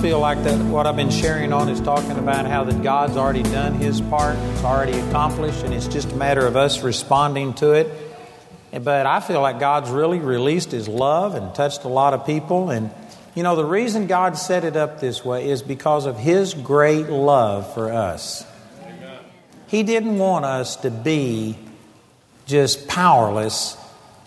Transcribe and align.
Feel 0.00 0.20
like 0.20 0.44
that 0.44 0.64
what 0.66 0.86
I've 0.86 0.94
been 0.94 1.10
sharing 1.10 1.52
on 1.52 1.68
is 1.68 1.80
talking 1.80 2.12
about 2.12 2.46
how 2.46 2.62
that 2.62 2.84
God's 2.84 3.16
already 3.16 3.42
done 3.42 3.74
His 3.74 4.00
part, 4.00 4.36
it's 4.36 4.62
already 4.62 4.96
accomplished, 4.96 5.64
and 5.64 5.74
it's 5.74 5.88
just 5.88 6.12
a 6.12 6.14
matter 6.14 6.46
of 6.46 6.56
us 6.56 6.84
responding 6.84 7.52
to 7.54 7.72
it. 7.72 7.90
But 8.70 9.06
I 9.06 9.18
feel 9.18 9.40
like 9.40 9.58
God's 9.58 9.90
really 9.90 10.20
released 10.20 10.70
His 10.70 10.86
love 10.86 11.34
and 11.34 11.52
touched 11.52 11.82
a 11.82 11.88
lot 11.88 12.14
of 12.14 12.24
people. 12.24 12.70
And, 12.70 12.92
you 13.34 13.42
know, 13.42 13.56
the 13.56 13.64
reason 13.64 14.06
God 14.06 14.38
set 14.38 14.62
it 14.62 14.76
up 14.76 15.00
this 15.00 15.24
way 15.24 15.50
is 15.50 15.62
because 15.62 16.06
of 16.06 16.16
His 16.16 16.54
great 16.54 17.08
love 17.08 17.74
for 17.74 17.92
us. 17.92 18.46
He 19.66 19.82
didn't 19.82 20.18
want 20.18 20.44
us 20.44 20.76
to 20.76 20.92
be 20.92 21.58
just 22.46 22.86
powerless 22.86 23.76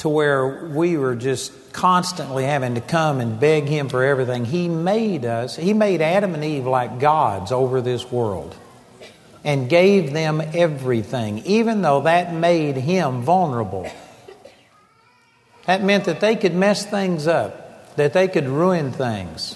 to 0.01 0.09
where 0.09 0.65
we 0.65 0.97
were 0.97 1.15
just 1.15 1.73
constantly 1.73 2.43
having 2.43 2.73
to 2.73 2.81
come 2.81 3.19
and 3.19 3.39
beg 3.39 3.65
Him 3.65 3.87
for 3.87 4.03
everything. 4.03 4.45
He 4.45 4.67
made 4.67 5.25
us, 5.25 5.55
He 5.55 5.73
made 5.73 6.01
Adam 6.01 6.33
and 6.33 6.43
Eve 6.43 6.65
like 6.65 6.99
gods 6.99 7.51
over 7.51 7.81
this 7.81 8.11
world 8.11 8.55
and 9.43 9.69
gave 9.69 10.11
them 10.11 10.41
everything, 10.41 11.39
even 11.45 11.83
though 11.83 12.01
that 12.01 12.33
made 12.33 12.77
Him 12.77 13.21
vulnerable. 13.21 13.91
That 15.67 15.83
meant 15.83 16.05
that 16.05 16.19
they 16.19 16.35
could 16.35 16.55
mess 16.55 16.83
things 16.83 17.27
up, 17.27 17.95
that 17.95 18.13
they 18.13 18.27
could 18.27 18.47
ruin 18.47 18.91
things, 18.91 19.55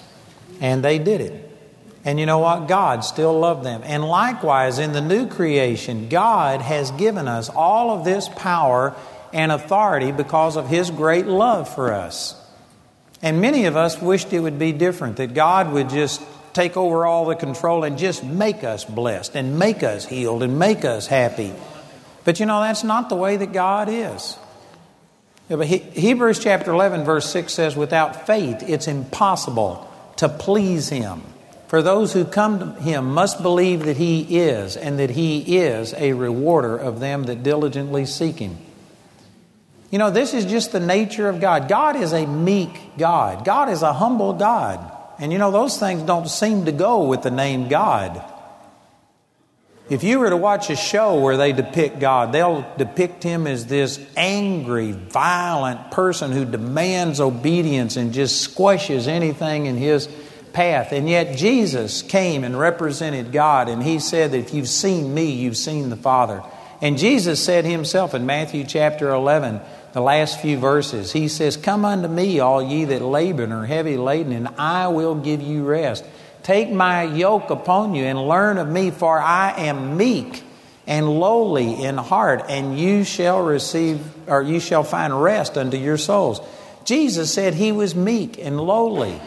and 0.60 0.84
they 0.84 1.00
did 1.00 1.20
it. 1.20 1.42
And 2.04 2.20
you 2.20 2.26
know 2.26 2.38
what? 2.38 2.68
God 2.68 3.04
still 3.04 3.36
loved 3.36 3.64
them. 3.64 3.82
And 3.84 4.04
likewise, 4.04 4.78
in 4.78 4.92
the 4.92 5.00
new 5.00 5.26
creation, 5.26 6.08
God 6.08 6.60
has 6.60 6.92
given 6.92 7.26
us 7.26 7.48
all 7.48 7.90
of 7.90 8.04
this 8.04 8.28
power 8.28 8.94
and 9.32 9.52
authority 9.52 10.12
because 10.12 10.56
of 10.56 10.68
His 10.68 10.90
great 10.90 11.26
love 11.26 11.72
for 11.72 11.92
us. 11.92 12.34
And 13.22 13.40
many 13.40 13.64
of 13.64 13.76
us 13.76 14.00
wished 14.00 14.32
it 14.32 14.40
would 14.40 14.58
be 14.58 14.72
different, 14.72 15.16
that 15.16 15.34
God 15.34 15.72
would 15.72 15.88
just 15.88 16.22
take 16.52 16.76
over 16.76 17.04
all 17.04 17.26
the 17.26 17.34
control 17.34 17.84
and 17.84 17.98
just 17.98 18.24
make 18.24 18.64
us 18.64 18.84
blessed 18.84 19.36
and 19.36 19.58
make 19.58 19.82
us 19.82 20.06
healed 20.06 20.42
and 20.42 20.58
make 20.58 20.84
us 20.84 21.06
happy. 21.06 21.52
But 22.24 22.40
you 22.40 22.46
know, 22.46 22.60
that's 22.60 22.84
not 22.84 23.08
the 23.08 23.16
way 23.16 23.36
that 23.36 23.52
God 23.52 23.88
is. 23.88 24.38
Hebrews 25.48 26.40
chapter 26.40 26.72
11, 26.72 27.04
verse 27.04 27.30
6 27.30 27.52
says, 27.52 27.76
Without 27.76 28.26
faith, 28.26 28.64
it's 28.66 28.88
impossible 28.88 29.88
to 30.16 30.28
please 30.28 30.88
Him. 30.88 31.22
For 31.68 31.82
those 31.82 32.12
who 32.12 32.24
come 32.24 32.58
to 32.58 32.80
Him 32.80 33.12
must 33.12 33.42
believe 33.42 33.84
that 33.84 33.96
He 33.96 34.38
is, 34.38 34.76
and 34.76 34.98
that 34.98 35.10
He 35.10 35.58
is 35.58 35.94
a 35.94 36.14
rewarder 36.14 36.76
of 36.76 37.00
them 37.00 37.24
that 37.24 37.42
diligently 37.42 38.06
seek 38.06 38.38
Him. 38.38 38.58
You 39.90 39.98
know, 39.98 40.10
this 40.10 40.34
is 40.34 40.44
just 40.44 40.72
the 40.72 40.80
nature 40.80 41.28
of 41.28 41.40
God. 41.40 41.68
God 41.68 41.96
is 41.96 42.12
a 42.12 42.26
meek 42.26 42.96
God, 42.98 43.44
God 43.44 43.68
is 43.68 43.82
a 43.82 43.92
humble 43.92 44.32
God. 44.32 44.92
And 45.18 45.32
you 45.32 45.38
know, 45.38 45.50
those 45.50 45.78
things 45.78 46.02
don't 46.02 46.28
seem 46.28 46.66
to 46.66 46.72
go 46.72 47.04
with 47.04 47.22
the 47.22 47.30
name 47.30 47.68
God. 47.68 48.22
If 49.88 50.02
you 50.02 50.18
were 50.18 50.30
to 50.30 50.36
watch 50.36 50.68
a 50.68 50.74
show 50.74 51.20
where 51.20 51.36
they 51.36 51.52
depict 51.52 52.00
God, 52.00 52.32
they'll 52.32 52.66
depict 52.76 53.22
him 53.22 53.46
as 53.46 53.66
this 53.66 54.04
angry, 54.16 54.90
violent 54.90 55.92
person 55.92 56.32
who 56.32 56.44
demands 56.44 57.20
obedience 57.20 57.96
and 57.96 58.12
just 58.12 58.40
squashes 58.40 59.06
anything 59.06 59.66
in 59.66 59.76
his 59.76 60.08
path. 60.52 60.90
And 60.90 61.08
yet 61.08 61.36
Jesus 61.36 62.02
came 62.02 62.42
and 62.42 62.58
represented 62.58 63.30
God, 63.30 63.68
and 63.68 63.80
he 63.80 64.00
said 64.00 64.32
that 64.32 64.38
if 64.38 64.52
you've 64.52 64.68
seen 64.68 65.14
me, 65.14 65.30
you've 65.30 65.56
seen 65.56 65.88
the 65.88 65.96
Father. 65.96 66.42
And 66.82 66.98
Jesus 66.98 67.42
said 67.42 67.64
himself 67.64 68.12
in 68.12 68.26
Matthew 68.26 68.64
chapter 68.64 69.10
11, 69.10 69.60
the 69.96 70.02
last 70.02 70.42
few 70.42 70.58
verses, 70.58 71.10
he 71.10 71.26
says, 71.26 71.56
Come 71.56 71.86
unto 71.86 72.06
me, 72.06 72.38
all 72.38 72.62
ye 72.62 72.84
that 72.84 73.00
labor 73.00 73.44
and 73.44 73.52
are 73.54 73.64
heavy 73.64 73.96
laden, 73.96 74.34
and 74.34 74.46
I 74.58 74.88
will 74.88 75.14
give 75.14 75.40
you 75.40 75.64
rest. 75.64 76.04
Take 76.42 76.70
my 76.70 77.04
yoke 77.04 77.48
upon 77.48 77.94
you 77.94 78.04
and 78.04 78.28
learn 78.28 78.58
of 78.58 78.68
me, 78.68 78.90
for 78.90 79.18
I 79.18 79.54
am 79.56 79.96
meek 79.96 80.42
and 80.86 81.08
lowly 81.08 81.82
in 81.82 81.96
heart, 81.96 82.42
and 82.46 82.78
you 82.78 83.04
shall 83.04 83.40
receive, 83.40 84.02
or 84.28 84.42
you 84.42 84.60
shall 84.60 84.84
find 84.84 85.22
rest 85.22 85.56
unto 85.56 85.78
your 85.78 85.96
souls. 85.96 86.42
Jesus 86.84 87.32
said 87.32 87.54
he 87.54 87.72
was 87.72 87.94
meek 87.94 88.36
and 88.38 88.60
lowly. 88.60 89.18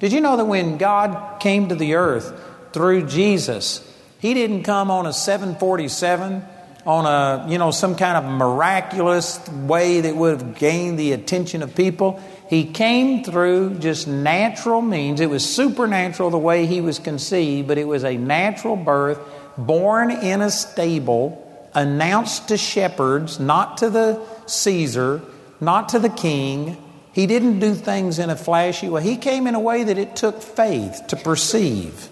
Did 0.00 0.12
you 0.12 0.20
know 0.20 0.36
that 0.38 0.46
when 0.46 0.76
God 0.76 1.38
came 1.38 1.68
to 1.68 1.76
the 1.76 1.94
earth 1.94 2.34
through 2.72 3.06
Jesus, 3.06 3.88
he 4.18 4.34
didn't 4.34 4.64
come 4.64 4.90
on 4.90 5.06
a 5.06 5.12
747 5.12 6.42
on 6.86 7.04
a, 7.04 7.50
you 7.50 7.58
know, 7.58 7.70
some 7.70 7.94
kind 7.94 8.16
of 8.16 8.24
miraculous 8.24 9.46
way 9.48 10.00
that 10.00 10.16
would 10.16 10.40
have 10.40 10.58
gained 10.58 10.98
the 10.98 11.12
attention 11.12 11.62
of 11.62 11.74
people. 11.74 12.22
He 12.48 12.64
came 12.64 13.22
through 13.22 13.78
just 13.78 14.08
natural 14.08 14.80
means. 14.80 15.20
It 15.20 15.30
was 15.30 15.48
supernatural 15.48 16.30
the 16.30 16.38
way 16.38 16.66
he 16.66 16.80
was 16.80 16.98
conceived, 16.98 17.68
but 17.68 17.78
it 17.78 17.86
was 17.86 18.02
a 18.04 18.16
natural 18.16 18.76
birth, 18.76 19.20
born 19.58 20.10
in 20.10 20.40
a 20.40 20.50
stable, 20.50 21.46
announced 21.74 22.48
to 22.48 22.56
shepherds, 22.56 23.38
not 23.38 23.78
to 23.78 23.90
the 23.90 24.20
Caesar, 24.46 25.20
not 25.60 25.90
to 25.90 25.98
the 25.98 26.08
king. 26.08 26.76
He 27.12 27.26
didn't 27.26 27.58
do 27.60 27.74
things 27.74 28.18
in 28.18 28.30
a 28.30 28.36
flashy 28.36 28.88
way. 28.88 29.02
He 29.02 29.16
came 29.16 29.46
in 29.46 29.54
a 29.54 29.60
way 29.60 29.84
that 29.84 29.98
it 29.98 30.16
took 30.16 30.42
faith 30.42 31.02
to 31.08 31.16
perceive 31.16 32.08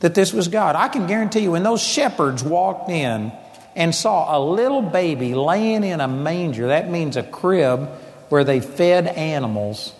that 0.00 0.14
this 0.14 0.32
was 0.32 0.48
God. 0.48 0.76
I 0.76 0.88
can 0.88 1.06
guarantee 1.06 1.40
you, 1.40 1.52
when 1.52 1.62
those 1.62 1.82
shepherds 1.82 2.42
walked 2.42 2.90
in 2.90 3.32
and 3.80 3.94
saw 3.94 4.36
a 4.36 4.38
little 4.38 4.82
baby 4.82 5.34
laying 5.34 5.84
in 5.84 6.02
a 6.02 6.06
manger, 6.06 6.66
that 6.66 6.90
means 6.90 7.16
a 7.16 7.22
crib 7.22 7.88
where 8.28 8.44
they 8.44 8.60
fed 8.60 9.06
animals 9.06 9.94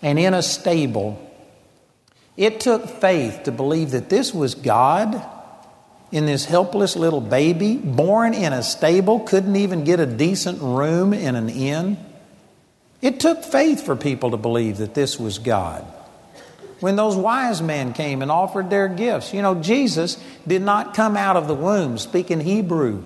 and 0.00 0.18
in 0.18 0.32
a 0.32 0.42
stable. 0.42 1.20
It 2.38 2.60
took 2.60 2.88
faith 2.88 3.42
to 3.42 3.52
believe 3.52 3.90
that 3.90 4.08
this 4.08 4.32
was 4.32 4.54
God 4.54 5.22
in 6.10 6.24
this 6.24 6.46
helpless 6.46 6.96
little 6.96 7.20
baby, 7.20 7.76
born 7.76 8.32
in 8.32 8.54
a 8.54 8.62
stable, 8.62 9.20
couldn't 9.20 9.54
even 9.54 9.84
get 9.84 10.00
a 10.00 10.06
decent 10.06 10.62
room 10.62 11.12
in 11.12 11.36
an 11.36 11.50
inn. 11.50 11.98
It 13.02 13.20
took 13.20 13.44
faith 13.44 13.84
for 13.84 13.96
people 13.96 14.30
to 14.30 14.38
believe 14.38 14.78
that 14.78 14.94
this 14.94 15.20
was 15.20 15.38
God. 15.38 15.84
When 16.80 16.96
those 16.96 17.16
wise 17.16 17.60
men 17.60 17.92
came 17.92 18.22
and 18.22 18.30
offered 18.30 18.70
their 18.70 18.88
gifts, 18.88 19.34
you 19.34 19.42
know, 19.42 19.54
Jesus 19.54 20.22
did 20.46 20.62
not 20.62 20.94
come 20.94 21.16
out 21.16 21.36
of 21.36 21.46
the 21.46 21.54
womb 21.54 21.98
speaking 21.98 22.40
Hebrew. 22.40 23.04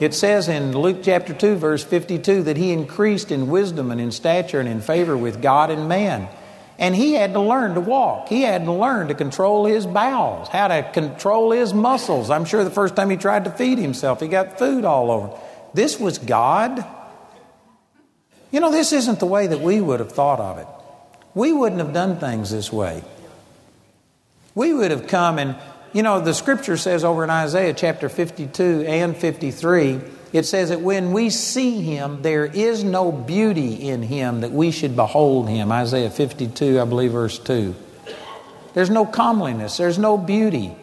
It 0.00 0.14
says 0.14 0.48
in 0.48 0.76
Luke 0.76 0.98
chapter 1.02 1.32
2, 1.32 1.54
verse 1.54 1.84
52, 1.84 2.42
that 2.42 2.56
he 2.56 2.72
increased 2.72 3.30
in 3.30 3.48
wisdom 3.48 3.92
and 3.92 4.00
in 4.00 4.10
stature 4.10 4.58
and 4.58 4.68
in 4.68 4.80
favor 4.80 5.16
with 5.16 5.40
God 5.40 5.70
and 5.70 5.88
man. 5.88 6.28
And 6.76 6.96
he 6.96 7.12
had 7.12 7.34
to 7.34 7.40
learn 7.40 7.74
to 7.74 7.80
walk. 7.80 8.28
He 8.28 8.42
had 8.42 8.64
to 8.64 8.72
learn 8.72 9.06
to 9.06 9.14
control 9.14 9.66
his 9.66 9.86
bowels, 9.86 10.48
how 10.48 10.66
to 10.66 10.82
control 10.92 11.52
his 11.52 11.72
muscles. 11.72 12.30
I'm 12.30 12.44
sure 12.44 12.64
the 12.64 12.70
first 12.70 12.96
time 12.96 13.10
he 13.10 13.16
tried 13.16 13.44
to 13.44 13.52
feed 13.52 13.78
himself, 13.78 14.20
he 14.20 14.26
got 14.26 14.58
food 14.58 14.84
all 14.84 15.12
over. 15.12 15.38
This 15.72 16.00
was 16.00 16.18
God. 16.18 16.84
You 18.50 18.58
know, 18.58 18.72
this 18.72 18.92
isn't 18.92 19.20
the 19.20 19.26
way 19.26 19.46
that 19.46 19.60
we 19.60 19.80
would 19.80 20.00
have 20.00 20.10
thought 20.10 20.40
of 20.40 20.58
it. 20.58 20.66
We 21.34 21.52
wouldn't 21.52 21.80
have 21.80 21.92
done 21.92 22.18
things 22.18 22.50
this 22.50 22.72
way. 22.72 23.02
We 24.54 24.72
would 24.72 24.90
have 24.90 25.06
come 25.06 25.38
and 25.38 25.56
you 25.94 26.02
know, 26.02 26.20
the 26.20 26.34
scripture 26.34 26.76
says 26.76 27.04
over 27.04 27.22
in 27.22 27.30
Isaiah 27.30 27.72
chapter 27.72 28.08
52 28.08 28.84
and 28.88 29.16
53, 29.16 30.00
it 30.32 30.42
says 30.42 30.70
that 30.70 30.80
when 30.80 31.12
we 31.12 31.30
see 31.30 31.82
him, 31.82 32.20
there 32.22 32.44
is 32.44 32.82
no 32.82 33.12
beauty 33.12 33.88
in 33.88 34.02
him 34.02 34.40
that 34.40 34.50
we 34.50 34.72
should 34.72 34.96
behold 34.96 35.48
him. 35.48 35.70
Isaiah 35.70 36.10
52, 36.10 36.80
I 36.80 36.84
believe, 36.84 37.12
verse 37.12 37.38
2. 37.38 37.76
There's 38.74 38.90
no 38.90 39.06
comeliness, 39.06 39.76
there's 39.76 39.96
no 39.96 40.18
beauty. 40.18 40.74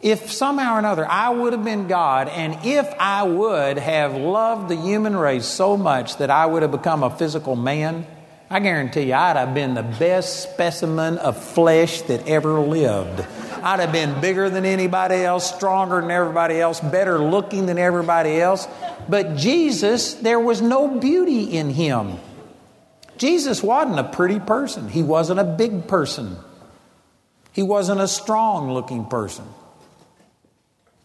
If 0.00 0.30
somehow 0.30 0.76
or 0.76 0.78
another 0.78 1.10
I 1.10 1.30
would 1.30 1.52
have 1.54 1.64
been 1.64 1.88
God, 1.88 2.28
and 2.28 2.64
if 2.64 2.88
I 3.00 3.24
would 3.24 3.78
have 3.78 4.14
loved 4.14 4.68
the 4.68 4.76
human 4.76 5.16
race 5.16 5.46
so 5.46 5.76
much 5.76 6.18
that 6.18 6.30
I 6.30 6.46
would 6.46 6.62
have 6.62 6.70
become 6.70 7.02
a 7.02 7.10
physical 7.10 7.56
man, 7.56 8.06
I 8.52 8.60
guarantee 8.60 9.04
you 9.04 9.14
I'd 9.14 9.36
have 9.36 9.54
been 9.54 9.72
the 9.72 9.82
best 9.82 10.42
specimen 10.42 11.16
of 11.16 11.42
flesh 11.42 12.02
that 12.02 12.28
ever 12.28 12.60
lived. 12.60 13.24
I'd 13.62 13.80
have 13.80 13.92
been 13.92 14.20
bigger 14.20 14.50
than 14.50 14.66
anybody 14.66 15.14
else, 15.14 15.54
stronger 15.54 16.02
than 16.02 16.10
everybody 16.10 16.60
else, 16.60 16.78
better 16.78 17.18
looking 17.18 17.64
than 17.64 17.78
everybody 17.78 18.38
else. 18.38 18.68
But 19.08 19.36
Jesus, 19.36 20.12
there 20.12 20.38
was 20.38 20.60
no 20.60 21.00
beauty 21.00 21.44
in 21.44 21.70
him. 21.70 22.18
Jesus 23.16 23.62
wasn't 23.62 23.98
a 23.98 24.04
pretty 24.04 24.38
person, 24.38 24.90
he 24.90 25.02
wasn't 25.02 25.40
a 25.40 25.44
big 25.44 25.88
person, 25.88 26.36
he 27.52 27.62
wasn't 27.62 28.02
a 28.02 28.08
strong 28.08 28.70
looking 28.70 29.06
person. 29.06 29.46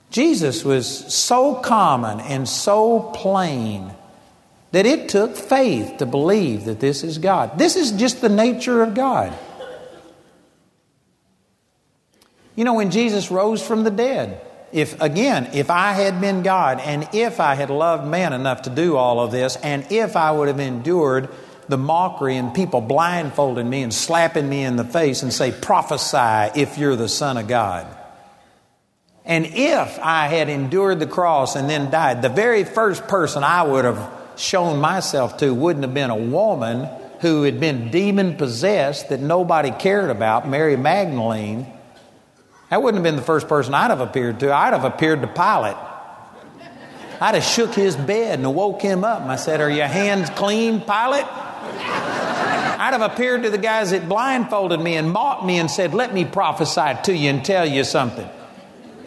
Jesus 0.09 0.65
was 0.65 1.13
so 1.15 1.55
common 1.55 2.19
and 2.19 2.45
so 2.45 2.99
plain 2.99 3.93
that 4.71 4.85
it 4.85 5.09
took 5.09 5.35
faith 5.35 5.97
to 5.97 6.05
believe 6.05 6.65
that 6.65 6.79
this 6.79 7.03
is 7.03 7.17
God. 7.17 7.57
This 7.57 7.75
is 7.75 7.91
just 7.93 8.21
the 8.21 8.29
nature 8.29 8.83
of 8.83 8.93
God. 8.93 9.37
You 12.55 12.63
know, 12.63 12.73
when 12.73 12.91
Jesus 12.91 13.29
rose 13.29 13.65
from 13.65 13.83
the 13.83 13.91
dead, 13.91 14.41
if 14.71 14.99
again, 14.99 15.51
if 15.53 15.69
I 15.69 15.93
had 15.93 16.19
been 16.19 16.43
God 16.43 16.79
and 16.79 17.07
if 17.13 17.39
I 17.39 17.55
had 17.55 17.69
loved 17.69 18.07
man 18.07 18.33
enough 18.33 18.63
to 18.63 18.69
do 18.69 18.97
all 18.97 19.19
of 19.19 19.31
this, 19.31 19.55
and 19.57 19.85
if 19.91 20.15
I 20.15 20.31
would 20.31 20.47
have 20.47 20.59
endured 20.59 21.29
the 21.69 21.77
mockery 21.77 22.35
and 22.35 22.53
people 22.53 22.81
blindfolding 22.81 23.69
me 23.69 23.83
and 23.83 23.93
slapping 23.93 24.47
me 24.49 24.63
in 24.63 24.75
the 24.75 24.83
face 24.83 25.21
and 25.21 25.31
say, 25.31 25.51
prophesy 25.51 26.59
if 26.59 26.77
you're 26.77 26.95
the 26.95 27.09
Son 27.09 27.37
of 27.37 27.47
God. 27.47 27.87
And 29.25 29.45
if 29.45 29.99
I 29.99 30.27
had 30.27 30.47
endured 30.49 30.99
the 30.99 31.07
cross 31.07 31.55
and 31.55 31.69
then 31.69 31.91
died, 31.91 32.21
the 32.21 32.29
very 32.29 32.63
first 32.63 33.07
person 33.07 33.43
I 33.43 33.63
would 33.63 33.83
have 33.83 34.16
shown 34.37 34.79
myself 34.79 35.37
to 35.37 35.53
wouldn't 35.53 35.83
have 35.83 35.93
been 35.93 36.09
a 36.09 36.15
woman 36.15 36.87
who 37.21 37.43
had 37.43 37.59
been 37.59 37.89
demon 37.89 38.35
possessed 38.35 39.09
that 39.09 39.19
nobody 39.19 39.71
cared 39.71 40.09
about, 40.09 40.47
Mary 40.47 40.77
Magdalene. 40.77 41.65
That 42.69 42.81
wouldn't 42.81 43.03
have 43.03 43.11
been 43.11 43.15
the 43.15 43.25
first 43.25 43.47
person 43.47 43.73
I'd 43.73 43.89
have 43.89 44.01
appeared 44.01 44.39
to. 44.41 44.53
I'd 44.53 44.73
have 44.73 44.83
appeared 44.83 45.21
to 45.21 45.27
Pilate. 45.27 45.77
I'd 47.19 47.35
have 47.35 47.43
shook 47.43 47.73
his 47.73 47.95
bed 47.95 48.39
and 48.39 48.53
woke 48.53 48.81
him 48.81 49.03
up. 49.03 49.21
And 49.21 49.31
I 49.31 49.37
said, 49.37 49.61
Are 49.61 49.69
your 49.69 49.87
hands 49.87 50.29
clean, 50.31 50.81
Pilate? 50.81 51.25
I'd 52.79 52.93
have 52.93 53.01
appeared 53.01 53.43
to 53.43 53.49
the 53.49 53.57
guys 53.57 53.91
that 53.91 54.07
blindfolded 54.07 54.79
me 54.79 54.95
and 54.97 55.11
mocked 55.11 55.43
me 55.43 55.57
and 55.57 55.71
said, 55.71 55.93
Let 55.95 56.13
me 56.13 56.25
prophesy 56.25 56.93
to 57.05 57.15
you 57.15 57.29
and 57.31 57.43
tell 57.43 57.65
you 57.65 57.83
something. 57.83 58.29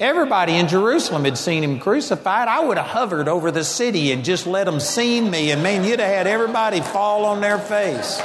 Everybody 0.00 0.54
in 0.54 0.66
Jerusalem 0.66 1.26
had 1.26 1.36
seen 1.36 1.62
him 1.62 1.78
crucified. 1.78 2.48
I 2.48 2.64
would 2.64 2.78
have 2.78 2.86
hovered 2.86 3.28
over 3.28 3.50
the 3.50 3.62
city 3.62 4.12
and 4.12 4.24
just 4.24 4.46
let 4.46 4.64
them 4.64 4.80
see 4.80 5.20
me, 5.20 5.50
and 5.50 5.62
man, 5.62 5.84
you'd 5.84 6.00
have 6.00 6.08
had 6.08 6.26
everybody 6.26 6.80
fall 6.80 7.26
on 7.26 7.42
their 7.42 7.58
face. 7.58 8.18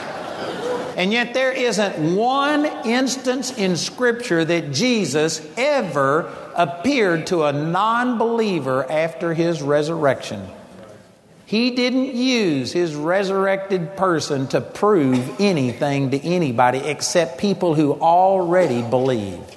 And 0.96 1.12
yet, 1.12 1.34
there 1.34 1.52
isn't 1.52 2.16
one 2.16 2.64
instance 2.86 3.58
in 3.58 3.76
Scripture 3.76 4.46
that 4.46 4.72
Jesus 4.72 5.46
ever 5.58 6.34
appeared 6.56 7.28
to 7.28 7.44
a 7.44 7.52
non 7.52 8.18
believer 8.18 8.90
after 8.90 9.34
his 9.34 9.62
resurrection. 9.62 10.48
He 11.46 11.72
didn't 11.72 12.16
use 12.16 12.72
his 12.72 12.96
resurrected 12.96 13.98
person 13.98 14.48
to 14.48 14.62
prove 14.62 15.42
anything 15.42 16.12
to 16.12 16.24
anybody 16.24 16.78
except 16.80 17.38
people 17.38 17.76
who 17.76 17.92
already 17.96 18.82
believed. 18.82 19.55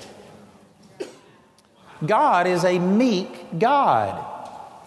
God 2.04 2.46
is 2.46 2.64
a 2.64 2.78
meek 2.78 3.58
God. 3.58 4.24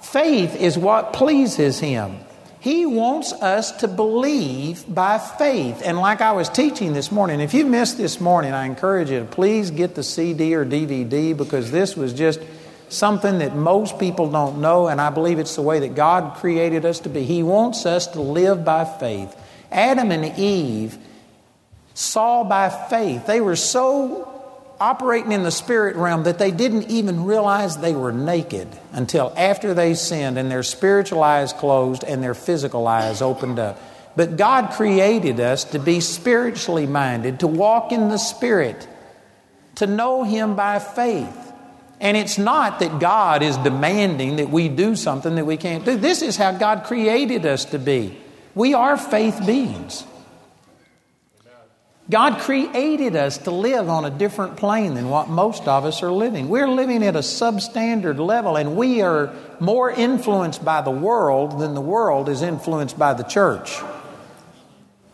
Faith 0.02 0.56
is 0.56 0.78
what 0.78 1.14
pleases 1.14 1.80
Him. 1.80 2.18
He 2.60 2.86
wants 2.86 3.34
us 3.34 3.72
to 3.78 3.88
believe 3.88 4.86
by 4.88 5.18
faith. 5.18 5.82
And 5.84 5.98
like 5.98 6.22
I 6.22 6.34
was 6.34 6.48
teaching 6.48 6.94
this 6.94 7.12
morning, 7.12 7.40
if 7.40 7.56
you 7.56 7.66
missed 7.66 7.98
this 7.98 8.22
morning, 8.22 8.54
I 8.54 8.66
encourage 8.66 9.10
you 9.10 9.20
to 9.20 9.26
please 9.26 9.72
get 9.72 9.96
the 9.96 10.04
CD 10.04 10.54
or 10.54 10.64
DVD 10.64 11.36
because 11.36 11.72
this 11.72 11.96
was 11.96 12.14
just 12.14 12.40
something 12.90 13.40
that 13.40 13.56
most 13.56 13.98
people 13.98 14.30
don't 14.30 14.62
know, 14.62 14.88
and 14.88 15.02
I 15.02 15.10
believe 15.10 15.40
it's 15.40 15.56
the 15.56 15.62
way 15.62 15.80
that 15.80 15.96
God 15.96 16.38
created 16.38 16.86
us 16.86 17.00
to 17.00 17.10
be. 17.10 17.24
He 17.24 17.42
wants 17.42 17.86
us 17.86 18.08
to 18.08 18.22
live 18.22 18.64
by 18.64 18.86
faith. 18.86 19.36
Adam 19.72 20.12
and 20.12 20.38
Eve 20.38 20.98
saw 21.94 22.44
by 22.44 22.70
faith. 22.70 23.26
They 23.26 23.42
were 23.42 23.56
so 23.56 24.41
operating 24.82 25.32
in 25.32 25.44
the 25.44 25.52
spirit 25.52 25.96
realm 25.96 26.24
that 26.24 26.40
they 26.40 26.50
didn't 26.50 26.90
even 26.90 27.24
realize 27.24 27.78
they 27.78 27.94
were 27.94 28.12
naked 28.12 28.68
until 28.92 29.32
after 29.38 29.76
they 29.76 29.94
sinned 29.94 30.40
and 30.40 30.50
their 30.50 30.64
spiritual 30.64 31.22
eyes 31.22 31.54
closed 31.54 32.04
and 32.04 32.24
their 32.24 32.34
physical 32.34 32.88
eyes 32.88 33.22
opened 33.22 33.60
up. 33.60 33.80
But 34.16 34.38
God 34.38 34.72
created 34.72 35.40
us 35.40 35.66
to 35.66 35.80
be 35.80 36.00
spiritually 36.00 36.88
minded, 36.88 37.42
to 37.42 37.48
walk 37.48 37.92
in 37.92 38.10
the 38.10 38.18
Spirit, 38.18 38.88
to 39.76 39.86
know 39.86 40.24
Him 40.24 40.56
by 40.56 40.80
faith. 40.80 41.38
And 42.00 42.18
it's 42.18 42.40
not 42.40 42.80
that 42.80 43.00
God 43.00 43.44
is 43.44 43.56
demanding 43.58 44.38
that 44.38 44.50
we 44.50 44.68
do 44.68 44.96
something 44.96 45.36
that 45.36 45.46
we 45.46 45.58
can't 45.58 45.86
do. 45.86 45.96
This 45.96 46.24
is 46.24 46.36
how 46.36 46.52
God 46.54 46.86
created 46.86 47.46
us 47.46 47.66
to 47.66 47.78
be. 47.78 48.18
We 48.56 48.74
are 48.74 48.98
faith 48.98 49.46
beings. 49.46 50.04
God 52.12 52.42
created 52.42 53.16
us 53.16 53.38
to 53.40 53.52
live 53.52 53.88
on 53.88 54.04
a 54.04 54.10
different 54.10 54.58
plane 54.58 54.96
than 54.96 55.08
what 55.08 55.30
most 55.30 55.66
of 55.66 55.86
us 55.86 56.04
are 56.04 56.12
living. 56.12 56.50
We're 56.50 56.68
living 56.68 57.04
at 57.04 57.16
a 57.16 57.20
substandard 57.20 58.20
level, 58.20 58.58
and 58.58 58.76
we 58.76 59.02
are 59.02 59.34
more 59.62 59.90
influenced 59.90 60.66
by 60.66 60.82
the 60.82 60.92
world 60.92 61.62
than 61.62 61.74
the 61.74 61.80
world 61.80 62.28
is 62.28 62.42
influenced 62.42 63.00
by 63.00 63.14
the 63.14 63.24
church. 63.24 63.80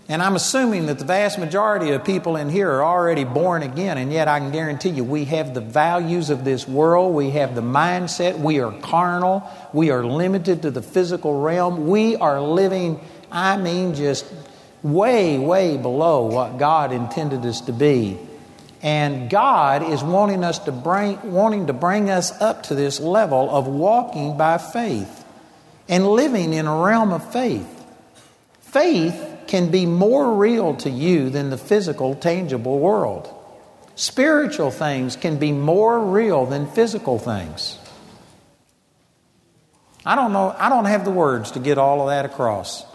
And 0.10 0.24
I'm 0.24 0.36
assuming 0.36 0.88
that 0.88 0.98
the 0.98 1.06
vast 1.06 1.38
majority 1.38 1.92
of 1.92 2.04
people 2.04 2.36
in 2.36 2.50
here 2.50 2.72
are 2.72 2.84
already 2.84 3.26
born 3.26 3.62
again, 3.62 4.00
and 4.00 4.12
yet 4.12 4.28
I 4.28 4.40
can 4.40 4.50
guarantee 4.50 4.90
you 4.90 5.04
we 5.04 5.26
have 5.26 5.54
the 5.54 5.62
values 5.62 6.32
of 6.32 6.46
this 6.46 6.68
world, 6.68 7.14
we 7.14 7.30
have 7.32 7.54
the 7.54 7.62
mindset, 7.62 8.40
we 8.40 8.60
are 8.60 8.72
carnal, 8.72 9.48
we 9.72 9.92
are 9.92 10.04
limited 10.04 10.64
to 10.64 10.72
the 10.72 10.82
physical 10.82 11.42
realm, 11.42 11.90
we 11.90 12.16
are 12.16 12.42
living, 12.42 13.00
I 13.32 13.58
mean, 13.58 13.94
just 13.94 14.26
way, 14.84 15.38
way 15.38 15.78
below 15.78 16.26
what 16.26 16.58
God 16.58 16.92
intended 16.92 17.46
us 17.46 17.62
to 17.62 17.74
be. 17.74 18.18
And 18.82 19.30
God 19.30 19.84
is 19.84 20.04
wanting 20.04 20.44
us 20.44 20.60
to 20.60 20.72
bring, 20.72 21.32
wanting 21.32 21.68
to 21.68 21.74
bring 21.74 22.10
us 22.10 22.32
up 22.42 22.64
to 22.64 22.76
this 22.76 23.00
level 23.00 23.50
of 23.50 23.68
walking 23.68 24.38
by 24.38 24.60
faith 24.60 25.26
and 25.90 26.08
living 26.08 26.54
in 26.54 26.68
a 26.68 26.76
realm 26.76 27.12
of 27.12 27.32
faith. 27.32 27.68
Faith 28.62 29.36
can 29.48 29.72
be 29.72 29.86
more 29.86 30.36
real 30.36 30.76
to 30.76 30.90
you 30.90 31.30
than 31.30 31.50
the 31.50 31.58
physical, 31.58 32.14
tangible 32.14 32.80
world. 32.80 33.34
Spiritual 33.96 34.70
things 34.70 35.16
can 35.16 35.38
be 35.38 35.52
more 35.52 36.00
real 36.00 36.46
than 36.46 36.68
physical 36.68 37.18
things. 37.18 37.80
I 40.06 40.16
don't 40.16 40.34
know, 40.34 40.56
I 40.58 40.70
don't 40.70 40.86
have 40.86 41.04
the 41.04 41.12
words 41.12 41.52
to 41.52 41.60
get 41.60 41.78
all 41.78 42.02
of 42.02 42.08
that 42.10 42.26
across. 42.26 42.86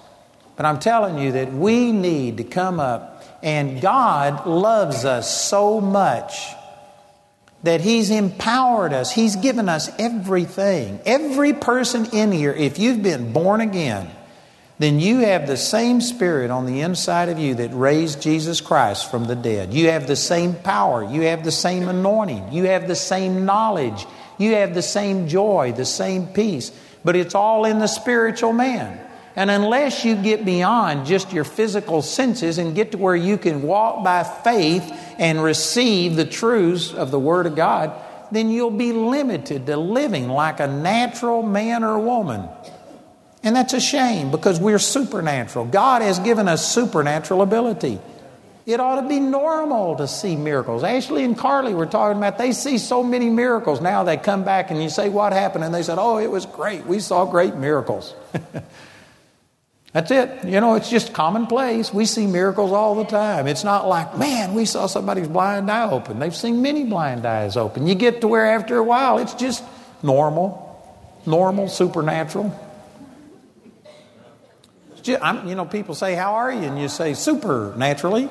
But 0.56 0.66
I'm 0.66 0.78
telling 0.78 1.18
you 1.18 1.32
that 1.32 1.52
we 1.52 1.92
need 1.92 2.36
to 2.38 2.44
come 2.44 2.78
up, 2.78 3.24
and 3.42 3.80
God 3.80 4.46
loves 4.46 5.04
us 5.04 5.48
so 5.48 5.80
much 5.80 6.46
that 7.62 7.80
He's 7.80 8.10
empowered 8.10 8.92
us. 8.92 9.12
He's 9.12 9.36
given 9.36 9.68
us 9.68 9.90
everything. 9.98 11.00
Every 11.06 11.52
person 11.52 12.06
in 12.12 12.32
here, 12.32 12.52
if 12.52 12.78
you've 12.78 13.02
been 13.02 13.32
born 13.32 13.60
again, 13.60 14.10
then 14.78 14.98
you 14.98 15.18
have 15.18 15.46
the 15.46 15.56
same 15.56 16.00
spirit 16.00 16.50
on 16.50 16.66
the 16.66 16.80
inside 16.80 17.28
of 17.28 17.38
you 17.38 17.54
that 17.54 17.72
raised 17.72 18.20
Jesus 18.20 18.60
Christ 18.60 19.10
from 19.10 19.26
the 19.26 19.36
dead. 19.36 19.72
You 19.72 19.90
have 19.90 20.08
the 20.08 20.16
same 20.16 20.54
power. 20.54 21.04
You 21.04 21.22
have 21.22 21.44
the 21.44 21.52
same 21.52 21.88
anointing. 21.88 22.52
You 22.52 22.64
have 22.64 22.88
the 22.88 22.96
same 22.96 23.44
knowledge. 23.44 24.04
You 24.38 24.54
have 24.54 24.74
the 24.74 24.82
same 24.82 25.28
joy, 25.28 25.72
the 25.76 25.84
same 25.84 26.26
peace. 26.26 26.72
But 27.04 27.14
it's 27.14 27.36
all 27.36 27.64
in 27.64 27.78
the 27.78 27.86
spiritual 27.86 28.52
man. 28.52 28.98
And 29.34 29.50
unless 29.50 30.04
you 30.04 30.14
get 30.14 30.44
beyond 30.44 31.06
just 31.06 31.32
your 31.32 31.44
physical 31.44 32.02
senses 32.02 32.58
and 32.58 32.74
get 32.74 32.92
to 32.92 32.98
where 32.98 33.16
you 33.16 33.38
can 33.38 33.62
walk 33.62 34.04
by 34.04 34.24
faith 34.24 34.92
and 35.18 35.42
receive 35.42 36.16
the 36.16 36.26
truths 36.26 36.92
of 36.92 37.10
the 37.10 37.18
Word 37.18 37.46
of 37.46 37.56
God, 37.56 37.92
then 38.30 38.50
you'll 38.50 38.70
be 38.70 38.92
limited 38.92 39.66
to 39.66 39.76
living 39.76 40.28
like 40.28 40.60
a 40.60 40.66
natural 40.66 41.42
man 41.42 41.82
or 41.82 41.98
woman. 41.98 42.46
And 43.42 43.56
that's 43.56 43.72
a 43.72 43.80
shame 43.80 44.30
because 44.30 44.60
we're 44.60 44.78
supernatural. 44.78 45.64
God 45.64 46.02
has 46.02 46.18
given 46.18 46.46
us 46.46 46.72
supernatural 46.72 47.42
ability. 47.42 47.98
It 48.64 48.78
ought 48.78 49.00
to 49.00 49.08
be 49.08 49.18
normal 49.18 49.96
to 49.96 50.06
see 50.06 50.36
miracles. 50.36 50.84
Ashley 50.84 51.24
and 51.24 51.36
Carly 51.36 51.74
were 51.74 51.86
talking 51.86 52.18
about 52.18 52.38
they 52.38 52.52
see 52.52 52.78
so 52.78 53.02
many 53.02 53.28
miracles. 53.28 53.80
Now 53.80 54.04
they 54.04 54.16
come 54.16 54.44
back 54.44 54.70
and 54.70 54.80
you 54.80 54.88
say, 54.88 55.08
What 55.08 55.32
happened? 55.32 55.64
And 55.64 55.74
they 55.74 55.82
said, 55.82 55.98
Oh, 55.98 56.18
it 56.18 56.30
was 56.30 56.46
great. 56.46 56.86
We 56.86 57.00
saw 57.00 57.24
great 57.24 57.56
miracles. 57.56 58.14
That's 59.92 60.10
it. 60.10 60.46
You 60.46 60.60
know, 60.60 60.76
it's 60.76 60.88
just 60.88 61.12
commonplace. 61.12 61.92
We 61.92 62.06
see 62.06 62.26
miracles 62.26 62.72
all 62.72 62.94
the 62.94 63.04
time. 63.04 63.46
It's 63.46 63.62
not 63.62 63.86
like, 63.86 64.16
man, 64.16 64.54
we 64.54 64.64
saw 64.64 64.86
somebody's 64.86 65.28
blind 65.28 65.70
eye 65.70 65.90
open. 65.90 66.18
They've 66.18 66.34
seen 66.34 66.62
many 66.62 66.84
blind 66.84 67.26
eyes 67.26 67.58
open. 67.58 67.86
You 67.86 67.94
get 67.94 68.22
to 68.22 68.28
where 68.28 68.46
after 68.46 68.78
a 68.78 68.82
while 68.82 69.18
it's 69.18 69.34
just 69.34 69.62
normal, 70.02 70.96
normal, 71.26 71.68
supernatural. 71.68 72.58
Just, 75.02 75.20
you 75.46 75.54
know, 75.54 75.66
people 75.66 75.94
say, 75.94 76.14
How 76.14 76.36
are 76.36 76.50
you? 76.50 76.62
And 76.62 76.80
you 76.80 76.88
say, 76.88 77.12
Supernaturally. 77.12 78.30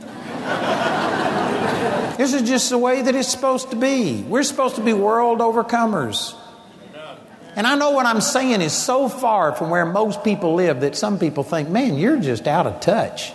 this 2.16 2.32
is 2.32 2.48
just 2.48 2.70
the 2.70 2.78
way 2.78 3.02
that 3.02 3.14
it's 3.14 3.28
supposed 3.28 3.70
to 3.70 3.76
be. 3.76 4.22
We're 4.22 4.44
supposed 4.44 4.76
to 4.76 4.82
be 4.82 4.94
world 4.94 5.40
overcomers. 5.40 6.38
And 7.54 7.66
I 7.66 7.74
know 7.74 7.90
what 7.90 8.06
I'm 8.06 8.20
saying 8.20 8.62
is 8.62 8.72
so 8.72 9.08
far 9.08 9.54
from 9.54 9.70
where 9.70 9.84
most 9.84 10.24
people 10.24 10.54
live 10.54 10.80
that 10.80 10.96
some 10.96 11.18
people 11.18 11.44
think, 11.44 11.68
man, 11.68 11.98
you're 11.98 12.18
just 12.18 12.48
out 12.48 12.66
of 12.66 12.80
touch. 12.80 13.32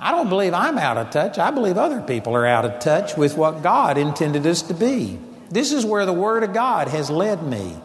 I 0.00 0.10
don't 0.10 0.28
believe 0.28 0.52
I'm 0.52 0.78
out 0.78 0.98
of 0.98 1.10
touch. 1.10 1.38
I 1.38 1.52
believe 1.52 1.78
other 1.78 2.00
people 2.00 2.34
are 2.34 2.44
out 2.44 2.64
of 2.64 2.80
touch 2.80 3.16
with 3.16 3.36
what 3.36 3.62
God 3.62 3.98
intended 3.98 4.44
us 4.48 4.62
to 4.62 4.74
be. 4.74 5.16
This 5.48 5.72
is 5.72 5.86
where 5.86 6.04
the 6.06 6.12
Word 6.12 6.42
of 6.42 6.52
God 6.52 6.88
has 6.88 7.08
led 7.08 7.44
me, 7.44 7.76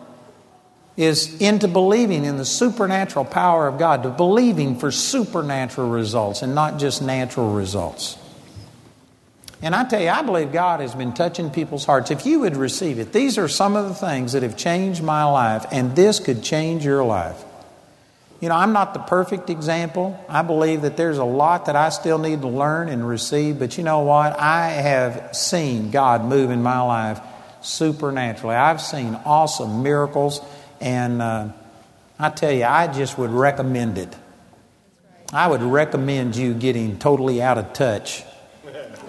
is 0.96 1.40
into 1.40 1.68
believing 1.68 2.26
in 2.26 2.38
the 2.38 2.46
supernatural 2.46 3.26
power 3.26 3.68
of 3.68 3.78
God, 3.78 4.02
to 4.02 4.10
believing 4.10 4.80
for 4.80 4.90
supernatural 4.90 5.90
results 5.90 6.42
and 6.42 6.56
not 6.56 6.80
just 6.80 7.04
natural 7.04 7.52
results. 7.54 8.18
And 9.62 9.74
I 9.74 9.86
tell 9.86 10.02
you, 10.02 10.10
I 10.10 10.22
believe 10.22 10.52
God 10.52 10.82
has 10.82 10.94
been 10.94 11.14
touching 11.14 11.50
people's 11.50 11.84
hearts. 11.84 12.12
If 12.12 12.26
you 12.26 12.42
would 12.42 12.56
receive 12.56 13.00
it, 13.00 13.12
these 13.12 13.40
are 13.40 13.48
some 13.48 13.76
of 13.76 13.88
the 13.88 13.96
things 13.96 14.34
that 14.34 14.44
have 14.44 14.56
changed 14.56 15.02
my 15.02 15.24
life, 15.24 15.66
and 15.72 15.96
this 15.96 16.20
could 16.20 16.44
change 16.44 16.86
your 16.86 17.04
life. 17.04 17.44
You 18.40 18.50
know, 18.50 18.56
I'm 18.56 18.72
not 18.72 18.94
the 18.94 19.00
perfect 19.00 19.50
example. 19.50 20.24
I 20.30 20.44
believe 20.44 20.84
that 20.84 20.96
there's 20.96 21.18
a 21.18 21.24
lot 21.24 21.66
that 21.66 21.76
I 21.76 21.90
still 21.90 22.20
need 22.20 22.42
to 22.42 22.48
learn 22.48 22.88
and 22.88 23.08
receive, 23.08 23.58
but 23.58 23.80
you 23.80 23.84
know 23.84 24.02
what? 24.02 24.40
I 24.40 24.70
have 24.70 25.36
seen 25.36 25.90
God 25.90 26.24
move 26.24 26.52
in 26.52 26.62
my 26.62 26.80
life 26.82 27.20
supernaturally. 27.62 28.56
I've 28.56 28.80
seen 28.80 29.16
awesome 29.26 29.82
miracles, 29.82 30.40
and 30.80 31.20
uh, 31.20 31.50
I 32.20 32.30
tell 32.30 32.52
you, 32.52 32.66
I 32.66 32.94
just 32.94 33.18
would 33.18 33.32
recommend 33.32 33.98
it. 33.98 34.16
I 35.34 35.48
would 35.48 35.64
recommend 35.64 36.36
you 36.36 36.54
getting 36.54 37.00
totally 37.00 37.42
out 37.42 37.58
of 37.58 37.74
touch 37.74 38.24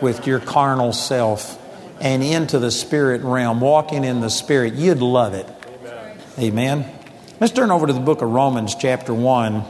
with 0.01 0.27
your 0.27 0.41
carnal 0.41 0.93
self 0.93 1.59
and 2.01 2.23
into 2.23 2.59
the 2.59 2.71
spirit 2.71 3.23
realm, 3.23 3.61
walking 3.61 4.05
in 4.05 4.21
the 4.21 4.31
spirit. 4.31 4.75
You'd 4.75 5.01
love 5.01 5.35
it. 5.35 5.47
Amen. 5.83 6.21
Amen. 6.39 6.95
Let's 7.41 7.53
turn 7.53 7.71
over 7.71 7.87
to 7.87 7.93
the 7.93 8.01
book 8.01 8.23
of 8.23 8.31
Romans, 8.31 8.75
chapter 8.75 9.13
1. 9.15 9.65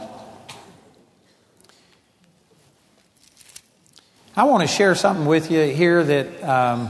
I 4.35 4.43
want 4.43 4.61
to 4.61 4.67
share 4.67 4.95
something 4.95 5.25
with 5.25 5.51
you 5.51 5.63
here 5.63 6.03
that 6.03 6.43
um, 6.43 6.89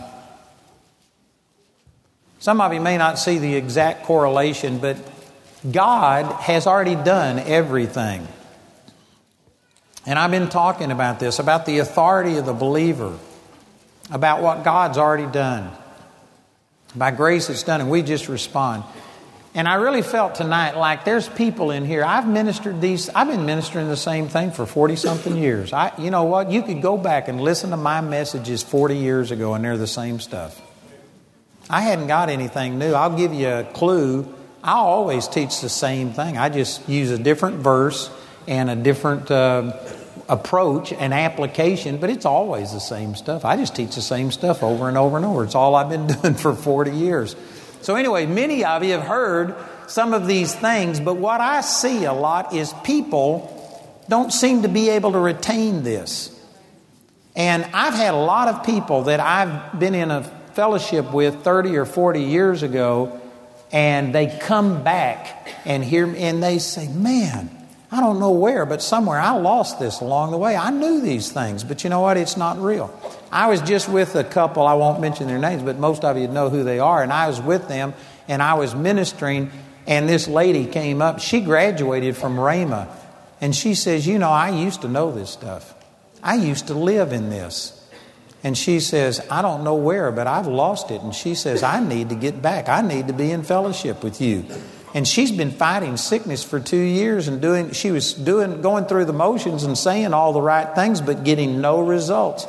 some 2.39 2.61
of 2.61 2.73
you 2.73 2.79
may 2.79 2.97
not 2.97 3.19
see 3.19 3.39
the 3.39 3.55
exact 3.55 4.03
correlation, 4.03 4.79
but 4.79 4.97
God 5.69 6.31
has 6.41 6.67
already 6.67 6.95
done 6.95 7.39
everything. 7.39 8.27
And 10.05 10.17
I've 10.17 10.31
been 10.31 10.49
talking 10.49 10.91
about 10.91 11.19
this, 11.19 11.39
about 11.39 11.65
the 11.65 11.79
authority 11.79 12.37
of 12.37 12.45
the 12.45 12.53
believer, 12.53 13.17
about 14.11 14.41
what 14.41 14.63
God's 14.63 14.97
already 14.97 15.31
done. 15.31 15.71
By 16.95 17.11
grace, 17.11 17.49
it's 17.49 17.63
done, 17.63 17.81
and 17.81 17.89
we 17.89 18.01
just 18.01 18.27
respond. 18.29 18.83
And 19.55 19.67
I 19.67 19.75
really 19.75 20.01
felt 20.01 20.35
tonight 20.35 20.77
like 20.77 21.05
there's 21.05 21.27
people 21.27 21.71
in 21.71 21.85
here. 21.85 22.03
I've 22.03 22.27
ministered 22.27 22.81
these, 22.81 23.09
I've 23.09 23.27
been 23.27 23.45
ministering 23.45 23.87
the 23.87 23.97
same 23.97 24.27
thing 24.27 24.51
for 24.51 24.65
40 24.65 24.95
something 24.95 25.35
years. 25.43 25.73
I, 25.73 25.91
you 25.97 26.11
know 26.11 26.23
what? 26.23 26.51
You 26.51 26.61
could 26.61 26.81
go 26.81 26.97
back 26.97 27.27
and 27.27 27.41
listen 27.41 27.71
to 27.71 27.77
my 27.77 28.01
messages 28.01 28.63
40 28.63 28.97
years 28.97 29.31
ago, 29.31 29.53
and 29.53 29.63
they're 29.63 29.77
the 29.77 29.87
same 29.87 30.19
stuff. 30.19 30.59
I 31.69 31.81
hadn't 31.81 32.07
got 32.07 32.29
anything 32.29 32.79
new. 32.79 32.93
I'll 32.93 33.15
give 33.15 33.33
you 33.33 33.47
a 33.47 33.63
clue. 33.63 34.33
I 34.63 34.73
always 34.73 35.27
teach 35.27 35.61
the 35.61 35.69
same 35.69 36.13
thing. 36.13 36.37
I 36.37 36.49
just 36.49 36.87
use 36.89 37.11
a 37.11 37.17
different 37.17 37.57
verse 37.57 38.09
and 38.47 38.69
a 38.69 38.75
different 38.75 39.29
uh, 39.29 39.73
approach 40.29 40.93
and 40.93 41.13
application, 41.13 41.97
but 41.97 42.09
it's 42.09 42.25
always 42.25 42.71
the 42.71 42.79
same 42.79 43.15
stuff. 43.15 43.43
I 43.43 43.57
just 43.57 43.75
teach 43.75 43.95
the 43.95 44.01
same 44.01 44.31
stuff 44.31 44.63
over 44.63 44.87
and 44.87 44.97
over 44.97 45.17
and 45.17 45.25
over. 45.25 45.43
It's 45.43 45.55
all 45.55 45.75
I've 45.75 45.89
been 45.89 46.07
doing 46.21 46.35
for 46.35 46.53
40 46.53 46.91
years. 46.91 47.35
So, 47.81 47.95
anyway, 47.95 48.25
many 48.25 48.63
of 48.63 48.83
you 48.83 48.91
have 48.91 49.03
heard 49.03 49.55
some 49.87 50.13
of 50.13 50.27
these 50.27 50.53
things, 50.53 50.99
but 50.99 51.15
what 51.15 51.41
I 51.41 51.61
see 51.61 52.05
a 52.05 52.13
lot 52.13 52.53
is 52.53 52.73
people 52.83 53.55
don't 54.07 54.31
seem 54.31 54.61
to 54.61 54.67
be 54.67 54.89
able 54.89 55.13
to 55.13 55.19
retain 55.19 55.83
this. 55.83 56.35
And 57.35 57.63
I've 57.73 57.93
had 57.93 58.13
a 58.13 58.17
lot 58.17 58.49
of 58.49 58.65
people 58.65 59.03
that 59.03 59.19
I've 59.19 59.79
been 59.79 59.95
in 59.95 60.11
a 60.11 60.23
fellowship 60.53 61.13
with 61.13 61.43
30 61.43 61.77
or 61.77 61.85
40 61.85 62.21
years 62.21 62.63
ago, 62.63 63.19
and 63.71 64.13
they 64.13 64.37
come 64.41 64.83
back 64.83 65.47
and 65.65 65.83
hear 65.83 66.05
me, 66.05 66.19
and 66.19 66.43
they 66.43 66.59
say, 66.59 66.87
Man, 66.87 67.49
I 67.91 68.01
don't 68.01 68.19
know 68.19 68.31
where, 68.31 68.65
but 68.67 68.83
somewhere 68.83 69.19
I 69.19 69.31
lost 69.31 69.79
this 69.79 69.99
along 69.99 70.31
the 70.31 70.37
way. 70.37 70.55
I 70.55 70.69
knew 70.69 71.01
these 71.01 71.31
things, 71.31 71.63
but 71.63 71.83
you 71.83 71.89
know 71.89 72.01
what? 72.01 72.17
It's 72.17 72.37
not 72.37 72.59
real. 72.59 72.93
I 73.31 73.47
was 73.47 73.61
just 73.61 73.89
with 73.89 74.15
a 74.15 74.23
couple, 74.23 74.67
I 74.67 74.73
won't 74.73 75.01
mention 75.01 75.27
their 75.27 75.39
names, 75.39 75.63
but 75.63 75.79
most 75.79 76.05
of 76.05 76.17
you 76.17 76.27
know 76.27 76.49
who 76.49 76.63
they 76.63 76.79
are, 76.79 77.01
and 77.01 77.11
I 77.11 77.27
was 77.27 77.41
with 77.41 77.67
them 77.67 77.93
and 78.27 78.43
I 78.43 78.53
was 78.53 78.75
ministering, 78.75 79.51
and 79.87 80.07
this 80.07 80.27
lady 80.27 80.67
came 80.67 81.01
up. 81.01 81.19
She 81.19 81.41
graduated 81.41 82.15
from 82.15 82.35
Rhema, 82.37 82.87
and 83.41 83.55
she 83.55 83.73
says, 83.73 84.05
You 84.05 84.19
know, 84.19 84.29
I 84.29 84.49
used 84.51 84.83
to 84.83 84.87
know 84.87 85.11
this 85.11 85.31
stuff. 85.31 85.73
I 86.21 86.35
used 86.35 86.67
to 86.67 86.75
live 86.75 87.11
in 87.11 87.29
this. 87.29 87.75
And 88.41 88.57
she 88.57 88.79
says, 88.79 89.25
I 89.29 89.41
don't 89.41 89.65
know 89.65 89.75
where, 89.75 90.11
but 90.11 90.27
I've 90.27 90.47
lost 90.47 90.91
it. 90.91 91.01
And 91.01 91.13
she 91.13 91.35
says, 91.35 91.61
I 91.61 91.81
need 91.81 92.09
to 92.09 92.15
get 92.15 92.41
back. 92.41 92.69
I 92.69 92.81
need 92.81 93.07
to 93.07 93.13
be 93.13 93.31
in 93.31 93.43
fellowship 93.43 94.01
with 94.01 94.21
you. 94.21 94.45
And 94.93 95.07
she's 95.07 95.31
been 95.31 95.51
fighting 95.51 95.97
sickness 95.97 96.43
for 96.43 96.59
two 96.59 96.77
years 96.77 97.27
and 97.27 97.41
doing, 97.41 97.71
she 97.71 97.91
was 97.91 98.13
doing, 98.13 98.61
going 98.61 98.85
through 98.85 99.05
the 99.05 99.13
motions 99.13 99.63
and 99.63 99.77
saying 99.77 100.13
all 100.13 100.33
the 100.33 100.41
right 100.41 100.73
things, 100.73 100.99
but 100.99 101.23
getting 101.23 101.61
no 101.61 101.81
results. 101.81 102.47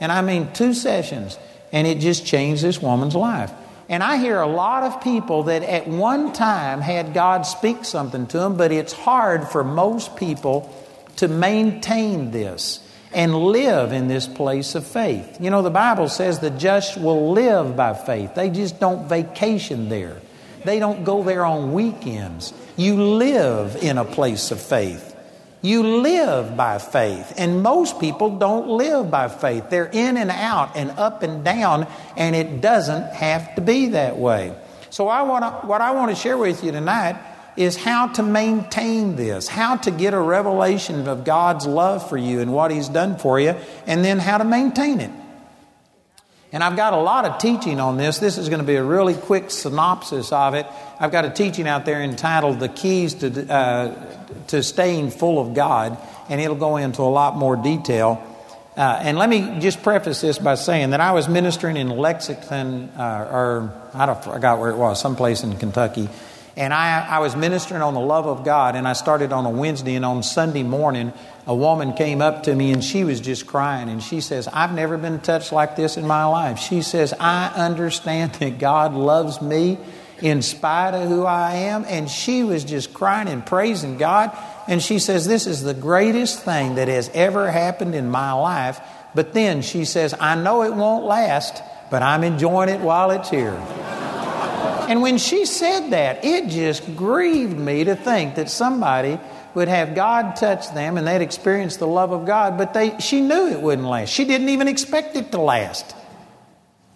And 0.00 0.10
I 0.10 0.22
mean, 0.22 0.52
two 0.52 0.72
sessions, 0.74 1.38
and 1.70 1.86
it 1.86 2.00
just 2.00 2.24
changed 2.24 2.62
this 2.62 2.80
woman's 2.80 3.14
life. 3.14 3.52
And 3.88 4.02
I 4.02 4.16
hear 4.16 4.40
a 4.40 4.46
lot 4.46 4.84
of 4.84 5.02
people 5.02 5.44
that 5.44 5.62
at 5.62 5.86
one 5.86 6.32
time 6.32 6.80
had 6.80 7.12
God 7.12 7.42
speak 7.42 7.84
something 7.84 8.26
to 8.28 8.38
them, 8.38 8.56
but 8.56 8.72
it's 8.72 8.94
hard 8.94 9.48
for 9.48 9.62
most 9.62 10.16
people 10.16 10.74
to 11.16 11.28
maintain 11.28 12.30
this 12.30 12.80
and 13.12 13.36
live 13.36 13.92
in 13.92 14.08
this 14.08 14.26
place 14.26 14.74
of 14.74 14.86
faith. 14.86 15.38
You 15.40 15.50
know, 15.50 15.60
the 15.60 15.70
Bible 15.70 16.08
says 16.08 16.38
the 16.38 16.48
just 16.48 16.96
will 16.96 17.32
live 17.32 17.76
by 17.76 17.92
faith, 17.92 18.34
they 18.34 18.48
just 18.48 18.80
don't 18.80 19.08
vacation 19.08 19.90
there. 19.90 20.22
They 20.64 20.78
don't 20.78 21.04
go 21.04 21.22
there 21.22 21.44
on 21.44 21.72
weekends. 21.72 22.52
You 22.76 22.96
live 22.96 23.76
in 23.76 23.98
a 23.98 24.04
place 24.04 24.50
of 24.50 24.60
faith. 24.60 25.08
You 25.60 25.82
live 25.98 26.56
by 26.56 26.78
faith. 26.78 27.34
And 27.36 27.62
most 27.62 28.00
people 28.00 28.38
don't 28.38 28.68
live 28.68 29.10
by 29.10 29.28
faith. 29.28 29.70
They're 29.70 29.90
in 29.92 30.16
and 30.16 30.30
out 30.30 30.76
and 30.76 30.90
up 30.92 31.22
and 31.22 31.44
down, 31.44 31.86
and 32.16 32.34
it 32.34 32.60
doesn't 32.60 33.14
have 33.14 33.54
to 33.54 33.60
be 33.60 33.88
that 33.88 34.18
way. 34.18 34.54
So, 34.90 35.08
I 35.08 35.22
wanna, 35.22 35.50
what 35.62 35.80
I 35.80 35.92
want 35.92 36.10
to 36.10 36.16
share 36.16 36.36
with 36.36 36.64
you 36.64 36.72
tonight 36.72 37.16
is 37.56 37.76
how 37.76 38.08
to 38.08 38.22
maintain 38.22 39.16
this, 39.16 39.46
how 39.46 39.76
to 39.76 39.90
get 39.90 40.14
a 40.14 40.20
revelation 40.20 41.06
of 41.08 41.24
God's 41.24 41.66
love 41.66 42.08
for 42.08 42.16
you 42.16 42.40
and 42.40 42.52
what 42.52 42.70
He's 42.70 42.88
done 42.88 43.16
for 43.16 43.38
you, 43.38 43.54
and 43.86 44.04
then 44.04 44.18
how 44.18 44.38
to 44.38 44.44
maintain 44.44 45.00
it. 45.00 45.10
And 46.52 46.62
I've 46.62 46.76
got 46.76 46.92
a 46.92 46.98
lot 46.98 47.24
of 47.24 47.38
teaching 47.38 47.80
on 47.80 47.96
this. 47.96 48.18
This 48.18 48.36
is 48.36 48.50
going 48.50 48.60
to 48.60 48.66
be 48.66 48.76
a 48.76 48.84
really 48.84 49.14
quick 49.14 49.50
synopsis 49.50 50.32
of 50.32 50.52
it. 50.52 50.66
I've 51.00 51.10
got 51.10 51.24
a 51.24 51.30
teaching 51.30 51.66
out 51.66 51.86
there 51.86 52.02
entitled 52.02 52.60
The 52.60 52.68
Keys 52.68 53.14
to, 53.14 53.50
uh, 53.50 54.16
to 54.48 54.62
Staying 54.62 55.12
Full 55.12 55.40
of 55.40 55.54
God, 55.54 55.96
and 56.28 56.42
it'll 56.42 56.56
go 56.56 56.76
into 56.76 57.00
a 57.00 57.08
lot 57.08 57.36
more 57.36 57.56
detail. 57.56 58.22
Uh, 58.76 59.00
and 59.02 59.16
let 59.16 59.30
me 59.30 59.60
just 59.60 59.82
preface 59.82 60.20
this 60.20 60.38
by 60.38 60.54
saying 60.54 60.90
that 60.90 61.00
I 61.00 61.12
was 61.12 61.26
ministering 61.26 61.78
in 61.78 61.88
Lexington, 61.88 62.90
uh, 62.98 63.28
or 63.32 63.90
I, 63.94 64.04
don't, 64.04 64.18
I 64.18 64.20
forgot 64.20 64.58
where 64.58 64.70
it 64.70 64.76
was, 64.76 65.00
someplace 65.00 65.44
in 65.44 65.56
Kentucky. 65.56 66.10
And 66.54 66.74
I, 66.74 67.06
I 67.06 67.18
was 67.20 67.34
ministering 67.34 67.80
on 67.80 67.94
the 67.94 68.00
love 68.00 68.26
of 68.26 68.44
God, 68.44 68.76
and 68.76 68.86
I 68.86 68.92
started 68.92 69.32
on 69.32 69.46
a 69.46 69.50
Wednesday, 69.50 69.94
and 69.94 70.04
on 70.04 70.22
Sunday 70.22 70.62
morning, 70.62 71.14
a 71.46 71.54
woman 71.54 71.92
came 71.94 72.22
up 72.22 72.44
to 72.44 72.54
me 72.54 72.72
and 72.72 72.84
she 72.84 73.04
was 73.04 73.20
just 73.20 73.46
crying. 73.46 73.88
And 73.88 74.02
she 74.02 74.20
says, 74.20 74.48
I've 74.48 74.72
never 74.72 74.96
been 74.96 75.20
touched 75.20 75.52
like 75.52 75.74
this 75.74 75.96
in 75.96 76.06
my 76.06 76.24
life. 76.24 76.58
She 76.58 76.82
says, 76.82 77.12
I 77.18 77.48
understand 77.48 78.34
that 78.40 78.58
God 78.58 78.94
loves 78.94 79.42
me 79.42 79.78
in 80.20 80.40
spite 80.40 80.94
of 80.94 81.08
who 81.08 81.24
I 81.24 81.54
am. 81.54 81.84
And 81.88 82.08
she 82.08 82.44
was 82.44 82.64
just 82.64 82.94
crying 82.94 83.28
and 83.28 83.44
praising 83.44 83.98
God. 83.98 84.36
And 84.68 84.80
she 84.80 85.00
says, 85.00 85.26
This 85.26 85.48
is 85.48 85.62
the 85.62 85.74
greatest 85.74 86.44
thing 86.44 86.76
that 86.76 86.88
has 86.88 87.10
ever 87.12 87.50
happened 87.50 87.96
in 87.96 88.08
my 88.08 88.32
life. 88.32 88.80
But 89.14 89.34
then 89.34 89.62
she 89.62 89.84
says, 89.84 90.14
I 90.18 90.36
know 90.36 90.62
it 90.62 90.72
won't 90.72 91.04
last, 91.04 91.60
but 91.90 92.02
I'm 92.02 92.22
enjoying 92.22 92.68
it 92.68 92.80
while 92.80 93.10
it's 93.10 93.28
here. 93.28 93.60
And 94.88 95.02
when 95.02 95.18
she 95.18 95.44
said 95.44 95.90
that, 95.90 96.24
it 96.24 96.48
just 96.48 96.96
grieved 96.96 97.56
me 97.58 97.84
to 97.84 97.96
think 97.96 98.36
that 98.36 98.48
somebody 98.48 99.18
would 99.54 99.68
have 99.68 99.94
God 99.94 100.36
touch 100.36 100.72
them 100.74 100.96
and 100.96 101.06
they'd 101.06 101.22
experience 101.22 101.76
the 101.76 101.86
love 101.86 102.12
of 102.12 102.26
God, 102.26 102.56
but 102.58 102.74
they, 102.74 102.98
she 102.98 103.20
knew 103.20 103.48
it 103.48 103.60
wouldn't 103.60 103.86
last. 103.86 104.10
She 104.10 104.24
didn't 104.24 104.48
even 104.48 104.68
expect 104.68 105.16
it 105.16 105.32
to 105.32 105.40
last. 105.40 105.94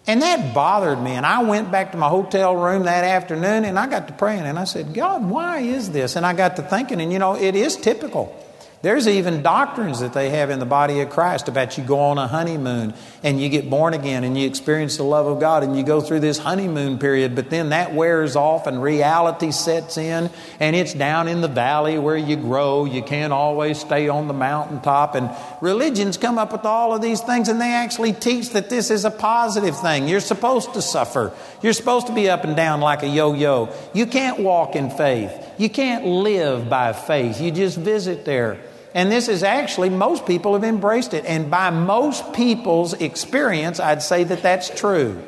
And 0.07 0.21
that 0.21 0.53
bothered 0.53 1.01
me. 1.01 1.11
And 1.11 1.25
I 1.25 1.43
went 1.43 1.69
back 1.69 1.91
to 1.91 1.97
my 1.97 2.07
hotel 2.07 2.55
room 2.55 2.83
that 2.83 3.03
afternoon 3.03 3.65
and 3.65 3.77
I 3.77 3.87
got 3.87 4.07
to 4.07 4.13
praying 4.13 4.43
and 4.43 4.57
I 4.57 4.63
said, 4.63 4.93
God, 4.93 5.29
why 5.29 5.59
is 5.59 5.91
this? 5.91 6.15
And 6.15 6.25
I 6.25 6.33
got 6.33 6.55
to 6.55 6.61
thinking, 6.61 7.01
and 7.01 7.11
you 7.11 7.19
know, 7.19 7.35
it 7.35 7.55
is 7.55 7.75
typical. 7.75 8.35
There's 8.83 9.07
even 9.07 9.41
doctrines 9.41 10.01
that 10.01 10.13
they 10.13 10.29
have 10.29 10.51
in 10.51 10.59
the 10.59 10.65
body 10.65 10.99
of 10.99 11.09
Christ 11.09 11.47
about 11.47 11.79
you 11.79 11.83
go 11.83 11.99
on 11.99 12.19
a 12.19 12.27
honeymoon 12.27 12.93
and 13.23 13.41
you 13.41 13.49
get 13.49 13.71
born 13.71 13.95
again 13.95 14.23
and 14.23 14.37
you 14.37 14.45
experience 14.45 14.97
the 14.97 15.03
love 15.03 15.25
of 15.25 15.39
God 15.39 15.63
and 15.63 15.75
you 15.75 15.81
go 15.81 15.99
through 15.99 16.19
this 16.19 16.37
honeymoon 16.37 16.99
period, 16.99 17.33
but 17.33 17.49
then 17.49 17.69
that 17.69 17.95
wears 17.95 18.35
off 18.35 18.67
and 18.67 18.81
reality 18.81 19.49
sets 19.49 19.97
in 19.97 20.29
and 20.59 20.75
it's 20.75 20.93
down 20.93 21.27
in 21.27 21.41
the 21.41 21.47
valley 21.47 21.97
where 21.97 22.15
you 22.15 22.35
grow. 22.35 22.85
You 22.85 23.01
can't 23.01 23.33
always 23.33 23.79
stay 23.79 24.09
on 24.09 24.27
the 24.27 24.35
mountaintop. 24.35 25.15
And 25.15 25.31
religions 25.59 26.17
come 26.17 26.37
up 26.37 26.51
with 26.51 26.65
all 26.65 26.93
of 26.93 27.01
these 27.01 27.21
things 27.21 27.49
and 27.49 27.59
they 27.59 27.71
actually 27.71 28.13
teach 28.13 28.51
that 28.51 28.69
this 28.69 28.91
is 28.91 29.05
a 29.05 29.11
positive 29.11 29.79
thing. 29.79 30.07
You're 30.07 30.19
supposed 30.19 30.75
to 30.75 30.83
suffer, 30.83 31.33
you're 31.63 31.73
supposed 31.73 32.05
to 32.07 32.13
be 32.13 32.29
up 32.29 32.43
and 32.43 32.55
down 32.55 32.81
like 32.81 33.01
a 33.01 33.07
yo 33.07 33.33
yo. 33.33 33.73
You 33.95 34.05
can't 34.05 34.39
walk 34.39 34.75
in 34.75 34.91
faith, 34.91 35.31
you 35.57 35.69
can't 35.69 36.05
live 36.05 36.69
by 36.69 36.93
faith. 36.93 37.41
You 37.41 37.51
just 37.51 37.77
visit 37.77 38.25
there. 38.25 38.59
And 38.93 39.11
this 39.11 39.27
is 39.27 39.43
actually, 39.43 39.89
most 39.89 40.25
people 40.25 40.53
have 40.53 40.63
embraced 40.63 41.13
it. 41.13 41.25
And 41.25 41.51
by 41.51 41.69
most 41.69 42.33
people's 42.33 42.93
experience, 42.93 43.79
I'd 43.79 44.01
say 44.01 44.23
that 44.23 44.41
that's 44.41 44.69
true. 44.69 45.21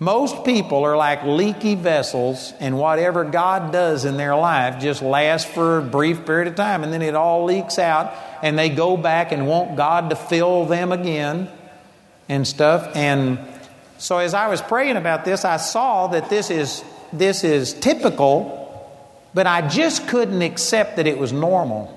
Most 0.00 0.44
people 0.44 0.84
are 0.84 0.96
like 0.96 1.24
leaky 1.24 1.74
vessels, 1.74 2.52
and 2.60 2.78
whatever 2.78 3.24
God 3.24 3.72
does 3.72 4.04
in 4.04 4.16
their 4.16 4.36
life 4.36 4.80
just 4.80 5.02
lasts 5.02 5.50
for 5.50 5.78
a 5.78 5.82
brief 5.82 6.24
period 6.24 6.46
of 6.46 6.54
time, 6.54 6.84
and 6.84 6.92
then 6.92 7.02
it 7.02 7.16
all 7.16 7.44
leaks 7.44 7.80
out, 7.80 8.14
and 8.40 8.56
they 8.56 8.68
go 8.68 8.96
back 8.96 9.32
and 9.32 9.48
want 9.48 9.76
God 9.76 10.10
to 10.10 10.16
fill 10.16 10.66
them 10.66 10.92
again 10.92 11.50
and 12.28 12.46
stuff. 12.46 12.94
And 12.94 13.40
so, 13.98 14.18
as 14.18 14.34
I 14.34 14.46
was 14.46 14.62
praying 14.62 14.96
about 14.96 15.24
this, 15.24 15.44
I 15.44 15.56
saw 15.56 16.06
that 16.08 16.30
this 16.30 16.50
is, 16.50 16.84
this 17.12 17.42
is 17.42 17.74
typical, 17.74 18.67
but 19.38 19.46
I 19.46 19.68
just 19.68 20.08
couldn't 20.08 20.42
accept 20.42 20.96
that 20.96 21.06
it 21.06 21.16
was 21.16 21.32
normal. 21.32 21.94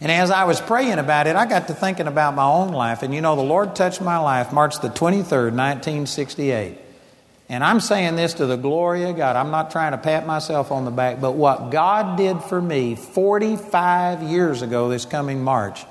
And 0.00 0.10
as 0.10 0.30
I 0.30 0.44
was 0.44 0.58
praying 0.58 0.98
about 0.98 1.26
it, 1.26 1.36
I 1.36 1.44
got 1.44 1.68
to 1.68 1.74
thinking 1.74 2.06
about 2.06 2.34
my 2.34 2.46
own 2.46 2.72
life. 2.72 3.02
And 3.02 3.14
you 3.14 3.20
know, 3.20 3.36
the 3.36 3.42
Lord 3.42 3.76
touched 3.76 4.00
my 4.00 4.16
life 4.16 4.50
March 4.50 4.80
the 4.80 4.88
23rd, 4.88 5.52
1968. 5.52 6.78
And 7.50 7.62
I'm 7.62 7.80
saying 7.80 8.16
this 8.16 8.32
to 8.32 8.46
the 8.46 8.56
glory 8.56 9.02
of 9.02 9.18
God. 9.18 9.36
I'm 9.36 9.50
not 9.50 9.72
trying 9.72 9.92
to 9.92 9.98
pat 9.98 10.26
myself 10.26 10.72
on 10.72 10.86
the 10.86 10.90
back, 10.90 11.20
but 11.20 11.32
what 11.32 11.70
God 11.70 12.16
did 12.16 12.42
for 12.42 12.62
me 12.62 12.94
45 12.94 14.22
years 14.22 14.62
ago, 14.62 14.88
this 14.88 15.04
coming 15.04 15.44
March, 15.44 15.84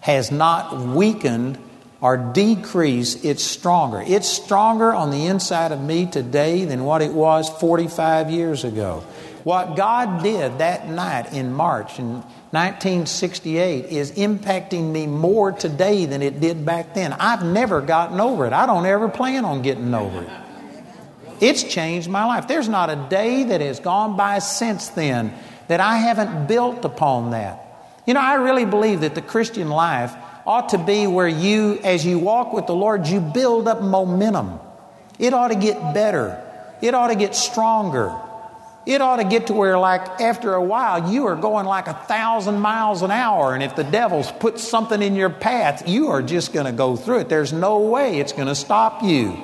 has 0.00 0.30
not 0.30 0.78
weakened 0.78 1.58
or 2.04 2.18
decreased, 2.18 3.24
it's 3.24 3.42
stronger. 3.42 4.04
It's 4.06 4.28
stronger 4.28 4.92
on 4.92 5.10
the 5.10 5.24
inside 5.24 5.72
of 5.72 5.80
me 5.80 6.04
today 6.04 6.66
than 6.66 6.84
what 6.84 7.00
it 7.00 7.12
was 7.12 7.48
45 7.48 8.30
years 8.30 8.62
ago. 8.62 9.02
What 9.44 9.76
God 9.76 10.22
did 10.22 10.58
that 10.58 10.88
night 10.88 11.34
in 11.34 11.52
March 11.52 11.98
in 11.98 12.22
1968 12.50 13.84
is 13.86 14.12
impacting 14.12 14.90
me 14.90 15.06
more 15.06 15.52
today 15.52 16.06
than 16.06 16.22
it 16.22 16.40
did 16.40 16.64
back 16.64 16.94
then. 16.94 17.12
I've 17.12 17.44
never 17.44 17.82
gotten 17.82 18.20
over 18.20 18.46
it. 18.46 18.54
I 18.54 18.64
don't 18.64 18.86
ever 18.86 19.10
plan 19.10 19.44
on 19.44 19.60
getting 19.60 19.92
over 19.92 20.22
it. 20.22 20.30
It's 21.40 21.62
changed 21.62 22.08
my 22.08 22.24
life. 22.24 22.48
There's 22.48 22.70
not 22.70 22.88
a 22.88 23.06
day 23.10 23.44
that 23.44 23.60
has 23.60 23.80
gone 23.80 24.16
by 24.16 24.38
since 24.38 24.88
then 24.88 25.34
that 25.68 25.80
I 25.80 25.98
haven't 25.98 26.46
built 26.46 26.86
upon 26.86 27.32
that. 27.32 27.60
You 28.06 28.14
know, 28.14 28.20
I 28.20 28.34
really 28.36 28.64
believe 28.64 29.02
that 29.02 29.14
the 29.14 29.22
Christian 29.22 29.68
life 29.68 30.14
ought 30.46 30.70
to 30.70 30.78
be 30.78 31.06
where 31.06 31.28
you, 31.28 31.80
as 31.84 32.04
you 32.06 32.18
walk 32.18 32.54
with 32.54 32.66
the 32.66 32.74
Lord, 32.74 33.06
you 33.08 33.20
build 33.20 33.68
up 33.68 33.82
momentum. 33.82 34.58
It 35.18 35.34
ought 35.34 35.48
to 35.48 35.54
get 35.54 35.92
better, 35.92 36.42
it 36.80 36.94
ought 36.94 37.08
to 37.08 37.14
get 37.14 37.34
stronger. 37.34 38.18
It 38.86 39.00
ought 39.00 39.16
to 39.16 39.24
get 39.24 39.46
to 39.46 39.54
where, 39.54 39.78
like, 39.78 40.20
after 40.20 40.52
a 40.54 40.62
while, 40.62 41.10
you 41.10 41.26
are 41.26 41.36
going 41.36 41.64
like 41.64 41.86
a 41.86 41.94
thousand 41.94 42.60
miles 42.60 43.00
an 43.00 43.10
hour, 43.10 43.54
and 43.54 43.62
if 43.62 43.74
the 43.76 43.84
devil's 43.84 44.30
put 44.30 44.58
something 44.60 45.00
in 45.00 45.16
your 45.16 45.30
path, 45.30 45.88
you 45.88 46.08
are 46.08 46.20
just 46.22 46.52
going 46.52 46.66
to 46.66 46.72
go 46.72 46.94
through 46.94 47.20
it. 47.20 47.30
There's 47.30 47.52
no 47.52 47.78
way 47.78 48.18
it's 48.18 48.32
going 48.32 48.48
to 48.48 48.54
stop 48.54 49.02
you. 49.02 49.42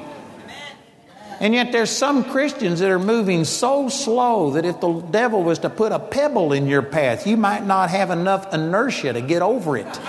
And 1.41 1.55
yet, 1.55 1.73
there's 1.73 1.89
some 1.89 2.25
Christians 2.25 2.81
that 2.81 2.91
are 2.91 2.99
moving 2.99 3.47
so 3.47 3.89
slow 3.89 4.51
that 4.51 4.67
if 4.67 4.79
the 4.81 5.01
devil 5.01 5.43
was 5.43 5.61
to 5.61 5.71
put 5.71 5.91
a 5.91 5.99
pebble 5.99 6.53
in 6.53 6.67
your 6.67 6.83
path, 6.83 7.27
you 7.27 7.39
might 7.39 7.65
not 7.65 7.89
have 7.89 8.11
enough 8.11 8.53
inertia 8.53 9.15
to 9.15 9.23
get 9.23 9.41
over 9.41 9.79
it. 9.79 9.87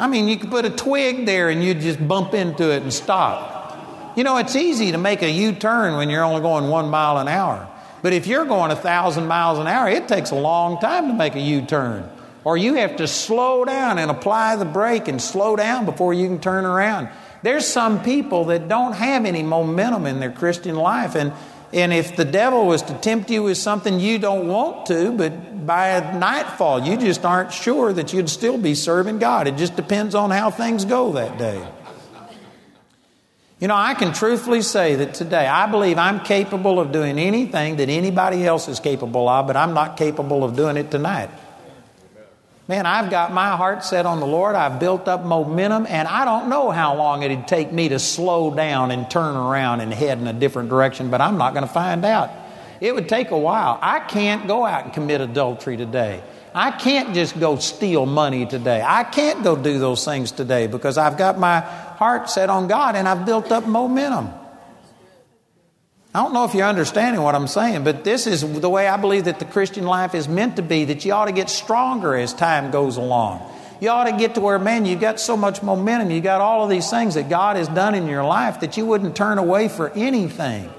I 0.00 0.08
mean, 0.08 0.26
you 0.26 0.36
could 0.36 0.50
put 0.50 0.64
a 0.64 0.70
twig 0.70 1.26
there 1.26 1.48
and 1.48 1.62
you'd 1.62 1.78
just 1.78 2.08
bump 2.08 2.34
into 2.34 2.72
it 2.72 2.82
and 2.82 2.92
stop. 2.92 3.61
You 4.14 4.24
know, 4.24 4.36
it's 4.36 4.56
easy 4.56 4.92
to 4.92 4.98
make 4.98 5.22
a 5.22 5.30
U 5.30 5.52
turn 5.52 5.96
when 5.96 6.10
you're 6.10 6.24
only 6.24 6.42
going 6.42 6.68
one 6.68 6.88
mile 6.90 7.18
an 7.18 7.28
hour. 7.28 7.68
But 8.02 8.12
if 8.12 8.26
you're 8.26 8.44
going 8.44 8.70
a 8.70 8.76
thousand 8.76 9.26
miles 9.26 9.58
an 9.58 9.66
hour, 9.66 9.88
it 9.88 10.08
takes 10.08 10.32
a 10.32 10.36
long 10.36 10.78
time 10.80 11.08
to 11.08 11.14
make 11.14 11.34
a 11.34 11.40
U 11.40 11.62
turn. 11.62 12.10
Or 12.44 12.56
you 12.56 12.74
have 12.74 12.96
to 12.96 13.06
slow 13.06 13.64
down 13.64 13.98
and 13.98 14.10
apply 14.10 14.56
the 14.56 14.64
brake 14.64 15.08
and 15.08 15.22
slow 15.22 15.56
down 15.56 15.86
before 15.86 16.12
you 16.12 16.26
can 16.26 16.40
turn 16.40 16.64
around. 16.64 17.08
There's 17.42 17.66
some 17.66 18.02
people 18.02 18.46
that 18.46 18.68
don't 18.68 18.92
have 18.94 19.24
any 19.24 19.42
momentum 19.42 20.06
in 20.06 20.20
their 20.20 20.32
Christian 20.32 20.74
life. 20.74 21.14
And, 21.14 21.32
and 21.72 21.92
if 21.92 22.16
the 22.16 22.24
devil 22.24 22.66
was 22.66 22.82
to 22.82 22.94
tempt 22.94 23.30
you 23.30 23.44
with 23.44 23.56
something 23.58 23.98
you 24.00 24.18
don't 24.18 24.48
want 24.48 24.86
to, 24.86 25.12
but 25.12 25.64
by 25.64 26.00
nightfall 26.18 26.82
you 26.84 26.96
just 26.96 27.24
aren't 27.24 27.52
sure 27.52 27.92
that 27.92 28.12
you'd 28.12 28.28
still 28.28 28.58
be 28.58 28.74
serving 28.74 29.20
God. 29.20 29.46
It 29.46 29.56
just 29.56 29.76
depends 29.76 30.14
on 30.14 30.30
how 30.30 30.50
things 30.50 30.84
go 30.84 31.12
that 31.12 31.38
day. 31.38 31.66
You 33.62 33.68
know, 33.68 33.76
I 33.76 33.94
can 33.94 34.12
truthfully 34.12 34.60
say 34.62 34.96
that 34.96 35.14
today 35.14 35.46
I 35.46 35.70
believe 35.70 35.96
I'm 35.96 36.18
capable 36.18 36.80
of 36.80 36.90
doing 36.90 37.16
anything 37.16 37.76
that 37.76 37.88
anybody 37.88 38.44
else 38.44 38.66
is 38.66 38.80
capable 38.80 39.28
of, 39.28 39.46
but 39.46 39.56
I'm 39.56 39.72
not 39.72 39.96
capable 39.96 40.42
of 40.42 40.56
doing 40.56 40.76
it 40.76 40.90
tonight. 40.90 41.30
Man, 42.66 42.86
I've 42.86 43.08
got 43.08 43.32
my 43.32 43.56
heart 43.56 43.84
set 43.84 44.04
on 44.04 44.18
the 44.18 44.26
Lord. 44.26 44.56
I've 44.56 44.80
built 44.80 45.06
up 45.06 45.24
momentum, 45.24 45.86
and 45.88 46.08
I 46.08 46.24
don't 46.24 46.48
know 46.48 46.72
how 46.72 46.96
long 46.96 47.22
it'd 47.22 47.46
take 47.46 47.70
me 47.70 47.90
to 47.90 48.00
slow 48.00 48.52
down 48.52 48.90
and 48.90 49.08
turn 49.08 49.36
around 49.36 49.80
and 49.80 49.94
head 49.94 50.18
in 50.18 50.26
a 50.26 50.32
different 50.32 50.68
direction, 50.68 51.10
but 51.10 51.20
I'm 51.20 51.38
not 51.38 51.54
going 51.54 51.64
to 51.64 51.72
find 51.72 52.04
out. 52.04 52.32
It 52.80 52.92
would 52.92 53.08
take 53.08 53.30
a 53.30 53.38
while. 53.38 53.78
I 53.80 54.00
can't 54.00 54.48
go 54.48 54.66
out 54.66 54.86
and 54.86 54.92
commit 54.92 55.20
adultery 55.20 55.76
today. 55.76 56.20
I 56.54 56.70
can't 56.70 57.14
just 57.14 57.38
go 57.40 57.56
steal 57.56 58.04
money 58.04 58.46
today. 58.46 58.82
I 58.84 59.04
can't 59.04 59.42
go 59.42 59.56
do 59.56 59.78
those 59.78 60.04
things 60.04 60.32
today 60.32 60.66
because 60.66 60.98
I've 60.98 61.16
got 61.16 61.38
my 61.38 61.60
heart 61.60 62.28
set 62.28 62.50
on 62.50 62.68
God 62.68 62.94
and 62.94 63.08
I've 63.08 63.24
built 63.24 63.50
up 63.50 63.66
momentum. 63.66 64.30
I 66.14 66.22
don't 66.22 66.34
know 66.34 66.44
if 66.44 66.54
you're 66.54 66.66
understanding 66.66 67.22
what 67.22 67.34
I'm 67.34 67.46
saying, 67.46 67.84
but 67.84 68.04
this 68.04 68.26
is 68.26 68.42
the 68.60 68.68
way 68.68 68.86
I 68.86 68.98
believe 68.98 69.24
that 69.24 69.38
the 69.38 69.46
Christian 69.46 69.84
life 69.84 70.14
is 70.14 70.28
meant 70.28 70.56
to 70.56 70.62
be 70.62 70.84
that 70.86 71.06
you 71.06 71.12
ought 71.14 71.24
to 71.24 71.32
get 71.32 71.48
stronger 71.48 72.14
as 72.14 72.34
time 72.34 72.70
goes 72.70 72.98
along. 72.98 73.50
You 73.80 73.88
ought 73.88 74.04
to 74.04 74.16
get 74.16 74.34
to 74.34 74.42
where, 74.42 74.58
man, 74.58 74.84
you've 74.84 75.00
got 75.00 75.18
so 75.18 75.38
much 75.38 75.62
momentum, 75.62 76.10
you've 76.10 76.22
got 76.22 76.42
all 76.42 76.64
of 76.64 76.70
these 76.70 76.90
things 76.90 77.14
that 77.14 77.30
God 77.30 77.56
has 77.56 77.66
done 77.68 77.94
in 77.94 78.06
your 78.06 78.24
life 78.24 78.60
that 78.60 78.76
you 78.76 78.84
wouldn't 78.84 79.16
turn 79.16 79.38
away 79.38 79.68
for 79.68 79.90
anything. 79.90 80.70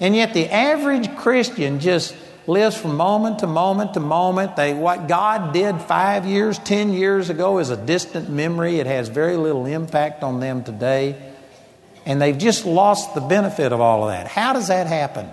And 0.00 0.14
yet, 0.14 0.32
the 0.32 0.48
average 0.48 1.14
Christian 1.16 1.80
just 1.80 2.14
lives 2.46 2.76
from 2.76 2.96
moment 2.96 3.40
to 3.40 3.46
moment 3.46 3.94
to 3.94 4.00
moment. 4.00 4.56
They, 4.56 4.74
what 4.74 5.08
God 5.08 5.52
did 5.52 5.80
five 5.80 6.26
years, 6.26 6.58
ten 6.58 6.92
years 6.92 7.30
ago 7.30 7.58
is 7.58 7.70
a 7.70 7.76
distant 7.76 8.28
memory. 8.28 8.80
It 8.80 8.86
has 8.86 9.08
very 9.08 9.36
little 9.36 9.66
impact 9.66 10.22
on 10.22 10.40
them 10.40 10.64
today. 10.64 11.32
And 12.04 12.20
they've 12.20 12.36
just 12.36 12.66
lost 12.66 13.14
the 13.14 13.20
benefit 13.20 13.72
of 13.72 13.80
all 13.80 14.04
of 14.04 14.10
that. 14.10 14.26
How 14.26 14.52
does 14.52 14.68
that 14.68 14.88
happen? 14.88 15.28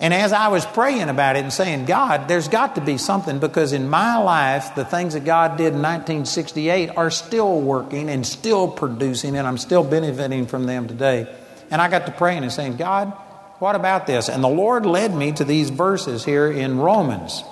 And 0.00 0.12
as 0.12 0.32
I 0.32 0.48
was 0.48 0.66
praying 0.66 1.08
about 1.08 1.36
it 1.36 1.44
and 1.44 1.52
saying, 1.52 1.84
God, 1.84 2.26
there's 2.26 2.48
got 2.48 2.74
to 2.74 2.80
be 2.80 2.98
something 2.98 3.38
because 3.38 3.72
in 3.72 3.88
my 3.88 4.18
life, 4.18 4.74
the 4.74 4.84
things 4.84 5.14
that 5.14 5.24
God 5.24 5.56
did 5.56 5.68
in 5.68 5.80
1968 5.80 6.90
are 6.96 7.10
still 7.10 7.60
working 7.60 8.10
and 8.10 8.26
still 8.26 8.66
producing, 8.66 9.36
and 9.36 9.46
I'm 9.46 9.56
still 9.56 9.84
benefiting 9.84 10.46
from 10.46 10.64
them 10.66 10.88
today. 10.88 11.32
And 11.70 11.80
I 11.80 11.88
got 11.88 12.06
to 12.06 12.12
praying 12.12 12.42
and 12.42 12.52
saying, 12.52 12.76
God, 12.76 13.16
what 13.64 13.76
about 13.76 14.06
this? 14.06 14.28
And 14.28 14.44
the 14.44 14.48
Lord 14.48 14.84
led 14.84 15.14
me 15.14 15.32
to 15.32 15.42
these 15.42 15.70
verses 15.70 16.22
here 16.22 16.52
in 16.52 16.76
Romans. 16.76 17.42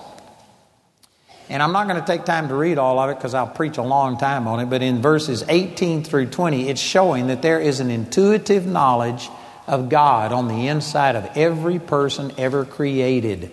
And 1.48 1.62
I'm 1.62 1.72
not 1.72 1.88
going 1.88 1.98
to 1.98 2.07
take 2.07 2.27
time 2.27 2.48
to 2.48 2.55
read 2.55 2.77
all 2.77 2.98
of 2.98 3.09
it 3.09 3.16
because 3.16 3.33
I'll 3.33 3.46
preach 3.46 3.79
a 3.79 3.83
long 3.83 4.18
time 4.18 4.46
on 4.46 4.61
it, 4.61 4.66
but 4.66 4.83
in 4.83 5.01
verses 5.01 5.42
18 5.48 6.05
through 6.05 6.27
20, 6.27 6.68
it's 6.68 6.83
showing 6.83 7.29
that 7.29 7.40
there 7.40 7.59
is 7.59 7.81
an 7.81 7.90
intuitive 7.90 8.66
knowledge 8.66 9.31
of 9.66 9.88
God 9.88 10.33
on 10.33 10.48
the 10.48 10.68
inside 10.68 11.16
of 11.16 11.31
every 11.35 11.79
person 11.79 12.31
ever 12.37 12.66
created. 12.66 13.51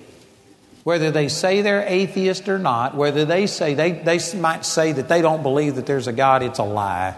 Whether 0.84 1.12
they 1.12 1.30
say 1.30 1.62
they're 1.62 1.88
atheist 1.88 2.50
or 2.50 2.60
not, 2.60 2.94
whether 2.94 3.24
they 3.24 3.48
say 3.48 3.74
they, 3.74 3.94
they 3.94 4.20
might 4.38 4.66
say 4.66 4.92
that 4.92 5.08
they 5.08 5.22
don't 5.22 5.44
believe 5.44 5.78
that 5.78 5.86
there's 5.86 6.08
a 6.08 6.14
God, 6.14 6.44
it's 6.44 6.60
a 6.60 6.64
lie. 6.64 7.16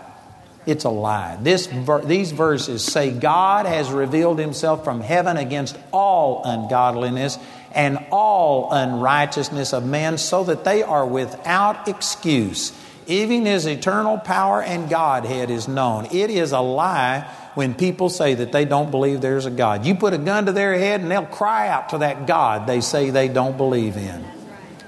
It's 0.65 0.83
a 0.83 0.89
lie. 0.89 1.37
This, 1.41 1.67
these 2.05 2.31
verses 2.31 2.83
say 2.83 3.11
God 3.11 3.65
has 3.65 3.91
revealed 3.91 4.37
himself 4.37 4.83
from 4.83 5.01
heaven 5.01 5.37
against 5.37 5.77
all 5.91 6.43
ungodliness 6.45 7.39
and 7.73 7.97
all 8.11 8.71
unrighteousness 8.71 9.73
of 9.73 9.85
men 9.85 10.17
so 10.17 10.43
that 10.43 10.63
they 10.63 10.83
are 10.83 11.05
without 11.05 11.87
excuse. 11.87 12.73
Even 13.07 13.45
his 13.45 13.65
eternal 13.65 14.17
power 14.19 14.61
and 14.61 14.89
Godhead 14.89 15.49
is 15.49 15.67
known. 15.67 16.05
It 16.11 16.29
is 16.29 16.51
a 16.51 16.59
lie 16.59 17.21
when 17.55 17.73
people 17.73 18.09
say 18.09 18.35
that 18.35 18.51
they 18.51 18.65
don't 18.65 18.91
believe 18.91 19.19
there's 19.19 19.47
a 19.47 19.51
God. 19.51 19.85
You 19.85 19.95
put 19.95 20.13
a 20.13 20.17
gun 20.17 20.45
to 20.45 20.51
their 20.51 20.77
head 20.77 21.01
and 21.01 21.09
they'll 21.09 21.25
cry 21.25 21.67
out 21.69 21.89
to 21.89 21.99
that 21.99 22.27
God 22.27 22.67
they 22.67 22.81
say 22.81 23.09
they 23.09 23.27
don't 23.27 23.57
believe 23.57 23.97
in. 23.97 24.23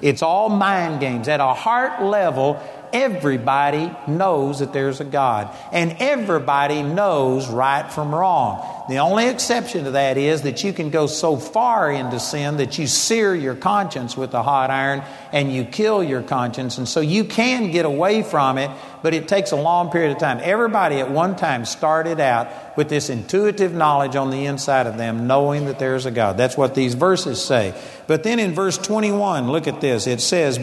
It's 0.04 0.22
all 0.22 0.50
mind 0.50 1.00
games. 1.00 1.28
At 1.28 1.40
a 1.40 1.54
heart 1.54 2.04
level, 2.04 2.62
everybody 2.94 3.92
knows 4.08 4.60
that 4.60 4.72
there's 4.72 5.02
a 5.02 5.06
God, 5.06 5.54
and 5.72 5.98
everybody 6.00 6.84
knows 6.84 7.50
right 7.50 7.92
from 7.92 8.14
wrong. 8.14 8.86
The 8.88 8.98
only 8.98 9.28
exception 9.28 9.86
to 9.86 9.92
that 9.92 10.18
is 10.18 10.44
that 10.44 10.64
you 10.64 10.74
can 10.74 10.90
go 10.90 11.08
so 11.08 11.38
far 11.38 11.92
into 11.92 12.20
sin 12.20 12.58
that 12.58 12.78
you 12.78 12.86
sear 12.86 13.34
your 13.34 13.56
conscience 13.56 14.16
with 14.16 14.34
a 14.34 14.44
hot 14.44 14.70
iron 14.70 15.04
and 15.32 15.52
you 15.52 15.64
kill 15.64 16.04
your 16.04 16.22
conscience, 16.22 16.78
and 16.78 16.88
so 16.88 17.00
you 17.00 17.24
can 17.24 17.72
get 17.72 17.86
away 17.86 18.24
from 18.24 18.58
it, 18.58 18.70
but 19.02 19.14
it 19.14 19.28
takes 19.28 19.52
a 19.52 19.56
long 19.56 19.90
period 19.90 20.12
of 20.12 20.20
time. 20.20 20.40
Everybody 20.42 21.00
at 21.00 21.10
one 21.10 21.36
time 21.36 21.66
started 21.66 22.20
out 22.20 22.78
with 22.78 22.90
this 22.90 23.10
intuitive 23.10 23.74
knowledge 23.74 24.16
on 24.16 24.30
the 24.30 24.46
inside 24.46 24.86
of 24.86 24.98
them, 24.98 25.28
knowing 25.28 25.66
that 25.66 25.80
there's 25.80 26.06
a 26.06 26.12
God. 26.12 26.38
That's 26.38 26.56
what 26.58 26.76
these 26.76 26.94
verses 26.94 27.44
say. 27.44 27.74
But 28.06 28.24
then 28.24 28.40
in 28.40 28.54
verse 28.54 28.78
21, 28.78 29.52
look 29.52 29.68
at 29.68 29.82
this. 29.82 30.08
It 30.08 30.22
says, 30.22 30.60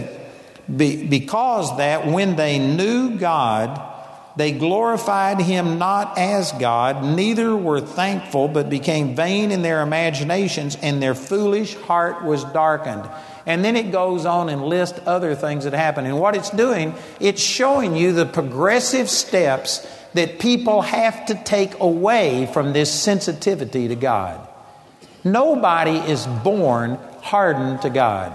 be, 0.77 1.07
because 1.07 1.77
that 1.79 2.07
when 2.07 2.37
they 2.37 2.59
knew 2.59 3.19
God, 3.19 3.81
They 4.37 4.53
glorified 4.53 5.41
him 5.41 5.79
not 5.79 6.17
as 6.17 6.53
God, 6.53 7.05
neither 7.05 7.57
were 7.57 7.81
thankful, 7.81 8.49
but 8.49 8.71
became 8.71 9.17
vain 9.17 9.51
in 9.51 9.63
their 9.63 9.83
imaginations, 9.83 10.77
and 10.77 11.03
their 11.03 11.15
foolish 11.15 11.75
heart 11.75 12.25
was 12.25 12.45
darkened. 12.45 13.09
And 13.45 13.65
then 13.65 13.75
it 13.75 13.91
goes 13.91 14.27
on 14.27 14.49
and 14.49 14.65
lists 14.65 15.01
other 15.05 15.35
things 15.35 15.65
that 15.65 15.73
happen. 15.73 16.07
And 16.07 16.21
what 16.21 16.37
it's 16.37 16.51
doing, 16.51 16.95
it's 17.19 17.43
showing 17.43 17.97
you 17.97 18.13
the 18.13 18.27
progressive 18.27 19.11
steps 19.11 19.87
that 20.15 20.39
people 20.39 20.83
have 20.83 21.27
to 21.27 21.35
take 21.35 21.79
away 21.81 22.49
from 22.53 22.73
this 22.73 22.93
sensitivity 22.93 23.89
to 23.89 23.97
God. 23.97 24.47
Nobody 25.25 25.99
is 25.99 26.27
born 26.45 26.99
hardened 27.21 27.83
to 27.83 27.91
God. 27.91 28.33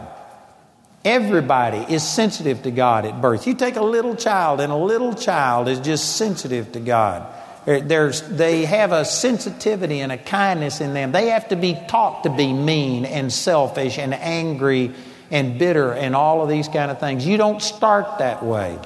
Everybody 1.06 1.94
is 1.94 2.02
sensitive 2.02 2.64
to 2.64 2.72
God 2.72 3.06
at 3.06 3.22
birth. 3.22 3.46
You 3.46 3.54
take 3.54 3.76
a 3.76 3.84
little 3.84 4.16
child, 4.16 4.60
and 4.60 4.74
a 4.74 4.76
little 4.76 5.14
child 5.14 5.68
is 5.68 5.80
just 5.80 6.16
sensitive 6.16 6.72
to 6.72 6.80
God. 6.80 7.32
There's, 7.66 8.22
they 8.22 8.66
have 8.66 8.92
a 8.92 9.06
sensitivity 9.06 10.00
and 10.00 10.12
a 10.12 10.18
kindness 10.18 10.82
in 10.82 10.96
them. 10.96 11.12
They 11.12 11.28
have 11.28 11.50
to 11.50 11.56
be 11.56 11.78
taught 11.88 12.24
to 12.24 12.30
be 12.30 12.52
mean 12.52 13.06
and 13.06 13.32
selfish 13.32 14.00
and 14.00 14.14
angry 14.16 14.94
and 15.32 15.60
bitter 15.60 15.94
and 15.94 16.16
all 16.16 16.42
of 16.42 16.50
these 16.50 16.68
kind 16.68 16.92
of 16.92 17.00
things. 17.00 17.26
You 17.26 17.38
don't 17.38 17.62
start 17.62 18.20
that 18.20 18.44
way. 18.44 18.80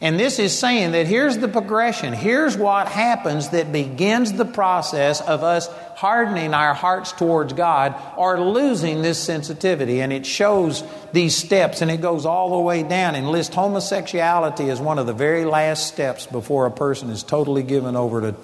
And 0.00 0.18
this 0.18 0.38
is 0.38 0.56
saying 0.56 0.92
that 0.92 1.08
here's 1.08 1.38
the 1.38 1.48
progression. 1.48 2.12
Here's 2.12 2.56
what 2.56 2.86
happens 2.86 3.48
that 3.48 3.72
begins 3.72 4.32
the 4.32 4.44
process 4.44 5.20
of 5.20 5.42
us 5.42 5.68
hardening 5.96 6.54
our 6.54 6.72
hearts 6.72 7.10
towards 7.10 7.52
God 7.52 8.00
or 8.16 8.40
losing 8.40 9.02
this 9.02 9.18
sensitivity. 9.18 10.00
And 10.00 10.12
it 10.12 10.24
shows 10.24 10.84
these 11.12 11.34
steps 11.34 11.82
and 11.82 11.90
it 11.90 12.00
goes 12.00 12.26
all 12.26 12.50
the 12.50 12.62
way 12.62 12.84
down 12.84 13.16
and 13.16 13.28
lists 13.30 13.56
homosexuality 13.56 14.70
as 14.70 14.80
one 14.80 15.00
of 15.00 15.08
the 15.08 15.12
very 15.12 15.44
last 15.44 15.88
steps 15.88 16.26
before 16.26 16.66
a 16.66 16.70
person 16.70 17.10
is 17.10 17.24
totally 17.24 17.64
given 17.64 17.96
over 17.96 18.20
to, 18.20 18.34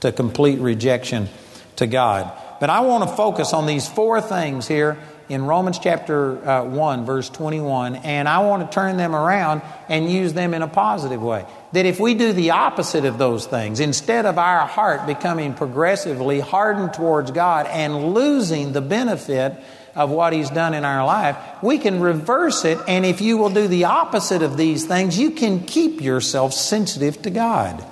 to 0.00 0.12
complete 0.12 0.60
rejection 0.60 1.28
to 1.76 1.86
God. 1.86 2.32
But 2.58 2.70
I 2.70 2.80
want 2.80 3.06
to 3.06 3.14
focus 3.16 3.52
on 3.52 3.66
these 3.66 3.86
four 3.86 4.22
things 4.22 4.66
here 4.66 4.96
in 5.28 5.44
Romans 5.44 5.78
chapter 5.78 6.46
uh, 6.48 6.64
1, 6.64 7.04
verse 7.04 7.28
21, 7.28 7.96
and 7.96 8.28
I 8.28 8.40
want 8.40 8.68
to 8.68 8.74
turn 8.74 8.96
them 8.96 9.14
around 9.14 9.62
and 9.88 10.10
use 10.10 10.32
them 10.32 10.54
in 10.54 10.62
a 10.62 10.68
positive 10.68 11.22
way. 11.22 11.46
That 11.72 11.86
if 11.86 12.00
we 12.00 12.14
do 12.14 12.32
the 12.32 12.50
opposite 12.50 13.04
of 13.04 13.18
those 13.18 13.46
things, 13.46 13.80
instead 13.80 14.26
of 14.26 14.38
our 14.38 14.66
heart 14.66 15.06
becoming 15.06 15.54
progressively 15.54 16.40
hardened 16.40 16.94
towards 16.94 17.30
God 17.30 17.66
and 17.66 18.14
losing 18.14 18.72
the 18.72 18.80
benefit 18.80 19.54
of 19.94 20.10
what 20.10 20.32
He's 20.32 20.50
done 20.50 20.74
in 20.74 20.84
our 20.84 21.04
life, 21.04 21.36
we 21.62 21.78
can 21.78 22.00
reverse 22.00 22.64
it, 22.64 22.78
and 22.88 23.04
if 23.06 23.20
you 23.20 23.38
will 23.38 23.50
do 23.50 23.68
the 23.68 23.84
opposite 23.84 24.42
of 24.42 24.56
these 24.56 24.84
things, 24.86 25.18
you 25.18 25.30
can 25.30 25.60
keep 25.60 26.00
yourself 26.00 26.52
sensitive 26.52 27.22
to 27.22 27.30
God. 27.30 27.84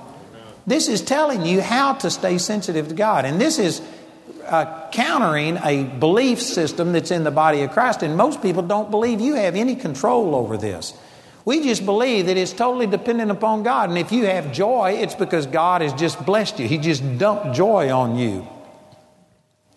This 0.66 0.88
is 0.88 1.02
telling 1.02 1.44
you 1.44 1.60
how 1.60 1.94
to 1.94 2.10
stay 2.10 2.38
sensitive 2.38 2.88
to 2.88 2.94
God. 2.94 3.24
And 3.24 3.40
this 3.40 3.58
is 3.58 3.82
uh, 4.46 4.88
countering 4.90 5.58
a 5.62 5.84
belief 5.84 6.40
system 6.40 6.92
that's 6.92 7.10
in 7.10 7.24
the 7.24 7.30
body 7.30 7.62
of 7.62 7.70
Christ, 7.70 8.02
and 8.02 8.16
most 8.16 8.42
people 8.42 8.62
don't 8.62 8.90
believe 8.90 9.20
you 9.20 9.34
have 9.34 9.56
any 9.56 9.76
control 9.76 10.34
over 10.34 10.56
this. 10.56 10.94
We 11.44 11.62
just 11.62 11.84
believe 11.86 12.26
that 12.26 12.36
it's 12.36 12.52
totally 12.52 12.86
dependent 12.86 13.30
upon 13.30 13.62
God, 13.62 13.88
and 13.88 13.98
if 13.98 14.12
you 14.12 14.26
have 14.26 14.52
joy, 14.52 14.98
it's 15.00 15.14
because 15.14 15.46
God 15.46 15.82
has 15.82 15.92
just 15.94 16.24
blessed 16.24 16.60
you. 16.60 16.68
He 16.68 16.78
just 16.78 17.18
dumped 17.18 17.54
joy 17.56 17.90
on 17.90 18.16
you. 18.16 18.46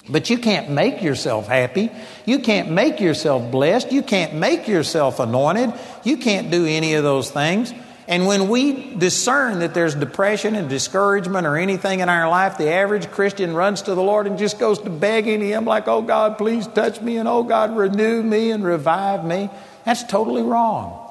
But 0.10 0.30
you 0.30 0.38
can't 0.38 0.70
make 0.70 1.02
yourself 1.02 1.48
happy. 1.48 1.90
You 2.26 2.40
can't 2.40 2.72
make 2.72 3.00
yourself 3.00 3.50
blessed. 3.50 3.94
You 3.94 4.04
can't 4.04 4.34
make 4.34 4.68
yourself 4.68 5.20
anointed. 5.20 5.74
You 6.04 6.18
can't 6.18 6.52
do 6.52 6.66
any 6.66 6.96
of 6.96 7.04
those 7.04 7.32
things. 7.32 7.74
And 8.08 8.26
when 8.26 8.50
we 8.50 8.96
discern 8.96 9.60
that 9.60 9.74
there's 9.74 9.96
depression 9.96 10.56
and 10.56 10.70
discouragement 10.70 11.48
or 11.48 11.58
anything 11.58 12.02
in 12.02 12.10
our 12.10 12.30
life, 12.30 12.58
the 12.58 12.72
average 12.72 13.10
Christian 13.12 13.54
runs 13.54 13.84
to 13.84 13.96
the 13.96 14.04
Lord 14.04 14.28
and 14.28 14.38
just 14.38 14.60
goes 14.60 14.80
to 14.80 14.90
begging 14.90 15.42
Him, 15.42 15.66
like, 15.66 15.88
oh 15.88 16.02
God, 16.02 16.38
please 16.38 16.68
touch 16.68 17.00
me, 17.02 17.18
and 17.18 17.28
oh 17.28 17.44
God, 17.44 17.76
renew 17.76 18.22
me 18.22 18.52
and 18.52 18.64
revive 18.64 19.24
me. 19.24 19.50
That's 19.86 20.04
totally 20.04 20.44
wrong. 20.44 21.03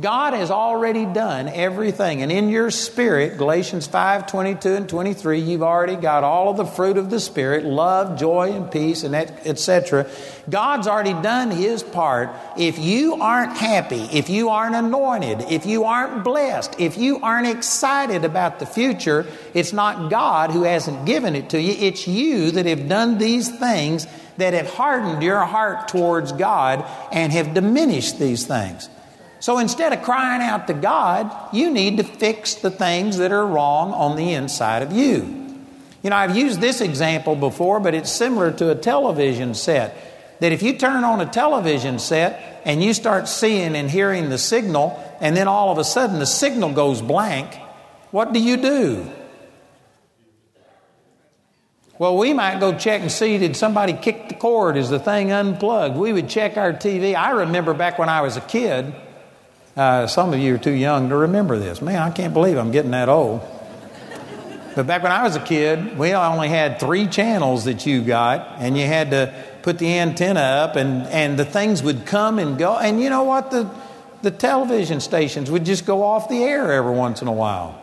God 0.00 0.34
has 0.34 0.50
already 0.50 1.06
done 1.06 1.46
everything. 1.46 2.22
And 2.22 2.32
in 2.32 2.48
your 2.48 2.72
spirit, 2.72 3.38
Galatians 3.38 3.86
5 3.86 4.26
22 4.26 4.74
and 4.74 4.88
23, 4.88 5.38
you've 5.38 5.62
already 5.62 5.94
got 5.94 6.24
all 6.24 6.50
of 6.50 6.56
the 6.56 6.64
fruit 6.64 6.96
of 6.96 7.10
the 7.10 7.20
Spirit 7.20 7.64
love, 7.64 8.18
joy, 8.18 8.50
and 8.50 8.68
peace, 8.72 9.04
and 9.04 9.14
etc. 9.14 10.10
God's 10.50 10.88
already 10.88 11.12
done 11.12 11.52
His 11.52 11.84
part. 11.84 12.30
If 12.58 12.76
you 12.76 13.22
aren't 13.22 13.56
happy, 13.56 14.08
if 14.12 14.28
you 14.28 14.48
aren't 14.48 14.74
anointed, 14.74 15.42
if 15.42 15.64
you 15.64 15.84
aren't 15.84 16.24
blessed, 16.24 16.80
if 16.80 16.98
you 16.98 17.20
aren't 17.20 17.46
excited 17.46 18.24
about 18.24 18.58
the 18.58 18.66
future, 18.66 19.24
it's 19.54 19.72
not 19.72 20.10
God 20.10 20.50
who 20.50 20.64
hasn't 20.64 21.06
given 21.06 21.36
it 21.36 21.50
to 21.50 21.60
you. 21.60 21.72
It's 21.72 22.08
you 22.08 22.50
that 22.50 22.66
have 22.66 22.88
done 22.88 23.18
these 23.18 23.48
things 23.48 24.08
that 24.38 24.54
have 24.54 24.68
hardened 24.68 25.22
your 25.22 25.44
heart 25.44 25.86
towards 25.86 26.32
God 26.32 26.84
and 27.12 27.32
have 27.32 27.54
diminished 27.54 28.18
these 28.18 28.44
things. 28.44 28.88
So 29.44 29.58
instead 29.58 29.92
of 29.92 30.02
crying 30.02 30.40
out 30.40 30.68
to 30.68 30.72
God, 30.72 31.30
you 31.52 31.70
need 31.70 31.98
to 31.98 32.02
fix 32.02 32.54
the 32.54 32.70
things 32.70 33.18
that 33.18 33.30
are 33.30 33.46
wrong 33.46 33.92
on 33.92 34.16
the 34.16 34.32
inside 34.32 34.82
of 34.82 34.90
you. 34.90 35.60
You 36.02 36.08
know, 36.08 36.16
I've 36.16 36.34
used 36.34 36.62
this 36.62 36.80
example 36.80 37.36
before, 37.36 37.78
but 37.78 37.92
it's 37.92 38.10
similar 38.10 38.52
to 38.52 38.70
a 38.70 38.74
television 38.74 39.52
set. 39.52 40.40
That 40.40 40.52
if 40.52 40.62
you 40.62 40.78
turn 40.78 41.04
on 41.04 41.20
a 41.20 41.26
television 41.26 41.98
set 41.98 42.62
and 42.64 42.82
you 42.82 42.94
start 42.94 43.28
seeing 43.28 43.76
and 43.76 43.90
hearing 43.90 44.30
the 44.30 44.38
signal, 44.38 44.98
and 45.20 45.36
then 45.36 45.46
all 45.46 45.70
of 45.70 45.76
a 45.76 45.84
sudden 45.84 46.20
the 46.20 46.26
signal 46.26 46.72
goes 46.72 47.02
blank, 47.02 47.54
what 48.12 48.32
do 48.32 48.40
you 48.40 48.56
do? 48.56 49.12
Well, 51.98 52.16
we 52.16 52.32
might 52.32 52.60
go 52.60 52.78
check 52.78 53.02
and 53.02 53.12
see 53.12 53.36
did 53.36 53.56
somebody 53.56 53.92
kick 53.92 54.30
the 54.30 54.36
cord? 54.36 54.78
Is 54.78 54.88
the 54.88 54.98
thing 54.98 55.32
unplugged? 55.32 55.98
We 55.98 56.14
would 56.14 56.30
check 56.30 56.56
our 56.56 56.72
TV. 56.72 57.14
I 57.14 57.32
remember 57.32 57.74
back 57.74 57.98
when 57.98 58.08
I 58.08 58.22
was 58.22 58.38
a 58.38 58.40
kid, 58.40 58.94
uh, 59.76 60.06
some 60.06 60.32
of 60.32 60.38
you 60.38 60.54
are 60.54 60.58
too 60.58 60.70
young 60.70 61.08
to 61.08 61.16
remember 61.16 61.58
this. 61.58 61.82
Man, 61.82 61.98
I 61.98 62.10
can't 62.10 62.32
believe 62.32 62.56
I'm 62.56 62.70
getting 62.70 62.92
that 62.92 63.08
old. 63.08 63.42
But 64.74 64.86
back 64.86 65.02
when 65.02 65.12
I 65.12 65.22
was 65.22 65.36
a 65.36 65.40
kid, 65.40 65.96
we 65.96 66.12
only 66.14 66.48
had 66.48 66.80
three 66.80 67.06
channels 67.06 67.64
that 67.64 67.86
you 67.86 68.02
got, 68.02 68.56
and 68.58 68.76
you 68.76 68.86
had 68.86 69.10
to 69.10 69.32
put 69.62 69.78
the 69.78 69.98
antenna 69.98 70.40
up, 70.40 70.76
and, 70.76 71.06
and 71.06 71.38
the 71.38 71.44
things 71.44 71.82
would 71.82 72.06
come 72.06 72.38
and 72.38 72.58
go. 72.58 72.76
And 72.76 73.00
you 73.00 73.08
know 73.08 73.22
what? 73.22 73.50
The, 73.50 73.70
the 74.22 74.32
television 74.32 75.00
stations 75.00 75.50
would 75.50 75.64
just 75.64 75.86
go 75.86 76.02
off 76.02 76.28
the 76.28 76.42
air 76.42 76.72
every 76.72 76.92
once 76.92 77.22
in 77.22 77.28
a 77.28 77.32
while. 77.32 77.80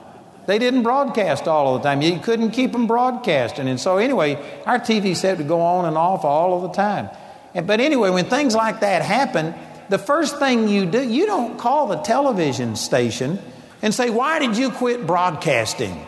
They 0.48 0.60
didn't 0.60 0.84
broadcast 0.84 1.48
all 1.48 1.76
of 1.76 1.82
the 1.82 1.88
time. 1.88 2.02
You 2.02 2.20
couldn't 2.20 2.52
keep 2.52 2.74
them 2.74 2.88
broadcasting. 2.88 3.70
And 3.70 3.80
so, 3.80 3.98
anyway, 3.98 4.36
our 4.66 4.80
TV 4.80 5.16
set 5.16 5.38
would 5.38 5.48
go 5.48 5.62
on 5.62 5.86
and 5.86 5.98
off 5.98 6.26
all 6.26 6.58
of 6.58 6.64
the 6.64 6.76
time. 6.76 7.10
And, 7.54 7.68
but 7.68 7.80
anyway, 7.80 8.10
when 8.10 8.26
things 8.26 8.56
like 8.56 8.82
that 8.82 9.02
happen, 9.02 9.54
the 9.92 10.00
first 10.00 10.40
thing 10.40 10.70
you 10.70 10.86
do, 10.86 11.04
you 11.04 11.26
don't 11.26 11.60
call 11.60 11.88
the 11.88 11.98
television 11.98 12.78
station 12.78 13.40
and 13.82 13.94
say, 13.94 14.10
Why 14.10 14.40
did 14.40 14.58
you 14.58 14.72
quit 14.72 15.06
broadcasting? 15.06 16.08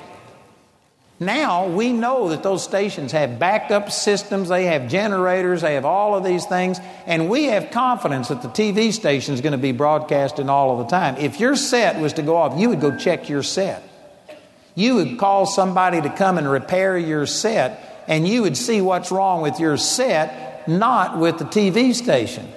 Now 1.19 1.67
we 1.67 1.91
know 1.91 2.30
that 2.30 2.43
those 2.43 2.63
stations 2.63 3.12
have 3.12 3.39
backup 3.39 3.91
systems, 3.91 4.48
they 4.48 4.65
have 4.65 4.88
generators, 4.88 5.62
they 5.62 5.76
have 5.76 5.84
all 5.84 6.15
of 6.15 6.24
these 6.24 6.46
things, 6.46 6.80
and 7.06 7.30
we 7.30 7.46
have 7.46 7.72
confidence 7.72 8.30
that 8.30 8.41
the 8.41 8.48
TV 8.48 8.93
station 8.93 9.34
is 9.34 9.41
going 9.41 9.52
to 9.52 9.58
be 9.58 9.74
broadcasting 9.74 10.50
all 10.50 10.72
of 10.72 10.86
the 10.86 10.89
time. 10.89 11.17
If 11.17 11.41
your 11.41 11.56
set 11.58 12.00
was 12.00 12.13
to 12.13 12.22
go 12.22 12.38
off, 12.38 12.58
you 12.60 12.69
would 12.69 12.82
go 12.82 12.98
check 12.98 13.28
your 13.28 13.43
set. 13.43 13.84
You 14.76 14.96
would 14.96 15.19
call 15.19 15.46
somebody 15.46 16.02
to 16.02 16.10
come 16.10 16.38
and 16.38 16.50
repair 16.50 16.98
your 16.98 17.26
set, 17.26 18.06
and 18.08 18.26
you 18.26 18.43
would 18.43 18.56
see 18.56 18.80
what's 18.80 19.12
wrong 19.12 19.41
with 19.41 19.60
your 19.60 19.76
set, 19.76 20.67
not 20.69 21.19
with 21.19 21.38
the 21.38 21.46
TV 21.46 21.93
station. 21.93 22.48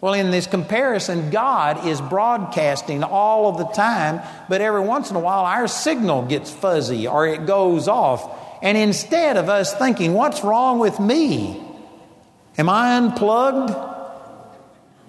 Well, 0.00 0.14
in 0.14 0.30
this 0.30 0.46
comparison, 0.46 1.30
God 1.30 1.86
is 1.86 2.00
broadcasting 2.00 3.02
all 3.02 3.48
of 3.48 3.58
the 3.58 3.66
time, 3.66 4.20
but 4.48 4.60
every 4.60 4.80
once 4.80 5.10
in 5.10 5.16
a 5.16 5.20
while 5.20 5.44
our 5.44 5.66
signal 5.66 6.26
gets 6.26 6.52
fuzzy 6.52 7.08
or 7.08 7.26
it 7.26 7.46
goes 7.46 7.88
off. 7.88 8.30
And 8.62 8.78
instead 8.78 9.36
of 9.36 9.48
us 9.48 9.74
thinking, 9.74 10.14
what's 10.14 10.44
wrong 10.44 10.78
with 10.78 11.00
me? 11.00 11.60
Am 12.56 12.68
I 12.68 12.96
unplugged? 12.96 13.97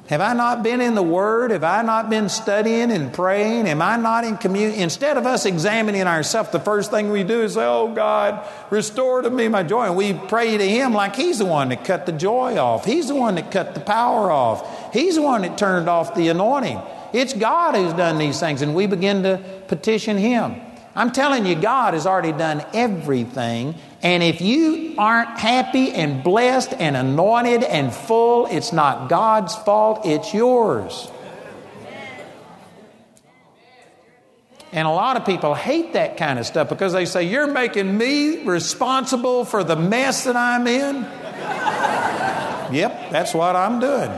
Have 0.10 0.22
I 0.22 0.34
not 0.34 0.63
been 0.63 0.82
in 0.82 0.95
the 0.95 1.04
Word? 1.04 1.52
Have 1.52 1.63
I 1.63 1.84
not 1.84 2.10
been 2.10 2.30
studying 2.30 2.91
and 2.91 3.13
praying? 3.13 3.67
Am 3.67 3.80
I 3.80 3.95
not 3.95 4.24
in 4.24 4.38
communion? 4.38 4.82
Instead 4.82 5.17
of 5.17 5.28
us 5.28 5.45
examining 5.45 6.02
ourselves, 6.08 6.50
the 6.50 6.60
first 6.60 6.89
thing 6.89 7.12
we 7.12 7.24
do 7.24 7.43
is 7.43 7.54
say, 7.54 7.63
Oh 7.63 7.93
God, 7.93 8.43
restore 8.72 9.22
to 9.22 9.30
me 9.30 9.48
my 9.50 9.62
joy. 9.62 9.86
And 9.86 9.95
we 9.95 10.13
pray 10.13 10.58
to 10.58 10.67
Him 10.67 10.95
like 10.95 11.15
He's 11.15 11.38
the 11.38 11.45
one 11.45 11.69
that 11.69 11.86
cut 11.86 12.08
the 12.08 12.12
joy 12.12 12.58
off. 12.58 12.86
He's 12.86 13.10
the 13.10 13.13
one 13.13 13.36
that 13.36 13.52
cut 13.52 13.76
the 13.76 13.82
power 13.82 14.32
off. 14.32 14.91
He's 14.93 15.13
the 15.13 15.22
one 15.22 15.43
that 15.43 15.60
turned 15.60 15.88
off 15.88 16.15
the 16.15 16.30
anointing. 16.30 16.82
It's 17.13 17.34
God 17.34 17.76
who's 17.76 17.93
done 17.93 18.17
these 18.17 18.39
things, 18.39 18.63
and 18.63 18.74
we 18.74 18.88
begin 18.88 19.22
to 19.22 19.39
petition 19.67 20.17
Him. 20.17 20.60
I'm 20.95 21.12
telling 21.12 21.45
you, 21.45 21.54
God 21.54 21.93
has 21.93 22.08
already 22.08 22.32
done 22.32 22.65
everything. 22.74 23.76
And 24.01 24.23
if 24.23 24.39
you 24.39 24.95
aren't 24.97 25.38
happy 25.38 25.91
and 25.91 26.23
blessed 26.23 26.73
and 26.73 26.95
anointed 26.95 27.63
and 27.63 27.93
full, 27.93 28.47
it's 28.47 28.71
not 28.71 29.09
God's 29.09 29.55
fault, 29.55 30.05
it's 30.05 30.33
yours. 30.33 31.09
And 34.71 34.88
a 34.88 34.91
lot 34.91 35.17
of 35.17 35.25
people 35.25 35.55
hate 35.55 35.93
that 35.93 36.17
kind 36.17 36.38
of 36.38 36.45
stuff 36.45 36.69
because 36.69 36.93
they 36.93 37.05
say, 37.05 37.23
You're 37.23 37.47
making 37.47 37.97
me 37.97 38.43
responsible 38.43 39.43
for 39.43 39.63
the 39.63 39.75
mess 39.75 40.25
that 40.25 40.35
I'm 40.35 40.67
in. 40.67 41.01
yep, 42.73 43.09
that's 43.09 43.33
what 43.33 43.55
I'm 43.55 43.79
doing. 43.79 44.12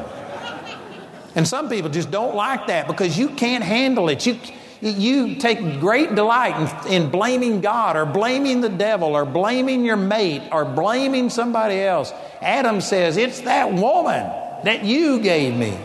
And 1.36 1.48
some 1.48 1.70
people 1.70 1.90
just 1.90 2.12
don't 2.12 2.36
like 2.36 2.68
that 2.68 2.88
because 2.88 3.18
you 3.18 3.30
can't 3.30 3.64
handle 3.64 4.10
it. 4.10 4.26
You, 4.26 4.38
you 4.82 5.36
take 5.36 5.80
great 5.80 6.16
delight 6.16 6.86
in, 6.88 6.94
in, 6.94 7.10
blaming 7.12 7.62
God 7.62 7.96
or 7.96 8.06
blaming 8.06 8.62
the 8.62 8.70
devil 8.70 9.16
or 9.16 9.26
blaming 9.26 9.86
your 9.86 9.98
mate 9.98 10.42
or 10.52 10.66
blaming 10.66 11.30
somebody 11.30 11.80
else. 11.80 12.12
Adam 12.42 12.82
says, 12.82 13.16
It's 13.18 13.42
that 13.42 13.72
woman 13.72 14.26
that 14.64 14.84
you 14.84 15.22
gave 15.22 15.56
me. 15.56 15.78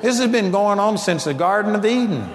This 0.00 0.18
has 0.18 0.30
been 0.30 0.50
going 0.50 0.78
on 0.78 0.96
since 0.96 1.24
the 1.24 1.34
Garden 1.34 1.74
of 1.74 1.84
Eden. 1.84 2.28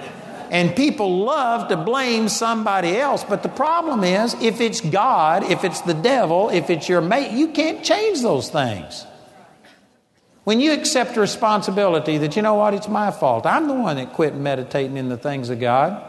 And 0.51 0.75
people 0.75 1.25
love 1.25 1.69
to 1.69 1.78
blame 1.78 2.30
somebody 2.30 2.97
else. 2.97 3.23
But 3.23 3.41
the 3.41 3.49
problem 3.49 4.04
is, 4.04 4.36
if 4.36 4.62
it's 4.62 4.80
God, 4.80 5.43
if 5.43 5.63
it's 5.63 5.82
the 5.82 5.95
devil, 5.95 6.49
if 6.49 6.69
it's 6.69 6.88
your 6.88 7.01
mate, 7.01 7.32
you 7.32 7.47
can't 7.47 7.84
change 7.84 8.21
those 8.21 8.49
things. 8.49 9.08
When 10.46 10.60
you 10.60 10.74
accept 10.74 11.18
responsibility 11.18 12.20
that, 12.20 12.36
you 12.36 12.44
know 12.44 12.54
what, 12.54 12.76
it's 12.76 12.88
my 12.88 13.10
fault. 13.10 13.48
I'm 13.48 13.68
the 13.68 13.74
one 13.74 13.96
that 13.98 14.14
quit 14.14 14.36
meditating 14.36 14.96
in 14.96 15.10
the 15.10 15.18
things 15.18 15.50
of 15.50 15.60
God. 15.60 16.04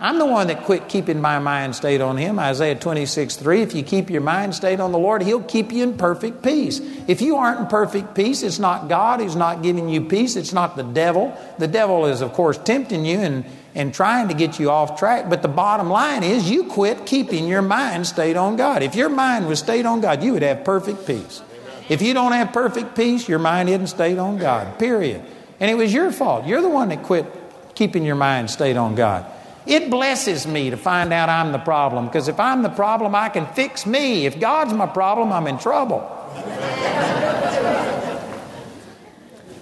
I'm 0.00 0.18
the 0.18 0.26
one 0.26 0.48
that 0.48 0.64
quit 0.64 0.88
keeping 0.88 1.20
my 1.20 1.38
mind 1.38 1.76
stayed 1.76 2.00
on 2.00 2.16
Him. 2.16 2.40
Isaiah 2.40 2.74
26, 2.74 3.36
3. 3.36 3.62
If 3.62 3.74
you 3.74 3.84
keep 3.84 4.10
your 4.10 4.22
mind 4.22 4.56
stayed 4.56 4.80
on 4.80 4.90
the 4.90 4.98
Lord, 4.98 5.22
He'll 5.22 5.44
keep 5.44 5.70
you 5.70 5.84
in 5.84 5.96
perfect 5.96 6.42
peace. 6.42 6.80
If 7.06 7.20
you 7.22 7.36
aren't 7.36 7.60
in 7.60 7.66
perfect 7.68 8.16
peace, 8.16 8.42
it's 8.42 8.58
not 8.58 8.88
God 8.88 9.20
who's 9.20 9.36
not 9.36 9.62
giving 9.62 9.88
you 9.88 10.00
peace. 10.00 10.34
It's 10.34 10.52
not 10.52 10.74
the 10.74 10.82
devil. 10.82 11.38
The 11.58 11.68
devil 11.68 12.06
is, 12.06 12.22
of 12.22 12.32
course, 12.32 12.58
tempting 12.58 13.04
you 13.04 13.18
and, 13.18 13.44
and 13.76 13.94
trying 13.94 14.26
to 14.28 14.34
get 14.34 14.58
you 14.58 14.70
off 14.70 14.98
track. 14.98 15.30
But 15.30 15.42
the 15.42 15.48
bottom 15.48 15.90
line 15.90 16.24
is 16.24 16.50
you 16.50 16.64
quit 16.64 17.06
keeping 17.06 17.46
your 17.46 17.62
mind 17.62 18.08
stayed 18.08 18.36
on 18.36 18.56
God. 18.56 18.82
If 18.82 18.96
your 18.96 19.10
mind 19.10 19.46
was 19.46 19.60
stayed 19.60 19.86
on 19.86 20.00
God, 20.00 20.24
you 20.24 20.32
would 20.32 20.42
have 20.42 20.64
perfect 20.64 21.06
peace. 21.06 21.42
If 21.90 22.00
you 22.02 22.14
don't 22.14 22.30
have 22.32 22.52
perfect 22.52 22.94
peace, 22.94 23.28
your 23.28 23.40
mind 23.40 23.68
isn't 23.68 23.88
stayed 23.88 24.18
on 24.18 24.38
God, 24.38 24.78
period. 24.78 25.22
And 25.58 25.68
it 25.68 25.74
was 25.74 25.92
your 25.92 26.12
fault. 26.12 26.46
You're 26.46 26.62
the 26.62 26.68
one 26.68 26.90
that 26.90 27.02
quit 27.02 27.26
keeping 27.74 28.04
your 28.04 28.14
mind 28.14 28.48
stayed 28.48 28.76
on 28.76 28.94
God. 28.94 29.26
It 29.66 29.90
blesses 29.90 30.46
me 30.46 30.70
to 30.70 30.76
find 30.76 31.12
out 31.12 31.28
I'm 31.28 31.50
the 31.50 31.58
problem 31.58 32.06
because 32.06 32.28
if 32.28 32.38
I'm 32.38 32.62
the 32.62 32.68
problem, 32.68 33.16
I 33.16 33.28
can 33.28 33.44
fix 33.46 33.86
me. 33.86 34.24
If 34.24 34.38
God's 34.38 34.72
my 34.72 34.86
problem, 34.86 35.32
I'm 35.32 35.48
in 35.48 35.58
trouble. 35.58 36.00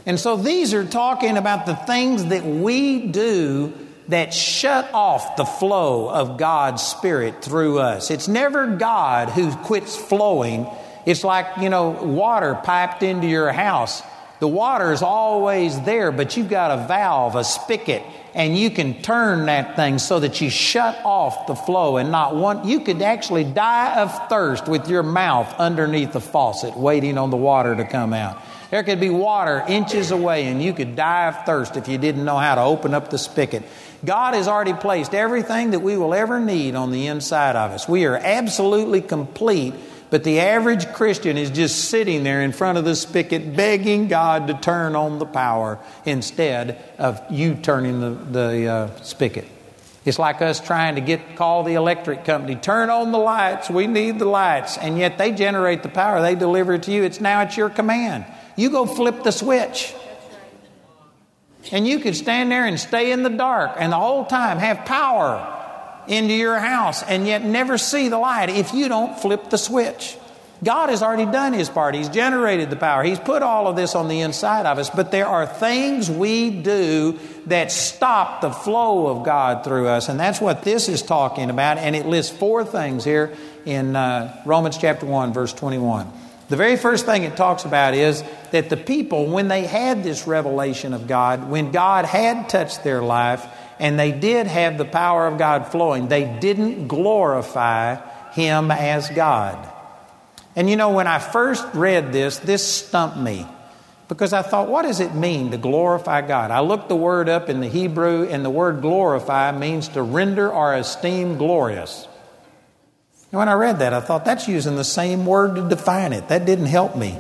and 0.05 0.21
so 0.21 0.37
these 0.37 0.75
are 0.75 0.85
talking 0.85 1.39
about 1.39 1.65
the 1.65 1.77
things 1.77 2.27
that 2.27 2.45
we 2.45 3.07
do 3.07 3.73
that 4.09 4.35
shut 4.35 4.93
off 4.93 5.37
the 5.37 5.47
flow 5.47 6.11
of 6.11 6.37
God's 6.37 6.83
Spirit 6.83 7.43
through 7.43 7.79
us. 7.79 8.11
It's 8.11 8.29
never 8.29 8.77
God 8.77 9.31
who 9.31 9.51
quits 9.51 9.97
flowing. 9.97 10.67
It's 11.09 11.25
like, 11.25 11.47
you 11.57 11.71
know, 11.71 11.89
water 11.89 12.55
piped 12.63 13.03
into 13.03 13.27
your 13.27 13.51
house. 13.51 14.03
The 14.41 14.47
water 14.47 14.93
is 14.93 15.01
always 15.01 15.81
there, 15.81 16.13
but 16.13 16.37
you've 16.37 16.51
got 16.51 16.71
a 16.71 16.87
valve, 16.87 17.35
a 17.35 17.45
spigot, 17.45 18.03
and 18.35 18.55
you 18.55 18.71
can 18.71 19.01
turn 19.01 19.47
that 19.47 19.75
thing 19.75 19.99
so 19.99 20.21
that 20.21 20.43
you 20.43 20.51
shut 20.51 21.01
off 21.07 21.47
the 21.47 21.55
flow 21.55 21.97
and 21.97 22.11
not 22.11 22.37
one. 22.37 22.69
You 22.69 22.81
could 22.81 23.01
actually 23.01 23.45
die 23.45 24.03
of 24.03 24.29
thirst 24.29 24.69
with 24.69 24.91
your 24.91 25.03
mouth 25.03 25.51
underneath 25.59 26.13
the 26.13 26.21
faucet, 26.21 26.77
waiting 26.77 27.17
on 27.17 27.31
the 27.31 27.39
water 27.39 27.75
to 27.75 27.87
come 27.87 28.13
out. 28.13 28.43
There 28.71 28.83
could 28.83 29.01
be 29.01 29.09
water 29.09 29.65
inches 29.67 30.11
away, 30.11 30.45
and 30.45 30.63
you 30.63 30.75
could 30.75 30.95
die 30.95 31.29
of 31.29 31.47
thirst 31.47 31.79
if 31.79 31.89
you 31.89 31.97
didn't 31.97 32.27
know 32.27 32.37
how 32.37 32.57
to 32.57 32.61
open 32.61 32.93
up 32.93 33.09
the 33.09 33.17
spigot. 33.17 33.63
God 34.05 34.35
has 34.35 34.47
already 34.47 34.75
placed 34.75 35.15
everything 35.15 35.71
that 35.71 35.81
we 35.81 35.97
will 35.97 36.13
ever 36.13 36.39
need 36.39 36.75
on 36.75 36.93
the 36.93 37.07
inside 37.07 37.57
of 37.57 37.71
us. 37.71 37.89
We 37.89 38.05
are 38.05 38.15
absolutely 38.15 39.01
complete 39.01 39.73
but 40.11 40.25
the 40.25 40.41
average 40.41 40.93
Christian 40.93 41.37
is 41.37 41.51
just 41.51 41.87
sitting 41.91 42.23
there 42.23 42.43
in 42.43 42.53
front 42.53 42.79
of 42.79 42.85
the 42.85 42.97
spigot 42.97 43.55
begging 43.55 44.09
God 44.09 44.47
to 44.47 44.55
turn 44.55 44.97
on 44.97 45.19
the 45.19 45.27
power 45.27 45.79
instead 46.05 46.83
of 46.99 47.21
you 47.31 47.55
turning 47.55 48.01
the, 48.01 48.11
the 48.11 48.67
uh, 48.67 49.03
spigot. 49.03 49.47
It's 50.05 50.19
like 50.19 50.41
us 50.41 50.61
trying 50.61 50.95
to 50.95 51.03
get 51.03 51.37
call 51.37 51.65
the 51.65 51.75
electric 51.75 52.25
company, 52.25 52.57
turn 52.57 52.89
on 52.89 53.13
the 53.13 53.19
lights, 53.19 53.69
we 53.69 53.87
need 53.87 54.19
the 54.19 54.25
lights, 54.25 54.79
and 54.79 54.97
yet 54.97 55.19
they 55.19 55.33
generate 55.33 55.83
the 55.83 55.91
power, 55.91 56.23
they 56.23 56.35
deliver 56.35 56.75
it 56.75 56.85
to 56.85 56.93
you. 56.93 57.03
It's 57.03 57.21
now 57.21 57.41
at 57.41 57.57
your 57.57 57.69
command. 57.69 58.25
You 58.57 58.71
go 58.71 58.87
flip 58.87 59.23
the 59.23 59.33
switch. 59.33 59.95
And 61.71 61.87
you 61.87 61.99
could 61.99 62.17
stand 62.17 62.51
there 62.51 62.65
and 62.65 62.81
stay 62.81 63.13
in 63.13 63.23
the 63.23 63.31
dark 63.31 63.73
and 63.77 63.93
the 63.93 63.97
whole 63.97 64.25
time 64.25 64.57
have 64.59 64.87
power 64.87 65.58
into 66.09 66.35
your 66.35 66.59
house 66.59 67.03
and 67.03 67.27
yet 67.27 67.45
never 67.45 67.79
see 67.79 68.09
the 68.09 68.19
light 68.19 68.51
if 68.51 68.73
you 68.75 68.89
don't 68.89 69.19
flip 69.19 69.51
the 69.51 69.59
switch. 69.59 70.17
God 70.63 70.89
has 70.89 71.03
already 71.03 71.31
done 71.31 71.53
His 71.53 71.69
part. 71.69 71.95
He's 71.95 72.09
generated 72.09 72.69
the 72.71 72.77
power. 72.77 73.05
He's 73.05 73.21
put 73.21 73.43
all 73.43 73.69
of 73.69 73.77
this 73.77 73.95
on 73.95 74.09
the 74.09 74.21
inside 74.21 74.67
of 74.67 74.79
us. 74.79 74.91
But 74.91 75.13
there 75.13 75.27
are 75.27 75.47
things 75.47 76.11
we 76.11 76.51
do 76.51 77.19
that 77.47 77.71
stop 77.71 78.41
the 78.41 78.51
flow 78.51 79.07
of 79.07 79.25
God 79.25 79.63
through 79.63 79.87
us. 79.87 80.09
And 80.09 80.19
that's 80.19 80.41
what 80.41 80.63
this 80.63 80.89
is 80.89 81.03
talking 81.03 81.51
about. 81.51 81.79
And 81.79 81.95
it 81.95 82.07
lists 82.07 82.37
four 82.37 82.65
things 82.65 83.05
here 83.05 83.35
in 83.65 83.95
uh, 83.95 84.43
Romans 84.45 84.79
chapter 84.79 85.07
1, 85.07 85.33
verse 85.33 85.53
21. 85.53 86.11
The 86.49 86.57
very 86.57 86.77
first 86.77 87.05
thing 87.05 87.25
it 87.25 87.37
talks 87.37 87.65
about 87.65 87.95
is 87.95 88.25
that 88.53 88.71
the 88.71 88.77
people, 88.77 89.27
when 89.27 89.49
they 89.49 89.65
had 89.65 90.03
this 90.03 90.27
revelation 90.27 90.95
of 90.95 91.07
God, 91.07 91.51
when 91.51 91.71
God 91.71 92.07
had 92.07 92.49
touched 92.49 92.83
their 92.83 93.03
life, 93.03 93.47
and 93.79 93.99
they 93.99 94.13
did 94.13 94.47
have 94.47 94.79
the 94.79 94.85
power 94.85 95.27
of 95.27 95.39
God 95.39 95.69
flowing. 95.69 96.09
They 96.09 96.25
didn't 96.25 96.89
glorify 96.89 97.97
Him 98.33 98.71
as 98.71 99.09
God. 99.11 99.73
And 100.57 100.69
you 100.69 100.77
know, 100.77 100.91
when 100.91 101.07
I 101.07 101.19
first 101.19 101.67
read 101.75 102.13
this, 102.13 102.39
this 102.39 102.67
stumped 102.67 103.17
me 103.17 103.47
because 104.09 104.33
I 104.33 104.43
thought, 104.43 104.69
what 104.69 104.83
does 104.83 105.01
it 105.01 105.15
mean 105.15 105.51
to 105.51 105.59
glorify 105.59 106.27
God? 106.27 106.51
I 106.51 106.61
looked 106.61 106.89
the 106.89 106.97
word 106.97 107.29
up 107.29 107.49
in 107.51 107.61
the 107.61 107.69
Hebrew, 107.69 108.25
and 108.25 108.45
the 108.45 108.51
word 108.51 108.81
glorify 108.81 109.53
means 109.53 109.89
to 109.89 110.03
render 110.03 110.51
or 110.51 110.75
esteem 110.75 111.37
glorious. 111.37 112.09
And 113.31 113.39
when 113.39 113.49
I 113.49 113.53
read 113.53 113.81
that, 113.81 113.93
I 113.93 114.01
thought 114.01 114.25
that's 114.25 114.49
using 114.49 114.77
the 114.77 114.85
same 114.85 115.27
word 115.27 115.57
to 115.57 115.69
define 115.69 116.15
it. 116.15 116.29
That 116.29 116.47
didn't 116.47 116.67
help 116.67 116.97
me. 116.97 117.19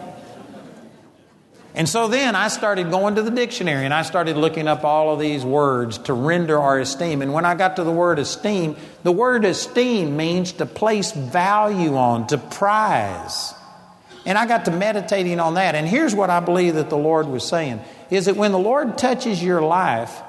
And 1.78 1.88
so 1.88 2.08
then 2.08 2.34
I 2.34 2.48
started 2.48 2.90
going 2.90 3.14
to 3.14 3.22
the 3.22 3.30
dictionary 3.30 3.84
and 3.84 3.94
I 3.94 4.02
started 4.02 4.36
looking 4.36 4.66
up 4.66 4.82
all 4.82 5.14
of 5.14 5.20
these 5.20 5.44
words 5.44 5.98
to 5.98 6.12
render 6.12 6.58
our 6.58 6.80
esteem. 6.80 7.22
And 7.22 7.32
when 7.32 7.44
I 7.44 7.54
got 7.54 7.76
to 7.76 7.84
the 7.84 7.92
word 7.92 8.18
esteem, 8.18 8.76
the 9.04 9.12
word 9.12 9.44
esteem 9.44 10.16
means 10.16 10.50
to 10.54 10.66
place 10.66 11.12
value 11.12 11.94
on, 11.94 12.26
to 12.26 12.38
prize. 12.38 13.54
And 14.26 14.36
I 14.36 14.46
got 14.46 14.64
to 14.64 14.72
meditating 14.72 15.38
on 15.38 15.54
that. 15.54 15.76
And 15.76 15.86
here's 15.86 16.16
what 16.16 16.30
I 16.30 16.40
believe 16.40 16.74
that 16.74 16.90
the 16.90 16.98
Lord 16.98 17.28
was 17.28 17.46
saying 17.46 17.80
is 18.10 18.24
that 18.24 18.34
when 18.34 18.50
the 18.50 18.58
Lord 18.58 18.98
touches 18.98 19.40
your 19.40 19.62
life, 19.62 20.20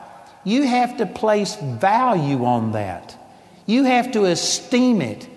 you 0.44 0.68
have 0.68 0.98
to 0.98 1.08
place 1.08 1.56
value 1.56 2.46
on 2.46 2.74
that. 2.74 3.18
You 3.66 3.86
have 3.86 4.12
to 4.12 4.26
esteem 4.26 5.02
it. 5.02 5.28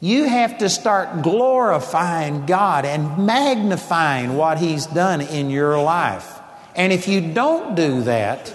You 0.00 0.24
have 0.24 0.58
to 0.58 0.68
start 0.68 1.22
glorifying 1.22 2.46
God 2.46 2.84
and 2.84 3.26
magnifying 3.26 4.36
what 4.36 4.58
He's 4.58 4.86
done 4.86 5.20
in 5.20 5.50
your 5.50 5.82
life. 5.82 6.38
And 6.74 6.92
if 6.92 7.08
you 7.08 7.32
don't 7.32 7.74
do 7.74 8.02
that, 8.02 8.54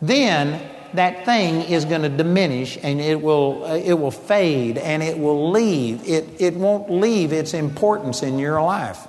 then 0.00 0.62
that 0.94 1.24
thing 1.24 1.62
is 1.62 1.84
going 1.84 2.02
to 2.02 2.08
diminish 2.08 2.78
and 2.80 3.00
it 3.00 3.20
will, 3.20 3.64
uh, 3.64 3.76
it 3.76 3.94
will 3.94 4.12
fade 4.12 4.78
and 4.78 5.02
it 5.02 5.18
will 5.18 5.50
leave. 5.50 6.06
It, 6.08 6.40
it 6.40 6.54
won't 6.54 6.90
leave 6.90 7.32
its 7.32 7.54
importance 7.54 8.22
in 8.22 8.38
your 8.38 8.62
life. 8.62 9.06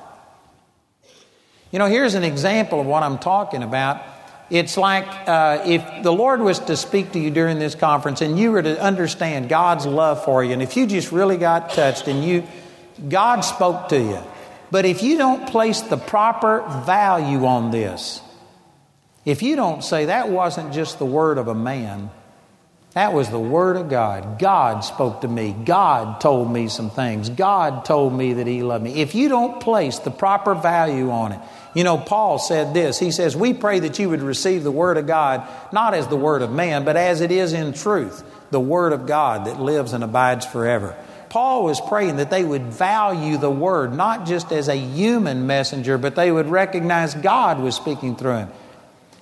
You 1.71 1.79
know, 1.79 1.85
here's 1.85 2.15
an 2.15 2.23
example 2.23 2.81
of 2.81 2.87
what 2.87 3.03
I'm 3.03 3.19
talking 3.19 3.61
about 3.61 4.01
it's 4.49 4.77
like 4.77 5.05
uh, 5.27 5.63
if 5.65 6.03
the 6.03 6.11
Lord 6.11 6.41
was 6.41 6.59
to 6.59 6.77
speak 6.77 7.11
to 7.13 7.19
you 7.19 7.31
during 7.31 7.59
this 7.59 7.75
conference 7.75 8.21
and 8.21 8.39
you 8.39 8.51
were 8.51 8.61
to 8.61 8.81
understand 8.81 9.49
God's 9.49 9.85
love 9.85 10.23
for 10.23 10.43
you, 10.43 10.53
and 10.53 10.61
if 10.61 10.77
you 10.77 10.87
just 10.87 11.11
really 11.11 11.37
got 11.37 11.71
touched 11.71 12.07
and 12.07 12.23
you, 12.23 12.47
God 13.09 13.41
spoke 13.41 13.89
to 13.89 13.99
you. 13.99 14.19
But 14.71 14.85
if 14.85 15.03
you 15.03 15.17
don't 15.17 15.47
place 15.47 15.81
the 15.81 15.97
proper 15.97 16.61
value 16.85 17.45
on 17.45 17.71
this, 17.71 18.21
if 19.25 19.41
you 19.41 19.55
don't 19.55 19.83
say 19.83 20.05
that 20.05 20.29
wasn't 20.29 20.73
just 20.73 20.99
the 20.99 21.05
word 21.05 21.37
of 21.37 21.47
a 21.47 21.55
man, 21.55 22.09
that 22.97 23.13
was 23.13 23.29
the 23.29 23.39
Word 23.39 23.77
of 23.77 23.89
God. 23.89 24.39
God 24.39 24.79
spoke 24.79 25.21
to 25.21 25.27
me. 25.27 25.51
God 25.53 26.19
told 26.19 26.51
me 26.51 26.67
some 26.67 26.89
things. 26.89 27.29
God 27.29 27.85
told 27.85 28.11
me 28.11 28.33
that 28.33 28.47
He 28.47 28.63
loved 28.63 28.83
me. 28.83 29.01
If 29.03 29.13
you 29.13 29.29
don't 29.29 29.61
place 29.61 29.99
the 29.99 30.09
proper 30.09 30.55
value 30.55 31.11
on 31.11 31.33
it, 31.33 31.39
you 31.77 31.83
know, 31.83 31.99
Paul 31.99 32.39
said 32.39 32.73
this. 32.73 32.97
He 32.97 33.11
says, 33.11 33.35
We 33.35 33.53
pray 33.53 33.77
that 33.81 33.99
you 33.99 34.09
would 34.09 34.23
receive 34.23 34.63
the 34.63 34.71
Word 34.71 34.97
of 34.97 35.05
God, 35.05 35.47
not 35.71 35.93
as 35.93 36.07
the 36.07 36.15
Word 36.15 36.41
of 36.41 36.51
man, 36.51 36.83
but 36.83 36.97
as 36.97 37.21
it 37.21 37.31
is 37.31 37.53
in 37.53 37.71
truth, 37.71 38.23
the 38.49 38.59
Word 38.59 38.93
of 38.93 39.05
God 39.05 39.45
that 39.45 39.61
lives 39.61 39.93
and 39.93 40.03
abides 40.03 40.43
forever. 40.43 40.95
Paul 41.29 41.63
was 41.63 41.79
praying 41.79 42.15
that 42.15 42.31
they 42.31 42.43
would 42.43 42.63
value 42.63 43.37
the 43.37 43.51
Word, 43.51 43.93
not 43.93 44.25
just 44.25 44.51
as 44.51 44.69
a 44.69 44.75
human 44.75 45.45
messenger, 45.45 45.99
but 45.99 46.15
they 46.15 46.31
would 46.31 46.47
recognize 46.47 47.13
God 47.13 47.59
was 47.59 47.75
speaking 47.75 48.15
through 48.15 48.37
him. 48.37 48.49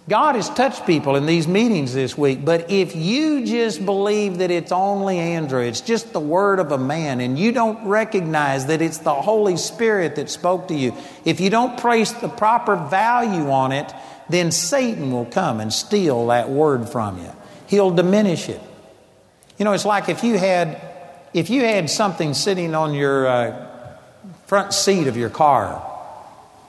God 0.08 0.36
has 0.36 0.50
touched 0.52 0.86
people 0.86 1.15
in 1.15 1.26
these 1.26 1.48
meetings 1.48 1.91
this 1.91 2.15
week, 2.15 2.46
but 2.46 2.70
if 2.70 2.96
you 2.96 3.44
just 3.44 3.84
believe 3.84 4.38
that 4.38 4.52
it's 4.52 4.72
only 4.72 5.18
Andrew, 5.18 5.62
it's 5.62 5.82
just 5.82 6.13
the 6.13 6.20
word 6.20 6.60
of 6.60 6.72
a 6.72 6.78
man, 6.78 7.22
and 7.22 7.39
you 7.39 7.52
don't 7.52 7.88
recognize 7.88 8.68
that 8.68 8.84
it's 8.84 9.00
the 9.00 9.15
Holy 9.15 9.58
Spirit 9.58 10.18
that 10.18 10.30
spoke 10.30 10.68
to 10.68 10.76
you, 10.76 10.96
if 11.26 11.39
you 11.39 11.50
don't 11.50 11.80
place 11.80 12.12
the 12.12 12.30
proper 12.30 12.76
value 12.76 13.50
on 13.50 13.72
it, 13.72 13.91
then 14.30 14.52
Satan 14.52 15.12
will 15.12 15.26
come 15.26 15.60
and 15.60 15.74
steal 15.74 16.28
that 16.28 16.50
word 16.50 16.88
from 16.88 17.18
you. 17.18 17.32
He'll 17.65 17.91
diminish 17.91 18.48
it. 18.48 18.62
You 19.58 19.65
know, 19.65 19.74
it's 19.74 19.86
like 19.86 20.08
if 20.08 20.24
you 20.24 20.38
had 20.38 20.82
if 21.34 21.50
you 21.50 21.62
had 21.62 21.89
something 21.89 22.34
sitting 22.34 22.76
on 22.76 22.94
your 22.94 23.28
uh, 23.28 23.68
front 24.46 24.74
seat 24.74 25.08
of 25.08 25.18
your 25.18 25.30
car. 25.30 25.84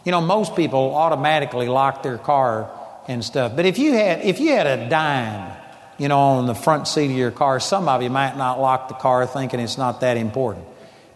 You 0.04 0.12
know, 0.12 0.20
most 0.20 0.56
people 0.56 0.94
automatically 0.94 1.68
lock 1.68 2.02
their 2.02 2.18
car 2.18 2.70
and 3.08 3.24
stuff. 3.24 3.54
But 3.54 3.66
if 3.66 3.78
you 3.78 3.92
had 3.92 4.22
if 4.22 4.40
you 4.40 4.50
had 4.50 4.66
a 4.66 4.88
dime, 4.88 5.56
you 5.98 6.08
know, 6.08 6.18
on 6.18 6.46
the 6.46 6.54
front 6.54 6.88
seat 6.88 7.10
of 7.10 7.16
your 7.16 7.30
car, 7.30 7.60
some 7.60 7.88
of 7.88 8.02
you 8.02 8.10
might 8.10 8.36
not 8.36 8.60
lock 8.60 8.88
the 8.88 8.94
car 8.94 9.26
thinking 9.26 9.60
it's 9.60 9.78
not 9.78 10.00
that 10.00 10.16
important. 10.16 10.66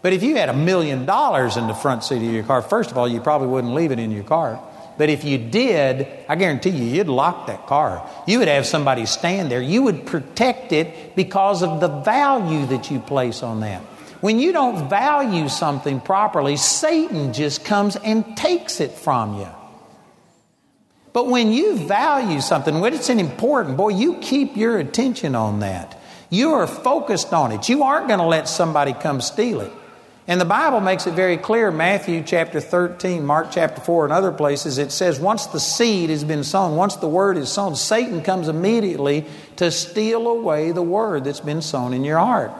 But 0.01 0.13
if 0.13 0.23
you 0.23 0.35
had 0.35 0.49
a 0.49 0.53
million 0.53 1.05
dollars 1.05 1.57
in 1.57 1.67
the 1.67 1.75
front 1.75 2.03
seat 2.03 2.17
of 2.17 2.33
your 2.33 2.43
car, 2.43 2.61
first 2.61 2.89
of 2.89 2.97
all, 2.97 3.07
you 3.07 3.21
probably 3.21 3.47
wouldn't 3.47 3.73
leave 3.73 3.91
it 3.91 3.99
in 3.99 4.11
your 4.11 4.23
car. 4.23 4.59
But 4.97 5.09
if 5.09 5.23
you 5.23 5.37
did, 5.37 6.07
I 6.27 6.35
guarantee 6.35 6.71
you, 6.71 6.83
you'd 6.83 7.07
lock 7.07 7.47
that 7.47 7.65
car. 7.67 8.07
You 8.27 8.39
would 8.39 8.47
have 8.47 8.65
somebody 8.65 9.05
stand 9.05 9.51
there. 9.51 9.61
You 9.61 9.83
would 9.83 10.05
protect 10.05 10.73
it 10.73 11.15
because 11.15 11.63
of 11.63 11.79
the 11.79 11.87
value 11.87 12.65
that 12.67 12.91
you 12.91 12.99
place 12.99 13.41
on 13.41 13.61
that. 13.61 13.81
When 14.21 14.37
you 14.37 14.51
don't 14.51 14.89
value 14.89 15.49
something 15.49 16.01
properly, 16.01 16.57
Satan 16.57 17.33
just 17.33 17.65
comes 17.65 17.95
and 17.95 18.37
takes 18.37 18.79
it 18.79 18.91
from 18.91 19.39
you. 19.39 19.47
But 21.13 21.27
when 21.27 21.51
you 21.51 21.77
value 21.77 22.39
something, 22.39 22.79
when 22.79 22.93
it's 22.93 23.09
an 23.09 23.19
important, 23.19 23.77
boy, 23.77 23.89
you 23.89 24.17
keep 24.17 24.55
your 24.55 24.77
attention 24.79 25.35
on 25.35 25.59
that. 25.59 25.99
You 26.29 26.53
are 26.53 26.67
focused 26.67 27.33
on 27.33 27.51
it. 27.51 27.67
You 27.67 27.83
aren't 27.83 28.07
going 28.07 28.19
to 28.19 28.25
let 28.25 28.47
somebody 28.47 28.93
come 28.93 29.19
steal 29.19 29.59
it. 29.61 29.71
And 30.27 30.39
the 30.39 30.45
Bible 30.45 30.79
makes 30.79 31.07
it 31.07 31.13
very 31.13 31.35
clear, 31.35 31.71
Matthew 31.71 32.23
chapter 32.23 32.61
13, 32.61 33.25
Mark 33.25 33.47
chapter 33.51 33.81
4, 33.81 34.05
and 34.05 34.13
other 34.13 34.31
places, 34.31 34.77
it 34.77 34.91
says 34.93 35.19
once 35.19 35.47
the 35.47 35.59
seed 35.59 36.09
has 36.09 36.23
been 36.23 36.45
sown, 36.45 36.77
once 36.77 36.95
the 36.95 37.09
word 37.09 37.37
is 37.37 37.51
sown, 37.51 37.75
Satan 37.75 38.21
comes 38.21 38.47
immediately 38.47 39.25
to 39.57 39.71
steal 39.71 40.27
away 40.27 40.71
the 40.71 40.81
word 40.81 41.25
that's 41.25 41.41
been 41.41 41.61
sown 41.61 41.93
in 41.93 42.05
your 42.05 42.19
heart. 42.19 42.51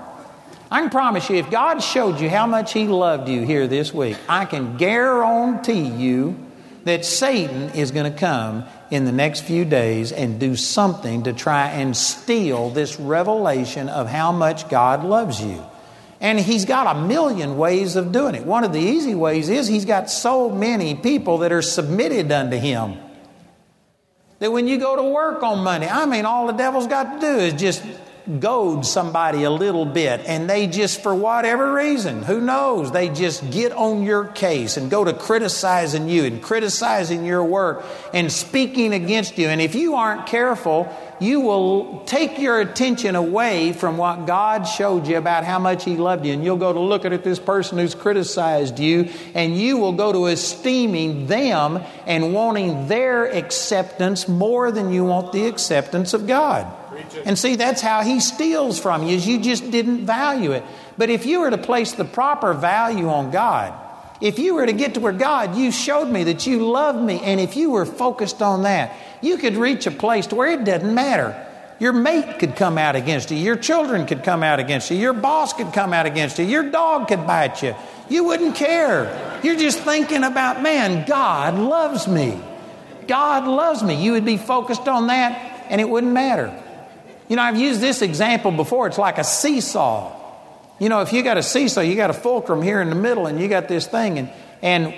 I 0.70 0.82
can 0.82 0.90
promise 0.90 1.30
you, 1.30 1.38
if 1.38 1.50
God 1.52 1.80
showed 1.80 2.20
you 2.20 2.30
how 2.30 2.48
much 2.48 2.74
He 2.74 2.88
loved 2.88 3.30
you 3.30 3.44
here 3.44 3.68
this 3.68 3.94
week, 3.94 4.18
I 4.28 4.46
can 4.46 4.76
guarantee 4.76 5.88
you 5.88 6.36
that 6.84 7.06
Satan 7.06 7.70
is 7.72 7.92
going 7.92 8.12
to 8.12 8.18
come 8.18 8.66
in 8.90 9.06
the 9.06 9.12
next 9.12 9.42
few 9.42 9.66
days 9.66 10.12
and 10.12 10.40
do 10.40 10.56
something 10.56 11.24
to 11.24 11.34
try 11.34 11.70
and 11.70 11.96
steal 11.96 12.70
this 12.70 13.00
revelation 13.00 13.88
of 13.90 14.08
how 14.08 14.32
much 14.32 14.70
God 14.70 15.04
loves 15.04 15.42
you. 15.42 15.64
And 16.20 16.40
he's 16.40 16.66
got 16.66 16.96
a 16.96 17.02
million 17.02 17.58
ways 17.58 17.96
of 17.96 18.12
doing 18.12 18.36
it. 18.36 18.46
One 18.46 18.64
of 18.64 18.74
the 18.74 18.80
easy 18.80 19.16
ways 19.16 19.50
is 19.50 19.68
he's 19.68 19.86
got 19.86 20.10
so 20.10 20.50
many 20.50 20.96
people 20.96 21.40
that 21.40 21.52
are 21.52 21.64
submitted 21.64 22.32
unto 22.32 22.58
him 22.58 22.98
that 24.42 24.52
when 24.52 24.68
you 24.68 24.80
go 24.80 24.96
to 24.96 25.04
work 25.04 25.44
on 25.44 25.64
Monday, 25.64 25.88
I 25.88 26.08
mean, 26.08 26.26
all 26.26 26.48
the 26.48 26.54
devil's 26.54 26.88
got 26.88 27.14
to 27.14 27.20
do 27.20 27.38
is 27.38 27.54
just 27.54 27.84
goad 28.40 28.86
somebody 28.86 29.44
a 29.44 29.50
little 29.50 29.86
bit 29.86 30.22
and 30.26 30.50
they 30.50 30.68
just, 30.68 31.02
for 31.02 31.14
whatever 31.14 31.74
reason, 31.74 32.24
who 32.24 32.40
knows, 32.40 32.92
they 32.92 33.10
just 33.10 33.50
get 33.52 33.72
on 33.72 34.04
your 34.04 34.26
case 34.26 34.78
and 34.78 34.90
go 34.90 35.04
to 35.04 35.14
criticizing 35.14 36.08
you 36.08 36.26
and 36.26 36.42
criticizing 36.42 37.26
your 37.26 37.44
work 37.44 37.86
and 38.14 38.32
speaking 38.32 38.94
against 38.94 39.38
you. 39.38 39.48
And 39.48 39.62
if 39.62 39.76
you 39.76 39.96
aren't 39.96 40.28
careful, 40.28 40.88
you 41.22 41.40
will 41.40 42.04
take 42.06 42.40
your 42.40 42.60
attention 42.60 43.16
away 43.16 43.74
from 43.74 43.98
what 43.98 44.26
God 44.26 44.64
showed 44.64 45.06
you 45.06 45.18
about 45.18 45.44
how 45.44 45.60
much 45.60 45.84
He 45.84 45.96
loved 45.96 46.26
you. 46.26 46.34
And 46.34 46.44
you'll 46.44 46.58
go 46.58 46.74
to 46.74 46.80
look 46.80 47.06
at 47.06 47.24
this 47.24 47.38
person 47.38 47.78
who's 47.78 47.94
criticized 47.94 48.80
you, 48.80 49.10
and 49.36 49.56
you 49.56 49.78
will 49.78 49.94
go 49.94 50.12
to 50.12 50.26
esteeming 50.26 51.28
them 51.28 51.80
and 52.08 52.34
wanting 52.34 52.88
their 52.88 53.26
acceptance 53.26 54.28
more 54.28 54.72
than 54.72 54.92
you 54.92 55.06
want 55.06 55.32
the 55.32 55.46
acceptance 55.46 56.16
of 56.16 56.26
God. 56.26 56.66
And 57.26 57.38
see, 57.38 57.56
that's 57.56 57.82
how 57.82 58.02
he 58.02 58.20
steals 58.20 58.80
from 58.80 59.04
you, 59.04 59.16
is 59.16 59.28
you 59.28 59.40
just 59.40 59.72
didn't 59.72 60.06
value 60.06 60.52
it. 60.52 60.64
But 60.98 61.10
if 61.10 61.26
you 61.26 61.42
were 61.42 61.50
to 61.50 61.58
place 61.58 61.94
the 61.94 62.06
proper 62.06 62.54
value 62.54 63.08
on 63.10 63.32
God, 63.32 63.74
if 64.20 64.38
you 64.38 64.56
were 64.56 64.66
to 64.66 64.74
get 64.74 64.94
to 64.96 65.00
where 65.00 65.14
God, 65.14 65.56
you 65.56 65.72
showed 65.72 66.06
me 66.06 66.26
that 66.26 66.46
you 66.46 66.70
loved 66.70 67.02
me, 67.02 67.20
and 67.22 67.40
if 67.40 67.56
you 67.56 67.72
were 67.72 67.86
focused 67.86 68.42
on 68.42 68.64
that, 68.64 68.96
you 69.22 69.38
could 69.38 69.56
reach 69.56 69.88
a 69.88 69.92
place 69.92 70.28
to 70.28 70.36
where 70.36 70.52
it 70.52 70.64
doesn't 70.64 70.94
matter. 70.94 71.48
Your 71.80 71.94
mate 71.94 72.38
could 72.38 72.56
come 72.56 72.78
out 72.78 72.96
against 72.96 73.32
you. 73.32 73.38
Your 73.38 73.56
children 73.56 74.06
could 74.06 74.24
come 74.24 74.44
out 74.44 74.60
against 74.60 74.92
you. 74.92 74.98
Your 74.98 75.14
boss 75.14 75.54
could 75.54 75.74
come 75.74 75.94
out 75.94 76.06
against 76.06 76.38
you. 76.38 76.46
Your 76.46 76.70
dog 76.70 77.08
could 77.08 77.26
bite 77.26 77.64
you. 77.64 77.74
You 78.08 78.26
wouldn't 78.26 78.56
care. 78.56 79.40
You're 79.42 79.56
just 79.56 79.80
thinking 79.80 80.24
about, 80.24 80.62
man, 80.62 81.08
God 81.08 81.56
loves 81.56 82.08
me. 82.08 82.40
God 83.08 83.48
loves 83.48 83.82
me. 83.82 84.04
You 84.04 84.12
would 84.12 84.26
be 84.26 84.38
focused 84.38 84.88
on 84.88 85.08
that, 85.08 85.66
and 85.70 85.82
it 85.82 85.90
wouldn't 85.90 86.14
matter. 86.14 86.56
You 87.32 87.38
know, 87.38 87.44
I've 87.44 87.58
used 87.58 87.80
this 87.80 88.02
example 88.02 88.52
before. 88.52 88.88
It's 88.88 88.98
like 88.98 89.18
a 89.18 89.24
seesaw. 89.24 90.12
You 90.80 90.90
know, 90.90 91.00
if 91.00 91.14
you 91.14 91.24
got 91.24 91.38
a 91.38 91.44
seesaw, 91.44 91.80
you 91.80 91.96
got 91.96 92.10
a 92.10 92.14
fulcrum 92.14 92.62
here 92.62 92.82
in 92.82 92.90
the 92.90 92.96
middle, 92.96 93.26
and 93.26 93.40
you 93.40 93.48
got 93.48 93.70
this 93.70 93.88
thing, 93.88 94.20
and 94.20 94.30
and 94.62 94.94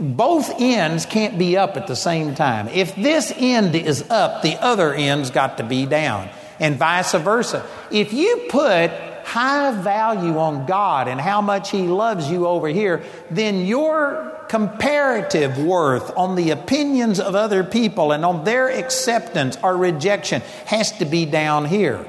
both 0.00 0.58
ends 0.58 1.04
can't 1.04 1.38
be 1.38 1.58
up 1.58 1.76
at 1.76 1.86
the 1.86 1.94
same 1.94 2.34
time. 2.34 2.68
If 2.68 2.96
this 2.96 3.30
end 3.36 3.74
is 3.74 4.08
up, 4.08 4.40
the 4.40 4.54
other 4.54 4.94
end's 4.94 5.30
got 5.30 5.58
to 5.58 5.64
be 5.64 5.84
down, 5.84 6.30
and 6.58 6.76
vice 6.76 7.12
versa. 7.12 7.62
If 7.90 8.14
you 8.14 8.46
put 8.48 8.90
high 9.26 9.72
value 9.82 10.38
on 10.38 10.66
God 10.66 11.08
and 11.08 11.20
how 11.20 11.40
much 11.42 11.72
He 11.72 11.88
loves 11.88 12.30
you 12.30 12.46
over 12.46 12.68
here, 12.68 13.02
then 13.28 13.66
your 13.66 14.32
comparative 14.48 15.58
worth 15.58 16.16
on 16.16 16.36
the 16.36 16.50
opinions 16.50 17.18
of 17.18 17.34
other 17.34 17.64
people 17.64 18.12
and 18.12 18.24
on 18.24 18.44
their 18.44 18.70
acceptance 18.70 19.58
or 19.64 19.76
rejection 19.76 20.42
has 20.66 20.96
to 20.98 21.04
be 21.04 21.26
down 21.26 21.64
here. 21.64 22.06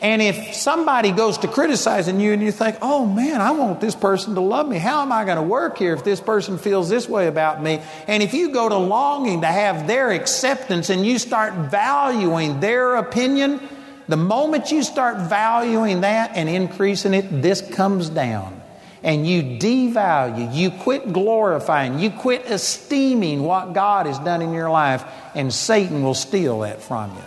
And 0.00 0.22
if 0.22 0.54
somebody 0.54 1.12
goes 1.12 1.38
to 1.38 1.48
criticizing 1.48 2.18
you 2.18 2.32
and 2.32 2.42
you 2.42 2.50
think, 2.50 2.76
oh 2.80 3.04
man, 3.04 3.42
I 3.42 3.52
want 3.52 3.80
this 3.80 3.94
person 3.94 4.34
to 4.34 4.40
love 4.40 4.66
me. 4.66 4.78
How 4.78 5.02
am 5.02 5.12
I 5.12 5.24
going 5.24 5.36
to 5.36 5.42
work 5.42 5.76
here 5.76 5.92
if 5.92 6.02
this 6.02 6.20
person 6.20 6.56
feels 6.56 6.88
this 6.88 7.08
way 7.08 7.26
about 7.26 7.62
me? 7.62 7.82
And 8.06 8.22
if 8.22 8.32
you 8.32 8.52
go 8.52 8.68
to 8.70 8.76
longing 8.76 9.42
to 9.42 9.46
have 9.46 9.86
their 9.86 10.10
acceptance 10.10 10.88
and 10.88 11.04
you 11.06 11.18
start 11.18 11.54
valuing 11.70 12.60
their 12.60 12.96
opinion, 12.96 13.60
the 14.08 14.16
moment 14.16 14.70
you 14.70 14.82
start 14.82 15.28
valuing 15.28 16.02
that 16.02 16.32
and 16.34 16.48
increasing 16.48 17.14
it, 17.14 17.42
this 17.42 17.60
comes 17.60 18.08
down 18.10 18.62
and 19.04 19.26
you 19.26 19.42
devalue, 19.42 20.54
you 20.54 20.70
quit 20.70 21.12
glorifying, 21.12 21.98
you 21.98 22.10
quit 22.10 22.46
esteeming 22.46 23.42
what 23.42 23.74
God 23.74 24.06
has 24.06 24.18
done 24.20 24.40
in 24.40 24.54
your 24.54 24.70
life, 24.70 25.04
and 25.34 25.52
Satan 25.52 26.02
will 26.02 26.14
steal 26.14 26.60
that 26.60 26.82
from 26.82 27.10
you. 27.10 27.22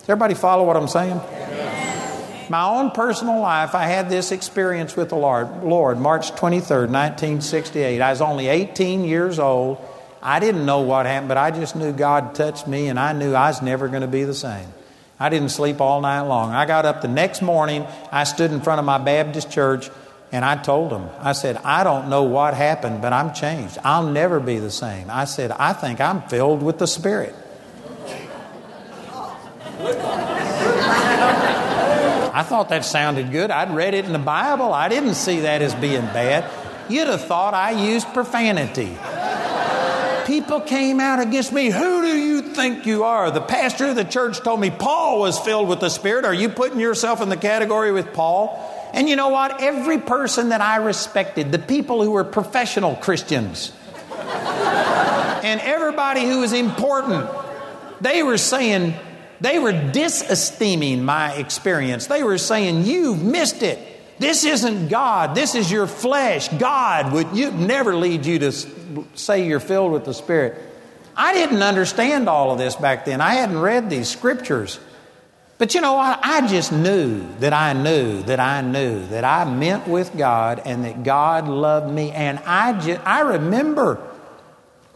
Does 0.00 0.10
everybody 0.10 0.34
follow 0.34 0.64
what 0.64 0.76
I'm 0.76 0.88
saying? 0.88 1.20
My 2.50 2.64
own 2.64 2.90
personal 2.90 3.40
life, 3.40 3.76
I 3.76 3.84
had 3.84 4.10
this 4.10 4.32
experience 4.32 4.96
with 4.96 5.08
the 5.08 5.16
Lord, 5.16 5.62
Lord, 5.62 5.98
March 5.98 6.32
23rd, 6.32 6.90
1968. 6.90 8.00
I 8.00 8.10
was 8.10 8.20
only 8.20 8.48
18 8.48 9.04
years 9.04 9.38
old. 9.38 9.78
I 10.20 10.40
didn't 10.40 10.66
know 10.66 10.80
what 10.80 11.06
happened, 11.06 11.28
but 11.28 11.36
I 11.36 11.52
just 11.52 11.76
knew 11.76 11.92
God 11.92 12.34
touched 12.34 12.66
me, 12.66 12.88
and 12.88 12.98
I 12.98 13.12
knew 13.12 13.32
I 13.34 13.48
was 13.48 13.62
never 13.62 13.86
going 13.86 14.02
to 14.02 14.08
be 14.08 14.24
the 14.24 14.34
same. 14.34 14.66
I 15.18 15.28
didn't 15.28 15.48
sleep 15.48 15.80
all 15.80 16.00
night 16.00 16.22
long. 16.22 16.52
I 16.52 16.66
got 16.66 16.84
up 16.84 17.00
the 17.02 17.08
next 17.08 17.40
morning, 17.42 17.86
I 18.12 18.24
stood 18.24 18.52
in 18.52 18.60
front 18.60 18.78
of 18.80 18.84
my 18.84 18.98
Baptist 18.98 19.50
church, 19.50 19.90
and 20.32 20.44
I 20.44 20.56
told 20.56 20.90
them, 20.90 21.08
I 21.20 21.32
said, 21.32 21.56
I 21.58 21.84
don't 21.84 22.08
know 22.08 22.24
what 22.24 22.54
happened, 22.54 23.00
but 23.00 23.12
I'm 23.12 23.32
changed. 23.32 23.78
I'll 23.84 24.06
never 24.06 24.40
be 24.40 24.58
the 24.58 24.70
same. 24.70 25.08
I 25.08 25.24
said, 25.24 25.52
I 25.52 25.72
think 25.72 26.00
I'm 26.00 26.22
filled 26.22 26.62
with 26.62 26.78
the 26.78 26.86
Spirit. 26.86 27.34
I 32.36 32.42
thought 32.42 32.68
that 32.68 32.84
sounded 32.84 33.32
good. 33.32 33.50
I'd 33.50 33.74
read 33.74 33.94
it 33.94 34.04
in 34.04 34.12
the 34.12 34.18
Bible. 34.18 34.74
I 34.74 34.90
didn't 34.90 35.14
see 35.14 35.40
that 35.40 35.62
as 35.62 35.74
being 35.76 36.02
bad. 36.02 36.44
You'd 36.90 37.08
have 37.08 37.24
thought 37.24 37.54
I 37.54 37.70
used 37.70 38.06
profanity. 38.12 38.98
People 40.26 40.60
came 40.60 40.98
out 40.98 41.20
against 41.20 41.52
me. 41.52 41.70
Who 41.70 42.02
do 42.02 42.18
you 42.18 42.42
think 42.42 42.84
you 42.84 43.04
are? 43.04 43.30
The 43.30 43.40
pastor 43.40 43.86
of 43.86 43.96
the 43.96 44.04
church 44.04 44.40
told 44.40 44.60
me 44.60 44.70
Paul 44.70 45.20
was 45.20 45.38
filled 45.38 45.68
with 45.68 45.78
the 45.78 45.88
Spirit. 45.88 46.24
Are 46.24 46.34
you 46.34 46.48
putting 46.48 46.80
yourself 46.80 47.20
in 47.20 47.28
the 47.28 47.36
category 47.36 47.92
with 47.92 48.12
Paul? 48.12 48.90
And 48.92 49.08
you 49.08 49.14
know 49.14 49.28
what? 49.28 49.62
Every 49.62 49.98
person 49.98 50.48
that 50.48 50.60
I 50.60 50.76
respected, 50.76 51.52
the 51.52 51.60
people 51.60 52.02
who 52.02 52.10
were 52.10 52.24
professional 52.24 52.96
Christians, 52.96 53.72
and 54.10 55.60
everybody 55.60 56.24
who 56.24 56.40
was 56.40 56.52
important, 56.52 57.30
they 58.00 58.24
were 58.24 58.38
saying, 58.38 58.94
they 59.40 59.60
were 59.60 59.72
disesteeming 59.72 61.04
my 61.04 61.34
experience. 61.34 62.08
They 62.08 62.24
were 62.24 62.38
saying, 62.38 62.84
You've 62.84 63.22
missed 63.22 63.62
it. 63.62 63.78
This 64.18 64.44
isn't 64.44 64.88
God. 64.88 65.34
This 65.34 65.54
is 65.54 65.70
your 65.70 65.86
flesh. 65.86 66.48
God 66.48 67.12
would 67.12 67.36
you 67.36 67.50
never 67.50 67.94
lead 67.94 68.24
you 68.24 68.38
to 68.40 68.52
say 69.14 69.46
you're 69.46 69.60
filled 69.60 69.92
with 69.92 70.04
the 70.04 70.14
Spirit. 70.14 70.62
I 71.16 71.32
didn't 71.32 71.62
understand 71.62 72.28
all 72.28 72.52
of 72.52 72.58
this 72.58 72.76
back 72.76 73.04
then. 73.04 73.20
I 73.20 73.34
hadn't 73.34 73.58
read 73.58 73.88
these 73.88 74.08
scriptures. 74.08 74.78
But 75.58 75.74
you 75.74 75.80
know 75.80 75.94
what? 75.94 76.20
I 76.22 76.46
just 76.46 76.70
knew 76.70 77.26
that 77.38 77.54
I 77.54 77.72
knew 77.72 78.22
that 78.24 78.40
I 78.40 78.60
knew 78.60 79.06
that 79.06 79.24
I 79.24 79.44
meant 79.44 79.88
with 79.88 80.16
God 80.16 80.60
and 80.66 80.84
that 80.84 81.02
God 81.02 81.48
loved 81.48 81.92
me. 81.92 82.10
And 82.12 82.38
I, 82.40 82.78
just, 82.78 83.00
I 83.06 83.20
remember 83.20 83.98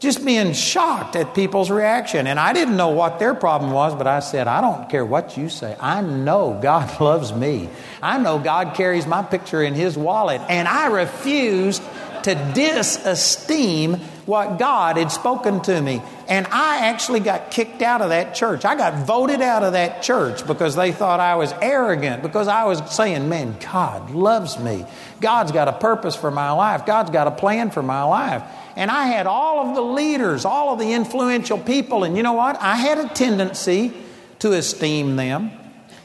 just 0.01 0.24
being 0.24 0.55
shocked 0.55 1.14
at 1.14 1.34
people's 1.34 1.70
reaction. 1.70 2.26
And 2.26 2.40
I 2.40 2.55
didn't 2.55 2.76
know 2.76 2.88
what 2.88 3.18
their 3.18 3.34
problem 3.34 3.70
was, 3.70 3.94
but 3.94 4.07
I 4.07 4.20
said, 4.20 4.48
I 4.48 4.62
don't 4.62 4.88
care 4.88 5.05
what 5.05 5.36
you 5.36 5.51
say. 5.51 5.76
I 5.78 6.01
know 6.01 6.59
God 6.61 7.01
loves 7.01 7.32
me. 7.32 7.68
I 8.03 8.18
know 8.18 8.38
God 8.38 8.74
carries 8.74 9.07
my 9.07 9.22
picture 9.22 9.62
in 9.62 9.74
His 9.74 9.96
wallet. 9.96 10.40
And 10.48 10.66
I 10.66 10.86
refused 10.86 11.82
to 12.22 12.34
disesteem 12.34 13.98
what 14.26 14.59
God 14.59 14.96
had 14.96 15.11
spoken 15.11 15.61
to 15.62 15.80
me. 15.80 16.03
And 16.28 16.46
I 16.46 16.88
actually 16.88 17.20
got 17.20 17.51
kicked 17.51 17.82
out 17.82 18.03
of 18.03 18.11
that 18.11 18.34
church. 18.34 18.64
I 18.64 18.76
got 18.76 19.07
voted 19.07 19.40
out 19.40 19.64
of 19.64 19.72
that 19.72 20.03
church 20.03 20.46
because 20.46 20.76
they 20.76 20.92
thought 20.92 21.18
I 21.20 21.36
was 21.36 21.53
arrogant, 21.61 22.22
because 22.22 22.46
I 22.46 22.64
was 22.64 22.80
saying, 22.94 23.28
man, 23.28 23.57
God 23.59 24.11
loves 24.11 24.59
me. 24.59 24.86
God's 25.20 25.53
got 25.53 25.68
a 25.68 25.72
purpose 25.72 26.14
for 26.14 26.30
my 26.30 26.53
life, 26.53 26.86
God's 26.86 27.11
got 27.11 27.26
a 27.26 27.32
plan 27.32 27.70
for 27.70 27.82
my 27.82 28.03
life. 28.05 28.42
And 28.81 28.91
I 28.91 29.09
had 29.09 29.26
all 29.26 29.68
of 29.68 29.74
the 29.74 29.83
leaders, 29.83 30.47
all 30.47 30.72
of 30.72 30.78
the 30.78 30.95
influential 30.95 31.59
people, 31.59 32.03
and 32.03 32.16
you 32.16 32.22
know 32.22 32.33
what? 32.33 32.57
I 32.62 32.76
had 32.76 32.97
a 32.97 33.11
tendency 33.12 33.93
to 34.39 34.55
esteem 34.55 35.16
them. 35.16 35.51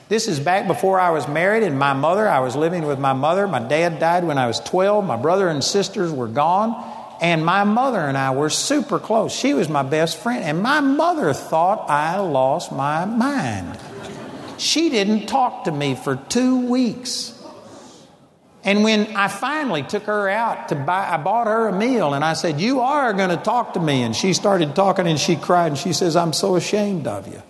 This 0.10 0.28
is 0.28 0.42
back 0.42 0.68
before 0.68 1.00
I 1.00 1.12
was 1.12 1.26
married, 1.26 1.64
and 1.64 1.80
my 1.80 1.94
mother, 1.94 2.28
I 2.28 2.42
was 2.42 2.54
living 2.58 2.86
with 2.86 3.00
my 3.00 3.14
mother. 3.14 3.48
My 3.48 3.62
dad 3.62 4.00
died 4.00 4.26
when 4.26 4.38
I 4.38 4.48
was 4.48 4.60
12. 4.60 5.06
My 5.06 5.16
brother 5.16 5.48
and 5.48 5.64
sisters 5.64 6.12
were 6.12 6.28
gone. 6.28 6.76
And 7.22 7.46
my 7.46 7.64
mother 7.64 8.02
and 8.02 8.18
I 8.18 8.32
were 8.32 8.50
super 8.50 9.00
close. 9.00 9.34
She 9.34 9.54
was 9.54 9.70
my 9.70 9.84
best 9.84 10.18
friend. 10.18 10.44
And 10.44 10.62
my 10.62 10.82
mother 10.82 11.32
thought 11.32 11.90
I 11.90 12.20
lost 12.20 12.74
my 12.74 13.06
mind. 13.06 13.80
She 14.58 14.90
didn't 14.90 15.28
talk 15.28 15.64
to 15.64 15.72
me 15.72 15.96
for 15.96 16.18
two 16.18 16.68
weeks. 16.68 17.35
And 18.66 18.84
when 18.84 19.16
I 19.16 19.28
finally 19.28 19.84
took 19.84 20.04
her 20.04 20.28
out 20.28 20.70
to 20.70 20.76
buy, 20.76 21.08
I 21.08 21.18
bought 21.18 21.46
her 21.46 21.68
a 21.68 21.72
meal 21.72 22.16
and 22.16 22.26
I 22.26 22.34
said, 22.34 22.60
You 22.60 22.82
are 22.82 23.14
going 23.14 23.30
to 23.30 23.38
talk 23.38 23.76
to 23.76 23.80
me. 23.80 24.02
And 24.02 24.16
she 24.16 24.34
started 24.34 24.76
talking 24.76 25.08
and 25.08 25.20
she 25.20 25.36
cried 25.36 25.68
and 25.68 25.78
she 25.78 25.94
says, 25.94 26.16
I'm 26.16 26.34
so 26.34 26.56
ashamed 26.56 27.06
of 27.06 27.28
you. 27.28 27.42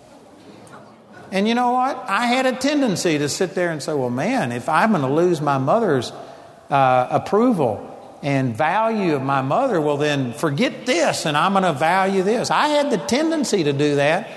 And 1.32 1.48
you 1.48 1.54
know 1.54 1.72
what? 1.72 2.04
I 2.06 2.26
had 2.26 2.46
a 2.46 2.52
tendency 2.52 3.18
to 3.18 3.28
sit 3.28 3.54
there 3.54 3.70
and 3.70 3.82
say, 3.82 3.92
well, 3.94 4.10
man, 4.10 4.52
if 4.52 4.68
I'm 4.68 4.90
going 4.90 5.02
to 5.02 5.12
lose 5.12 5.40
my 5.40 5.58
mother's 5.58 6.12
uh, 6.70 7.08
approval 7.10 8.18
and 8.22 8.56
value 8.56 9.14
of 9.14 9.22
my 9.22 9.42
mother, 9.42 9.80
well, 9.80 9.96
then 9.96 10.32
forget 10.32 10.86
this 10.86 11.26
and 11.26 11.36
I'm 11.36 11.52
going 11.52 11.64
to 11.64 11.72
value 11.72 12.22
this. 12.22 12.50
I 12.50 12.68
had 12.68 12.90
the 12.90 12.98
tendency 12.98 13.64
to 13.64 13.72
do 13.72 13.96
that. 13.96 14.30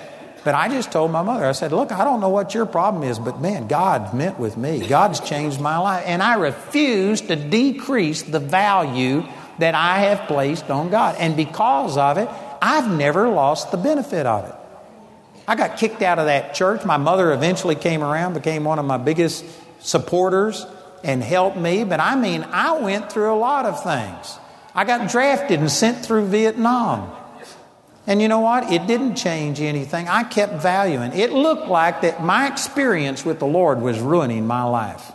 But 0.43 0.55
I 0.55 0.69
just 0.69 0.91
told 0.91 1.11
my 1.11 1.21
mother, 1.21 1.45
I 1.45 1.51
said, 1.51 1.71
Look, 1.71 1.91
I 1.91 2.03
don't 2.03 2.21
know 2.21 2.29
what 2.29 2.53
your 2.53 2.65
problem 2.65 3.03
is, 3.03 3.19
but 3.19 3.41
man, 3.41 3.67
God 3.67 4.13
meant 4.13 4.39
with 4.39 4.57
me. 4.57 4.87
God's 4.87 5.19
changed 5.19 5.59
my 5.59 5.77
life. 5.77 6.03
And 6.05 6.23
I 6.23 6.35
refuse 6.35 7.21
to 7.21 7.35
decrease 7.35 8.21
the 8.21 8.39
value 8.39 9.23
that 9.59 9.75
I 9.75 9.99
have 9.99 10.27
placed 10.27 10.69
on 10.69 10.89
God. 10.89 11.15
And 11.19 11.35
because 11.35 11.97
of 11.97 12.17
it, 12.17 12.29
I've 12.61 12.89
never 12.89 13.27
lost 13.29 13.71
the 13.71 13.77
benefit 13.77 14.25
of 14.25 14.45
it. 14.45 14.55
I 15.47 15.55
got 15.55 15.77
kicked 15.77 16.01
out 16.01 16.19
of 16.19 16.27
that 16.27 16.53
church. 16.53 16.85
My 16.85 16.97
mother 16.97 17.33
eventually 17.33 17.75
came 17.75 18.03
around, 18.03 18.33
became 18.33 18.63
one 18.63 18.79
of 18.79 18.85
my 18.85 18.97
biggest 18.97 19.43
supporters, 19.79 20.65
and 21.03 21.23
helped 21.23 21.57
me. 21.57 21.83
But 21.83 21.99
I 21.99 22.15
mean, 22.15 22.45
I 22.51 22.79
went 22.79 23.11
through 23.11 23.33
a 23.33 23.35
lot 23.35 23.65
of 23.65 23.83
things. 23.83 24.37
I 24.75 24.85
got 24.85 25.09
drafted 25.09 25.59
and 25.59 25.71
sent 25.71 26.05
through 26.05 26.27
Vietnam. 26.27 27.11
And 28.09 28.23
you 28.23 28.27
know 28.27 28.39
what? 28.39 28.71
It 28.71 28.87
didn't 28.87 29.17
change 29.17 29.61
anything. 29.61 30.07
I 30.07 30.23
kept 30.23 30.63
valuing. 30.63 31.13
It 31.13 31.31
looked 31.31 31.67
like 31.67 32.01
that 32.01 32.23
my 32.23 32.47
experience 32.47 33.23
with 33.23 33.37
the 33.37 33.45
Lord 33.45 33.81
was 33.81 33.99
ruining 33.99 34.47
my 34.47 34.63
life. 34.63 35.11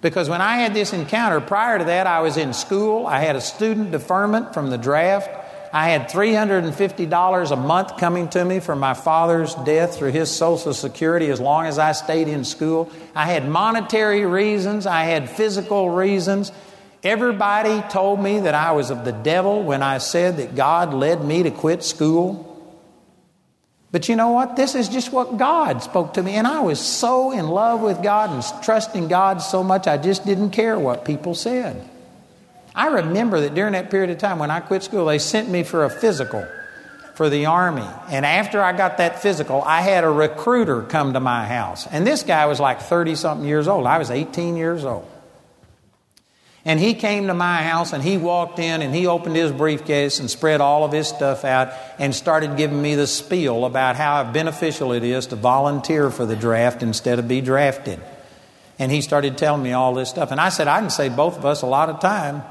Because 0.00 0.28
when 0.28 0.40
I 0.40 0.56
had 0.56 0.74
this 0.74 0.92
encounter, 0.92 1.40
prior 1.40 1.78
to 1.78 1.84
that, 1.84 2.08
I 2.08 2.20
was 2.20 2.36
in 2.36 2.52
school. 2.52 3.06
I 3.06 3.20
had 3.20 3.36
a 3.36 3.40
student 3.40 3.92
deferment 3.92 4.54
from 4.54 4.70
the 4.70 4.78
draft. 4.78 5.30
I 5.72 5.90
had 5.90 6.08
$350 6.08 7.50
a 7.52 7.56
month 7.56 7.96
coming 7.96 8.28
to 8.30 8.44
me 8.44 8.58
from 8.58 8.80
my 8.80 8.94
father's 8.94 9.54
death 9.54 9.96
through 9.96 10.10
his 10.10 10.32
Social 10.32 10.74
Security 10.74 11.30
as 11.30 11.38
long 11.38 11.66
as 11.66 11.78
I 11.78 11.92
stayed 11.92 12.26
in 12.26 12.44
school. 12.44 12.90
I 13.14 13.26
had 13.26 13.48
monetary 13.48 14.26
reasons, 14.26 14.84
I 14.84 15.04
had 15.04 15.30
physical 15.30 15.90
reasons. 15.90 16.50
Everybody 17.02 17.80
told 17.88 18.20
me 18.20 18.40
that 18.40 18.54
I 18.54 18.72
was 18.72 18.90
of 18.90 19.04
the 19.04 19.12
devil 19.12 19.62
when 19.62 19.82
I 19.82 19.98
said 19.98 20.36
that 20.36 20.54
God 20.54 20.92
led 20.92 21.24
me 21.24 21.42
to 21.44 21.50
quit 21.50 21.82
school. 21.82 22.46
But 23.90 24.08
you 24.08 24.16
know 24.16 24.30
what? 24.30 24.54
This 24.54 24.74
is 24.74 24.88
just 24.88 25.12
what 25.12 25.38
God 25.38 25.82
spoke 25.82 26.14
to 26.14 26.22
me. 26.22 26.34
And 26.34 26.46
I 26.46 26.60
was 26.60 26.78
so 26.78 27.32
in 27.32 27.48
love 27.48 27.80
with 27.80 28.02
God 28.02 28.30
and 28.30 28.62
trusting 28.62 29.08
God 29.08 29.38
so 29.38 29.64
much, 29.64 29.86
I 29.86 29.96
just 29.96 30.26
didn't 30.26 30.50
care 30.50 30.78
what 30.78 31.04
people 31.04 31.34
said. 31.34 31.88
I 32.74 32.88
remember 32.88 33.40
that 33.40 33.54
during 33.54 33.72
that 33.72 33.90
period 33.90 34.10
of 34.10 34.18
time 34.18 34.38
when 34.38 34.50
I 34.50 34.60
quit 34.60 34.82
school, 34.82 35.06
they 35.06 35.18
sent 35.18 35.48
me 35.48 35.64
for 35.64 35.84
a 35.84 35.90
physical 35.90 36.46
for 37.14 37.28
the 37.28 37.46
Army. 37.46 37.86
And 38.08 38.24
after 38.24 38.62
I 38.62 38.72
got 38.72 38.98
that 38.98 39.20
physical, 39.20 39.62
I 39.62 39.80
had 39.80 40.04
a 40.04 40.10
recruiter 40.10 40.82
come 40.82 41.14
to 41.14 41.20
my 41.20 41.46
house. 41.46 41.86
And 41.86 42.06
this 42.06 42.22
guy 42.22 42.46
was 42.46 42.60
like 42.60 42.80
30 42.82 43.16
something 43.16 43.46
years 43.46 43.68
old. 43.68 43.86
I 43.86 43.98
was 43.98 44.10
18 44.10 44.56
years 44.56 44.84
old. 44.84 45.06
And 46.64 46.78
he 46.78 46.92
came 46.92 47.28
to 47.28 47.34
my 47.34 47.62
house 47.62 47.94
and 47.94 48.02
he 48.02 48.18
walked 48.18 48.58
in 48.58 48.82
and 48.82 48.94
he 48.94 49.06
opened 49.06 49.34
his 49.34 49.50
briefcase 49.50 50.20
and 50.20 50.30
spread 50.30 50.60
all 50.60 50.84
of 50.84 50.92
his 50.92 51.08
stuff 51.08 51.44
out 51.44 51.72
and 51.98 52.14
started 52.14 52.58
giving 52.58 52.82
me 52.82 52.96
the 52.96 53.06
spiel 53.06 53.64
about 53.64 53.96
how 53.96 54.30
beneficial 54.30 54.92
it 54.92 55.02
is 55.02 55.28
to 55.28 55.36
volunteer 55.36 56.10
for 56.10 56.26
the 56.26 56.36
draft 56.36 56.82
instead 56.82 57.18
of 57.18 57.26
be 57.26 57.40
drafted. 57.40 57.98
And 58.78 58.92
he 58.92 59.00
started 59.00 59.38
telling 59.38 59.62
me 59.62 59.72
all 59.72 59.94
this 59.94 60.10
stuff. 60.10 60.30
And 60.30 60.40
I 60.40 60.50
said, 60.50 60.68
I 60.68 60.80
can 60.80 60.90
save 60.90 61.16
both 61.16 61.38
of 61.38 61.46
us 61.46 61.62
a 61.62 61.66
lot 61.66 61.88
of 61.88 62.00
time. 62.00 62.42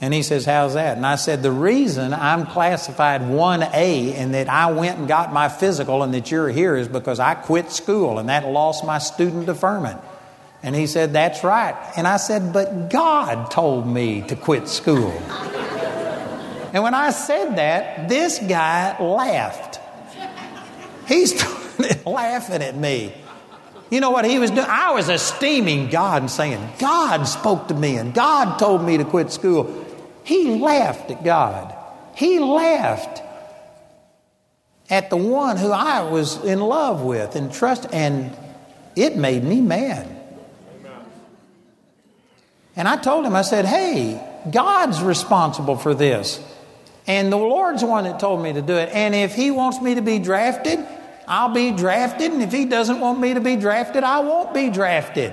And 0.00 0.12
he 0.12 0.22
says, 0.22 0.44
How's 0.44 0.74
that? 0.74 0.96
And 0.96 1.06
I 1.06 1.14
said, 1.14 1.42
The 1.42 1.52
reason 1.52 2.12
I'm 2.12 2.46
classified 2.46 3.22
1A 3.22 4.14
and 4.14 4.34
that 4.34 4.48
I 4.48 4.72
went 4.72 4.98
and 4.98 5.06
got 5.06 5.32
my 5.32 5.48
physical 5.48 6.02
and 6.02 6.12
that 6.14 6.30
you're 6.30 6.48
here 6.48 6.76
is 6.76 6.88
because 6.88 7.20
I 7.20 7.34
quit 7.34 7.70
school 7.70 8.18
and 8.18 8.28
that 8.28 8.46
lost 8.46 8.84
my 8.84 8.98
student 8.98 9.46
deferment. 9.46 10.00
And 10.62 10.76
he 10.76 10.86
said, 10.86 11.12
That's 11.12 11.42
right. 11.42 11.74
And 11.96 12.06
I 12.06 12.16
said, 12.16 12.52
But 12.52 12.90
God 12.90 13.50
told 13.50 13.86
me 13.86 14.22
to 14.28 14.36
quit 14.36 14.68
school. 14.68 15.10
and 16.72 16.82
when 16.82 16.94
I 16.94 17.10
said 17.10 17.56
that, 17.56 18.08
this 18.08 18.38
guy 18.38 18.96
laughed. 19.00 19.80
He 21.06 21.26
started 21.26 22.06
laughing 22.06 22.62
at 22.62 22.76
me. 22.76 23.14
You 23.90 24.00
know 24.00 24.10
what 24.10 24.24
he 24.24 24.38
was 24.38 24.50
doing? 24.50 24.66
I 24.66 24.92
was 24.92 25.10
esteeming 25.10 25.90
God 25.90 26.22
and 26.22 26.30
saying, 26.30 26.66
God 26.78 27.24
spoke 27.24 27.68
to 27.68 27.74
me 27.74 27.96
and 27.96 28.14
God 28.14 28.58
told 28.58 28.82
me 28.82 28.96
to 28.96 29.04
quit 29.04 29.30
school. 29.30 29.84
He 30.24 30.58
laughed 30.58 31.10
at 31.10 31.24
God. 31.24 31.76
He 32.14 32.38
laughed 32.38 33.22
at 34.88 35.10
the 35.10 35.16
one 35.16 35.56
who 35.56 35.70
I 35.70 36.02
was 36.02 36.42
in 36.44 36.60
love 36.60 37.02
with 37.02 37.34
and 37.34 37.52
trust, 37.52 37.86
and 37.92 38.36
it 38.94 39.16
made 39.16 39.42
me 39.42 39.60
mad. 39.60 40.21
And 42.76 42.88
I 42.88 42.96
told 42.96 43.26
him, 43.26 43.36
I 43.36 43.42
said, 43.42 43.64
hey, 43.64 44.20
God's 44.50 45.02
responsible 45.02 45.76
for 45.76 45.94
this. 45.94 46.40
And 47.06 47.32
the 47.32 47.36
Lord's 47.36 47.82
the 47.82 47.86
one 47.86 48.04
that 48.04 48.20
told 48.20 48.42
me 48.42 48.52
to 48.52 48.62
do 48.62 48.74
it. 48.74 48.88
And 48.92 49.14
if 49.14 49.34
He 49.34 49.50
wants 49.50 49.80
me 49.80 49.96
to 49.96 50.02
be 50.02 50.18
drafted, 50.18 50.78
I'll 51.26 51.52
be 51.52 51.72
drafted. 51.72 52.32
And 52.32 52.42
if 52.42 52.52
He 52.52 52.64
doesn't 52.64 53.00
want 53.00 53.20
me 53.20 53.34
to 53.34 53.40
be 53.40 53.56
drafted, 53.56 54.04
I 54.04 54.20
won't 54.20 54.54
be 54.54 54.70
drafted. 54.70 55.32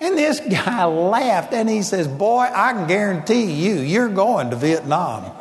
And 0.00 0.18
this 0.18 0.40
guy 0.50 0.84
laughed 0.84 1.52
and 1.52 1.68
he 1.68 1.82
says, 1.82 2.08
Boy, 2.08 2.48
I 2.52 2.72
can 2.72 2.88
guarantee 2.88 3.52
you, 3.52 3.74
you're 3.74 4.08
going 4.08 4.50
to 4.50 4.56
Vietnam. 4.56 5.36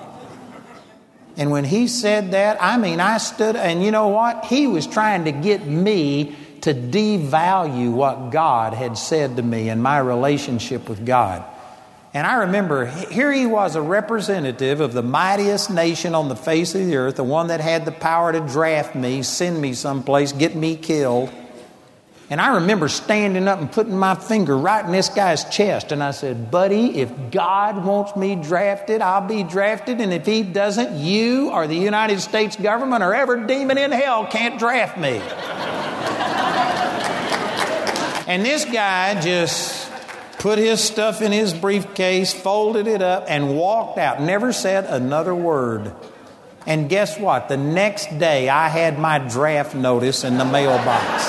And 1.37 1.51
when 1.51 1.63
he 1.63 1.87
said 1.87 2.31
that, 2.31 2.61
I 2.61 2.77
mean, 2.77 2.99
I 2.99 3.17
stood, 3.17 3.55
and 3.55 3.81
you 3.81 3.91
know 3.91 4.09
what? 4.09 4.45
He 4.45 4.67
was 4.67 4.85
trying 4.85 5.23
to 5.23 5.31
get 5.31 5.65
me 5.65 6.35
to 6.61 6.73
devalue 6.73 7.91
what 7.91 8.31
God 8.31 8.73
had 8.73 8.97
said 8.97 9.37
to 9.37 9.41
me 9.41 9.69
and 9.69 9.81
my 9.81 9.99
relationship 9.99 10.89
with 10.89 11.05
God. 11.05 11.43
And 12.13 12.25
I 12.25 12.37
remember 12.37 12.87
here 12.87 13.31
he 13.31 13.45
was 13.45 13.75
a 13.75 13.81
representative 13.81 14.81
of 14.81 14.93
the 14.93 15.03
mightiest 15.03 15.69
nation 15.69 16.15
on 16.15 16.27
the 16.27 16.35
face 16.35 16.73
of 16.73 16.85
the 16.85 16.95
earth, 16.95 17.17
the 17.17 17.23
one 17.23 17.47
that 17.47 17.59
had 17.59 17.85
the 17.85 17.91
power 17.91 18.31
to 18.31 18.39
draft 18.39 18.95
me, 18.95 19.21
send 19.21 19.61
me 19.61 19.73
someplace, 19.73 20.31
get 20.31 20.55
me 20.55 20.75
killed. 20.75 21.31
And 22.31 22.39
I 22.39 22.55
remember 22.55 22.89
standing 22.89 23.47
up 23.47 23.59
and 23.59 23.71
putting 23.71 23.97
my 23.97 24.13
finger 24.13 24.55
right 24.55 24.85
in 24.85 24.91
this 24.91 25.09
guy's 25.09 25.49
chest. 25.49 25.91
And 25.91 26.03
I 26.03 26.11
said, 26.11 26.51
Buddy, 26.51 26.99
if 26.99 27.11
God 27.31 27.83
wants 27.83 28.15
me 28.15 28.35
drafted, 28.35 29.01
I'll 29.01 29.27
be 29.27 29.41
drafted. 29.43 29.99
And 29.99 30.13
if 30.13 30.27
He 30.27 30.43
doesn't, 30.43 30.97
you 30.97 31.49
or 31.49 31.65
the 31.65 31.75
United 31.75 32.19
States 32.21 32.55
government 32.55 33.03
or 33.03 33.15
every 33.15 33.47
demon 33.47 33.79
in 33.79 33.91
hell 33.91 34.27
can't 34.27 34.59
draft 34.59 34.97
me. 34.97 35.19
And 38.29 38.45
this 38.45 38.63
guy 38.63 39.19
just 39.19 39.91
put 40.37 40.59
his 40.59 40.81
stuff 40.81 41.23
in 41.23 41.31
his 41.31 41.51
briefcase, 41.51 42.31
folded 42.31 42.85
it 42.85 43.01
up, 43.01 43.25
and 43.27 43.57
walked 43.57 43.97
out. 43.97 44.21
Never 44.21 44.53
said 44.53 44.85
another 44.85 45.33
word. 45.33 45.91
And 46.67 46.87
guess 46.87 47.19
what? 47.19 47.49
The 47.49 47.57
next 47.57 48.19
day 48.19 48.47
I 48.47 48.69
had 48.69 48.99
my 48.99 49.17
draft 49.17 49.73
notice 49.73 50.23
in 50.23 50.37
the 50.37 50.45
mailbox. 50.45 51.25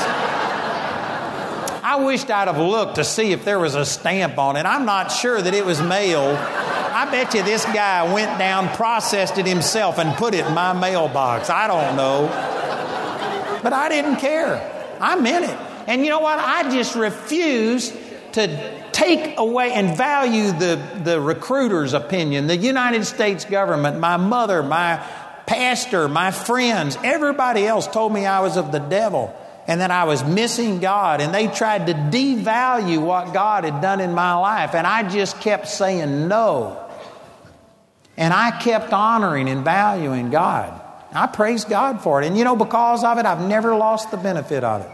I 1.83 2.05
wished 2.05 2.31
I'd 2.31 2.49
have 2.49 2.59
looked 2.59 2.97
to 2.97 3.05
see 3.05 3.33
if 3.33 3.47
there 3.47 3.59
was 3.59 3.75
a 3.75 3.87
stamp 3.87 4.37
on 4.37 4.57
it. 4.57 4.67
I'm 4.67 4.85
not 4.85 5.11
sure 5.11 5.41
that 5.41 5.55
it 5.55 5.65
was 5.65 5.81
mailed. 5.81 6.37
I 6.37 7.11
bet 7.11 7.33
you 7.33 7.43
this 7.43 7.65
guy 7.65 8.13
went 8.13 8.39
down, 8.39 8.69
processed 8.77 9.39
it 9.39 9.47
himself, 9.47 9.99
and 9.99 10.15
put 10.19 10.35
it 10.35 10.47
in 10.47 10.53
my 10.53 10.75
mailbox. 10.75 11.49
I 11.49 11.67
don't 11.67 11.97
know. 11.97 12.29
But 13.63 13.73
I 13.73 13.89
didn't 13.89 14.17
care. 14.17 14.99
I 15.01 15.19
meant 15.19 15.47
it. 15.47 15.70
And 15.87 16.03
you 16.03 16.11
know 16.11 16.21
what? 16.21 16.39
I 16.39 16.71
just 16.71 16.95
refuse 16.95 17.97
to 18.33 18.91
take 18.93 19.39
away 19.39 19.73
and 19.73 19.97
value 19.97 20.53
the, 20.53 21.01
the 21.03 21.21
recruiter's 21.21 21.95
opinion, 21.95 22.47
the 22.47 22.57
United 22.57 23.05
States 23.05 23.45
government, 23.45 23.99
my 23.99 24.17
mother, 24.17 24.63
my 24.63 25.05
pastor, 25.47 26.09
my 26.09 26.31
friends, 26.31 26.97
everybody 27.03 27.67
else 27.67 27.87
told 27.89 28.13
me 28.13 28.27
I 28.27 28.41
was 28.41 28.57
of 28.57 28.73
the 28.73 28.79
devil 28.79 29.35
and 29.67 29.81
that 29.81 29.91
I 29.91 30.05
was 30.05 30.25
missing 30.25 30.81
God. 30.81 31.21
And 31.21 31.35
they 31.35 31.49
tried 31.49 31.87
to 31.87 31.95
devalue 31.95 33.05
what 33.05 33.33
God 33.33 33.65
had 33.65 33.81
done 33.81 34.01
in 34.01 34.15
my 34.15 34.35
life. 34.35 34.75
And 34.75 34.87
I 34.87 35.09
just 35.09 35.41
kept 35.41 35.69
saying 35.69 36.29
no. 36.29 36.87
And 38.17 38.35
I 38.35 38.51
kept 38.61 38.93
honoring 38.93 39.49
and 39.49 39.65
valuing 39.65 40.31
God. 40.31 40.81
I 41.13 41.27
praise 41.27 41.65
God 41.65 42.03
for 42.03 42.23
it. 42.23 42.27
And 42.27 42.39
you 42.39 42.45
know, 42.45 42.57
because 42.57 43.03
of 43.03 43.19
it, 43.19 43.27
I've 43.27 43.47
never 43.47 43.75
lost 43.75 44.11
the 44.11 44.17
benefit 44.17 44.63
of 44.63 44.83
it. 44.83 44.91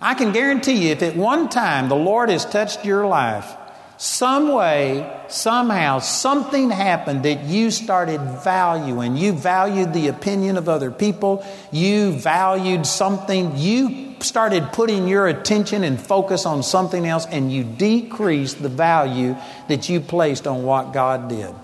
I 0.00 0.14
can 0.14 0.32
guarantee 0.32 0.86
you, 0.86 0.92
if 0.92 1.02
at 1.02 1.16
one 1.16 1.48
time 1.48 1.88
the 1.88 1.96
Lord 1.96 2.28
has 2.28 2.44
touched 2.44 2.84
your 2.84 3.06
life, 3.06 3.56
some 3.96 4.52
way, 4.52 5.24
somehow, 5.28 6.00
something 6.00 6.68
happened 6.68 7.22
that 7.24 7.44
you 7.44 7.70
started 7.70 8.20
valuing. 8.42 9.16
You 9.16 9.32
valued 9.32 9.94
the 9.94 10.08
opinion 10.08 10.56
of 10.58 10.68
other 10.68 10.90
people. 10.90 11.46
You 11.70 12.12
valued 12.12 12.86
something. 12.86 13.56
You 13.56 14.16
started 14.20 14.72
putting 14.72 15.06
your 15.06 15.28
attention 15.28 15.84
and 15.84 16.00
focus 16.00 16.44
on 16.44 16.62
something 16.64 17.06
else, 17.06 17.24
and 17.26 17.52
you 17.52 17.62
decreased 17.62 18.60
the 18.62 18.68
value 18.68 19.36
that 19.68 19.88
you 19.88 20.00
placed 20.00 20.46
on 20.46 20.64
what 20.64 20.92
God 20.92 21.28
did. 21.28 21.54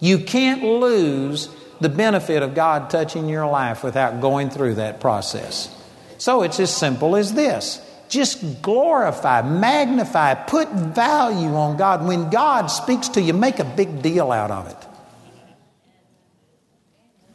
You 0.00 0.18
can't 0.18 0.62
lose 0.62 1.48
the 1.80 1.88
benefit 1.88 2.42
of 2.42 2.54
God 2.54 2.90
touching 2.90 3.28
your 3.28 3.46
life 3.46 3.84
without 3.84 4.20
going 4.20 4.50
through 4.50 4.74
that 4.74 5.00
process. 5.00 5.74
So 6.18 6.42
it's 6.42 6.60
as 6.60 6.74
simple 6.74 7.16
as 7.16 7.32
this 7.32 7.80
just 8.08 8.62
glorify, 8.62 9.42
magnify, 9.42 10.34
put 10.34 10.70
value 10.70 11.54
on 11.54 11.76
God. 11.76 12.06
When 12.06 12.30
God 12.30 12.66
speaks 12.68 13.10
to 13.10 13.20
you, 13.20 13.34
make 13.34 13.58
a 13.58 13.64
big 13.64 14.02
deal 14.02 14.32
out 14.32 14.50
of 14.50 14.68
it. 14.68 14.76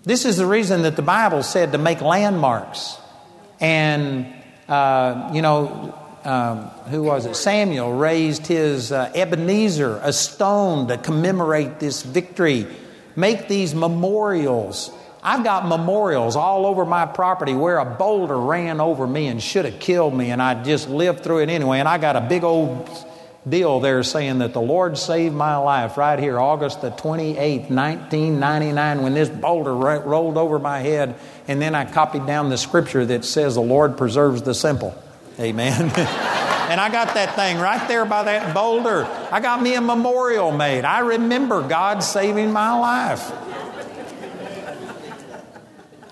This 0.03 0.25
is 0.25 0.37
the 0.37 0.45
reason 0.45 0.81
that 0.81 0.95
the 0.95 1.01
Bible 1.01 1.43
said 1.43 1.71
to 1.71 1.77
make 1.77 2.01
landmarks. 2.01 2.97
And, 3.59 4.33
uh, 4.67 5.31
you 5.33 5.41
know, 5.41 5.97
um, 6.25 6.65
who 6.89 7.03
was 7.03 7.25
it? 7.25 7.35
Samuel 7.35 7.93
raised 7.93 8.47
his 8.47 8.91
uh, 8.91 9.11
Ebenezer, 9.15 9.99
a 10.03 10.11
stone 10.11 10.87
to 10.87 10.97
commemorate 10.97 11.79
this 11.79 12.01
victory. 12.01 12.67
Make 13.15 13.47
these 13.47 13.75
memorials. 13.75 14.91
I've 15.25 15.45
got 15.45 15.65
memorials 15.65 16.35
all 16.35 16.65
over 16.65 16.85
my 16.85 17.05
property 17.05 17.53
where 17.53 17.77
a 17.77 17.85
boulder 17.85 18.37
ran 18.37 18.81
over 18.81 19.07
me 19.07 19.27
and 19.27 19.41
should 19.41 19.63
have 19.63 19.79
killed 19.79 20.13
me, 20.13 20.31
and 20.31 20.41
I 20.41 20.61
just 20.63 20.89
lived 20.89 21.23
through 21.23 21.39
it 21.39 21.49
anyway. 21.49 21.79
And 21.79 21.87
I 21.87 21.97
got 21.97 22.17
a 22.17 22.21
big 22.21 22.43
old 22.43 22.89
deal 23.47 23.79
there 23.79 24.03
saying 24.03 24.39
that 24.39 24.51
the 24.51 24.61
Lord 24.61 24.97
saved 24.97 25.33
my 25.33 25.55
life 25.55 25.97
right 25.97 26.19
here, 26.19 26.39
August 26.39 26.81
the 26.81 26.91
28th, 26.91 27.69
1999, 27.69 29.01
when 29.01 29.13
this 29.13 29.29
boulder 29.29 29.73
rolled 29.73 30.37
over 30.37 30.59
my 30.59 30.79
head. 30.79 31.15
And 31.47 31.61
then 31.61 31.73
I 31.73 31.89
copied 31.89 32.25
down 32.25 32.49
the 32.49 32.57
scripture 32.57 33.05
that 33.05 33.23
says 33.23 33.55
the 33.55 33.61
Lord 33.61 33.97
preserves 33.97 34.41
the 34.41 34.53
simple. 34.53 34.93
Amen. 35.39 35.83
and 35.95 36.81
I 36.81 36.89
got 36.91 37.13
that 37.15 37.35
thing 37.35 37.59
right 37.59 37.87
there 37.87 38.05
by 38.05 38.23
that 38.23 38.53
boulder. 38.53 39.05
I 39.31 39.39
got 39.39 39.61
me 39.61 39.75
a 39.75 39.81
memorial 39.81 40.51
made. 40.51 40.83
I 40.83 40.99
remember 40.99 41.65
God 41.67 42.03
saving 42.03 42.51
my 42.51 42.77
life. 42.77 43.31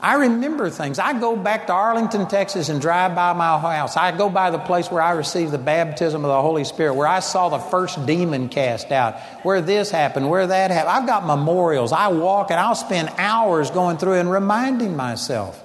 I 0.01 0.15
remember 0.15 0.71
things. 0.71 0.97
I 0.97 1.19
go 1.19 1.35
back 1.35 1.67
to 1.67 1.73
Arlington, 1.73 2.27
Texas, 2.27 2.69
and 2.69 2.81
drive 2.81 3.13
by 3.13 3.33
my 3.33 3.59
house. 3.59 3.95
I 3.95 4.15
go 4.17 4.29
by 4.29 4.49
the 4.49 4.57
place 4.57 4.89
where 4.89 5.01
I 5.01 5.11
received 5.11 5.51
the 5.51 5.59
baptism 5.59 6.25
of 6.25 6.29
the 6.29 6.41
Holy 6.41 6.63
Spirit, 6.63 6.95
where 6.95 7.07
I 7.07 7.19
saw 7.19 7.49
the 7.49 7.59
first 7.59 8.03
demon 8.07 8.49
cast 8.49 8.91
out, 8.91 9.19
where 9.43 9.61
this 9.61 9.91
happened, 9.91 10.27
where 10.27 10.47
that 10.47 10.71
happened. 10.71 10.89
I've 10.89 11.05
got 11.05 11.27
memorials. 11.27 11.91
I 11.91 12.07
walk 12.07 12.49
and 12.49 12.59
I'll 12.59 12.73
spend 12.73 13.09
hours 13.19 13.69
going 13.69 13.97
through 13.97 14.15
and 14.15 14.31
reminding 14.31 14.95
myself. 14.95 15.63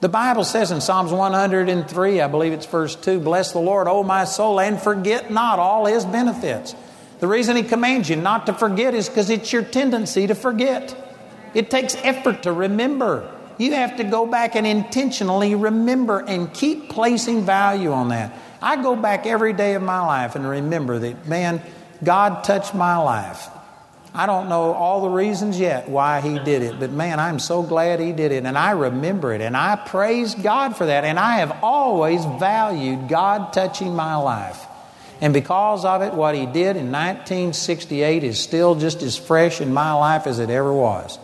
The 0.00 0.08
Bible 0.08 0.44
says 0.44 0.72
in 0.72 0.80
Psalms 0.80 1.12
103, 1.12 2.20
I 2.20 2.26
believe 2.26 2.52
it's 2.52 2.66
verse 2.66 2.96
2, 2.96 3.20
Bless 3.20 3.52
the 3.52 3.60
Lord, 3.60 3.86
O 3.86 4.02
my 4.02 4.24
soul, 4.24 4.58
and 4.58 4.80
forget 4.80 5.30
not 5.30 5.60
all 5.60 5.86
his 5.86 6.04
benefits. 6.04 6.74
The 7.20 7.28
reason 7.28 7.56
he 7.56 7.62
commands 7.62 8.10
you 8.10 8.16
not 8.16 8.46
to 8.46 8.54
forget 8.54 8.94
is 8.94 9.08
because 9.08 9.30
it's 9.30 9.52
your 9.52 9.62
tendency 9.62 10.26
to 10.26 10.34
forget. 10.34 10.96
It 11.54 11.70
takes 11.70 11.94
effort 11.96 12.42
to 12.42 12.52
remember. 12.52 13.34
You 13.58 13.72
have 13.72 13.96
to 13.96 14.04
go 14.04 14.24
back 14.24 14.54
and 14.54 14.66
intentionally 14.66 15.54
remember 15.54 16.20
and 16.20 16.52
keep 16.54 16.88
placing 16.88 17.44
value 17.44 17.92
on 17.92 18.08
that. 18.08 18.32
I 18.62 18.80
go 18.80 18.96
back 18.96 19.26
every 19.26 19.52
day 19.52 19.74
of 19.74 19.82
my 19.82 20.00
life 20.00 20.36
and 20.36 20.48
remember 20.48 20.98
that, 21.00 21.26
man, 21.26 21.60
God 22.02 22.44
touched 22.44 22.74
my 22.74 22.96
life. 22.96 23.48
I 24.14 24.26
don't 24.26 24.48
know 24.48 24.72
all 24.72 25.02
the 25.02 25.10
reasons 25.10 25.60
yet 25.60 25.88
why 25.88 26.20
he 26.20 26.38
did 26.38 26.62
it, 26.62 26.80
but 26.80 26.90
man, 26.90 27.20
I'm 27.20 27.38
so 27.38 27.62
glad 27.62 28.00
he 28.00 28.12
did 28.12 28.32
it. 28.32 28.44
And 28.46 28.56
I 28.56 28.72
remember 28.72 29.32
it. 29.32 29.40
And 29.40 29.56
I 29.56 29.76
praise 29.76 30.34
God 30.34 30.76
for 30.76 30.86
that. 30.86 31.04
And 31.04 31.18
I 31.18 31.38
have 31.38 31.58
always 31.62 32.24
valued 32.24 33.08
God 33.08 33.52
touching 33.52 33.94
my 33.94 34.16
life. 34.16 34.64
And 35.20 35.34
because 35.34 35.84
of 35.84 36.02
it, 36.02 36.14
what 36.14 36.34
he 36.34 36.46
did 36.46 36.76
in 36.76 36.92
1968 36.92 38.24
is 38.24 38.40
still 38.40 38.76
just 38.76 39.02
as 39.02 39.16
fresh 39.16 39.60
in 39.60 39.72
my 39.72 39.92
life 39.92 40.26
as 40.26 40.38
it 40.38 40.48
ever 40.48 40.72
was. 40.72 41.18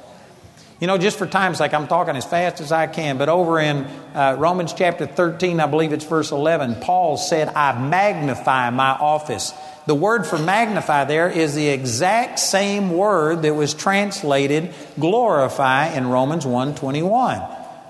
You 0.85 0.89
know, 0.89 0.99
just 0.99 1.17
for 1.17 1.27
time's 1.27 1.57
sake, 1.57 1.73
I'm 1.73 1.87
talking 1.87 2.15
as 2.15 2.27
fast 2.27 2.61
as 2.61 2.71
I 2.71 2.87
can, 2.87 3.17
but 3.17 3.31
over 3.31 3.59
in 3.59 3.87
uh, 4.15 4.37
Romans 4.39 4.75
chapter 4.75 5.07
13, 5.07 5.59
I 5.59 5.67
believe 5.67 5.95
it's 5.95 6.05
verse 6.05 6.31
11, 6.31 6.75
Paul 6.83 7.17
said, 7.17 7.49
I 7.49 7.89
magnify 7.89 8.69
my 8.69 8.91
office 8.91 9.55
the 9.87 9.95
word 9.95 10.27
for 10.27 10.39
magnify 10.39 11.05
there 11.05 11.31
is 11.31 11.55
the 11.55 11.69
exact 11.69 12.39
same 12.39 12.91
word 12.91 13.41
that 13.43 13.55
was 13.55 13.73
translated 13.73 14.75
glorify 15.01 15.89
in 15.89 16.09
Romans 16.09 16.45
1:21. 16.45 17.43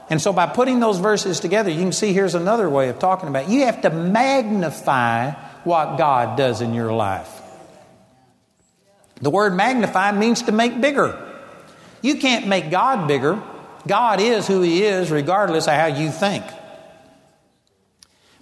And 0.09 0.23
so 0.23 0.33
by 0.33 0.47
putting 0.47 0.79
those 0.79 1.01
verses 1.01 1.41
together, 1.41 1.71
you 1.71 1.81
can 1.81 1.91
see 1.91 2.13
here's 2.13 2.37
another 2.37 2.71
way 2.71 2.91
of 2.91 3.01
talking 3.01 3.29
about 3.29 3.45
it. 3.45 3.49
You 3.49 3.67
have 3.67 3.83
to 3.83 3.91
magnify 3.91 5.33
what 5.65 5.99
God 5.99 6.37
does 6.37 6.61
in 6.61 6.75
your 6.75 6.93
life. 6.93 7.43
The 9.21 9.31
word 9.31 9.55
magnify 9.55 10.13
means 10.13 10.43
to 10.43 10.53
make 10.53 10.81
bigger. 10.81 11.24
You 12.05 12.17
can't 12.17 12.47
make 12.47 12.71
God 12.71 13.09
bigger. 13.09 13.43
God 13.87 14.21
is 14.21 14.47
who 14.47 14.61
He 14.61 14.83
is, 14.83 15.11
regardless 15.11 15.67
of 15.67 15.73
how 15.73 15.87
you 15.87 16.11
think. 16.11 16.45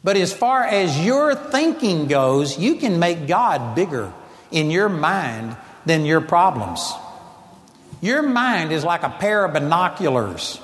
But 0.02 0.16
as 0.16 0.32
far 0.32 0.64
as 0.64 0.98
your 0.98 1.36
thinking 1.36 2.08
goes, 2.08 2.58
you 2.58 2.74
can 2.74 2.98
make 2.98 3.28
God 3.28 3.76
bigger 3.76 4.12
in 4.50 4.72
your 4.72 4.88
mind 4.88 5.56
than 5.86 6.04
your 6.04 6.20
problems. 6.20 6.92
Your 8.00 8.22
mind 8.22 8.72
is 8.72 8.82
like 8.82 9.04
a 9.04 9.10
pair 9.10 9.44
of 9.44 9.52
binoculars. 9.52 10.60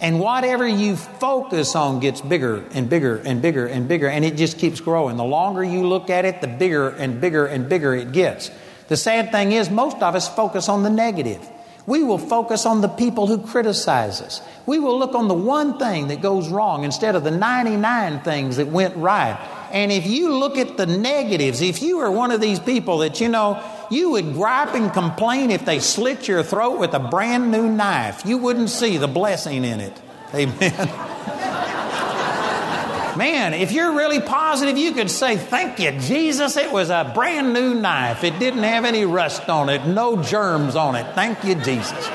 And 0.00 0.18
whatever 0.18 0.66
you 0.66 0.96
focus 0.96 1.76
on 1.76 2.00
gets 2.00 2.22
bigger 2.22 2.64
and 2.72 2.88
bigger 2.88 3.16
and 3.16 3.42
bigger 3.42 3.66
and 3.66 3.86
bigger, 3.86 4.08
and 4.08 4.24
it 4.24 4.38
just 4.38 4.58
keeps 4.58 4.80
growing. 4.80 5.18
The 5.18 5.22
longer 5.22 5.62
you 5.62 5.86
look 5.86 6.08
at 6.08 6.24
it, 6.24 6.40
the 6.40 6.48
bigger 6.48 6.88
and 6.88 7.20
bigger 7.20 7.44
and 7.44 7.68
bigger 7.68 7.94
it 7.94 8.12
gets. 8.12 8.50
The 8.88 8.96
sad 8.96 9.32
thing 9.32 9.52
is, 9.52 9.68
most 9.68 9.98
of 9.98 10.14
us 10.14 10.34
focus 10.34 10.70
on 10.70 10.82
the 10.82 10.88
negative. 10.88 11.46
We 11.88 12.04
will 12.04 12.18
focus 12.18 12.66
on 12.66 12.82
the 12.82 12.88
people 12.88 13.26
who 13.26 13.38
criticize 13.38 14.20
us. 14.20 14.42
We 14.66 14.78
will 14.78 14.98
look 14.98 15.14
on 15.14 15.26
the 15.26 15.32
one 15.32 15.78
thing 15.78 16.08
that 16.08 16.20
goes 16.20 16.50
wrong 16.50 16.84
instead 16.84 17.16
of 17.16 17.24
the 17.24 17.30
99 17.30 18.20
things 18.20 18.58
that 18.58 18.66
went 18.66 18.94
right. 18.96 19.38
And 19.72 19.90
if 19.90 20.06
you 20.06 20.36
look 20.36 20.58
at 20.58 20.76
the 20.76 20.84
negatives, 20.84 21.62
if 21.62 21.80
you 21.80 22.00
are 22.00 22.12
one 22.12 22.30
of 22.30 22.42
these 22.42 22.60
people 22.60 22.98
that, 22.98 23.22
you 23.22 23.30
know, 23.30 23.64
you 23.90 24.10
would 24.10 24.34
gripe 24.34 24.74
and 24.74 24.92
complain 24.92 25.50
if 25.50 25.64
they 25.64 25.78
slit 25.78 26.28
your 26.28 26.42
throat 26.42 26.78
with 26.78 26.92
a 26.92 26.98
brand 26.98 27.50
new 27.50 27.66
knife, 27.66 28.20
you 28.26 28.36
wouldn't 28.36 28.68
see 28.68 28.98
the 28.98 29.08
blessing 29.08 29.64
in 29.64 29.80
it. 29.80 29.98
Amen. 30.34 31.34
Man, 33.18 33.52
if 33.52 33.72
you're 33.72 33.96
really 33.96 34.20
positive, 34.20 34.78
you 34.78 34.92
could 34.92 35.10
say, 35.10 35.36
Thank 35.36 35.80
you, 35.80 35.90
Jesus. 35.90 36.56
It 36.56 36.70
was 36.70 36.88
a 36.88 37.10
brand 37.12 37.52
new 37.52 37.74
knife. 37.74 38.22
It 38.22 38.38
didn't 38.38 38.62
have 38.62 38.84
any 38.84 39.04
rust 39.04 39.48
on 39.48 39.68
it, 39.68 39.84
no 39.88 40.22
germs 40.22 40.76
on 40.76 40.94
it. 40.94 41.16
Thank 41.16 41.42
you, 41.42 41.56
Jesus. 41.56 42.08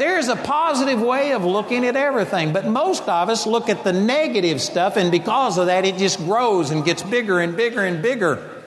There's 0.00 0.26
a 0.26 0.34
positive 0.34 1.00
way 1.00 1.34
of 1.34 1.44
looking 1.44 1.86
at 1.86 1.94
everything, 1.94 2.52
but 2.52 2.66
most 2.66 3.08
of 3.08 3.28
us 3.28 3.46
look 3.46 3.68
at 3.68 3.84
the 3.84 3.92
negative 3.92 4.60
stuff, 4.60 4.96
and 4.96 5.12
because 5.12 5.56
of 5.56 5.66
that, 5.66 5.84
it 5.84 5.98
just 5.98 6.18
grows 6.18 6.72
and 6.72 6.84
gets 6.84 7.04
bigger 7.04 7.38
and 7.38 7.56
bigger 7.56 7.84
and 7.84 8.02
bigger. 8.02 8.57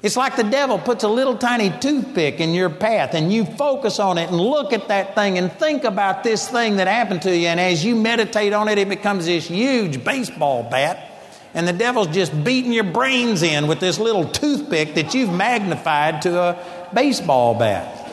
It's 0.00 0.16
like 0.16 0.36
the 0.36 0.44
devil 0.44 0.78
puts 0.78 1.02
a 1.02 1.08
little 1.08 1.36
tiny 1.36 1.70
toothpick 1.80 2.38
in 2.38 2.54
your 2.54 2.70
path 2.70 3.14
and 3.14 3.32
you 3.32 3.44
focus 3.44 3.98
on 3.98 4.16
it 4.16 4.28
and 4.28 4.40
look 4.40 4.72
at 4.72 4.88
that 4.88 5.16
thing 5.16 5.38
and 5.38 5.52
think 5.52 5.82
about 5.82 6.22
this 6.22 6.48
thing 6.48 6.76
that 6.76 6.86
happened 6.86 7.22
to 7.22 7.36
you. 7.36 7.48
And 7.48 7.58
as 7.58 7.84
you 7.84 7.96
meditate 7.96 8.52
on 8.52 8.68
it, 8.68 8.78
it 8.78 8.88
becomes 8.88 9.26
this 9.26 9.48
huge 9.48 10.04
baseball 10.04 10.62
bat. 10.62 11.10
And 11.52 11.66
the 11.66 11.72
devil's 11.72 12.08
just 12.08 12.44
beating 12.44 12.72
your 12.72 12.84
brains 12.84 13.42
in 13.42 13.66
with 13.66 13.80
this 13.80 13.98
little 13.98 14.28
toothpick 14.28 14.94
that 14.94 15.14
you've 15.14 15.32
magnified 15.32 16.22
to 16.22 16.38
a 16.38 16.90
baseball 16.94 17.54
bat. 17.54 18.08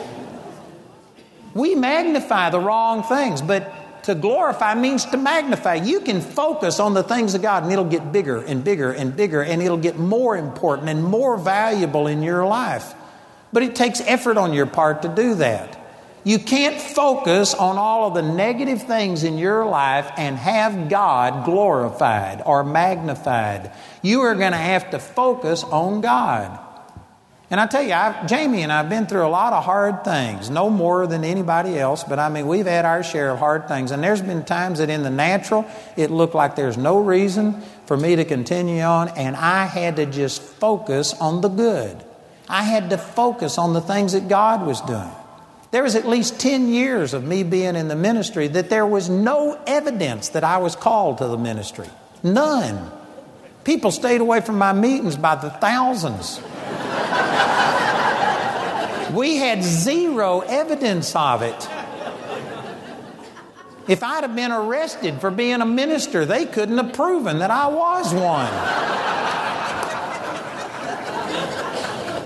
We 1.54 1.76
magnify 1.76 2.50
the 2.50 2.58
wrong 2.58 3.04
things, 3.04 3.42
but 3.42 3.72
to 4.06 4.14
glorify 4.14 4.72
means 4.74 5.04
to 5.06 5.16
magnify. 5.16 5.74
You 5.74 6.00
can 6.00 6.20
focus 6.20 6.78
on 6.78 6.94
the 6.94 7.02
things 7.02 7.34
of 7.34 7.42
God 7.42 7.64
and 7.64 7.72
it'll 7.72 7.84
get 7.84 8.12
bigger 8.12 8.40
and 8.40 8.62
bigger 8.62 8.92
and 8.92 9.16
bigger 9.16 9.42
and 9.42 9.60
it'll 9.60 9.76
get 9.76 9.98
more 9.98 10.36
important 10.36 10.88
and 10.88 11.02
more 11.02 11.36
valuable 11.36 12.06
in 12.06 12.22
your 12.22 12.46
life. 12.46 12.94
But 13.52 13.64
it 13.64 13.74
takes 13.74 14.00
effort 14.00 14.36
on 14.36 14.52
your 14.52 14.66
part 14.66 15.02
to 15.02 15.08
do 15.08 15.34
that. 15.36 15.76
You 16.22 16.38
can't 16.38 16.80
focus 16.80 17.52
on 17.52 17.78
all 17.78 18.06
of 18.06 18.14
the 18.14 18.22
negative 18.22 18.82
things 18.84 19.24
in 19.24 19.38
your 19.38 19.66
life 19.66 20.08
and 20.16 20.36
have 20.36 20.88
God 20.88 21.44
glorified 21.44 22.42
or 22.46 22.62
magnified. 22.62 23.72
You 24.02 24.20
are 24.20 24.36
going 24.36 24.52
to 24.52 24.58
have 24.58 24.90
to 24.90 25.00
focus 25.00 25.64
on 25.64 26.00
God. 26.00 26.60
And 27.48 27.60
I 27.60 27.66
tell 27.68 27.82
you, 27.82 27.92
I've, 27.92 28.26
Jamie 28.26 28.62
and 28.62 28.72
I 28.72 28.78
have 28.78 28.88
been 28.88 29.06
through 29.06 29.24
a 29.24 29.28
lot 29.28 29.52
of 29.52 29.62
hard 29.62 30.02
things, 30.02 30.50
no 30.50 30.68
more 30.68 31.06
than 31.06 31.22
anybody 31.22 31.78
else, 31.78 32.02
but 32.02 32.18
I 32.18 32.28
mean, 32.28 32.48
we've 32.48 32.66
had 32.66 32.84
our 32.84 33.04
share 33.04 33.30
of 33.30 33.38
hard 33.38 33.68
things. 33.68 33.92
And 33.92 34.02
there's 34.02 34.20
been 34.20 34.44
times 34.44 34.80
that 34.80 34.90
in 34.90 35.04
the 35.04 35.10
natural, 35.10 35.64
it 35.96 36.10
looked 36.10 36.34
like 36.34 36.56
there's 36.56 36.76
no 36.76 36.98
reason 36.98 37.62
for 37.86 37.96
me 37.96 38.16
to 38.16 38.24
continue 38.24 38.82
on, 38.82 39.10
and 39.10 39.36
I 39.36 39.66
had 39.66 39.96
to 39.96 40.06
just 40.06 40.42
focus 40.42 41.14
on 41.14 41.40
the 41.40 41.48
good. 41.48 42.02
I 42.48 42.64
had 42.64 42.90
to 42.90 42.98
focus 42.98 43.58
on 43.58 43.74
the 43.74 43.80
things 43.80 44.12
that 44.12 44.28
God 44.28 44.66
was 44.66 44.80
doing. 44.80 45.10
There 45.70 45.84
was 45.84 45.94
at 45.94 46.06
least 46.06 46.40
10 46.40 46.68
years 46.68 47.14
of 47.14 47.22
me 47.22 47.44
being 47.44 47.76
in 47.76 47.86
the 47.86 47.96
ministry 47.96 48.48
that 48.48 48.70
there 48.70 48.86
was 48.86 49.08
no 49.08 49.60
evidence 49.68 50.30
that 50.30 50.42
I 50.42 50.58
was 50.58 50.74
called 50.74 51.18
to 51.18 51.28
the 51.28 51.38
ministry. 51.38 51.88
None. 52.24 52.90
People 53.62 53.92
stayed 53.92 54.20
away 54.20 54.40
from 54.40 54.58
my 54.58 54.72
meetings 54.72 55.16
by 55.16 55.36
the 55.36 55.50
thousands. 55.50 56.40
We 59.16 59.36
had 59.36 59.64
zero 59.64 60.40
evidence 60.40 61.16
of 61.16 61.40
it. 61.40 61.68
If 63.88 64.02
I'd 64.02 64.24
have 64.24 64.36
been 64.36 64.52
arrested 64.52 65.22
for 65.22 65.30
being 65.30 65.62
a 65.62 65.66
minister, 65.66 66.26
they 66.26 66.44
couldn't 66.44 66.76
have 66.76 66.92
proven 66.92 67.38
that 67.38 67.50
I 67.50 67.68
was 67.68 68.12
one. 68.12 68.52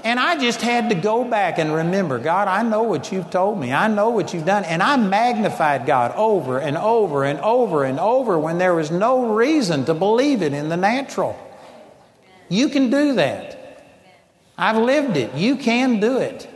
And 0.02 0.18
I 0.18 0.36
just 0.40 0.60
had 0.62 0.88
to 0.88 0.96
go 0.96 1.22
back 1.22 1.58
and 1.58 1.72
remember 1.72 2.18
God, 2.18 2.48
I 2.48 2.64
know 2.64 2.82
what 2.82 3.12
you've 3.12 3.30
told 3.30 3.60
me. 3.60 3.72
I 3.72 3.86
know 3.86 4.10
what 4.10 4.34
you've 4.34 4.44
done. 4.44 4.64
And 4.64 4.82
I 4.82 4.96
magnified 4.96 5.86
God 5.86 6.12
over 6.16 6.58
and 6.58 6.76
over 6.76 7.22
and 7.22 7.38
over 7.38 7.84
and 7.84 8.00
over 8.00 8.36
when 8.36 8.58
there 8.58 8.74
was 8.74 8.90
no 8.90 9.36
reason 9.36 9.84
to 9.84 9.94
believe 9.94 10.42
it 10.42 10.52
in 10.52 10.68
the 10.68 10.76
natural. 10.76 11.38
You 12.48 12.68
can 12.68 12.90
do 12.90 13.14
that. 13.14 13.84
I've 14.58 14.78
lived 14.78 15.16
it. 15.16 15.36
You 15.36 15.54
can 15.54 16.00
do 16.00 16.18
it. 16.18 16.49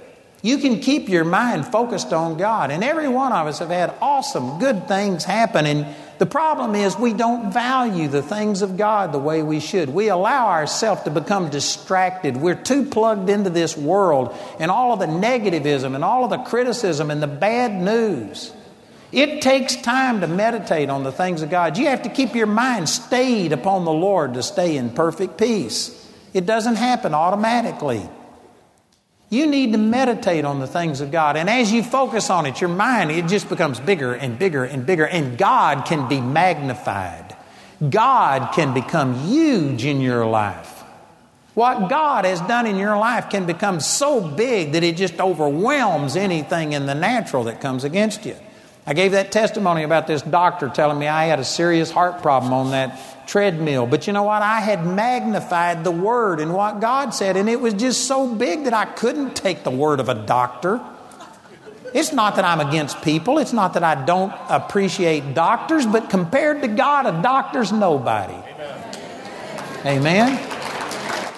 You 0.45 0.59
can 0.59 0.81
keep 0.81 1.09
your 1.09 1.25
mind 1.25 1.67
focused 1.67 2.13
on 2.13 2.37
God. 2.37 2.71
And 2.71 2.85
every 2.85 3.09
one 3.09 3.33
of 3.33 3.47
us 3.47 3.61
have 3.61 3.71
had 3.71 3.95
awesome, 4.03 4.59
good 4.59 4.87
things 4.87 5.25
happen. 5.25 5.65
And 5.65 5.87
the 6.19 6.27
problem 6.27 6.75
is 6.75 6.99
we 6.99 7.15
don't 7.15 7.51
value 7.51 8.09
the 8.09 8.21
things 8.21 8.61
of 8.61 8.77
God 8.77 9.13
the 9.13 9.19
way 9.19 9.43
we 9.43 9.59
should. 9.59 9.89
We 9.89 10.09
allow 10.09 10.49
ourselves 10.49 11.05
to 11.05 11.11
become 11.11 11.49
distracted. 11.49 12.37
We're 12.37 12.63
too 12.63 12.85
plugged 12.85 13.31
into 13.31 13.49
this 13.49 13.75
world 13.75 14.37
and 14.61 14.71
all 14.71 14.93
of 14.93 14.99
the 14.99 15.07
negativism 15.07 15.95
and 15.95 16.05
all 16.05 16.25
of 16.25 16.31
the 16.31 16.45
criticism 16.45 17.11
and 17.11 17.23
the 17.23 17.27
bad 17.27 17.73
news. 17.73 18.53
It 19.13 19.41
takes 19.41 19.77
time 19.77 20.21
to 20.21 20.27
meditate 20.27 20.91
on 20.91 21.05
the 21.05 21.13
things 21.13 21.41
of 21.41 21.49
God. 21.49 21.79
You 21.79 21.87
have 21.87 22.03
to 22.03 22.11
keep 22.11 22.35
your 22.35 22.45
mind 22.45 22.91
stayed 22.91 23.55
upon 23.55 23.87
the 23.87 23.93
Lord 23.93 24.35
to 24.35 24.43
stay 24.43 24.77
in 24.77 24.91
perfect 24.91 25.39
peace. 25.39 26.07
It 26.35 26.45
doesn't 26.45 26.77
happen 26.77 27.15
automatically. 27.15 28.07
You 29.35 29.49
need 29.49 29.73
to 29.73 29.79
meditate 29.79 30.45
on 30.45 30.61
the 30.61 30.67
things 30.69 31.01
of 31.01 31.11
God. 31.11 31.37
And 31.37 31.51
as 31.51 31.73
you 31.73 31.83
focus 31.83 32.31
on 32.31 32.47
it, 32.47 32.61
your 32.61 32.71
mind, 32.71 33.11
it 33.11 33.27
just 33.27 33.49
becomes 33.49 33.81
bigger 33.81 34.15
and 34.15 34.39
bigger 34.39 34.63
and 34.65 34.87
bigger. 34.87 35.07
And 35.07 35.37
God 35.37 35.87
can 35.87 36.09
be 36.09 36.21
magnified. 36.21 37.37
God 37.91 38.55
can 38.55 38.73
become 38.73 39.15
huge 39.27 39.85
in 39.85 40.01
your 40.01 40.25
life. 40.25 40.83
What 41.55 41.91
God 41.91 42.25
has 42.25 42.41
done 42.43 42.67
in 42.67 42.77
your 42.77 42.97
life 42.97 43.29
can 43.29 43.45
become 43.45 43.81
so 43.81 44.21
big 44.21 44.73
that 44.73 44.85
it 44.85 44.97
just 44.97 45.21
overwhelms 45.21 46.15
anything 46.15 46.73
in 46.73 46.87
the 46.87 46.95
natural 46.95 47.45
that 47.45 47.61
comes 47.61 47.83
against 47.83 48.25
you. 48.25 48.37
I 48.87 48.93
gave 48.93 49.13
that 49.13 49.33
testimony 49.33 49.83
about 49.83 50.07
this 50.07 50.21
doctor 50.21 50.69
telling 50.69 50.99
me 50.99 51.09
I 51.09 51.25
had 51.25 51.41
a 51.41 51.45
serious 51.45 51.91
heart 51.91 52.21
problem 52.21 52.53
on 52.53 52.73
that 52.73 53.27
treadmill. 53.27 53.87
But 53.87 54.07
you 54.07 54.13
know 54.13 54.25
what? 54.25 54.43
I 54.43 54.61
had 54.61 54.87
magnified 54.87 55.85
the 55.85 55.91
word 55.91 56.39
and 56.39 56.53
what 56.53 56.81
God 56.81 57.15
said, 57.15 57.39
and 57.39 57.49
it 57.49 57.61
was 57.61 57.73
just 57.73 58.07
so 58.07 58.35
big 58.35 58.65
that 58.65 58.75
I 58.75 58.85
couldn't 58.85 59.35
take 59.37 59.65
the 59.65 59.71
word 59.71 60.01
of 60.01 60.11
a 60.11 60.15
doctor. 60.15 60.85
It's 61.95 62.13
not 62.13 62.37
that 62.37 62.45
I'm 62.45 62.61
against 62.61 63.01
people, 63.03 63.39
it's 63.39 63.53
not 63.53 63.75
that 63.75 63.85
I 63.85 64.05
don't 64.05 64.35
appreciate 64.51 65.33
doctors, 65.33 65.87
but 65.87 66.11
compared 66.11 66.61
to 66.63 66.69
God, 66.69 67.07
a 67.07 67.23
doctor's 67.23 67.73
nobody. 67.73 68.37
Amen. 69.87 70.33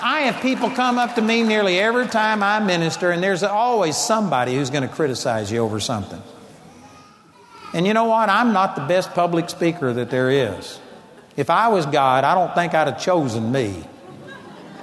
I 0.03 0.20
have 0.22 0.40
people 0.40 0.70
come 0.70 0.99
up 0.99 1.14
to 1.16 1.22
me 1.22 1.42
nearly 1.42 1.78
every 1.78 2.07
time 2.07 2.42
I 2.42 2.59
minister, 2.59 3.11
and 3.11 3.22
there's 3.22 3.42
always 3.42 3.97
somebody 3.97 4.55
who's 4.57 4.70
going 4.70 4.88
to 4.88 4.92
criticize 4.92 5.53
you 5.53 5.59
over 5.59 5.78
something. 5.78 6.22
And 7.75 7.87
you 7.87 7.95
know 7.95 8.05
what? 8.05 8.29
I'm 8.29 8.53
not 8.53 8.77
the 8.77 8.83
best 8.83 9.12
public 9.12 9.51
speaker 9.51 9.93
that 9.93 10.11
there 10.11 10.31
is. 10.31 10.81
If 11.37 11.51
I 11.51 11.69
was 11.69 11.85
God, 11.87 12.25
I 12.25 12.35
don't 12.35 12.55
think 12.55 12.75
I'd 12.75 12.89
have 12.89 13.01
chosen 13.01 13.53
me. 13.53 13.85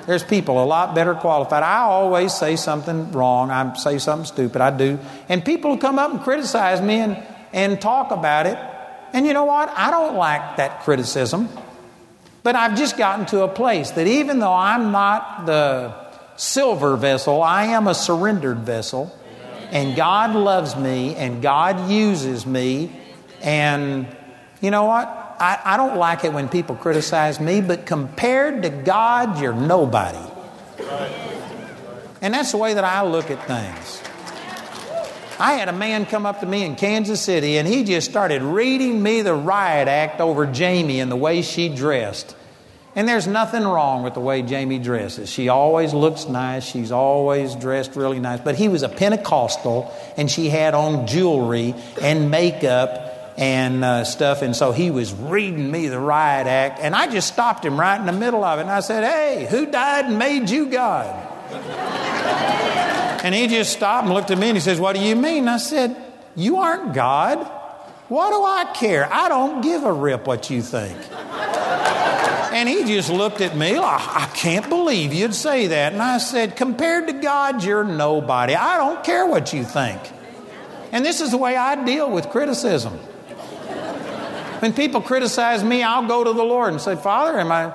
There's 0.05 0.23
people 0.23 0.61
a 0.61 0.65
lot 0.65 0.93
better 0.93 1.15
qualified. 1.15 1.63
I 1.63 1.79
always 1.79 2.33
say 2.33 2.55
something 2.55 3.11
wrong. 3.13 3.51
I 3.51 3.73
say 3.75 3.97
something 3.97 4.25
stupid. 4.25 4.61
I 4.61 4.75
do. 4.75 4.99
And 5.29 5.45
people 5.45 5.77
come 5.77 5.97
up 5.97 6.11
and 6.11 6.21
criticize 6.21 6.81
me 6.81 6.95
and, 6.95 7.23
and 7.53 7.79
talk 7.79 8.11
about 8.11 8.45
it. 8.45 8.57
And 9.13 9.25
you 9.25 9.33
know 9.33 9.45
what? 9.45 9.69
I 9.69 9.91
don't 9.91 10.15
like 10.15 10.57
that 10.57 10.81
criticism. 10.81 11.47
But 12.43 12.55
I've 12.57 12.77
just 12.77 12.97
gotten 12.97 13.25
to 13.27 13.43
a 13.43 13.47
place 13.47 13.91
that 13.91 14.05
even 14.05 14.39
though 14.39 14.53
I'm 14.53 14.91
not 14.91 15.45
the 15.45 15.93
silver 16.35 16.97
vessel, 16.97 17.41
I 17.41 17.65
am 17.65 17.87
a 17.87 17.95
surrendered 17.95 18.59
vessel 18.59 19.17
and 19.73 19.95
God 19.95 20.35
loves 20.35 20.75
me 20.75 21.15
and 21.15 21.41
God 21.41 21.89
uses 21.89 22.45
me. 22.45 22.91
And 23.41 24.07
you 24.61 24.69
know 24.69 24.85
what? 24.85 25.07
I, 25.39 25.59
I 25.65 25.77
don't 25.77 25.97
like 25.97 26.23
it 26.23 26.31
when 26.31 26.47
people 26.47 26.75
criticize 26.75 27.39
me, 27.39 27.59
but 27.59 27.87
compared 27.87 28.61
to 28.63 28.69
God, 28.69 29.41
you're 29.41 29.51
nobody. 29.51 30.29
And 32.21 32.35
that's 32.35 32.51
the 32.51 32.57
way 32.57 32.75
that 32.75 32.83
I 32.83 33.03
look 33.03 33.31
at 33.31 33.45
things. 33.47 34.01
I 35.39 35.53
had 35.53 35.69
a 35.69 35.73
man 35.73 36.05
come 36.05 36.27
up 36.27 36.41
to 36.41 36.45
me 36.45 36.63
in 36.63 36.75
Kansas 36.75 37.19
City 37.19 37.57
and 37.57 37.67
he 37.67 37.83
just 37.83 38.07
started 38.07 38.43
reading 38.43 39.01
me 39.01 39.23
the 39.23 39.33
riot 39.33 39.87
act 39.87 40.21
over 40.21 40.45
Jamie 40.45 40.99
and 40.99 41.11
the 41.11 41.15
way 41.15 41.41
she 41.41 41.67
dressed. 41.67 42.35
And 42.95 43.07
there's 43.07 43.25
nothing 43.25 43.63
wrong 43.63 44.03
with 44.03 44.13
the 44.13 44.19
way 44.19 44.43
Jamie 44.43 44.77
dresses. 44.77 45.29
She 45.29 45.49
always 45.49 45.93
looks 45.93 46.27
nice. 46.27 46.63
She's 46.63 46.91
always 46.91 47.55
dressed 47.55 47.95
really 47.95 48.19
nice. 48.19 48.39
But 48.39 48.55
he 48.55 48.67
was 48.67 48.83
a 48.83 48.89
Pentecostal, 48.89 49.91
and 50.15 50.29
she 50.29 50.49
had 50.49 50.75
on 50.75 51.07
jewelry 51.07 51.73
and 52.01 52.29
makeup 52.29 53.33
and 53.35 53.83
uh, 53.83 54.03
stuff. 54.03 54.43
And 54.43 54.55
so 54.55 54.71
he 54.71 54.91
was 54.91 55.11
reading 55.11 55.71
me 55.71 55.87
the 55.87 55.99
riot 55.99 56.45
act. 56.45 56.79
And 56.79 56.95
I 56.95 57.07
just 57.07 57.27
stopped 57.27 57.65
him 57.65 57.79
right 57.79 57.99
in 57.99 58.05
the 58.05 58.11
middle 58.11 58.43
of 58.43 58.59
it. 58.59 58.63
And 58.63 58.71
I 58.71 58.81
said, 58.81 59.03
Hey, 59.03 59.47
who 59.49 59.65
died 59.65 60.05
and 60.05 60.19
made 60.19 60.51
you 60.51 60.69
God? 60.69 61.07
and 63.23 63.33
he 63.33 63.47
just 63.47 63.73
stopped 63.73 64.05
and 64.05 64.13
looked 64.13 64.29
at 64.29 64.37
me 64.37 64.49
and 64.49 64.57
he 64.57 64.61
says, 64.61 64.79
What 64.79 64.95
do 64.95 65.01
you 65.01 65.15
mean? 65.15 65.47
I 65.47 65.57
said, 65.57 65.95
You 66.35 66.57
aren't 66.57 66.93
God. 66.93 67.39
What 68.07 68.29
do 68.29 68.43
I 68.43 68.71
care? 68.75 69.11
I 69.11 69.29
don't 69.29 69.61
give 69.61 69.83
a 69.83 69.91
rip 69.91 70.27
what 70.27 70.49
you 70.49 70.61
think. 70.61 70.97
And 72.53 72.69
he 72.69 72.83
just 72.83 73.09
looked 73.09 73.41
at 73.41 73.57
me 73.57 73.79
like, 73.79 74.07
I 74.07 74.27
can't 74.35 74.69
believe 74.69 75.11
you'd 75.11 75.33
say 75.33 75.67
that. 75.67 75.93
And 75.93 76.01
I 76.01 76.19
said, 76.19 76.55
Compared 76.55 77.07
to 77.07 77.13
God, 77.13 77.63
you're 77.63 77.83
nobody. 77.83 78.55
I 78.55 78.77
don't 78.77 79.03
care 79.03 79.25
what 79.25 79.53
you 79.53 79.63
think. 79.63 79.99
And 80.91 81.03
this 81.03 81.19
is 81.19 81.31
the 81.31 81.37
way 81.37 81.57
I 81.57 81.83
deal 81.83 82.11
with 82.11 82.29
criticism. 82.29 82.93
When 84.59 84.71
people 84.71 85.01
criticize 85.01 85.63
me, 85.63 85.81
I'll 85.81 86.07
go 86.07 86.23
to 86.23 86.31
the 86.31 86.43
Lord 86.43 86.71
and 86.71 86.79
say, 86.79 86.95
Father, 86.95 87.39
am 87.39 87.51
I 87.51 87.73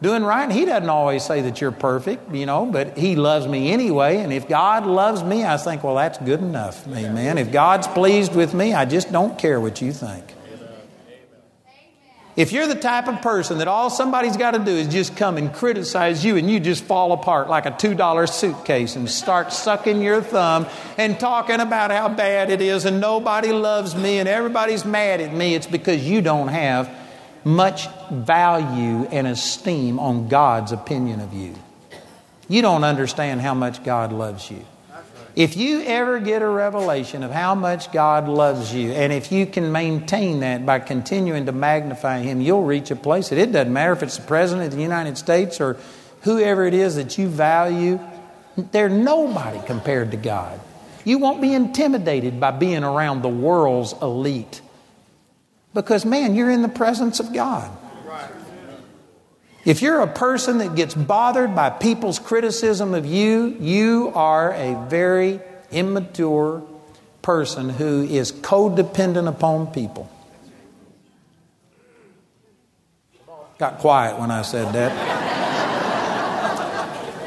doing 0.00 0.22
right? 0.22 0.44
And 0.44 0.52
He 0.52 0.64
doesn't 0.64 0.88
always 0.88 1.24
say 1.24 1.42
that 1.42 1.60
you're 1.60 1.72
perfect, 1.72 2.32
you 2.32 2.46
know, 2.46 2.64
but 2.64 2.96
He 2.96 3.16
loves 3.16 3.48
me 3.48 3.72
anyway. 3.72 4.18
And 4.18 4.32
if 4.32 4.48
God 4.48 4.86
loves 4.86 5.24
me, 5.24 5.44
I 5.44 5.56
think, 5.56 5.82
well, 5.82 5.96
that's 5.96 6.18
good 6.18 6.40
enough. 6.40 6.86
Amen. 6.86 7.38
If 7.38 7.50
God's 7.50 7.88
pleased 7.88 8.36
with 8.36 8.54
me, 8.54 8.72
I 8.72 8.84
just 8.84 9.10
don't 9.10 9.36
care 9.36 9.60
what 9.60 9.82
you 9.82 9.92
think. 9.92 10.35
If 12.36 12.52
you're 12.52 12.66
the 12.66 12.74
type 12.74 13.08
of 13.08 13.22
person 13.22 13.58
that 13.58 13.68
all 13.68 13.88
somebody's 13.88 14.36
got 14.36 14.50
to 14.50 14.58
do 14.58 14.70
is 14.70 14.88
just 14.88 15.16
come 15.16 15.38
and 15.38 15.52
criticize 15.54 16.22
you 16.22 16.36
and 16.36 16.50
you 16.50 16.60
just 16.60 16.84
fall 16.84 17.12
apart 17.12 17.48
like 17.48 17.64
a 17.64 17.70
$2 17.70 18.28
suitcase 18.28 18.94
and 18.94 19.08
start 19.10 19.54
sucking 19.54 20.02
your 20.02 20.20
thumb 20.20 20.66
and 20.98 21.18
talking 21.18 21.60
about 21.60 21.90
how 21.90 22.10
bad 22.10 22.50
it 22.50 22.60
is 22.60 22.84
and 22.84 23.00
nobody 23.00 23.52
loves 23.52 23.96
me 23.96 24.18
and 24.18 24.28
everybody's 24.28 24.84
mad 24.84 25.22
at 25.22 25.32
me, 25.32 25.54
it's 25.54 25.66
because 25.66 26.06
you 26.06 26.20
don't 26.20 26.48
have 26.48 26.94
much 27.42 27.88
value 28.10 29.06
and 29.06 29.26
esteem 29.26 29.98
on 29.98 30.28
God's 30.28 30.72
opinion 30.72 31.20
of 31.20 31.32
you. 31.32 31.54
You 32.48 32.60
don't 32.60 32.84
understand 32.84 33.40
how 33.40 33.54
much 33.54 33.82
God 33.82 34.12
loves 34.12 34.50
you. 34.50 34.62
If 35.36 35.54
you 35.54 35.82
ever 35.82 36.18
get 36.18 36.40
a 36.40 36.48
revelation 36.48 37.22
of 37.22 37.30
how 37.30 37.54
much 37.54 37.92
God 37.92 38.26
loves 38.26 38.72
you, 38.72 38.92
and 38.92 39.12
if 39.12 39.30
you 39.30 39.44
can 39.44 39.70
maintain 39.70 40.40
that 40.40 40.64
by 40.64 40.78
continuing 40.78 41.44
to 41.44 41.52
magnify 41.52 42.20
Him, 42.20 42.40
you'll 42.40 42.64
reach 42.64 42.90
a 42.90 42.96
place 42.96 43.28
that 43.28 43.38
it 43.38 43.52
doesn't 43.52 43.70
matter 43.70 43.92
if 43.92 44.02
it's 44.02 44.16
the 44.16 44.26
President 44.26 44.68
of 44.68 44.74
the 44.74 44.82
United 44.82 45.18
States 45.18 45.60
or 45.60 45.76
whoever 46.22 46.64
it 46.64 46.72
is 46.72 46.96
that 46.96 47.18
you 47.18 47.28
value, 47.28 48.00
they're 48.56 48.88
nobody 48.88 49.60
compared 49.66 50.10
to 50.12 50.16
God. 50.16 50.58
You 51.04 51.18
won't 51.18 51.42
be 51.42 51.52
intimidated 51.52 52.40
by 52.40 52.52
being 52.52 52.82
around 52.82 53.20
the 53.20 53.28
world's 53.28 53.92
elite 54.00 54.62
because, 55.74 56.06
man, 56.06 56.34
you're 56.34 56.50
in 56.50 56.62
the 56.62 56.68
presence 56.68 57.20
of 57.20 57.34
God. 57.34 57.70
If 59.66 59.82
you're 59.82 60.00
a 60.00 60.06
person 60.06 60.58
that 60.58 60.76
gets 60.76 60.94
bothered 60.94 61.56
by 61.56 61.70
people's 61.70 62.20
criticism 62.20 62.94
of 62.94 63.04
you, 63.04 63.56
you 63.58 64.12
are 64.14 64.52
a 64.52 64.86
very 64.88 65.40
immature 65.72 66.62
person 67.20 67.70
who 67.70 68.04
is 68.04 68.30
codependent 68.30 69.26
upon 69.26 69.66
people. 69.72 70.08
Got 73.58 73.78
quiet 73.78 74.20
when 74.20 74.30
I 74.30 74.42
said 74.42 74.72
that. 74.72 74.92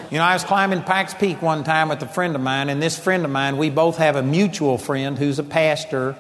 you 0.09 0.17
know, 0.17 0.23
I 0.23 0.31
was 0.31 0.45
climbing 0.45 0.83
Pikes 0.83 1.15
Peak 1.15 1.41
one 1.41 1.65
time 1.65 1.89
with 1.89 2.01
a 2.03 2.07
friend 2.07 2.37
of 2.37 2.41
mine, 2.41 2.69
and 2.69 2.81
this 2.81 2.97
friend 2.97 3.25
of 3.25 3.31
mine, 3.31 3.57
we 3.57 3.69
both 3.69 3.97
have 3.97 4.15
a 4.15 4.23
mutual 4.23 4.77
friend 4.77 5.17
who's 5.17 5.39
a 5.39 5.43
pastor 5.43 6.15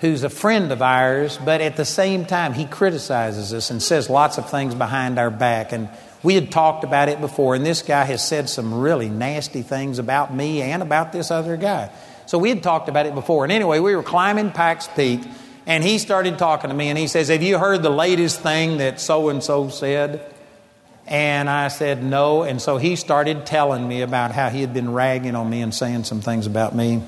who's 0.00 0.22
a 0.22 0.30
friend 0.30 0.72
of 0.72 0.82
ours, 0.82 1.38
but 1.44 1.60
at 1.60 1.76
the 1.76 1.84
same 1.84 2.26
time, 2.26 2.52
he 2.52 2.66
criticizes 2.66 3.54
us 3.54 3.70
and 3.70 3.82
says 3.82 4.10
lots 4.10 4.38
of 4.38 4.50
things 4.50 4.74
behind 4.74 5.18
our 5.18 5.30
back. 5.30 5.72
And 5.72 5.88
we 6.22 6.34
had 6.34 6.50
talked 6.50 6.84
about 6.84 7.08
it 7.08 7.20
before, 7.20 7.54
and 7.54 7.64
this 7.64 7.82
guy 7.82 8.04
has 8.04 8.26
said 8.26 8.48
some 8.48 8.74
really 8.74 9.08
nasty 9.08 9.62
things 9.62 9.98
about 9.98 10.34
me 10.34 10.60
and 10.60 10.82
about 10.82 11.12
this 11.12 11.30
other 11.30 11.56
guy. 11.56 11.90
So 12.26 12.38
we 12.38 12.48
had 12.48 12.62
talked 12.62 12.88
about 12.88 13.06
it 13.06 13.14
before. 13.14 13.44
And 13.44 13.52
anyway, 13.52 13.78
we 13.78 13.94
were 13.94 14.02
climbing 14.02 14.50
Pikes 14.50 14.88
Peak, 14.88 15.20
and 15.64 15.82
he 15.82 15.98
started 15.98 16.38
talking 16.38 16.68
to 16.68 16.76
me, 16.76 16.88
and 16.88 16.98
he 16.98 17.06
says, 17.06 17.28
Have 17.28 17.42
you 17.42 17.58
heard 17.58 17.82
the 17.82 17.90
latest 17.90 18.40
thing 18.40 18.78
that 18.78 19.00
so 19.00 19.28
and 19.30 19.42
so 19.42 19.68
said? 19.68 20.32
And 21.06 21.48
I 21.48 21.68
said, 21.68 22.02
No. 22.02 22.42
And 22.42 22.60
so 22.60 22.76
he 22.76 22.96
started 22.96 23.46
telling 23.46 23.86
me 23.86 24.02
about 24.02 24.32
how 24.32 24.48
he 24.50 24.60
had 24.60 24.74
been 24.74 24.92
ragging 24.92 25.36
on 25.36 25.48
me 25.48 25.62
and 25.62 25.72
saying 25.72 26.04
some 26.04 26.20
things 26.20 26.46
about 26.46 26.74
me. 26.74 27.02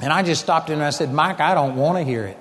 And 0.00 0.12
I 0.12 0.22
just 0.22 0.40
stopped 0.40 0.70
him 0.70 0.74
and 0.74 0.84
I 0.84 0.90
said, 0.90 1.12
Mike, 1.12 1.40
I 1.40 1.54
don't 1.54 1.76
want 1.76 1.98
to 1.98 2.04
hear 2.04 2.24
it. 2.24 2.38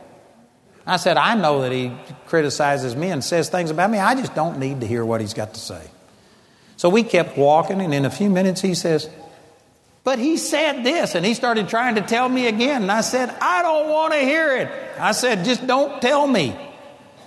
I 0.85 0.97
said, 0.97 1.17
I 1.17 1.35
know 1.35 1.61
that 1.63 1.71
he 1.73 1.91
criticizes 2.27 2.95
me 2.95 3.09
and 3.09 3.21
says 3.21 3.49
things 3.49 3.71
about 3.71 3.91
me. 3.91 3.97
I 3.97 4.15
just 4.15 4.33
don't 4.33 4.57
need 4.57 4.81
to 4.81 4.87
hear 4.87 5.03
what 5.03 5.19
he's 5.19 5.33
got 5.33 5.53
to 5.53 5.59
say. 5.59 5.81
So 6.77 6.89
we 6.89 7.03
kept 7.03 7.37
walking, 7.37 7.81
and 7.81 7.93
in 7.93 8.05
a 8.05 8.09
few 8.09 8.29
minutes 8.29 8.61
he 8.61 8.73
says, 8.73 9.09
But 10.05 10.17
he 10.17 10.37
said 10.37 10.83
this, 10.83 11.15
and 11.15 11.25
he 11.25 11.33
started 11.33 11.67
trying 11.67 11.95
to 11.95 12.01
tell 12.01 12.29
me 12.29 12.47
again. 12.47 12.83
And 12.83 12.91
I 12.91 13.01
said, 13.01 13.29
I 13.41 13.63
don't 13.63 13.89
want 13.89 14.13
to 14.13 14.19
hear 14.19 14.55
it. 14.55 14.71
I 14.97 15.11
said, 15.11 15.43
Just 15.43 15.67
don't 15.67 16.01
tell 16.01 16.25
me. 16.25 16.55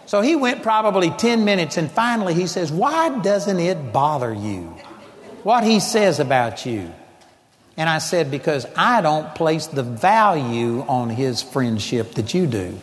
So 0.07 0.23
he 0.23 0.37
went 0.37 0.63
probably 0.63 1.11
10 1.11 1.45
minutes, 1.45 1.77
and 1.77 1.91
finally 1.91 2.33
he 2.33 2.47
says, 2.47 2.73
Why 2.73 3.19
doesn't 3.21 3.59
it 3.59 3.93
bother 3.93 4.33
you? 4.33 4.75
What 5.43 5.65
he 5.65 5.81
says 5.81 6.19
about 6.19 6.65
you. 6.65 6.93
And 7.77 7.89
I 7.89 7.99
said, 7.99 8.31
Because 8.31 8.67
I 8.77 9.01
don't 9.01 9.35
place 9.35 9.67
the 9.67 9.83
value 9.83 10.83
on 10.83 11.11
his 11.11 11.43
friendship 11.43 12.13
that 12.13 12.35
you 12.35 12.47
do. 12.47 12.79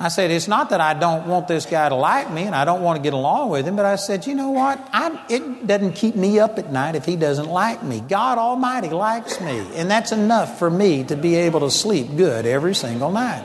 I 0.00 0.08
said, 0.08 0.30
It's 0.30 0.46
not 0.46 0.70
that 0.70 0.80
I 0.80 0.94
don't 0.94 1.26
want 1.26 1.48
this 1.48 1.66
guy 1.66 1.88
to 1.88 1.94
like 1.94 2.30
me 2.30 2.42
and 2.42 2.54
I 2.54 2.64
don't 2.64 2.82
want 2.82 2.96
to 2.98 3.02
get 3.02 3.14
along 3.14 3.50
with 3.50 3.66
him, 3.66 3.74
but 3.74 3.84
I 3.84 3.96
said, 3.96 4.26
You 4.26 4.34
know 4.34 4.50
what? 4.50 4.78
I, 4.92 5.24
it 5.28 5.66
doesn't 5.66 5.94
keep 5.94 6.14
me 6.14 6.38
up 6.38 6.58
at 6.58 6.70
night 6.70 6.94
if 6.94 7.04
he 7.04 7.16
doesn't 7.16 7.48
like 7.48 7.82
me. 7.82 8.00
God 8.00 8.38
Almighty 8.38 8.90
likes 8.90 9.40
me, 9.40 9.58
and 9.74 9.90
that's 9.90 10.12
enough 10.12 10.58
for 10.58 10.70
me 10.70 11.04
to 11.04 11.16
be 11.16 11.34
able 11.34 11.60
to 11.60 11.70
sleep 11.70 12.16
good 12.16 12.46
every 12.46 12.74
single 12.74 13.10
night. 13.10 13.44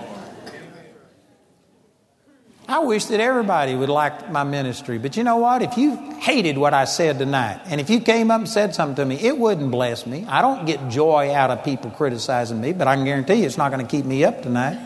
I 2.73 2.79
wish 2.79 3.05
that 3.05 3.19
everybody 3.19 3.75
would 3.75 3.87
like 3.87 4.31
my 4.31 4.43
ministry, 4.43 4.97
but 4.97 5.15
you 5.15 5.23
know 5.23 5.37
what? 5.37 5.61
If 5.61 5.77
you 5.77 5.95
hated 6.13 6.57
what 6.57 6.73
I 6.73 6.85
said 6.85 7.19
tonight, 7.19 7.61
and 7.65 7.79
if 7.79 7.87
you 7.87 7.99
came 7.99 8.31
up 8.31 8.39
and 8.39 8.49
said 8.49 8.73
something 8.73 8.95
to 8.95 9.05
me, 9.05 9.15
it 9.15 9.37
wouldn't 9.37 9.69
bless 9.69 10.07
me. 10.07 10.25
I 10.27 10.41
don't 10.41 10.65
get 10.65 10.89
joy 10.89 11.31
out 11.31 11.51
of 11.51 11.63
people 11.63 11.91
criticizing 11.91 12.59
me, 12.59 12.73
but 12.73 12.87
I 12.87 12.95
can 12.95 13.05
guarantee 13.05 13.35
you 13.35 13.45
it's 13.45 13.59
not 13.59 13.71
going 13.71 13.85
to 13.85 13.87
keep 13.89 14.05
me 14.05 14.23
up 14.25 14.41
tonight 14.41 14.79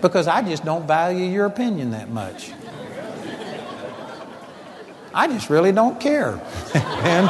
because 0.00 0.26
I 0.26 0.40
just 0.40 0.64
don't 0.64 0.86
value 0.86 1.26
your 1.26 1.44
opinion 1.44 1.90
that 1.90 2.08
much. 2.08 2.50
I 5.12 5.26
just 5.28 5.50
really 5.50 5.72
don't 5.72 6.00
care. 6.00 6.40
and 6.74 7.28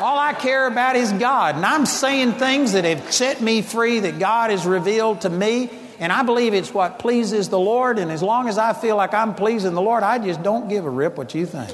all 0.00 0.16
I 0.16 0.32
care 0.38 0.68
about 0.68 0.94
is 0.94 1.12
God. 1.14 1.56
And 1.56 1.66
I'm 1.66 1.86
saying 1.86 2.34
things 2.34 2.74
that 2.74 2.84
have 2.84 3.12
set 3.12 3.40
me 3.40 3.62
free, 3.62 3.98
that 3.98 4.20
God 4.20 4.52
has 4.52 4.64
revealed 4.64 5.22
to 5.22 5.28
me. 5.28 5.70
And 6.00 6.10
I 6.10 6.22
believe 6.22 6.54
it's 6.54 6.72
what 6.72 6.98
pleases 6.98 7.50
the 7.50 7.58
Lord. 7.58 7.98
And 7.98 8.10
as 8.10 8.22
long 8.22 8.48
as 8.48 8.56
I 8.56 8.72
feel 8.72 8.96
like 8.96 9.12
I'm 9.12 9.34
pleasing 9.34 9.74
the 9.74 9.82
Lord, 9.82 10.02
I 10.02 10.18
just 10.18 10.42
don't 10.42 10.66
give 10.68 10.86
a 10.86 10.90
rip 10.90 11.18
what 11.18 11.34
you 11.34 11.44
think. 11.44 11.70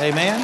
Amen. 0.00 0.40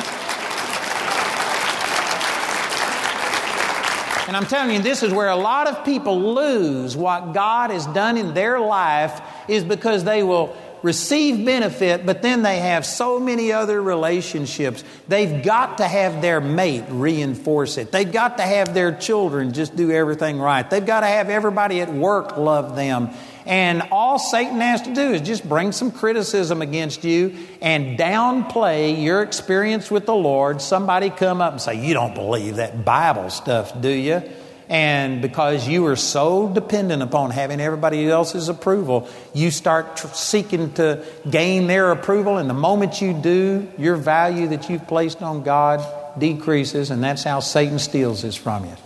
And 4.29 4.37
I'm 4.37 4.47
telling 4.47 4.77
you, 4.77 4.83
this 4.83 5.03
is 5.03 5.13
where 5.13 5.31
a 5.31 5.37
lot 5.37 5.67
of 5.67 5.85
people 5.85 6.35
lose 6.35 6.97
what 6.97 7.33
God 7.33 7.71
has 7.71 7.87
done 7.87 8.17
in 8.17 8.35
their 8.35 8.61
life, 8.61 9.21
is 9.49 9.65
because 9.65 10.05
they 10.05 10.23
will 10.23 10.55
receive 10.83 11.45
benefit, 11.45 12.07
but 12.07 12.23
then 12.23 12.43
they 12.43 12.59
have 12.59 12.87
so 12.87 13.19
many 13.19 13.53
other 13.53 13.81
relationships. 13.83 14.85
They've 15.09 15.43
got 15.43 15.79
to 15.79 15.89
have 15.89 16.23
their 16.23 16.41
mate 16.41 16.85
reinforce 16.89 17.79
it. 17.79 17.93
They've 17.93 18.11
got 18.11 18.39
to 18.39 18.43
have 18.43 18.75
their 18.75 18.95
children 18.95 19.53
just 19.53 19.77
do 19.77 19.91
everything 19.91 20.39
right. 20.39 20.69
They've 20.69 20.85
got 20.85 21.01
to 21.01 21.07
have 21.07 21.31
everybody 21.31 21.81
at 21.81 21.93
work 21.93 22.37
love 22.37 22.77
them. 22.77 23.11
And 23.47 23.83
all 23.91 24.19
Satan 24.19 24.61
has 24.61 24.83
to 24.83 24.95
do 24.95 25.15
is 25.15 25.23
just 25.23 25.49
bring 25.49 25.73
some 25.73 25.91
criticism 25.91 26.61
against 26.61 27.03
you 27.03 27.35
and 27.63 27.99
downplay 27.99 29.03
your 29.03 29.23
experience 29.23 29.91
with 29.91 30.05
the 30.05 30.15
Lord. 30.15 30.61
Somebody 30.61 31.09
come 31.09 31.41
up 31.41 31.53
and 31.53 31.61
say, 31.61 31.83
You 31.83 31.95
don't 31.95 32.15
believe 32.15 32.57
that 32.57 32.85
Bible 32.85 33.31
stuff, 33.31 33.81
do 33.81 33.89
you? 33.89 34.23
And 34.69 35.23
because 35.23 35.67
you 35.67 35.87
are 35.87 35.97
so 35.97 36.49
dependent 36.53 37.03
upon 37.03 37.31
having 37.31 37.59
everybody 37.59 38.09
else's 38.09 38.51
approval, 38.51 39.09
you 39.33 39.51
start 39.51 39.97
tr- 39.97 40.09
seeking 40.09 40.73
to 40.75 41.05
gain 41.29 41.69
their 41.69 41.91
approval. 41.91 42.37
And 42.37 42.51
the 42.51 42.55
moment 42.55 43.01
you 43.01 43.15
do, 43.15 43.67
your 43.79 43.97
value 43.97 44.49
that 44.49 44.69
you've 44.69 44.87
placed 44.87 45.23
on 45.23 45.43
God 45.43 45.81
decreases, 46.19 46.91
and 46.91 47.03
that's 47.03 47.25
how 47.25 47.41
Satan 47.41 47.79
steals 47.79 48.23
this 48.23 48.37
from 48.37 48.67
you. 48.67 48.77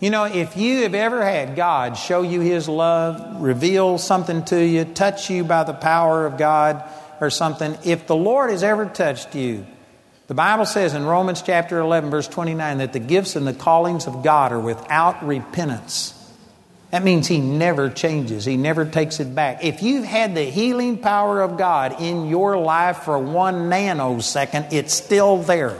You 0.00 0.10
know, 0.10 0.24
if 0.24 0.56
you 0.56 0.82
have 0.82 0.94
ever 0.94 1.22
had 1.22 1.54
God 1.54 1.96
show 1.96 2.22
you 2.22 2.40
His 2.40 2.68
love, 2.68 3.42
reveal 3.42 3.98
something 3.98 4.44
to 4.46 4.60
you, 4.60 4.84
touch 4.84 5.30
you 5.30 5.44
by 5.44 5.64
the 5.64 5.74
power 5.74 6.26
of 6.26 6.38
God 6.38 6.82
or 7.20 7.30
something, 7.30 7.76
if 7.84 8.06
the 8.06 8.16
Lord 8.16 8.50
has 8.50 8.64
ever 8.64 8.86
touched 8.86 9.34
you, 9.36 9.66
the 10.32 10.36
Bible 10.36 10.64
says 10.64 10.94
in 10.94 11.04
Romans 11.04 11.42
chapter 11.42 11.78
11, 11.78 12.08
verse 12.08 12.26
29, 12.26 12.78
that 12.78 12.94
the 12.94 12.98
gifts 12.98 13.36
and 13.36 13.46
the 13.46 13.52
callings 13.52 14.06
of 14.06 14.22
God 14.22 14.50
are 14.50 14.58
without 14.58 15.26
repentance. 15.26 16.18
That 16.90 17.04
means 17.04 17.26
He 17.26 17.38
never 17.38 17.90
changes, 17.90 18.46
He 18.46 18.56
never 18.56 18.86
takes 18.86 19.20
it 19.20 19.34
back. 19.34 19.62
If 19.62 19.82
you've 19.82 20.06
had 20.06 20.34
the 20.34 20.44
healing 20.44 20.96
power 20.96 21.42
of 21.42 21.58
God 21.58 22.00
in 22.00 22.30
your 22.30 22.56
life 22.56 23.00
for 23.00 23.18
one 23.18 23.68
nanosecond, 23.68 24.72
it's 24.72 24.94
still 24.94 25.36
there. 25.42 25.76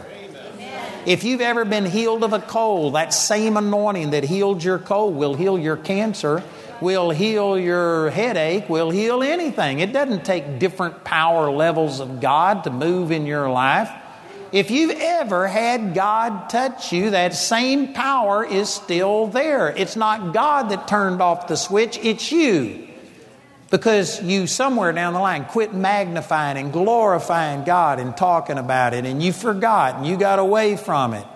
If 1.06 1.24
you've 1.24 1.40
ever 1.40 1.64
been 1.64 1.86
healed 1.86 2.22
of 2.22 2.34
a 2.34 2.38
cold, 2.38 2.94
that 2.94 3.14
same 3.14 3.56
anointing 3.56 4.10
that 4.10 4.22
healed 4.22 4.62
your 4.62 4.78
cold 4.78 5.16
will 5.16 5.32
heal 5.32 5.58
your 5.58 5.78
cancer, 5.78 6.42
will 6.82 7.08
heal 7.08 7.58
your 7.58 8.10
headache, 8.10 8.68
will 8.68 8.90
heal 8.90 9.22
anything. 9.22 9.78
It 9.78 9.94
doesn't 9.94 10.26
take 10.26 10.58
different 10.58 11.04
power 11.04 11.50
levels 11.50 12.00
of 12.00 12.20
God 12.20 12.64
to 12.64 12.70
move 12.70 13.12
in 13.12 13.24
your 13.24 13.48
life. 13.48 13.90
If 14.52 14.70
you've 14.70 14.96
ever 14.98 15.48
had 15.48 15.94
God 15.94 16.50
touch 16.50 16.92
you, 16.92 17.10
that 17.10 17.34
same 17.34 17.94
power 17.94 18.44
is 18.44 18.68
still 18.68 19.26
there. 19.26 19.70
It's 19.70 19.96
not 19.96 20.34
God 20.34 20.68
that 20.68 20.86
turned 20.86 21.22
off 21.22 21.48
the 21.48 21.56
switch, 21.56 21.98
it's 22.02 22.30
you. 22.30 22.86
Because 23.70 24.22
you, 24.22 24.46
somewhere 24.46 24.92
down 24.92 25.14
the 25.14 25.20
line, 25.20 25.46
quit 25.46 25.72
magnifying 25.72 26.58
and 26.58 26.70
glorifying 26.70 27.64
God 27.64 27.98
and 27.98 28.14
talking 28.14 28.58
about 28.58 28.92
it, 28.92 29.06
and 29.06 29.22
you 29.22 29.32
forgot 29.32 29.96
and 29.96 30.06
you 30.06 30.18
got 30.18 30.38
away 30.38 30.76
from 30.76 31.14
it. 31.14 31.26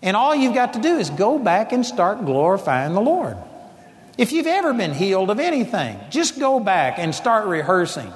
And 0.00 0.16
all 0.16 0.32
you've 0.34 0.54
got 0.54 0.74
to 0.74 0.80
do 0.80 0.98
is 0.98 1.10
go 1.10 1.40
back 1.40 1.72
and 1.72 1.84
start 1.84 2.24
glorifying 2.24 2.94
the 2.94 3.00
Lord. 3.00 3.36
If 4.16 4.30
you've 4.30 4.46
ever 4.46 4.72
been 4.72 4.94
healed 4.94 5.30
of 5.30 5.40
anything, 5.40 5.98
just 6.10 6.38
go 6.38 6.60
back 6.60 7.00
and 7.00 7.12
start 7.12 7.46
rehearsing 7.46 8.12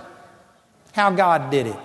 how 0.92 1.10
God 1.10 1.50
did 1.50 1.66
it, 1.66 1.76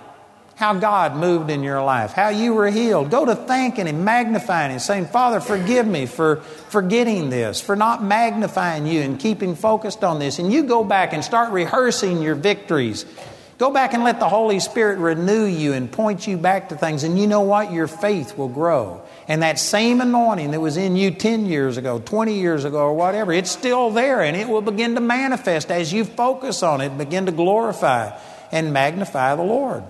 how 0.62 0.74
God 0.74 1.16
moved 1.16 1.50
in 1.50 1.64
your 1.64 1.82
life, 1.82 2.12
how 2.12 2.28
you 2.28 2.54
were 2.54 2.70
healed. 2.70 3.10
Go 3.10 3.24
to 3.24 3.34
thanking 3.34 3.88
Him, 3.88 4.04
magnifying 4.04 4.70
Him, 4.70 4.78
saying, 4.78 5.06
Father, 5.06 5.40
forgive 5.40 5.88
me 5.88 6.06
for 6.06 6.36
forgetting 6.36 7.30
this, 7.30 7.60
for 7.60 7.74
not 7.74 8.04
magnifying 8.04 8.86
you 8.86 9.00
and 9.00 9.18
keeping 9.18 9.56
focused 9.56 10.04
on 10.04 10.20
this. 10.20 10.38
And 10.38 10.52
you 10.52 10.62
go 10.62 10.84
back 10.84 11.14
and 11.14 11.24
start 11.24 11.50
rehearsing 11.50 12.22
your 12.22 12.36
victories. 12.36 13.04
Go 13.58 13.72
back 13.72 13.92
and 13.92 14.04
let 14.04 14.20
the 14.20 14.28
Holy 14.28 14.60
Spirit 14.60 15.00
renew 15.00 15.46
you 15.46 15.72
and 15.72 15.90
point 15.90 16.28
you 16.28 16.36
back 16.36 16.68
to 16.68 16.76
things. 16.76 17.02
And 17.02 17.18
you 17.18 17.26
know 17.26 17.40
what? 17.40 17.72
Your 17.72 17.88
faith 17.88 18.38
will 18.38 18.48
grow. 18.48 19.02
And 19.26 19.42
that 19.42 19.58
same 19.58 20.00
anointing 20.00 20.52
that 20.52 20.60
was 20.60 20.76
in 20.76 20.94
you 20.94 21.10
10 21.10 21.46
years 21.46 21.76
ago, 21.76 21.98
20 21.98 22.38
years 22.38 22.64
ago, 22.64 22.78
or 22.78 22.94
whatever, 22.94 23.32
it's 23.32 23.50
still 23.50 23.90
there 23.90 24.22
and 24.22 24.36
it 24.36 24.48
will 24.48 24.62
begin 24.62 24.94
to 24.94 25.00
manifest 25.00 25.72
as 25.72 25.92
you 25.92 26.04
focus 26.04 26.62
on 26.62 26.80
it, 26.80 26.96
begin 26.96 27.26
to 27.26 27.32
glorify 27.32 28.16
and 28.52 28.72
magnify 28.72 29.34
the 29.34 29.42
Lord. 29.42 29.82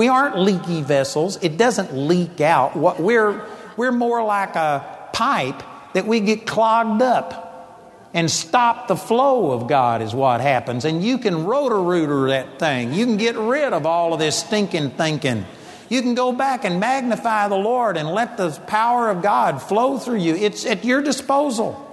We 0.00 0.08
aren't 0.08 0.38
leaky 0.38 0.80
vessels. 0.80 1.38
It 1.42 1.58
doesn't 1.58 1.94
leak 1.94 2.40
out. 2.40 2.74
What 2.74 3.00
we're, 3.00 3.44
we're 3.76 3.92
more 3.92 4.24
like 4.24 4.56
a 4.56 5.10
pipe 5.12 5.62
that 5.92 6.06
we 6.06 6.20
get 6.20 6.46
clogged 6.46 7.02
up 7.02 8.08
and 8.14 8.30
stop 8.30 8.88
the 8.88 8.96
flow 8.96 9.50
of 9.52 9.68
God 9.68 10.00
is 10.00 10.14
what 10.14 10.40
happens. 10.40 10.86
And 10.86 11.04
you 11.04 11.18
can 11.18 11.44
rotor 11.44 11.82
rooter 11.82 12.28
that 12.30 12.58
thing. 12.58 12.94
You 12.94 13.04
can 13.04 13.18
get 13.18 13.36
rid 13.36 13.74
of 13.74 13.84
all 13.84 14.14
of 14.14 14.20
this 14.20 14.36
stinking 14.36 14.92
thinking 14.92 15.44
you 15.90 16.02
can 16.02 16.14
go 16.14 16.30
back 16.32 16.64
and 16.64 16.78
magnify 16.78 17.48
the 17.48 17.56
Lord 17.56 17.96
and 17.96 18.08
let 18.08 18.36
the 18.36 18.50
power 18.68 19.10
of 19.10 19.22
God 19.22 19.60
flow 19.60 19.98
through 19.98 20.20
you. 20.20 20.36
It's 20.36 20.64
at 20.64 20.84
your 20.84 21.02
disposal. 21.02 21.86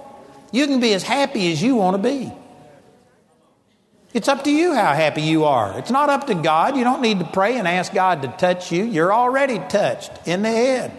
You 0.52 0.66
can 0.66 0.78
be 0.78 0.94
as 0.94 1.02
happy 1.02 1.52
as 1.52 1.60
you 1.60 1.74
want 1.74 1.96
to 1.96 2.02
be. 2.02 2.32
It's 4.14 4.26
up 4.26 4.44
to 4.44 4.50
you 4.50 4.74
how 4.74 4.94
happy 4.94 5.20
you 5.20 5.44
are. 5.44 5.78
It's 5.78 5.90
not 5.90 6.08
up 6.08 6.28
to 6.28 6.34
God. 6.34 6.76
You 6.76 6.84
don't 6.84 7.02
need 7.02 7.18
to 7.18 7.26
pray 7.26 7.58
and 7.58 7.68
ask 7.68 7.92
God 7.92 8.22
to 8.22 8.28
touch 8.28 8.72
you. 8.72 8.84
You're 8.84 9.12
already 9.12 9.58
touched 9.58 10.10
in 10.26 10.42
the 10.42 10.50
head. 10.50 10.92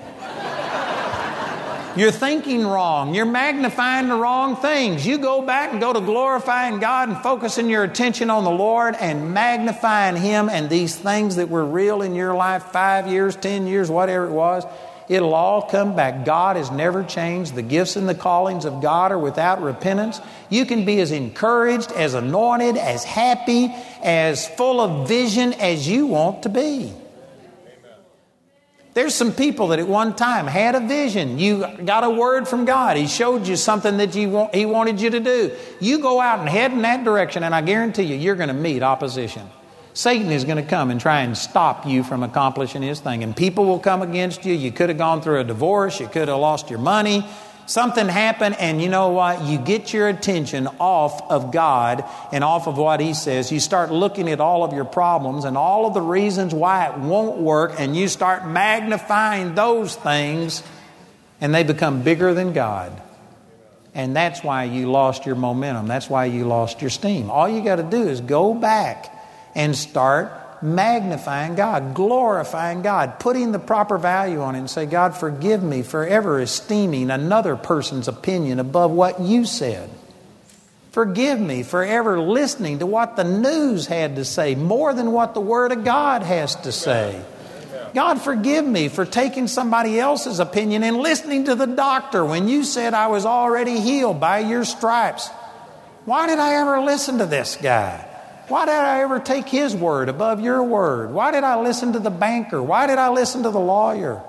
You're 1.98 2.12
thinking 2.12 2.66
wrong. 2.66 3.16
You're 3.16 3.26
magnifying 3.26 4.10
the 4.10 4.16
wrong 4.16 4.56
things. 4.56 5.08
You 5.08 5.18
go 5.18 5.42
back 5.42 5.72
and 5.72 5.82
go 5.82 5.92
to 5.92 6.00
glorifying 6.00 6.80
God 6.80 7.10
and 7.10 7.18
focusing 7.18 7.68
your 7.68 7.84
attention 7.84 8.30
on 8.30 8.44
the 8.44 8.52
Lord 8.52 8.96
and 8.96 9.34
magnifying 9.34 10.16
Him 10.16 10.48
and 10.48 10.70
these 10.70 10.96
things 10.96 11.38
that 11.38 11.50
were 11.50 11.66
real 11.66 12.04
in 12.04 12.14
your 12.14 12.36
life 12.36 12.64
five 12.66 13.08
years, 13.08 13.36
ten 13.36 13.66
years, 13.66 13.90
whatever 13.90 14.28
it 14.28 14.32
was. 14.32 14.66
It'll 15.10 15.34
all 15.34 15.64
come 15.64 15.96
back. 15.96 16.24
God 16.24 16.56
has 16.56 16.70
never 16.70 17.04
changed. 17.04 17.56
The 17.56 17.64
gifts 17.64 17.96
and 17.96 18.08
the 18.08 18.14
callings 18.14 18.64
of 18.64 18.80
God 18.80 19.12
are 19.12 19.18
without 19.18 19.60
repentance. 19.62 20.22
You 20.52 20.68
can 20.68 20.86
be 20.86 21.02
as 21.02 21.12
encouraged, 21.12 21.92
as 21.92 22.14
anointed, 22.14 22.78
as 22.78 23.04
happy, 23.04 23.74
as 24.04 24.48
full 24.48 24.80
of 24.80 25.08
vision 25.08 25.54
as 25.54 25.88
you 25.88 26.06
want 26.06 26.44
to 26.44 26.50
be. 26.50 26.94
There's 28.94 29.16
some 29.16 29.32
people 29.32 29.70
that 29.70 29.80
at 29.80 29.88
one 29.88 30.16
time 30.16 30.46
had 30.46 30.76
a 30.76 30.80
vision. 30.80 31.40
You 31.40 31.66
got 31.86 32.04
a 32.04 32.10
word 32.10 32.48
from 32.48 32.66
God. 32.66 32.96
He 32.96 33.08
showed 33.08 33.48
you 33.48 33.56
something 33.56 33.98
that 33.98 34.14
you 34.14 34.30
want, 34.30 34.54
He 34.54 34.66
wanted 34.68 35.02
you 35.02 35.10
to 35.10 35.20
do. 35.20 35.56
You 35.80 36.00
go 36.00 36.20
out 36.22 36.40
and 36.40 36.50
head 36.50 36.72
in 36.72 36.84
that 36.84 37.04
direction, 37.04 37.44
and 37.44 37.56
I 37.56 37.62
guarantee 37.62 38.04
you, 38.04 38.16
you're 38.16 38.36
going 38.36 38.50
to 38.50 38.54
meet 38.54 38.84
opposition. 38.84 39.50
Satan 39.94 40.32
is 40.32 40.46
going 40.46 40.58
to 40.58 40.70
come 40.70 40.92
and 40.92 41.02
try 41.02 41.22
and 41.22 41.38
stop 41.38 41.86
you 41.86 42.04
from 42.04 42.24
accomplishing 42.24 42.82
his 42.82 43.00
thing. 43.00 43.24
And 43.24 43.36
people 43.36 43.66
will 43.66 43.80
come 43.80 44.02
against 44.02 44.46
you. 44.46 44.54
You 44.54 44.72
could 44.72 44.90
have 44.90 44.98
gone 44.98 45.22
through 45.22 45.40
a 45.40 45.44
divorce. 45.44 46.00
You 46.00 46.08
could 46.08 46.28
have 46.28 46.40
lost 46.40 46.70
your 46.70 46.80
money 46.80 47.26
something 47.70 48.08
happened, 48.08 48.56
and 48.60 48.82
you 48.82 48.90
know 48.90 49.10
what? 49.10 49.44
You 49.44 49.58
get 49.58 49.94
your 49.94 50.08
attention 50.08 50.68
off 50.80 51.22
of 51.30 51.52
God 51.52 52.04
and 52.32 52.44
off 52.44 52.68
of 52.68 52.78
what 52.78 53.00
He 53.00 53.14
says. 53.14 53.52
You 53.52 53.60
start 53.60 53.92
looking 53.92 54.28
at 54.30 54.40
all 54.40 54.64
of 54.64 54.74
your 54.74 54.86
problems 54.86 55.46
and 55.46 55.56
all 55.56 55.86
of 55.86 55.94
the 55.94 56.02
reasons 56.02 56.54
why 56.54 56.88
it 56.88 56.98
won't 56.98 57.38
work, 57.38 57.76
and 57.78 57.96
you 57.96 58.08
start 58.08 58.48
magnifying 58.48 59.56
those 59.56 59.96
things, 59.96 60.64
and 61.40 61.54
they 61.54 61.64
become 61.64 62.02
bigger 62.02 62.34
than 62.34 62.54
God. 62.54 63.02
And 63.94 64.16
that's 64.16 64.44
why 64.44 64.66
you 64.66 64.92
lost 64.92 65.26
your 65.26 65.36
momentum. 65.36 65.88
That's 65.88 66.10
why 66.10 66.26
you 66.26 66.46
lost 66.46 66.82
your 66.82 66.90
steam. 66.90 67.30
All 67.30 67.50
you 67.50 67.64
got 67.64 67.78
to 67.78 67.84
do 67.84 68.08
is 68.08 68.22
go 68.22 68.54
back 68.54 69.16
and 69.60 69.76
start 69.76 70.64
magnifying 70.64 71.56
God, 71.56 71.94
glorifying 71.94 72.82
God, 72.82 73.20
putting 73.20 73.52
the 73.52 73.60
proper 73.60 73.98
value 73.98 74.40
on 74.40 74.56
it 74.56 74.60
and 74.60 74.70
say, 74.70 74.86
God, 74.86 75.18
forgive 75.18 75.62
me 75.62 75.82
for 75.84 76.08
ever 76.08 76.40
esteeming 76.40 77.12
another 77.12 77.58
person's 77.58 78.08
opinion 78.08 78.62
above 78.62 78.90
what 78.90 79.20
you 79.20 79.46
said. 79.46 79.90
Forgive 80.92 81.42
me 81.42 81.64
for 81.64 81.84
ever 81.84 82.22
listening 82.22 82.80
to 82.80 82.86
what 82.86 83.18
the 83.18 83.26
news 83.26 83.86
had 83.86 84.16
to 84.16 84.24
say 84.24 84.56
more 84.56 84.94
than 84.94 85.12
what 85.12 85.34
the 85.34 85.42
Word 85.42 85.74
of 85.74 85.84
God 85.84 86.24
has 86.24 86.56
to 86.62 86.72
say. 86.72 87.22
God, 87.94 88.22
forgive 88.22 88.66
me 88.66 88.88
for 88.88 89.04
taking 89.04 89.50
somebody 89.50 90.00
else's 90.00 90.40
opinion 90.40 90.84
and 90.84 90.96
listening 90.96 91.46
to 91.46 91.56
the 91.56 91.68
doctor 91.68 92.24
when 92.24 92.48
you 92.48 92.64
said 92.64 92.94
I 92.94 93.08
was 93.08 93.26
already 93.26 93.82
healed 93.82 94.22
by 94.22 94.40
your 94.40 94.64
stripes. 94.64 95.28
Why 96.06 96.28
did 96.28 96.40
I 96.40 96.54
ever 96.62 96.80
listen 96.80 97.18
to 97.18 97.26
this 97.26 97.58
guy? 97.58 98.09
Why 98.50 98.66
did 98.66 98.74
I 98.74 99.02
ever 99.02 99.20
take 99.20 99.48
his 99.48 99.76
word 99.76 100.10
above 100.10 100.42
your 100.42 100.64
word? 100.64 101.12
Why 101.12 101.30
did 101.30 101.44
I 101.44 101.62
listen 101.62 101.94
to 101.94 102.00
the 102.00 102.10
banker? 102.10 102.62
Why 102.62 102.88
did 102.88 102.98
I 102.98 103.10
listen 103.10 103.44
to 103.44 103.52
the 103.52 103.60
lawyer? 103.60 104.24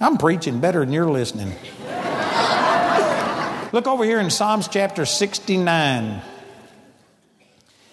I'm 0.00 0.18
preaching 0.18 0.58
better 0.60 0.80
than 0.80 0.92
you're 0.92 1.08
listening. 1.08 1.54
Look 3.72 3.86
over 3.86 4.04
here 4.04 4.18
in 4.18 4.30
Psalms 4.30 4.66
chapter 4.66 5.06
69. 5.06 6.20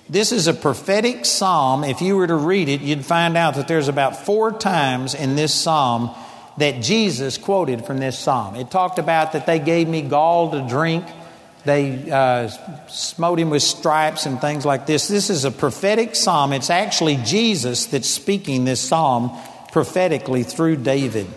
This 0.09 0.31
is 0.31 0.47
a 0.47 0.53
prophetic 0.53 1.25
psalm. 1.25 1.83
If 1.83 2.01
you 2.01 2.15
were 2.15 2.25
to 2.25 2.35
read 2.35 2.69
it, 2.69 2.81
you'd 2.81 3.05
find 3.05 3.37
out 3.37 3.55
that 3.55 3.67
there's 3.67 3.87
about 3.87 4.25
four 4.25 4.51
times 4.51 5.13
in 5.13 5.35
this 5.35 5.53
psalm 5.53 6.09
that 6.57 6.81
Jesus 6.81 7.37
quoted 7.37 7.85
from 7.85 7.99
this 7.99 8.17
psalm. 8.17 8.55
It 8.55 8.71
talked 8.71 8.97
about 8.97 9.33
that 9.33 9.45
they 9.45 9.59
gave 9.59 9.87
me 9.87 10.01
gall 10.01 10.51
to 10.51 10.67
drink 10.67 11.05
they 11.67 12.09
uh, 12.09 12.47
smote 12.87 13.39
him 13.39 13.49
with 13.49 13.61
stripes 13.61 14.25
and 14.25 14.39
things 14.39 14.65
like 14.65 14.85
this. 14.85 15.07
This 15.07 15.29
is 15.29 15.45
a 15.45 15.51
prophetic 15.51 16.15
psalm. 16.15 16.53
It's 16.53 16.69
actually 16.69 17.17
Jesus 17.17 17.87
that's 17.87 18.09
speaking 18.09 18.65
this 18.65 18.81
psalm 18.81 19.37
prophetically 19.71 20.43
through 20.43 20.77
David. 20.77 21.27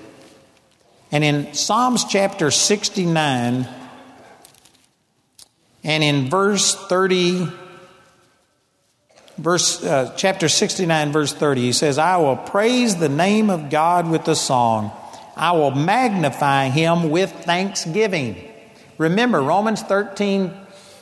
And 1.13 1.25
in 1.25 1.55
Psalms 1.55 2.05
chapter 2.05 2.51
69 2.51 3.69
and 5.83 6.05
in 6.05 6.31
verse 6.31 6.75
30, 6.75 7.49
verse, 9.37 9.83
uh, 9.83 10.15
chapter 10.17 10.49
69, 10.49 11.13
verse 11.13 11.33
30, 11.33 11.61
he 11.63 11.73
says, 11.73 11.99
I 11.99 12.19
will 12.19 12.37
praise 12.37 12.97
the 12.97 13.09
name 13.09 13.51
of 13.51 13.71
God 13.71 14.09
with 14.09 14.29
a 14.29 14.37
song. 14.37 14.93
I 15.37 15.53
will 15.53 15.73
magnify 15.73 16.69
him 16.69 17.11
with 17.11 17.33
thanksgiving. 17.33 18.50
Remember, 19.01 19.41
Romans 19.41 19.81
13 19.81 20.53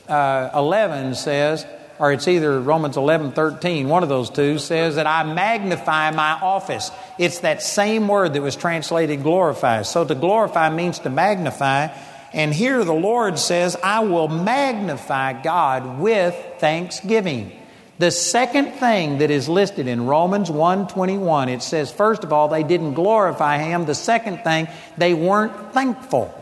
uh, 0.09 0.51
11 0.55 1.17
says, 1.17 1.67
or 1.99 2.13
it's 2.13 2.29
either 2.29 2.61
Romans 2.61 2.97
11 2.97 3.33
13, 3.33 3.89
one 3.89 4.05
of 4.05 4.09
those 4.09 4.31
two 4.31 4.61
says 4.61 4.95
that 4.95 5.09
I 5.09 5.25
magnify 5.25 6.13
my 6.13 6.31
office. 6.35 6.93
It's 7.19 7.41
that 7.41 7.61
same 7.61 8.07
word 8.07 8.35
that 8.35 8.41
was 8.41 8.55
translated 8.55 9.25
glorify. 9.25 9.83
So 9.83 10.05
to 10.05 10.15
glorify 10.15 10.71
means 10.71 11.01
to 11.01 11.11
magnify. 11.11 11.89
And 12.33 12.55
here 12.55 12.85
the 12.85 12.93
Lord 12.95 13.37
says, 13.37 13.77
I 13.83 14.05
will 14.05 14.29
magnify 14.29 15.43
God 15.43 15.99
with 15.99 16.37
thanksgiving. 16.59 17.51
The 17.99 18.13
second 18.13 18.75
thing 18.75 19.19
that 19.19 19.33
is 19.33 19.49
listed 19.49 19.89
in 19.89 20.07
Romans 20.07 20.53
1:21, 20.53 21.49
it 21.49 21.65
says 21.65 21.91
first 21.91 22.23
of 22.23 22.33
all 22.33 22.47
they 22.47 22.63
didn't 22.63 22.95
glorify 22.95 23.59
him, 23.59 23.87
the 23.87 23.95
second 23.97 24.45
thing 24.45 24.69
they 24.97 25.15
weren't 25.15 25.73
thankful. 25.73 26.33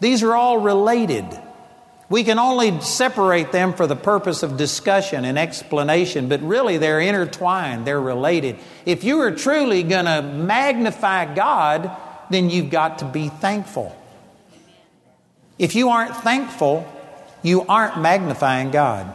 These 0.00 0.22
are 0.22 0.34
all 0.34 0.58
related. 0.58 1.26
We 2.08 2.24
can 2.24 2.38
only 2.38 2.80
separate 2.80 3.52
them 3.52 3.74
for 3.74 3.86
the 3.86 3.96
purpose 3.96 4.42
of 4.42 4.56
discussion 4.56 5.24
and 5.24 5.38
explanation, 5.38 6.28
but 6.28 6.40
really 6.40 6.78
they're 6.78 7.00
intertwined, 7.00 7.86
they're 7.86 8.00
related. 8.00 8.56
If 8.86 9.04
you 9.04 9.20
are 9.20 9.32
truly 9.32 9.82
going 9.82 10.06
to 10.06 10.22
magnify 10.22 11.34
God, 11.34 11.90
then 12.30 12.48
you've 12.48 12.70
got 12.70 13.00
to 13.00 13.04
be 13.04 13.28
thankful. 13.28 13.94
If 15.58 15.74
you 15.74 15.90
aren't 15.90 16.16
thankful, 16.16 16.90
you 17.42 17.62
aren't 17.62 18.00
magnifying 18.00 18.70
God. 18.70 19.12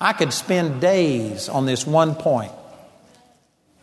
I 0.00 0.12
could 0.12 0.32
spend 0.32 0.80
days 0.80 1.48
on 1.48 1.66
this 1.66 1.86
one 1.86 2.14
point. 2.14 2.52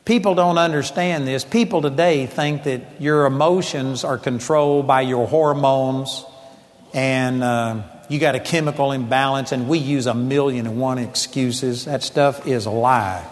People 0.05 0.35
don't 0.35 0.59
understand 0.59 1.27
this. 1.27 1.43
People 1.43 1.81
today 1.81 2.27
think 2.27 2.63
that 2.63 3.01
your 3.01 3.25
emotions 3.25 4.03
are 4.03 4.19
controlled 4.19 4.85
by 4.85 5.01
your 5.01 5.27
hormones 5.27 6.23
and 6.93 7.43
uh, 7.43 7.81
you 8.07 8.19
got 8.19 8.35
a 8.35 8.39
chemical 8.39 8.91
imbalance, 8.91 9.51
and 9.51 9.67
we 9.67 9.79
use 9.79 10.05
a 10.05 10.13
million 10.13 10.67
and 10.67 10.79
one 10.79 10.97
excuses. 10.97 11.85
That 11.85 12.03
stuff 12.03 12.47
is 12.47 12.67
a 12.67 12.71
lie. 12.71 13.25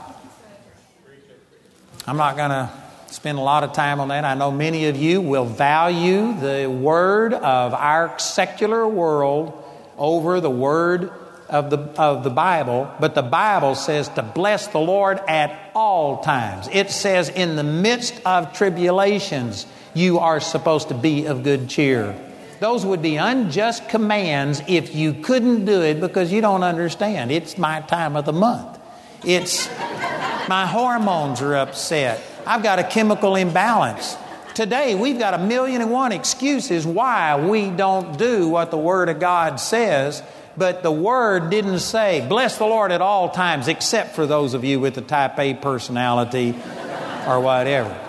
I'm 2.06 2.18
not 2.18 2.36
going 2.36 2.50
to 2.50 2.70
spend 3.08 3.38
a 3.38 3.42
lot 3.42 3.64
of 3.64 3.74
time 3.74 4.00
on 4.00 4.10
that. 4.10 4.26
I 4.26 4.34
know 4.34 4.52
many 4.52 4.88
of 4.88 4.98
you 4.98 5.22
will 5.22 5.46
value 5.46 6.34
the 6.40 6.68
word 6.68 7.34
of 7.34 7.74
our 7.74 8.18
secular 8.20 8.88
world 8.88 9.64
over 9.98 10.42
the 10.42 10.50
word 10.50 11.12
of 11.48 11.70
the, 11.70 11.78
of 11.78 12.24
the 12.24 12.30
Bible, 12.30 12.92
but 13.00 13.16
the 13.16 13.22
Bible 13.22 13.76
says 13.76 14.10
to 14.10 14.24
bless 14.24 14.68
the 14.68 14.80
Lord 14.80 15.20
at 15.28 15.63
all 15.76 16.22
times. 16.24 16.70
It 16.72 16.90
says, 16.92 17.30
in 17.30 17.56
the 17.56 17.64
midst 17.64 18.20
of 18.26 18.54
tribulations, 18.54 19.66
you 19.94 20.20
are 20.20 20.40
supposed 20.40 20.90
to 20.90 20.94
be 20.94 21.26
of 21.26 21.44
good 21.44 21.70
cheer. 21.70 22.16
Those 22.60 22.86
would 22.86 23.02
be 23.02 23.18
unjust 23.18 23.90
commands 23.90 24.62
if 24.68 24.96
you 24.96 25.14
couldn't 25.14 25.66
do 25.66 25.82
it 25.82 26.00
because 26.00 26.32
you 26.32 26.42
don't 26.42 26.64
understand. 26.64 27.32
It's 27.32 27.58
my 27.58 27.82
time 27.82 28.16
of 28.16 28.26
the 28.26 28.34
month. 28.34 28.80
It's 29.26 29.68
my 30.48 30.66
hormones 30.66 31.42
are 31.42 31.56
upset. 31.56 32.22
I've 32.46 32.64
got 32.64 32.80
a 32.80 32.84
chemical 32.84 33.36
imbalance. 33.36 34.18
Today, 34.54 34.94
we've 34.96 35.18
got 35.18 35.34
a 35.34 35.40
million 35.40 35.82
and 35.82 35.92
one 35.92 36.12
excuses 36.12 36.86
why 36.86 37.48
we 37.48 37.70
don't 37.70 38.18
do 38.18 38.48
what 38.48 38.70
the 38.70 38.78
Word 38.78 39.10
of 39.10 39.20
God 39.20 39.60
says, 39.60 40.22
but 40.56 40.84
the 40.84 40.92
Word 40.92 41.50
didn't 41.50 41.80
say, 41.80 42.26
bless 42.28 42.58
the 42.58 42.66
Lord 42.66 42.92
at 42.92 43.02
all 43.02 43.30
times, 43.30 43.68
except 43.68 44.16
for 44.16 44.26
those 44.26 44.54
of 44.54 44.64
you 44.64 44.80
with 44.80 44.96
the 44.96 45.02
type 45.02 45.38
A 45.40 45.54
personality 45.54 46.56
or 47.28 47.40
whatever. 47.40 48.00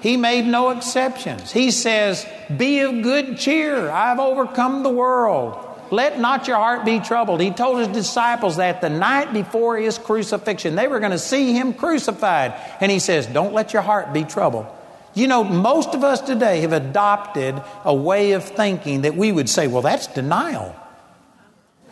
He 0.00 0.18
made 0.18 0.46
no 0.46 0.68
exceptions. 0.68 1.50
He 1.50 1.70
says, 1.70 2.26
Be 2.54 2.80
of 2.80 3.02
good 3.02 3.38
cheer. 3.38 3.88
I've 3.90 4.20
overcome 4.20 4.82
the 4.82 4.90
world. 4.90 5.58
Let 5.90 6.20
not 6.20 6.46
your 6.46 6.58
heart 6.58 6.84
be 6.84 7.00
troubled. 7.00 7.40
He 7.40 7.50
told 7.50 7.78
his 7.78 7.88
disciples 7.88 8.56
that 8.56 8.80
the 8.82 8.90
night 8.90 9.32
before 9.32 9.78
his 9.78 9.96
crucifixion, 9.96 10.74
they 10.74 10.88
were 10.88 10.98
going 10.98 11.12
to 11.12 11.18
see 11.18 11.52
him 11.52 11.72
crucified. 11.72 12.52
And 12.80 12.92
he 12.92 12.98
says, 12.98 13.26
Don't 13.26 13.54
let 13.54 13.72
your 13.72 13.80
heart 13.80 14.12
be 14.12 14.24
troubled. 14.24 14.66
You 15.14 15.26
know, 15.26 15.42
most 15.42 15.94
of 15.94 16.04
us 16.04 16.20
today 16.20 16.60
have 16.62 16.72
adopted 16.72 17.62
a 17.84 17.94
way 17.94 18.32
of 18.32 18.44
thinking 18.44 19.02
that 19.02 19.16
we 19.16 19.32
would 19.32 19.48
say, 19.48 19.68
Well, 19.68 19.80
that's 19.80 20.08
denial. 20.08 20.76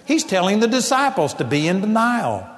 He's 0.05 0.25
telling 0.25 0.61
the 0.61 0.69
disciples 0.69 1.35
to 1.35 1.45
be 1.45 1.69
in 1.69 1.81
denial. 1.81 2.49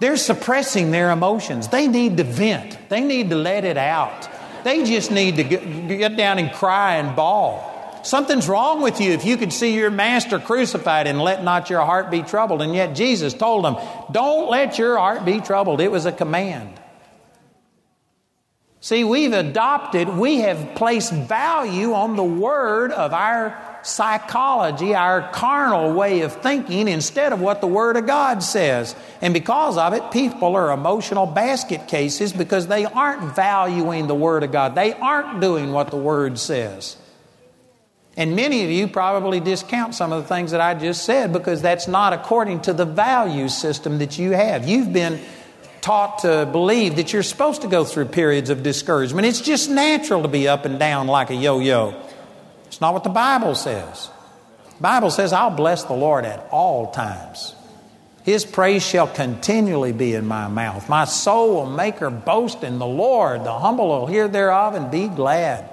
They're 0.00 0.16
suppressing 0.16 0.90
their 0.90 1.10
emotions. 1.10 1.68
They 1.68 1.88
need 1.88 2.16
to 2.18 2.24
vent, 2.24 2.88
they 2.88 3.00
need 3.00 3.30
to 3.30 3.36
let 3.36 3.64
it 3.64 3.76
out. 3.76 4.28
They 4.64 4.84
just 4.84 5.10
need 5.10 5.36
to 5.36 5.44
get 5.44 6.16
down 6.16 6.38
and 6.38 6.50
cry 6.50 6.96
and 6.96 7.14
bawl. 7.14 7.70
Something's 8.02 8.48
wrong 8.48 8.82
with 8.82 9.00
you 9.00 9.12
if 9.12 9.24
you 9.24 9.36
could 9.36 9.52
see 9.52 9.74
your 9.74 9.90
master 9.90 10.38
crucified 10.38 11.06
and 11.06 11.20
let 11.20 11.42
not 11.42 11.70
your 11.70 11.82
heart 11.82 12.10
be 12.10 12.22
troubled. 12.22 12.60
And 12.60 12.74
yet 12.74 12.94
Jesus 12.94 13.32
told 13.34 13.64
them, 13.64 13.76
Don't 14.10 14.50
let 14.50 14.78
your 14.78 14.98
heart 14.98 15.24
be 15.24 15.40
troubled. 15.40 15.80
It 15.80 15.90
was 15.90 16.06
a 16.06 16.12
command. 16.12 16.80
See, 18.80 19.04
we've 19.04 19.32
adopted, 19.32 20.10
we 20.10 20.40
have 20.40 20.74
placed 20.74 21.12
value 21.12 21.94
on 21.94 22.16
the 22.16 22.24
word 22.24 22.92
of 22.92 23.14
our 23.14 23.73
psychology, 23.84 24.94
our 24.94 25.30
carnal 25.30 25.92
way 25.92 26.22
of 26.22 26.32
thinking, 26.42 26.88
instead 26.88 27.32
of 27.32 27.40
what 27.40 27.60
the 27.60 27.66
Word 27.66 27.96
of 27.96 28.06
God 28.06 28.42
says. 28.42 28.96
And 29.20 29.32
because 29.32 29.76
of 29.76 29.92
it, 29.92 30.10
people 30.10 30.56
are 30.56 30.72
emotional 30.72 31.26
basket 31.26 31.86
cases 31.86 32.32
because 32.32 32.66
they 32.66 32.86
aren't 32.86 33.36
valuing 33.36 34.06
the 34.06 34.14
Word 34.14 34.42
of 34.42 34.50
God. 34.50 34.74
They 34.74 34.94
aren't 34.94 35.40
doing 35.40 35.70
what 35.72 35.90
the 35.90 35.96
Word 35.96 36.38
says. 36.38 36.96
And 38.16 38.36
many 38.36 38.64
of 38.64 38.70
you 38.70 38.88
probably 38.88 39.40
discount 39.40 39.94
some 39.94 40.12
of 40.12 40.22
the 40.22 40.28
things 40.28 40.52
that 40.52 40.60
I 40.60 40.74
just 40.74 41.04
said 41.04 41.32
because 41.32 41.62
that's 41.62 41.88
not 41.88 42.12
according 42.12 42.62
to 42.62 42.72
the 42.72 42.84
value 42.84 43.48
system 43.48 43.98
that 43.98 44.18
you 44.18 44.30
have. 44.30 44.66
You've 44.66 44.92
been 44.92 45.20
taught 45.80 46.20
to 46.20 46.48
believe 46.50 46.96
that 46.96 47.12
you're 47.12 47.24
supposed 47.24 47.62
to 47.62 47.68
go 47.68 47.84
through 47.84 48.06
periods 48.06 48.50
of 48.50 48.62
discouragement. 48.62 49.26
It's 49.26 49.40
just 49.40 49.68
natural 49.68 50.22
to 50.22 50.28
be 50.28 50.48
up 50.48 50.64
and 50.64 50.78
down 50.78 51.08
like 51.08 51.30
a 51.30 51.34
yo 51.34 51.58
yo. 51.58 52.03
It's 52.74 52.80
not 52.80 52.92
what 52.92 53.04
the 53.04 53.10
Bible 53.10 53.54
says. 53.54 54.10
The 54.78 54.82
Bible 54.82 55.12
says, 55.12 55.32
I'll 55.32 55.54
bless 55.54 55.84
the 55.84 55.92
Lord 55.92 56.24
at 56.24 56.48
all 56.50 56.90
times. 56.90 57.54
His 58.24 58.44
praise 58.44 58.84
shall 58.84 59.06
continually 59.06 59.92
be 59.92 60.14
in 60.14 60.26
my 60.26 60.48
mouth. 60.48 60.88
My 60.88 61.04
soul 61.04 61.54
will 61.54 61.70
make 61.70 61.98
her 61.98 62.10
boast 62.10 62.64
in 62.64 62.80
the 62.80 62.86
Lord. 62.86 63.44
The 63.44 63.56
humble 63.56 63.86
will 63.86 64.08
hear 64.08 64.26
thereof 64.26 64.74
and 64.74 64.90
be 64.90 65.06
glad. 65.06 65.70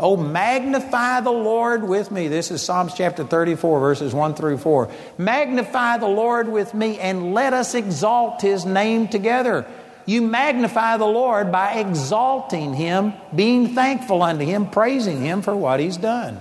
Oh, 0.00 0.16
magnify 0.16 1.20
the 1.20 1.30
Lord 1.30 1.86
with 1.86 2.10
me. 2.10 2.28
This 2.28 2.50
is 2.50 2.62
Psalms 2.62 2.94
chapter 2.94 3.24
34, 3.24 3.80
verses 3.80 4.14
1 4.14 4.34
through 4.34 4.56
4. 4.56 4.90
Magnify 5.18 5.98
the 5.98 6.08
Lord 6.08 6.48
with 6.48 6.72
me 6.72 6.98
and 6.98 7.34
let 7.34 7.52
us 7.52 7.74
exalt 7.74 8.40
his 8.40 8.64
name 8.64 9.08
together. 9.08 9.66
You 10.08 10.22
magnify 10.22 10.96
the 10.96 11.04
Lord 11.04 11.52
by 11.52 11.74
exalting 11.74 12.72
him, 12.72 13.12
being 13.34 13.74
thankful 13.74 14.22
unto 14.22 14.42
him, 14.42 14.70
praising 14.70 15.20
him 15.20 15.42
for 15.42 15.54
what 15.54 15.80
he's 15.80 15.98
done. 15.98 16.38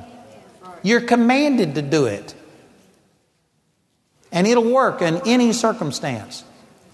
You're 0.83 1.01
commanded 1.01 1.75
to 1.75 1.81
do 1.81 2.05
it. 2.05 2.33
And 4.31 4.47
it'll 4.47 4.71
work 4.71 5.01
in 5.01 5.21
any 5.27 5.51
circumstance. 5.51 6.45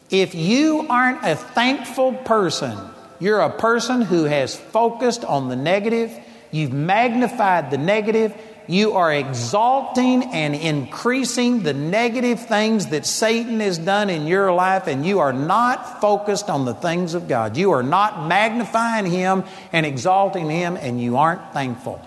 If 0.10 0.34
you 0.34 0.88
aren't 0.90 1.24
a 1.24 1.36
thankful 1.36 2.14
person, 2.14 2.76
you're 3.20 3.42
a 3.42 3.56
person 3.56 4.02
who 4.02 4.24
has 4.24 4.56
focused 4.56 5.24
on 5.24 5.50
the 5.50 5.56
negative 5.56 6.12
You've 6.54 6.72
magnified 6.72 7.72
the 7.72 7.80
negative. 7.80 8.36
You 8.68 8.94
are 8.94 9.14
exalting 9.14 10.24
and 10.24 10.56
increasing 10.56 11.64
the 11.64 11.74
negative 11.74 12.40
things 12.46 12.88
that 12.88 13.06
Satan 13.06 13.60
has 13.60 13.78
done 13.78 14.10
in 14.10 14.26
your 14.26 14.54
life, 14.54 14.88
and 14.88 15.06
you 15.06 15.20
are 15.20 15.34
not 15.34 16.00
focused 16.00 16.50
on 16.50 16.66
the 16.66 16.74
things 16.74 17.14
of 17.14 17.28
God. 17.28 17.58
You 17.58 17.72
are 17.72 17.84
not 17.84 18.28
magnifying 18.28 19.06
Him 19.06 19.44
and 19.74 19.86
exalting 19.86 20.50
Him, 20.50 20.78
and 20.78 21.02
you 21.02 21.18
aren't 21.18 21.54
thankful. 21.54 22.02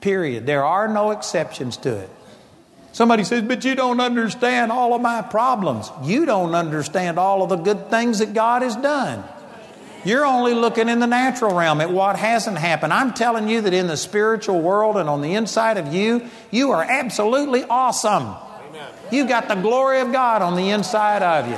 Period. 0.00 0.46
There 0.46 0.64
are 0.64 0.86
no 0.86 1.10
exceptions 1.10 1.76
to 1.78 1.96
it. 1.96 2.10
Somebody 2.92 3.24
says, 3.24 3.42
But 3.42 3.64
you 3.64 3.74
don't 3.74 4.00
understand 4.00 4.70
all 4.70 4.94
of 4.94 5.02
my 5.02 5.22
problems. 5.22 5.90
You 6.04 6.26
don't 6.26 6.54
understand 6.54 7.18
all 7.18 7.42
of 7.42 7.48
the 7.48 7.56
good 7.56 7.90
things 7.90 8.20
that 8.20 8.34
God 8.34 8.62
has 8.62 8.76
done. 8.76 9.24
You're 10.08 10.24
only 10.24 10.54
looking 10.54 10.88
in 10.88 11.00
the 11.00 11.06
natural 11.06 11.54
realm 11.54 11.82
at 11.82 11.90
what 11.90 12.16
hasn't 12.16 12.56
happened. 12.56 12.94
I'm 12.94 13.12
telling 13.12 13.46
you 13.46 13.60
that 13.60 13.74
in 13.74 13.88
the 13.88 13.96
spiritual 13.98 14.58
world 14.58 14.96
and 14.96 15.06
on 15.06 15.20
the 15.20 15.34
inside 15.34 15.76
of 15.76 15.92
you, 15.92 16.30
you 16.50 16.70
are 16.70 16.82
absolutely 16.82 17.64
awesome. 17.64 18.22
Amen. 18.22 18.90
You've 19.12 19.28
got 19.28 19.48
the 19.48 19.54
glory 19.56 20.00
of 20.00 20.10
God 20.10 20.40
on 20.40 20.56
the 20.56 20.70
inside 20.70 21.22
of 21.22 21.46
you. 21.46 21.56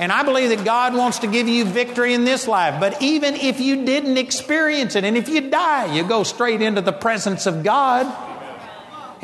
And 0.00 0.10
I 0.10 0.22
believe 0.22 0.48
that 0.48 0.64
God 0.64 0.94
wants 0.94 1.18
to 1.18 1.26
give 1.26 1.46
you 1.46 1.66
victory 1.66 2.14
in 2.14 2.24
this 2.24 2.48
life. 2.48 2.80
But 2.80 3.02
even 3.02 3.34
if 3.34 3.60
you 3.60 3.84
didn't 3.84 4.16
experience 4.16 4.96
it, 4.96 5.04
and 5.04 5.14
if 5.14 5.28
you 5.28 5.50
die, 5.50 5.94
you 5.94 6.04
go 6.04 6.22
straight 6.22 6.62
into 6.62 6.80
the 6.80 6.90
presence 6.90 7.44
of 7.44 7.62
God. 7.62 8.06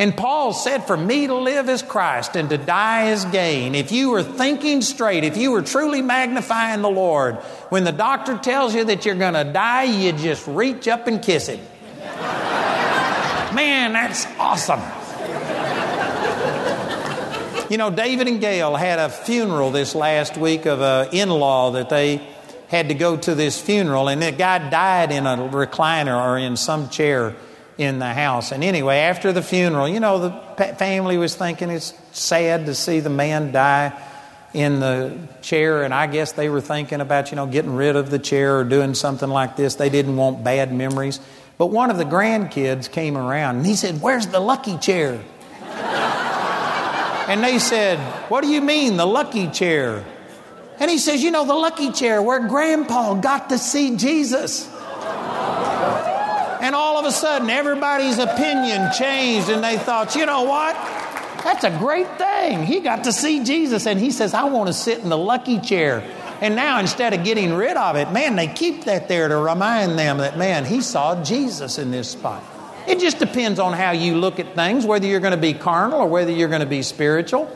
And 0.00 0.16
Paul 0.16 0.54
said, 0.54 0.86
For 0.86 0.96
me 0.96 1.26
to 1.26 1.34
live 1.34 1.68
is 1.68 1.82
Christ 1.82 2.34
and 2.34 2.48
to 2.48 2.56
die 2.56 3.10
is 3.10 3.26
gain. 3.26 3.74
If 3.74 3.92
you 3.92 4.08
were 4.08 4.22
thinking 4.22 4.80
straight, 4.80 5.24
if 5.24 5.36
you 5.36 5.50
were 5.50 5.60
truly 5.60 6.00
magnifying 6.00 6.80
the 6.80 6.88
Lord, 6.88 7.34
when 7.68 7.84
the 7.84 7.92
doctor 7.92 8.38
tells 8.38 8.74
you 8.74 8.82
that 8.84 9.04
you're 9.04 9.14
going 9.14 9.34
to 9.34 9.44
die, 9.44 9.82
you 9.82 10.12
just 10.12 10.46
reach 10.46 10.88
up 10.88 11.06
and 11.06 11.20
kiss 11.22 11.48
him. 11.48 11.60
Man, 13.54 13.92
that's 13.92 14.24
awesome. 14.38 14.80
You 17.68 17.76
know, 17.76 17.90
David 17.90 18.26
and 18.26 18.40
Gail 18.40 18.76
had 18.76 18.98
a 18.98 19.10
funeral 19.10 19.70
this 19.70 19.94
last 19.94 20.38
week 20.38 20.64
of 20.64 20.80
an 20.80 21.14
in 21.14 21.28
law 21.28 21.72
that 21.72 21.90
they 21.90 22.26
had 22.68 22.88
to 22.88 22.94
go 22.94 23.18
to 23.18 23.34
this 23.34 23.60
funeral, 23.60 24.08
and 24.08 24.22
the 24.22 24.32
guy 24.32 24.70
died 24.70 25.12
in 25.12 25.26
a 25.26 25.36
recliner 25.36 26.18
or 26.18 26.38
in 26.38 26.56
some 26.56 26.88
chair 26.88 27.36
in 27.80 27.98
the 27.98 28.12
house. 28.12 28.52
And 28.52 28.62
anyway, 28.62 28.98
after 28.98 29.32
the 29.32 29.40
funeral, 29.40 29.88
you 29.88 30.00
know, 30.00 30.18
the 30.18 30.64
family 30.74 31.16
was 31.16 31.34
thinking 31.34 31.70
it's 31.70 31.94
sad 32.12 32.66
to 32.66 32.74
see 32.74 33.00
the 33.00 33.08
man 33.08 33.52
die 33.52 33.98
in 34.52 34.80
the 34.80 35.16
chair, 35.40 35.82
and 35.82 35.94
I 35.94 36.06
guess 36.06 36.32
they 36.32 36.50
were 36.50 36.60
thinking 36.60 37.00
about, 37.00 37.30
you 37.30 37.36
know, 37.36 37.46
getting 37.46 37.74
rid 37.74 37.96
of 37.96 38.10
the 38.10 38.18
chair 38.18 38.58
or 38.58 38.64
doing 38.64 38.92
something 38.92 39.30
like 39.30 39.56
this. 39.56 39.76
They 39.76 39.88
didn't 39.88 40.16
want 40.16 40.44
bad 40.44 40.74
memories. 40.74 41.20
But 41.56 41.68
one 41.68 41.90
of 41.90 41.96
the 41.96 42.04
grandkids 42.04 42.90
came 42.90 43.16
around 43.16 43.56
and 43.56 43.66
he 43.66 43.76
said, 43.76 44.02
Where's 44.02 44.26
the 44.26 44.40
lucky 44.40 44.76
chair? 44.76 45.18
and 45.62 47.42
they 47.42 47.58
said, 47.58 47.98
What 48.28 48.42
do 48.42 48.48
you 48.48 48.60
mean, 48.60 48.98
the 48.98 49.06
lucky 49.06 49.48
chair? 49.48 50.04
And 50.78 50.90
he 50.90 50.98
says, 50.98 51.22
You 51.22 51.30
know, 51.30 51.46
the 51.46 51.54
lucky 51.54 51.92
chair 51.92 52.20
where 52.20 52.46
grandpa 52.46 53.14
got 53.14 53.48
to 53.50 53.58
see 53.58 53.96
Jesus. 53.96 54.69
And 56.60 56.74
all 56.74 56.98
of 56.98 57.06
a 57.06 57.12
sudden, 57.12 57.48
everybody's 57.48 58.18
opinion 58.18 58.92
changed, 58.92 59.48
and 59.48 59.64
they 59.64 59.78
thought, 59.78 60.14
you 60.14 60.26
know 60.26 60.42
what? 60.42 60.74
That's 61.42 61.64
a 61.64 61.70
great 61.78 62.18
thing. 62.18 62.64
He 62.64 62.80
got 62.80 63.04
to 63.04 63.12
see 63.12 63.44
Jesus, 63.44 63.86
and 63.86 63.98
he 63.98 64.10
says, 64.10 64.34
I 64.34 64.44
want 64.44 64.66
to 64.66 64.74
sit 64.74 64.98
in 64.98 65.08
the 65.08 65.16
lucky 65.16 65.58
chair. 65.58 66.02
And 66.42 66.54
now, 66.54 66.78
instead 66.80 67.14
of 67.14 67.24
getting 67.24 67.54
rid 67.54 67.76
of 67.76 67.96
it, 67.96 68.12
man, 68.12 68.36
they 68.36 68.46
keep 68.46 68.84
that 68.84 69.08
there 69.08 69.28
to 69.28 69.36
remind 69.36 69.98
them 69.98 70.18
that, 70.18 70.36
man, 70.36 70.64
he 70.64 70.80
saw 70.82 71.22
Jesus 71.22 71.78
in 71.78 71.90
this 71.90 72.10
spot. 72.10 72.42
It 72.86 72.98
just 72.98 73.18
depends 73.18 73.58
on 73.58 73.72
how 73.72 73.92
you 73.92 74.16
look 74.16 74.40
at 74.40 74.54
things, 74.54 74.84
whether 74.84 75.06
you're 75.06 75.20
going 75.20 75.32
to 75.34 75.40
be 75.40 75.54
carnal 75.54 76.00
or 76.00 76.08
whether 76.08 76.30
you're 76.30 76.48
going 76.48 76.60
to 76.60 76.66
be 76.66 76.82
spiritual. 76.82 77.54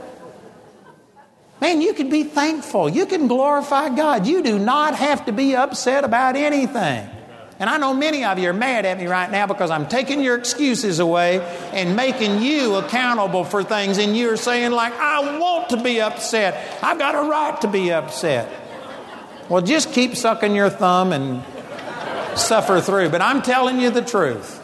Man, 1.61 1.81
you 1.81 1.95
can 1.95 2.11
be 2.11 2.25
thankful. 2.25 2.89
You 2.89 3.07
can 3.07 3.27
glorify 3.27 3.89
God. 3.95 4.27
You 4.27 4.43
do 4.43 4.59
not 4.59 4.95
have 4.95 5.27
to 5.27 5.33
be 5.33 5.57
upset 5.57 6.05
about 6.05 6.37
anything. 6.37 7.09
And 7.65 7.71
I 7.71 7.79
know 7.79 7.95
many 7.95 8.27
of 8.27 8.39
you 8.39 8.51
are 8.51 8.53
mad 8.53 8.85
at 8.85 8.99
me 8.99 9.07
right 9.07 9.31
now 9.31 9.47
because 9.47 9.71
I'm 9.71 9.89
taking 9.89 10.21
your 10.21 10.37
excuses 10.37 10.99
away 10.99 11.41
and 11.73 11.97
making 11.97 12.43
you 12.43 12.75
accountable 12.75 13.43
for 13.43 13.65
things. 13.65 13.97
And 13.97 14.15
you're 14.15 14.37
saying, 14.37 14.73
like, 14.73 14.93
I 14.93 15.39
want 15.39 15.71
to 15.71 15.83
be 15.83 15.99
upset. 15.99 16.79
I've 16.85 16.99
got 16.99 17.15
a 17.15 17.27
right 17.27 17.59
to 17.63 17.67
be 17.67 17.91
upset. 17.91 18.53
Well, 19.49 19.63
just 19.63 19.95
keep 19.95 20.15
sucking 20.15 20.55
your 20.55 20.69
thumb 20.69 21.15
and 21.15 21.43
suffer 22.39 22.83
through. 22.83 23.09
But 23.09 23.23
I'm 23.23 23.41
telling 23.41 23.81
you 23.81 23.89
the 23.89 24.03
truth. 24.03 24.61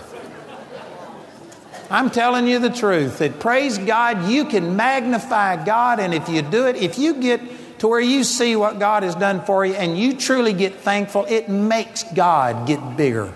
I'm 1.91 2.11
telling 2.11 2.47
you 2.47 2.59
the 2.59 2.69
truth 2.69 3.21
that 3.21 3.41
praise 3.41 3.79
God, 3.79 4.29
you 4.29 4.45
can 4.45 4.77
magnify 4.77 5.65
God, 5.65 6.01
and 6.01 6.13
if 6.13 6.29
you 6.29 6.43
do 6.43 6.67
it, 6.67 6.77
if 6.77 6.99
you 6.99 7.15
get 7.15 7.41
to 7.81 7.89
where 7.89 8.01
you 8.01 8.25
see 8.25 8.57
what 8.57 8.79
God 8.79 9.03
has 9.03 9.15
done 9.15 9.43
for 9.43 9.65
you 9.65 9.73
and 9.73 9.99
you 9.99 10.15
truly 10.15 10.53
get 10.53 10.77
thankful, 10.77 11.25
it 11.29 11.49
makes 11.49 12.05
God 12.13 12.67
get 12.67 12.97
bigger. 12.97 13.33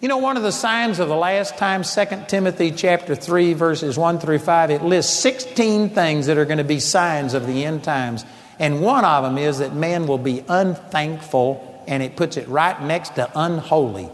You 0.00 0.06
know, 0.08 0.18
one 0.18 0.36
of 0.36 0.44
the 0.44 0.52
signs 0.52 1.00
of 1.00 1.08
the 1.08 1.16
last 1.16 1.58
time, 1.58 1.82
2 1.82 2.04
Timothy 2.28 2.70
chapter 2.70 3.16
3, 3.16 3.54
verses 3.54 3.98
1 3.98 4.20
through 4.20 4.38
5, 4.38 4.70
it 4.70 4.82
lists 4.82 5.18
16 5.18 5.90
things 5.90 6.26
that 6.26 6.38
are 6.38 6.44
going 6.44 6.58
to 6.58 6.64
be 6.64 6.78
signs 6.78 7.34
of 7.34 7.46
the 7.46 7.64
end 7.64 7.82
times. 7.82 8.24
And 8.60 8.80
one 8.80 9.04
of 9.04 9.24
them 9.24 9.36
is 9.36 9.58
that 9.58 9.74
man 9.74 10.06
will 10.06 10.18
be 10.18 10.44
unthankful, 10.46 11.82
and 11.88 12.04
it 12.04 12.14
puts 12.14 12.36
it 12.36 12.46
right 12.46 12.80
next 12.82 13.16
to 13.16 13.28
unholy. 13.34 14.08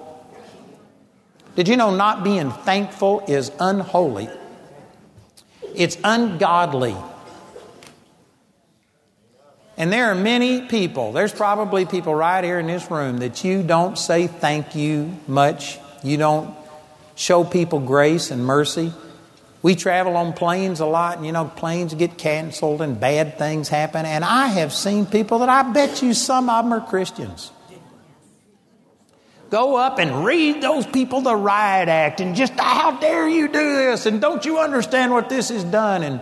Did 1.57 1.69
you 1.69 1.77
know 1.77 1.95
not 1.95 2.25
being 2.25 2.53
thankful 2.53 3.23
is 3.29 3.53
unholy? 3.61 4.31
It's 5.75 5.99
ungodly. 6.03 6.97
And 9.81 9.91
there 9.91 10.11
are 10.11 10.15
many 10.15 10.61
people, 10.61 11.13
there's 11.13 11.33
probably 11.33 11.87
people 11.87 12.15
right 12.15 12.45
here 12.45 12.59
in 12.59 12.67
this 12.67 12.91
room 12.91 13.17
that 13.21 13.45
you 13.45 13.63
don't 13.63 13.97
say 13.97 14.27
thank 14.27 14.75
you 14.75 15.17
much. 15.27 15.79
You 16.03 16.19
don't 16.19 16.55
show 17.15 17.45
people 17.45 17.81
grace 17.81 18.31
and 18.31 18.45
mercy. 18.45 18.93
We 19.63 19.77
travel 19.77 20.19
on 20.19 20.35
planes 20.35 20.81
a 20.81 20.85
lot, 20.85 21.17
and 21.17 21.25
you 21.25 21.33
know, 21.33 21.47
planes 21.47 21.95
get 21.95 22.19
canceled 22.19 22.83
and 22.83 23.01
bad 23.01 23.39
things 23.39 23.71
happen. 23.71 24.05
And 24.05 24.23
I 24.23 24.49
have 24.49 24.75
seen 24.75 25.07
people 25.07 25.39
that 25.39 25.49
I 25.49 25.63
bet 25.73 26.03
you 26.03 26.13
some 26.13 26.51
of 26.51 26.63
them 26.63 26.75
are 26.75 26.87
Christians 26.87 27.51
go 29.49 29.77
up 29.77 29.99
and 29.99 30.25
read 30.25 30.63
those 30.63 30.87
people 30.87 31.23
the 31.23 31.35
riot 31.35 31.89
act 31.89 32.21
and 32.21 32.37
just 32.37 32.53
how 32.53 32.93
dare 33.01 33.29
you 33.29 33.49
do 33.49 33.77
this 33.77 34.07
and 34.07 34.21
don't 34.21 34.45
you 34.45 34.61
understand 34.61 35.11
what 35.11 35.29
this 35.29 35.49
has 35.49 35.65
done 35.65 36.05
and 36.05 36.21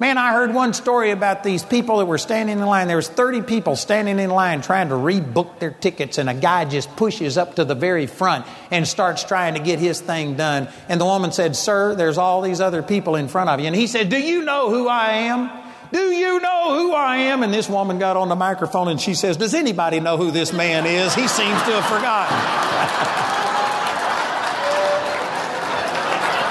man 0.00 0.18
i 0.18 0.32
heard 0.32 0.52
one 0.52 0.72
story 0.72 1.10
about 1.10 1.44
these 1.44 1.62
people 1.62 1.98
that 1.98 2.06
were 2.06 2.18
standing 2.18 2.58
in 2.58 2.66
line 2.66 2.88
there 2.88 2.96
was 2.96 3.08
30 3.08 3.42
people 3.42 3.76
standing 3.76 4.18
in 4.18 4.30
line 4.30 4.60
trying 4.60 4.88
to 4.88 4.94
rebook 4.94 5.60
their 5.60 5.70
tickets 5.70 6.18
and 6.18 6.28
a 6.28 6.34
guy 6.34 6.64
just 6.64 6.94
pushes 6.96 7.38
up 7.38 7.54
to 7.54 7.64
the 7.64 7.74
very 7.74 8.06
front 8.06 8.44
and 8.70 8.88
starts 8.88 9.22
trying 9.22 9.54
to 9.54 9.60
get 9.60 9.78
his 9.78 10.00
thing 10.00 10.36
done 10.36 10.68
and 10.88 11.00
the 11.00 11.04
woman 11.04 11.30
said 11.30 11.54
sir 11.54 11.94
there's 11.94 12.18
all 12.18 12.42
these 12.42 12.60
other 12.60 12.82
people 12.82 13.14
in 13.14 13.28
front 13.28 13.48
of 13.48 13.60
you 13.60 13.66
and 13.66 13.76
he 13.76 13.86
said 13.86 14.08
do 14.08 14.18
you 14.18 14.42
know 14.42 14.68
who 14.70 14.88
i 14.88 15.12
am 15.12 15.50
do 15.92 16.10
you 16.10 16.40
know 16.40 16.76
who 16.76 16.92
I 16.92 17.16
am? 17.18 17.44
And 17.44 17.54
this 17.54 17.68
woman 17.68 18.00
got 18.00 18.16
on 18.16 18.28
the 18.28 18.34
microphone 18.34 18.88
and 18.88 19.00
she 19.00 19.14
says, 19.14 19.36
Does 19.36 19.54
anybody 19.54 20.00
know 20.00 20.16
who 20.16 20.32
this 20.32 20.52
man 20.52 20.86
is? 20.86 21.14
He 21.14 21.28
seems 21.28 21.62
to 21.62 21.70
have 21.70 21.84
forgotten. 21.84 22.36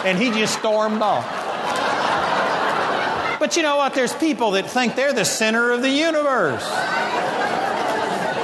and 0.08 0.18
he 0.18 0.32
just 0.32 0.58
stormed 0.58 1.02
off. 1.02 1.43
But 3.44 3.58
you 3.58 3.64
know 3.64 3.76
what? 3.76 3.94
There's 3.94 4.14
people 4.16 4.52
that 4.52 4.72
think 4.72 4.96
they're 4.96 5.12
the 5.12 5.26
center 5.26 5.72
of 5.72 5.82
the 5.82 5.90
universe. 5.90 6.66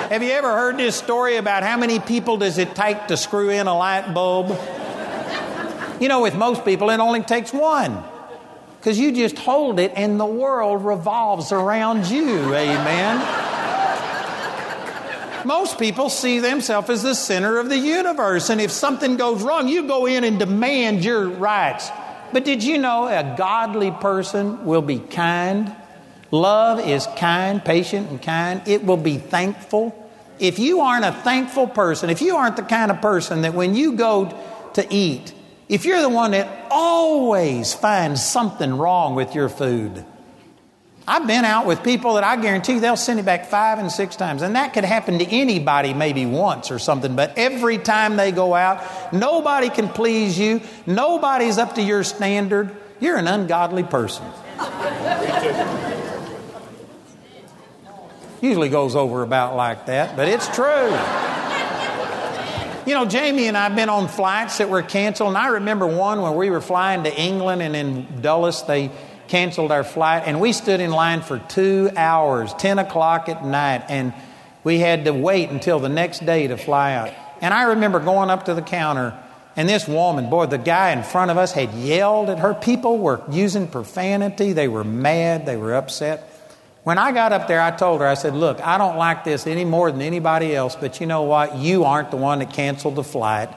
Have 0.10 0.22
you 0.22 0.32
ever 0.32 0.52
heard 0.52 0.76
this 0.76 0.97
story 0.97 1.38
about 1.38 1.64
how 1.64 1.78
many 1.78 2.02
people 2.02 2.36
does 2.36 2.58
it 2.58 2.76
take 2.76 3.08
to 3.08 3.16
screw 3.16 3.50
in 3.50 3.68
a 3.68 3.78
light 3.78 4.14
bulb? 4.14 4.50
You 6.02 6.10
know, 6.10 6.22
with 6.22 6.36
most 6.36 6.66
people, 6.66 6.89
it 6.89 7.00
only 7.00 7.22
takes 7.22 7.54
one 7.54 8.04
because 8.78 9.00
you 9.00 9.14
just 9.14 9.38
hold 9.38 9.80
it 9.80 9.93
and 9.95 10.20
the 10.20 10.26
world 10.26 10.84
revolves 10.84 11.54
around 11.54 12.10
you. 12.10 12.54
Amen. 12.54 13.26
Most 15.45 15.80
people 15.80 16.10
see 16.10 16.39
themselves 16.41 16.89
as 16.89 17.04
the 17.04 17.16
center 17.16 17.58
of 17.58 17.70
the 17.70 17.78
universe, 17.78 18.50
and 18.50 18.60
if 18.60 18.72
something 18.72 19.16
goes 19.16 19.43
wrong, 19.43 19.70
you 19.70 19.88
go 19.88 20.08
in 20.08 20.26
and 20.26 20.38
demand 20.38 21.06
your 21.06 21.30
rights. 21.30 21.89
But 22.32 22.45
did 22.45 22.63
you 22.63 22.77
know 22.77 23.07
a 23.07 23.36
godly 23.38 23.91
person 23.91 24.65
will 24.65 24.82
be 24.82 24.99
kind? 24.99 25.75
Love 26.32 26.80
is 26.80 27.07
kind, 27.17 27.63
patient, 27.63 28.09
and 28.09 28.21
kind. 28.21 28.61
It 28.67 28.86
will 28.86 28.97
be 28.97 29.17
thankful. 29.17 29.95
If 30.38 30.59
you 30.59 30.82
aren't 30.82 31.05
a 31.05 31.11
thankful 31.11 31.67
person, 31.67 32.09
if 32.09 32.21
you 32.21 32.36
aren't 32.36 32.55
the 32.55 32.63
kind 32.63 32.91
of 32.91 33.01
person 33.01 33.41
that 33.41 33.53
when 33.53 33.75
you 33.75 33.93
go 33.93 34.38
to 34.73 34.88
eat, 34.93 35.34
if 35.67 35.86
you're 35.86 36.01
the 36.01 36.09
one 36.09 36.32
that 36.32 36.67
always 36.71 37.73
finds 37.73 38.23
something 38.23 38.77
wrong 38.77 39.15
with 39.15 39.36
your 39.36 39.49
food, 39.49 40.05
I've 41.10 41.26
been 41.26 41.43
out 41.43 41.66
with 41.66 41.84
people 41.84 42.14
that 42.14 42.24
I 42.24 42.39
guarantee 42.39 42.78
they'll 42.78 42.95
send 42.95 43.20
it 43.20 43.26
back 43.26 43.47
five 43.47 43.80
and 43.80 43.91
six 43.91 44.16
times. 44.16 44.43
And 44.43 44.55
that 44.55 44.74
could 44.74 44.84
happen 44.84 45.18
to 45.18 45.26
anybody 45.26 45.95
maybe 45.95 46.28
once 46.28 46.70
or 46.70 46.78
something, 46.78 47.16
but 47.16 47.36
every 47.36 47.80
time 47.80 48.16
they 48.16 48.32
go 48.32 48.53
out, 48.53 49.12
nobody 49.12 49.72
can 49.72 49.89
please 49.89 50.38
you. 50.38 50.62
Nobody's 50.86 51.57
up 51.57 51.76
to 51.76 51.82
your 51.82 52.03
standard. 52.03 52.78
You're 52.99 53.18
an 53.18 53.28
ungodly 53.28 53.82
person. 53.82 54.24
Usually 58.39 58.70
goes 58.70 58.95
over 58.95 59.24
about 59.24 59.55
like 59.55 59.88
that, 59.88 60.16
but 60.16 60.28
it's 60.28 60.47
true. 60.55 60.95
You 62.86 62.93
know, 62.95 63.05
Jamie 63.05 63.47
and 63.47 63.57
I 63.57 63.64
have 63.64 63.76
been 63.76 63.89
on 63.89 64.07
flights 64.07 64.60
that 64.60 64.70
were 64.70 64.84
canceled, 64.84 65.30
and 65.30 65.38
I 65.38 65.47
remember 65.47 65.88
one 65.88 66.22
when 66.22 66.36
we 66.36 66.51
were 66.51 66.62
flying 66.62 67.03
to 67.03 67.20
England, 67.20 67.64
and 67.64 67.76
in 67.76 68.22
Dulles, 68.22 68.64
they 68.68 68.91
canceled 69.30 69.71
our 69.71 69.84
flight, 69.84 70.23
and 70.25 70.41
we 70.41 70.51
stood 70.51 70.80
in 70.80 70.91
line 70.91 71.21
for 71.21 71.39
two 71.39 71.91
hours, 71.95 72.53
10 72.55 72.80
o'clock 72.80 73.30
at 73.30 73.45
night, 73.45 73.86
and 73.88 74.13
we 74.63 74.80
had 74.80 75.05
to 75.05 75.13
wait 75.13 75.49
until 75.49 75.80
the 75.80 75.89
next 75.89 76.25
day 76.25 76.47
to 76.47 76.57
fly 76.57 76.93
out. 76.93 77.13
And 77.39 77.53
I 77.53 77.63
remember 77.63 77.99
going 77.99 78.30
up 78.30 78.45
to 78.45 78.53
the 78.53 78.61
counter, 78.61 79.17
and 79.55 79.69
this 79.69 79.88
woman, 79.88 80.30
boy, 80.30 80.47
the 80.47 80.57
guy 80.57 80.91
in 80.91 81.03
front 81.03 81.32
of 81.32 81.38
us 81.38 81.51
had 81.51 81.73
yelled 81.73 82.30
at 82.30 82.39
her. 82.39 82.53
People 82.53 82.97
were 82.97 83.21
using 83.32 83.67
profanity, 83.67 84.53
they 84.53 84.67
were 84.67 84.84
mad, 84.84 85.45
they 85.45 85.57
were 85.57 85.75
upset. 85.75 86.23
When 86.84 86.97
I 86.97 87.11
got 87.11 87.32
up 87.32 87.47
there, 87.47 87.61
I 87.61 87.71
told 87.71 88.01
her, 88.01 88.07
I 88.07 88.15
said, 88.15 88.34
Look, 88.34 88.59
I 88.61 88.77
don't 88.77 88.97
like 88.97 89.23
this 89.23 89.45
any 89.45 89.65
more 89.65 89.91
than 89.91 90.01
anybody 90.01 90.55
else, 90.55 90.75
but 90.75 90.99
you 90.99 91.05
know 91.05 91.23
what? 91.23 91.57
You 91.57 91.84
aren't 91.84 92.09
the 92.09 92.17
one 92.17 92.39
that 92.39 92.53
canceled 92.53 92.95
the 92.95 93.03
flight. 93.03 93.49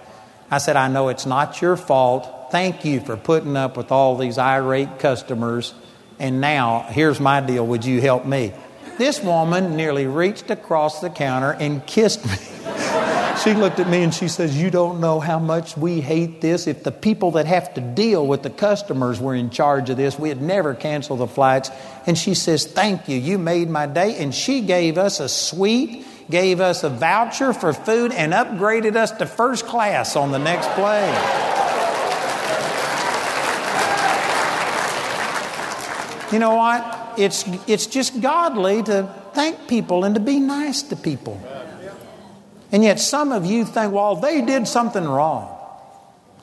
I 0.51 0.59
said, 0.59 0.77
I 0.77 0.89
know 0.89 1.09
it's 1.09 1.25
not 1.25 1.63
your 1.63 1.77
fault. 1.77 2.29
Thank 2.53 2.85
you 2.85 3.01
for 3.01 3.17
putting 3.17 3.57
up 3.57 3.79
with 3.79 3.91
all 3.91 4.19
these 4.19 4.37
irate 4.37 4.99
customers. 4.99 5.73
And 6.19 6.43
now, 6.43 6.83
here's 6.83 7.19
my 7.19 7.41
deal. 7.41 7.67
Would 7.69 7.87
you 7.87 8.03
help 8.03 8.27
me? 8.27 8.53
This 8.99 9.23
woman 9.23 9.75
nearly 9.75 10.07
reached 10.07 10.51
across 10.51 11.01
the 11.01 11.09
counter 11.09 11.53
and 11.53 11.85
kissed 11.87 12.27
me. 12.27 12.33
she 13.43 13.55
looked 13.55 13.81
at 13.81 13.89
me 13.89 14.03
and 14.03 14.13
she 14.13 14.29
says, 14.29 14.55
You 14.55 14.69
don't 14.71 15.01
know 15.01 15.19
how 15.19 15.39
much 15.39 15.79
we 15.79 16.03
hate 16.03 16.43
this. 16.43 16.67
If 16.67 16.85
the 16.85 16.93
people 16.93 17.31
that 17.31 17.47
have 17.47 17.73
to 17.73 17.81
deal 17.81 18.27
with 18.27 18.43
the 18.43 18.51
customers 18.51 19.19
were 19.19 19.35
in 19.35 19.49
charge 19.49 19.89
of 19.89 19.97
this, 19.97 20.19
we'd 20.19 20.43
never 20.43 20.75
cancel 20.75 21.17
the 21.17 21.27
flights. 21.27 21.71
And 22.07 22.19
she 22.19 22.35
says, 22.35 22.67
Thank 22.67 23.09
you. 23.09 23.17
You 23.17 23.39
made 23.39 23.71
my 23.71 23.87
day. 23.87 24.19
And 24.19 24.35
she 24.35 24.61
gave 24.61 24.99
us 24.99 25.21
a 25.21 25.29
suite, 25.31 26.07
gave 26.29 26.61
us 26.61 26.85
a 26.85 26.91
voucher 26.91 27.55
for 27.55 27.73
food, 27.73 28.13
and 28.13 28.35
upgraded 28.35 28.95
us 28.95 29.11
to 29.13 29.25
first 29.25 29.65
class 29.65 30.17
on 30.17 30.33
the 30.33 30.39
next 30.39 30.69
plane. 30.73 31.72
You 36.33 36.39
know 36.39 36.55
what? 36.55 37.15
It's, 37.19 37.45
it's 37.67 37.87
just 37.87 38.21
godly 38.21 38.83
to 38.85 39.15
thank 39.35 39.69
people 39.69 40.05
and 40.05 40.15
to 40.15 40.21
be 40.21 40.41
nice 40.41 40.83
to 40.85 40.97
people. 40.97 41.41
And 42.73 42.83
yet, 42.83 42.99
some 42.99 43.33
of 43.33 43.45
you 43.45 43.67
think, 43.67 43.93
well, 43.93 44.17
they 44.17 44.41
did 44.41 44.67
something 44.67 45.05
wrong. 45.05 45.59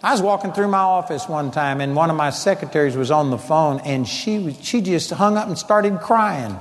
I 0.04 0.12
was 0.12 0.22
walking 0.22 0.54
through 0.54 0.68
my 0.68 0.78
office 0.78 1.28
one 1.28 1.52
time, 1.52 1.82
and 1.82 1.96
one 1.96 2.10
of 2.10 2.16
my 2.16 2.30
secretaries 2.30 2.96
was 2.96 3.10
on 3.10 3.32
the 3.32 3.38
phone, 3.38 3.80
and 3.80 4.08
she, 4.08 4.56
she 4.62 4.82
just 4.82 5.10
hung 5.10 5.38
up 5.38 5.48
and 5.48 5.58
started 5.58 6.00
crying. 6.00 6.56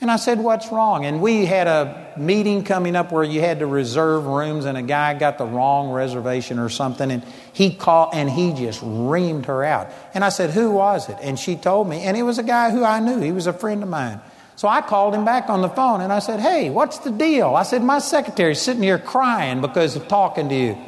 And 0.00 0.10
I 0.10 0.16
said, 0.16 0.38
What's 0.38 0.72
wrong? 0.72 1.04
And 1.04 1.20
we 1.20 1.44
had 1.44 1.66
a 1.66 2.14
meeting 2.16 2.64
coming 2.64 2.96
up 2.96 3.12
where 3.12 3.24
you 3.24 3.40
had 3.40 3.58
to 3.58 3.66
reserve 3.66 4.26
rooms, 4.26 4.64
and 4.64 4.78
a 4.78 4.82
guy 4.82 5.14
got 5.14 5.36
the 5.36 5.44
wrong 5.44 5.90
reservation 5.90 6.58
or 6.58 6.70
something, 6.70 7.10
and 7.10 7.22
he 7.52 7.74
called 7.74 8.14
and 8.14 8.30
he 8.30 8.52
just 8.52 8.80
reamed 8.80 9.46
her 9.46 9.62
out. 9.62 9.88
And 10.14 10.24
I 10.24 10.30
said, 10.30 10.50
Who 10.50 10.70
was 10.70 11.08
it? 11.08 11.18
And 11.20 11.38
she 11.38 11.56
told 11.56 11.88
me, 11.88 12.02
and 12.02 12.16
it 12.16 12.22
was 12.22 12.38
a 12.38 12.42
guy 12.42 12.70
who 12.70 12.84
I 12.84 13.00
knew, 13.00 13.20
he 13.20 13.32
was 13.32 13.46
a 13.46 13.52
friend 13.52 13.82
of 13.82 13.88
mine. 13.88 14.20
So 14.56 14.68
I 14.68 14.82
called 14.82 15.14
him 15.14 15.24
back 15.24 15.48
on 15.48 15.62
the 15.62 15.70
phone 15.70 16.02
and 16.02 16.12
I 16.12 16.18
said, 16.18 16.38
Hey, 16.38 16.68
what's 16.68 16.98
the 16.98 17.10
deal? 17.10 17.54
I 17.54 17.62
said, 17.62 17.82
My 17.82 17.98
secretary's 17.98 18.60
sitting 18.60 18.82
here 18.82 18.98
crying 18.98 19.60
because 19.60 19.96
of 19.96 20.06
talking 20.06 20.48
to 20.50 20.54
you. 20.54 20.78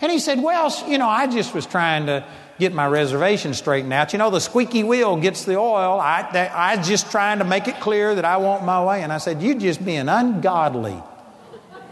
And 0.00 0.10
he 0.10 0.18
said, 0.18 0.42
Well, 0.42 0.74
you 0.88 0.98
know, 0.98 1.08
I 1.08 1.28
just 1.28 1.54
was 1.54 1.64
trying 1.64 2.06
to 2.06 2.24
get 2.58 2.72
my 2.72 2.86
reservation 2.86 3.54
straightened 3.54 3.92
out. 3.92 4.12
You 4.12 4.18
know, 4.18 4.30
the 4.30 4.40
squeaky 4.40 4.84
wheel 4.84 5.16
gets 5.16 5.44
the 5.44 5.56
oil. 5.56 6.00
I, 6.00 6.28
that, 6.32 6.52
I 6.54 6.80
just 6.82 7.10
trying 7.10 7.38
to 7.38 7.44
make 7.44 7.68
it 7.68 7.80
clear 7.80 8.14
that 8.14 8.24
I 8.24 8.36
want 8.36 8.64
my 8.64 8.84
way. 8.84 9.02
And 9.02 9.12
I 9.12 9.18
said, 9.18 9.42
You 9.42 9.54
just 9.54 9.84
being 9.84 10.08
ungodly. 10.08 11.00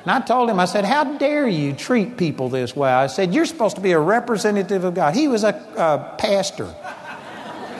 And 0.02 0.10
I 0.10 0.20
told 0.20 0.48
him, 0.48 0.58
I 0.58 0.64
said, 0.64 0.84
How 0.84 1.18
dare 1.18 1.46
you 1.46 1.72
treat 1.72 2.16
people 2.16 2.48
this 2.48 2.74
way? 2.74 2.90
I 2.90 3.06
said, 3.08 3.34
You're 3.34 3.46
supposed 3.46 3.76
to 3.76 3.82
be 3.82 3.92
a 3.92 3.98
representative 3.98 4.84
of 4.84 4.94
God. 4.94 5.14
He 5.14 5.28
was 5.28 5.44
a, 5.44 5.54
a 5.76 6.16
pastor. 6.18 6.74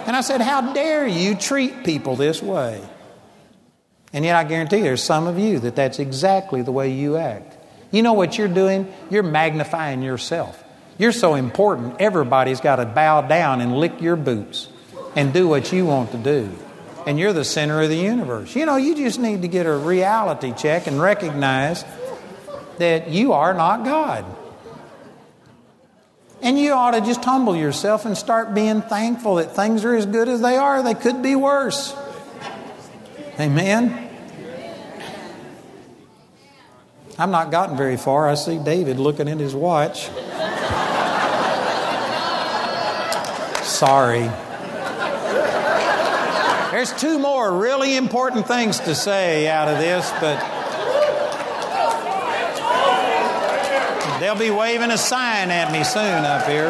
And 0.07 0.17
I 0.17 0.21
said, 0.23 0.41
How 0.41 0.73
dare 0.73 1.07
you 1.07 1.35
treat 1.35 1.85
people 1.85 2.17
this 2.17 2.43
way? 2.43 2.83
And 4.13 4.25
yet 4.25 4.35
I 4.35 4.45
guarantee 4.45 4.81
there's 4.81 5.03
some 5.03 5.27
of 5.27 5.39
you 5.39 5.61
that 5.61 5.77
that's 5.77 5.99
exactly 5.99 6.63
the 6.63 6.73
way 6.73 6.93
you 6.93 7.17
act. 7.17 7.57
You 7.93 8.03
know 8.03 8.13
what 8.13 8.37
you're 8.37 8.49
doing? 8.49 8.93
You're 9.09 9.23
magnifying 9.23 10.03
yourself. 10.03 10.63
You're 11.01 11.13
so 11.13 11.35
important, 11.35 11.97
everybody's 11.99 12.61
got 12.61 12.77
to 12.77 12.85
bow 12.85 13.23
down 13.23 13.63
and 13.63 13.75
lick 13.79 14.03
your 14.03 14.17
boots 14.17 14.69
and 15.17 15.33
do 15.33 15.49
what 15.49 15.73
you 15.73 15.87
want 15.87 16.13
to 16.13 16.19
do. 16.19 16.55
And 17.07 17.19
you're 17.19 17.33
the 17.33 17.43
center 17.43 17.81
of 17.81 17.89
the 17.89 17.97
universe. 17.97 18.55
You 18.55 18.67
know, 18.67 18.77
you 18.77 18.95
just 18.95 19.19
need 19.19 19.41
to 19.41 19.49
get 19.49 19.65
a 19.65 19.75
reality 19.75 20.53
check 20.53 20.87
and 20.87 21.01
recognize 21.01 21.87
that 22.77 23.09
you 23.09 23.33
are 23.33 23.55
not 23.55 23.83
God. 23.83 24.27
And 26.43 26.59
you 26.59 26.73
ought 26.73 26.91
to 26.91 27.01
just 27.01 27.25
humble 27.25 27.57
yourself 27.57 28.05
and 28.05 28.15
start 28.15 28.53
being 28.53 28.83
thankful 28.83 29.37
that 29.37 29.57
things 29.57 29.87
are 29.87 29.95
as 29.95 30.05
good 30.05 30.29
as 30.29 30.43
they 30.43 30.59
are. 30.59 30.83
They 30.83 30.93
could 30.93 31.23
be 31.23 31.35
worse. 31.35 31.97
Amen. 33.41 34.07
I've 37.19 37.31
not 37.31 37.51
gotten 37.51 37.79
very 37.79 37.97
far. 37.97 38.29
I 38.29 38.35
see 38.35 38.59
David 38.59 38.99
looking 38.99 39.31
at 39.31 39.39
his 39.39 39.55
watch. 39.55 40.11
Sorry. 43.81 44.29
There's 46.71 46.93
two 47.01 47.19
more 47.19 47.51
really 47.51 47.97
important 47.97 48.47
things 48.47 48.79
to 48.81 48.95
say 48.95 49.49
out 49.49 49.69
of 49.69 49.79
this, 49.79 50.07
but 50.21 50.39
they'll 54.21 54.39
be 54.39 54.51
waving 54.51 54.91
a 54.91 54.99
sign 54.99 55.51
at 55.51 55.73
me 55.73 55.83
soon 55.83 56.27
up 56.27 56.47
here. 56.47 56.69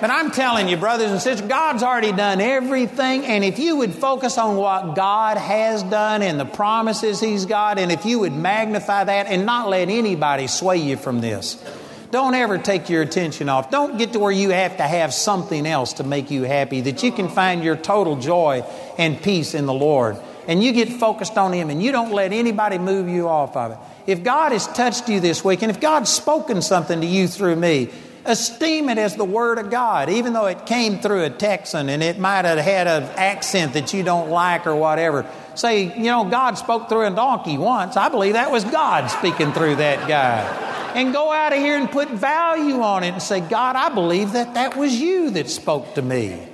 But 0.00 0.08
I'm 0.08 0.30
telling 0.30 0.70
you, 0.70 0.78
brothers 0.78 1.10
and 1.10 1.20
sisters, 1.20 1.46
God's 1.46 1.82
already 1.82 2.12
done 2.12 2.40
everything. 2.40 3.26
And 3.26 3.44
if 3.44 3.58
you 3.58 3.76
would 3.76 3.92
focus 3.92 4.38
on 4.38 4.56
what 4.56 4.96
God 4.96 5.36
has 5.36 5.82
done 5.82 6.22
and 6.22 6.40
the 6.40 6.46
promises 6.46 7.20
He's 7.20 7.44
got, 7.44 7.78
and 7.78 7.92
if 7.92 8.06
you 8.06 8.20
would 8.20 8.32
magnify 8.32 9.04
that 9.04 9.26
and 9.26 9.44
not 9.44 9.68
let 9.68 9.90
anybody 9.90 10.46
sway 10.46 10.78
you 10.78 10.96
from 10.96 11.20
this, 11.20 11.62
don't 12.10 12.34
ever 12.34 12.58
take 12.58 12.88
your 12.88 13.02
attention 13.02 13.48
off. 13.48 13.70
Don't 13.70 13.98
get 13.98 14.14
to 14.14 14.18
where 14.18 14.32
you 14.32 14.50
have 14.50 14.78
to 14.78 14.82
have 14.82 15.12
something 15.12 15.66
else 15.66 15.94
to 15.94 16.04
make 16.04 16.30
you 16.30 16.44
happy, 16.44 16.80
that 16.82 17.02
you 17.02 17.12
can 17.12 17.28
find 17.28 17.62
your 17.62 17.76
total 17.76 18.16
joy 18.16 18.64
and 18.96 19.20
peace 19.22 19.54
in 19.54 19.66
the 19.66 19.74
Lord. 19.74 20.16
And 20.46 20.62
you 20.62 20.72
get 20.72 20.88
focused 20.88 21.36
on 21.36 21.52
Him 21.52 21.68
and 21.68 21.82
you 21.82 21.92
don't 21.92 22.12
let 22.12 22.32
anybody 22.32 22.78
move 22.78 23.08
you 23.08 23.28
off 23.28 23.56
of 23.56 23.72
it. 23.72 23.78
If 24.06 24.22
God 24.22 24.52
has 24.52 24.66
touched 24.68 25.08
you 25.10 25.20
this 25.20 25.44
week 25.44 25.60
and 25.60 25.70
if 25.70 25.80
God's 25.80 26.10
spoken 26.10 26.62
something 26.62 27.02
to 27.02 27.06
you 27.06 27.28
through 27.28 27.56
me, 27.56 27.90
esteem 28.24 28.88
it 28.88 28.96
as 28.96 29.16
the 29.16 29.24
Word 29.24 29.58
of 29.58 29.70
God, 29.70 30.08
even 30.08 30.32
though 30.32 30.46
it 30.46 30.64
came 30.64 31.00
through 31.00 31.24
a 31.24 31.30
Texan 31.30 31.90
and 31.90 32.02
it 32.02 32.18
might 32.18 32.46
have 32.46 32.58
had 32.58 32.86
an 32.86 33.02
accent 33.16 33.74
that 33.74 33.92
you 33.92 34.02
don't 34.02 34.30
like 34.30 34.66
or 34.66 34.74
whatever. 34.74 35.26
Say, 35.54 35.94
you 35.94 36.04
know, 36.04 36.24
God 36.24 36.56
spoke 36.56 36.88
through 36.88 37.06
a 37.06 37.10
donkey 37.10 37.58
once. 37.58 37.98
I 37.98 38.08
believe 38.08 38.32
that 38.32 38.50
was 38.50 38.64
God 38.64 39.08
speaking 39.08 39.52
through 39.52 39.76
that 39.76 40.08
guy. 40.08 40.77
And 40.98 41.12
go 41.12 41.30
out 41.30 41.52
of 41.52 41.60
here 41.60 41.78
and 41.78 41.88
put 41.88 42.10
value 42.10 42.82
on 42.82 43.04
it 43.04 43.12
and 43.12 43.22
say, 43.22 43.40
God, 43.40 43.76
I 43.76 43.88
believe 43.88 44.32
that 44.32 44.54
that 44.54 44.76
was 44.76 44.92
you 44.92 45.30
that 45.30 45.48
spoke 45.48 45.94
to 45.94 46.02
me 46.02 46.48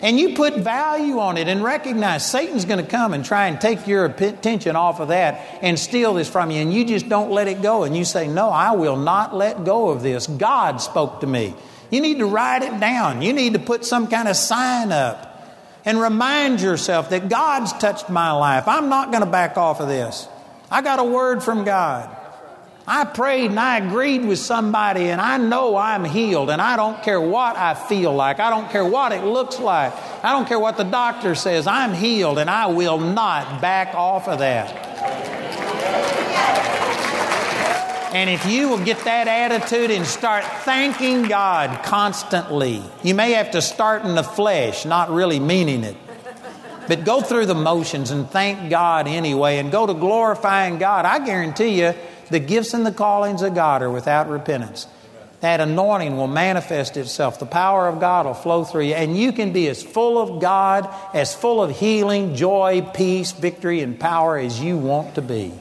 and 0.00 0.18
you 0.18 0.34
put 0.34 0.54
value 0.56 1.18
on 1.18 1.36
it 1.38 1.48
and 1.48 1.62
recognize 1.62 2.26
Satan's 2.30 2.64
going 2.64 2.82
to 2.82 2.90
come 2.90 3.14
and 3.14 3.24
try 3.24 3.46
and 3.46 3.58
take 3.58 3.86
your 3.86 4.04
attention 4.04 4.74
off 4.74 5.00
of 5.00 5.08
that 5.08 5.60
and 5.62 5.78
steal 5.78 6.12
this 6.14 6.28
from 6.28 6.50
you, 6.50 6.60
and 6.60 6.72
you 6.72 6.84
just 6.84 7.08
don't 7.08 7.30
let 7.30 7.48
it 7.48 7.62
go, 7.62 7.84
and 7.84 7.96
you 7.96 8.04
say, 8.04 8.28
No, 8.28 8.50
I 8.50 8.72
will 8.72 8.96
not 8.96 9.34
let 9.34 9.64
go 9.64 9.88
of 9.88 10.02
this. 10.02 10.26
God 10.26 10.82
spoke 10.82 11.20
to 11.20 11.26
me. 11.26 11.54
You 11.90 12.02
need 12.02 12.18
to 12.18 12.26
write 12.26 12.62
it 12.62 12.78
down, 12.80 13.22
you 13.22 13.32
need 13.32 13.54
to 13.54 13.58
put 13.58 13.84
some 13.84 14.08
kind 14.08 14.28
of 14.28 14.36
sign 14.36 14.92
up 14.92 15.30
and 15.86 15.98
remind 15.98 16.60
yourself 16.60 17.10
that 17.10 17.28
God's 17.28 17.72
touched 17.74 18.10
my 18.10 18.32
life. 18.32 18.66
I'm 18.66 18.88
not 18.88 19.10
going 19.10 19.24
to 19.24 19.30
back 19.30 19.56
off 19.56 19.80
of 19.80 19.88
this. 19.88 20.26
I 20.70 20.82
got 20.82 20.98
a 20.98 21.04
word 21.04 21.42
from 21.42 21.64
God. 21.64 22.23
I 22.86 23.04
prayed 23.06 23.50
and 23.50 23.58
I 23.58 23.78
agreed 23.78 24.26
with 24.26 24.38
somebody, 24.38 25.08
and 25.08 25.18
I 25.18 25.38
know 25.38 25.74
I'm 25.74 26.04
healed, 26.04 26.50
and 26.50 26.60
I 26.60 26.76
don't 26.76 27.02
care 27.02 27.20
what 27.20 27.56
I 27.56 27.72
feel 27.74 28.12
like. 28.14 28.40
I 28.40 28.50
don't 28.50 28.70
care 28.70 28.84
what 28.84 29.12
it 29.12 29.24
looks 29.24 29.58
like. 29.58 29.94
I 30.22 30.32
don't 30.32 30.46
care 30.46 30.58
what 30.58 30.76
the 30.76 30.84
doctor 30.84 31.34
says. 31.34 31.66
I'm 31.66 31.94
healed, 31.94 32.38
and 32.38 32.50
I 32.50 32.66
will 32.66 32.98
not 32.98 33.62
back 33.62 33.94
off 33.94 34.28
of 34.28 34.40
that. 34.40 34.92
And 38.14 38.30
if 38.30 38.46
you 38.46 38.68
will 38.68 38.84
get 38.84 38.98
that 39.04 39.28
attitude 39.28 39.90
and 39.90 40.06
start 40.06 40.44
thanking 40.44 41.22
God 41.24 41.82
constantly, 41.84 42.82
you 43.02 43.14
may 43.14 43.32
have 43.32 43.50
to 43.52 43.62
start 43.62 44.04
in 44.04 44.14
the 44.14 44.22
flesh, 44.22 44.84
not 44.84 45.10
really 45.10 45.40
meaning 45.40 45.84
it. 45.84 45.96
But 46.86 47.04
go 47.04 47.22
through 47.22 47.46
the 47.46 47.54
motions 47.54 48.10
and 48.10 48.30
thank 48.30 48.70
God 48.70 49.08
anyway 49.08 49.56
and 49.56 49.72
go 49.72 49.86
to 49.86 49.94
glorifying 49.94 50.78
God. 50.78 51.06
I 51.06 51.24
guarantee 51.24 51.80
you, 51.80 51.94
the 52.34 52.40
gifts 52.40 52.74
and 52.74 52.84
the 52.84 52.90
callings 52.90 53.42
of 53.42 53.54
God 53.54 53.80
are 53.80 53.90
without 53.90 54.28
repentance. 54.28 54.88
That 55.38 55.60
anointing 55.60 56.16
will 56.16 56.26
manifest 56.26 56.96
itself. 56.96 57.38
The 57.38 57.46
power 57.46 57.86
of 57.86 58.00
God 58.00 58.26
will 58.26 58.34
flow 58.34 58.64
through 58.64 58.86
you. 58.86 58.94
And 58.94 59.16
you 59.16 59.30
can 59.30 59.52
be 59.52 59.68
as 59.68 59.84
full 59.84 60.20
of 60.20 60.40
God, 60.40 60.92
as 61.14 61.32
full 61.32 61.62
of 61.62 61.70
healing, 61.70 62.34
joy, 62.34 62.82
peace, 62.92 63.30
victory, 63.30 63.82
and 63.82 64.00
power 64.00 64.36
as 64.36 64.60
you 64.60 64.76
want 64.76 65.14
to 65.14 65.22
be. 65.22 65.52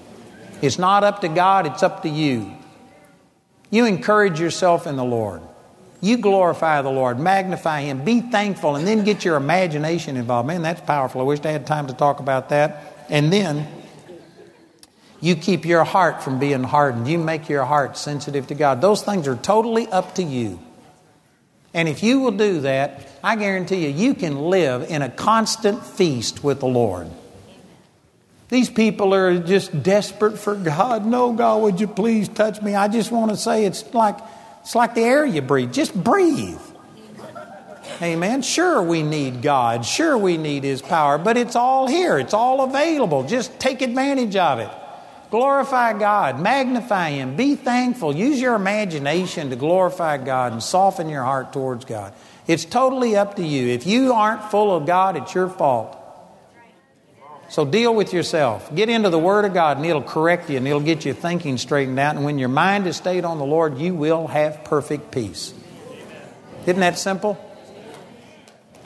It's 0.63 0.79
not 0.79 1.03
up 1.03 1.21
to 1.21 1.27
God, 1.27 1.67
it's 1.67 1.83
up 1.83 2.01
to 2.03 2.09
you. 2.09 2.51
You 3.69 3.85
encourage 3.85 4.39
yourself 4.39 4.87
in 4.87 4.95
the 4.95 5.05
Lord. 5.05 5.43
You 6.01 6.17
glorify 6.17 6.81
the 6.81 6.89
Lord, 6.89 7.19
magnify 7.19 7.81
Him, 7.81 8.03
be 8.03 8.21
thankful, 8.21 8.77
and 8.77 8.87
then 8.87 9.03
get 9.03 9.23
your 9.23 9.35
imagination 9.35 10.17
involved. 10.17 10.47
Man, 10.47 10.63
that's 10.63 10.81
powerful. 10.81 11.21
I 11.21 11.25
wish 11.25 11.41
I 11.45 11.51
had 11.51 11.67
time 11.67 11.85
to 11.85 11.93
talk 11.93 12.19
about 12.19 12.49
that. 12.49 13.05
And 13.09 13.31
then 13.31 13.67
you 15.23 15.37
keep 15.37 15.63
your 15.63 15.85
heart 15.85 16.21
from 16.21 16.37
being 16.37 16.63
hardened. 16.63 17.07
You 17.07 17.17
make 17.17 17.47
your 17.47 17.63
heart 17.63 17.95
sensitive 17.97 18.47
to 18.47 18.55
God. 18.55 18.81
Those 18.81 19.03
things 19.03 19.25
are 19.25 19.37
totally 19.37 19.87
up 19.87 20.15
to 20.15 20.21
you. 20.21 20.59
And 21.73 21.87
if 21.87 22.03
you 22.03 22.19
will 22.19 22.31
do 22.31 22.59
that, 22.61 23.07
I 23.23 23.37
guarantee 23.37 23.85
you, 23.85 23.89
you 23.89 24.15
can 24.15 24.37
live 24.37 24.91
in 24.91 25.01
a 25.01 25.09
constant 25.09 25.85
feast 25.85 26.43
with 26.43 26.59
the 26.59 26.65
Lord. 26.65 27.09
These 28.49 28.69
people 28.69 29.13
are 29.13 29.39
just 29.39 29.81
desperate 29.81 30.37
for 30.37 30.55
God. 30.55 31.05
No, 31.05 31.31
God, 31.31 31.61
would 31.61 31.79
you 31.79 31.87
please 31.87 32.27
touch 32.27 32.61
me? 32.61 32.75
I 32.75 32.89
just 32.89 33.09
want 33.09 33.31
to 33.31 33.37
say 33.37 33.63
it's 33.63 33.93
like 33.93 34.17
it's 34.59 34.75
like 34.75 34.93
the 34.93 35.03
air 35.03 35.25
you 35.25 35.41
breathe. 35.41 35.71
Just 35.71 35.95
breathe. 35.95 36.59
Amen. 38.01 38.41
Sure, 38.41 38.83
we 38.83 39.03
need 39.03 39.41
God. 39.41 39.85
Sure, 39.85 40.17
we 40.17 40.35
need 40.35 40.65
His 40.65 40.81
power, 40.81 41.17
but 41.17 41.37
it's 41.37 41.55
all 41.55 41.87
here. 41.87 42.19
It's 42.19 42.33
all 42.33 42.65
available. 42.65 43.23
Just 43.23 43.57
take 43.57 43.81
advantage 43.81 44.35
of 44.35 44.59
it. 44.59 44.69
Glorify 45.33 45.97
God, 45.97 46.39
magnify 46.39 47.09
Him, 47.09 47.35
be 47.35 47.55
thankful. 47.55 48.15
Use 48.15 48.39
your 48.39 48.53
imagination 48.53 49.49
to 49.49 49.55
glorify 49.55 50.17
God 50.17 50.51
and 50.51 50.61
soften 50.61 51.09
your 51.09 51.23
heart 51.23 51.51
towards 51.53 51.85
God. 51.85 52.13
It's 52.45 52.65
totally 52.65 53.15
up 53.15 53.37
to 53.37 53.43
you. 53.43 53.69
If 53.69 53.87
you 53.87 54.13
aren't 54.13 54.51
full 54.51 54.77
of 54.77 54.85
God, 54.85 55.17
it's 55.17 55.33
your 55.33 55.49
fault. 55.49 55.97
So 57.49 57.65
deal 57.65 57.95
with 57.95 58.13
yourself. 58.13 58.75
Get 58.75 58.89
into 58.89 59.09
the 59.09 59.17
Word 59.17 59.45
of 59.45 59.55
God, 59.55 59.77
and 59.77 59.85
it'll 59.87 60.03
correct 60.03 60.51
you 60.51 60.57
and 60.57 60.67
it'll 60.67 60.79
get 60.79 61.03
your 61.03 61.15
thinking 61.15 61.57
straightened 61.57 61.97
out. 61.97 62.15
And 62.15 62.23
when 62.23 62.37
your 62.37 62.49
mind 62.49 62.85
is 62.85 62.97
stayed 62.97 63.25
on 63.25 63.39
the 63.39 63.43
Lord, 63.43 63.79
you 63.79 63.95
will 63.95 64.27
have 64.27 64.63
perfect 64.65 65.11
peace. 65.11 65.51
Isn't 66.67 66.81
that 66.81 66.99
simple? 66.99 67.43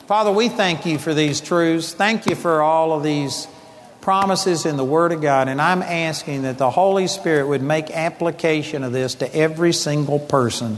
Father, 0.07 0.31
we 0.31 0.47
thank 0.47 0.85
you 0.85 0.97
for 0.97 1.13
these 1.13 1.41
truths. 1.41 1.93
Thank 1.93 2.25
you 2.25 2.35
for 2.35 2.61
all 2.61 2.93
of 2.93 3.03
these 3.03 3.49
promises 4.07 4.65
in 4.65 4.77
the 4.77 4.85
Word 4.85 5.11
of 5.11 5.21
God, 5.21 5.49
and 5.49 5.61
I'm 5.61 5.81
asking 5.81 6.43
that 6.43 6.57
the 6.57 6.69
Holy 6.69 7.07
Spirit 7.07 7.49
would 7.49 7.61
make 7.61 7.91
application 7.91 8.85
of 8.85 8.93
this 8.93 9.15
to 9.15 9.35
every 9.35 9.73
single 9.73 10.17
person. 10.17 10.77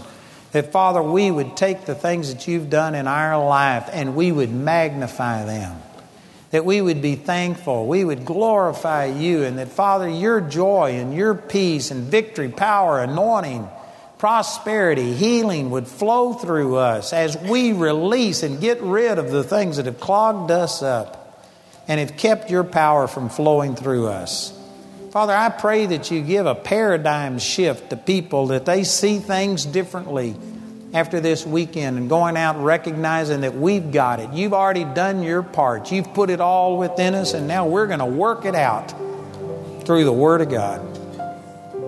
That, 0.51 0.72
Father, 0.72 1.03
we 1.03 1.30
would 1.30 1.56
take 1.56 1.85
the 1.85 1.93
things 1.93 2.34
that 2.34 2.47
you've 2.47 2.72
done 2.72 2.95
in 2.95 3.06
our 3.06 3.38
life 3.38 3.88
and 3.93 4.15
we 4.15 4.31
would 4.31 4.49
magnify 4.49 5.45
them. 5.45 5.80
That 6.49 6.65
we 6.65 6.81
would 6.81 7.03
be 7.03 7.14
thankful, 7.14 7.85
we 7.85 8.03
would 8.03 8.26
glorify 8.26 9.06
you, 9.06 9.43
and 9.43 9.60
that, 9.60 9.68
Father, 9.68 10.10
your 10.10 10.41
joy 10.41 10.93
and 10.93 11.14
your 11.14 11.35
peace 11.35 11.91
and 11.91 12.06
victory, 12.06 12.49
power, 12.49 12.99
anointing, 12.99 13.69
prosperity, 14.18 15.14
healing 15.14 15.69
would 15.69 15.88
flow 15.88 16.34
through 16.34 16.77
us 16.77 17.14
as 17.14 17.38
we 17.38 17.73
release 17.73 18.41
and 18.41 18.60
get 18.60 18.81
rid 18.81 19.19
of 19.19 19.30
the 19.30 19.43
things 19.43 19.77
that 19.77 19.85
have 19.85 19.99
clogged 19.99 20.49
us 20.49 20.81
up 20.81 21.19
and 21.90 21.99
have 21.99 22.16
kept 22.16 22.49
your 22.49 22.64
power 22.64 23.07
from 23.07 23.28
flowing 23.28 23.76
through 23.76 24.07
us. 24.07 24.53
Father, 25.11 25.34
I 25.34 25.49
pray 25.49 25.88
that 25.88 26.11
you 26.11 26.22
give 26.22 26.45
a 26.45 26.56
paradigm 26.56 27.40
shift 27.40 27.90
to 27.90 27.98
people, 27.98 28.48
that 28.48 28.66
they 28.66 28.86
see 28.86 29.20
things 29.20 29.66
differently 29.66 30.36
after 30.94 31.20
this 31.20 31.45
weekend 31.45 31.98
and 31.98 32.07
going 32.07 32.38
out 32.38 32.64
recognizing 32.64 33.41
that 33.41 33.56
we've 33.56 33.91
got 33.91 34.20
it. 34.20 34.32
You've 34.34 34.53
already 34.53 34.86
done 34.86 35.24
your 35.24 35.44
part, 35.44 35.91
you've 35.91 36.14
put 36.14 36.30
it 36.30 36.40
all 36.40 36.78
within 36.78 37.14
us, 37.16 37.34
and 37.34 37.48
now 37.48 37.68
we're 37.68 37.88
going 37.88 37.99
to 37.99 38.06
work 38.06 38.45
it 38.45 38.56
out. 38.56 38.94
through 39.90 40.03
the 40.03 40.14
Word 40.14 40.41
of 40.41 40.49
God. 40.52 40.86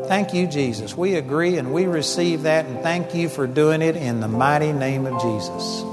Thank 0.07 0.33
you, 0.33 0.47
Jesus. 0.47 0.97
We 0.97 1.17
agree 1.17 1.57
and 1.57 1.71
we 1.71 1.85
receive 1.85 2.41
that, 2.41 2.65
and 2.65 2.81
thank 2.81 3.13
you 3.13 3.29
for 3.29 3.45
doing 3.45 3.83
it 3.83 3.95
in 3.95 4.21
the 4.21 4.27
mighty 4.27 4.73
name 4.73 5.05
of 5.05 5.21
Jesus. 5.21 5.83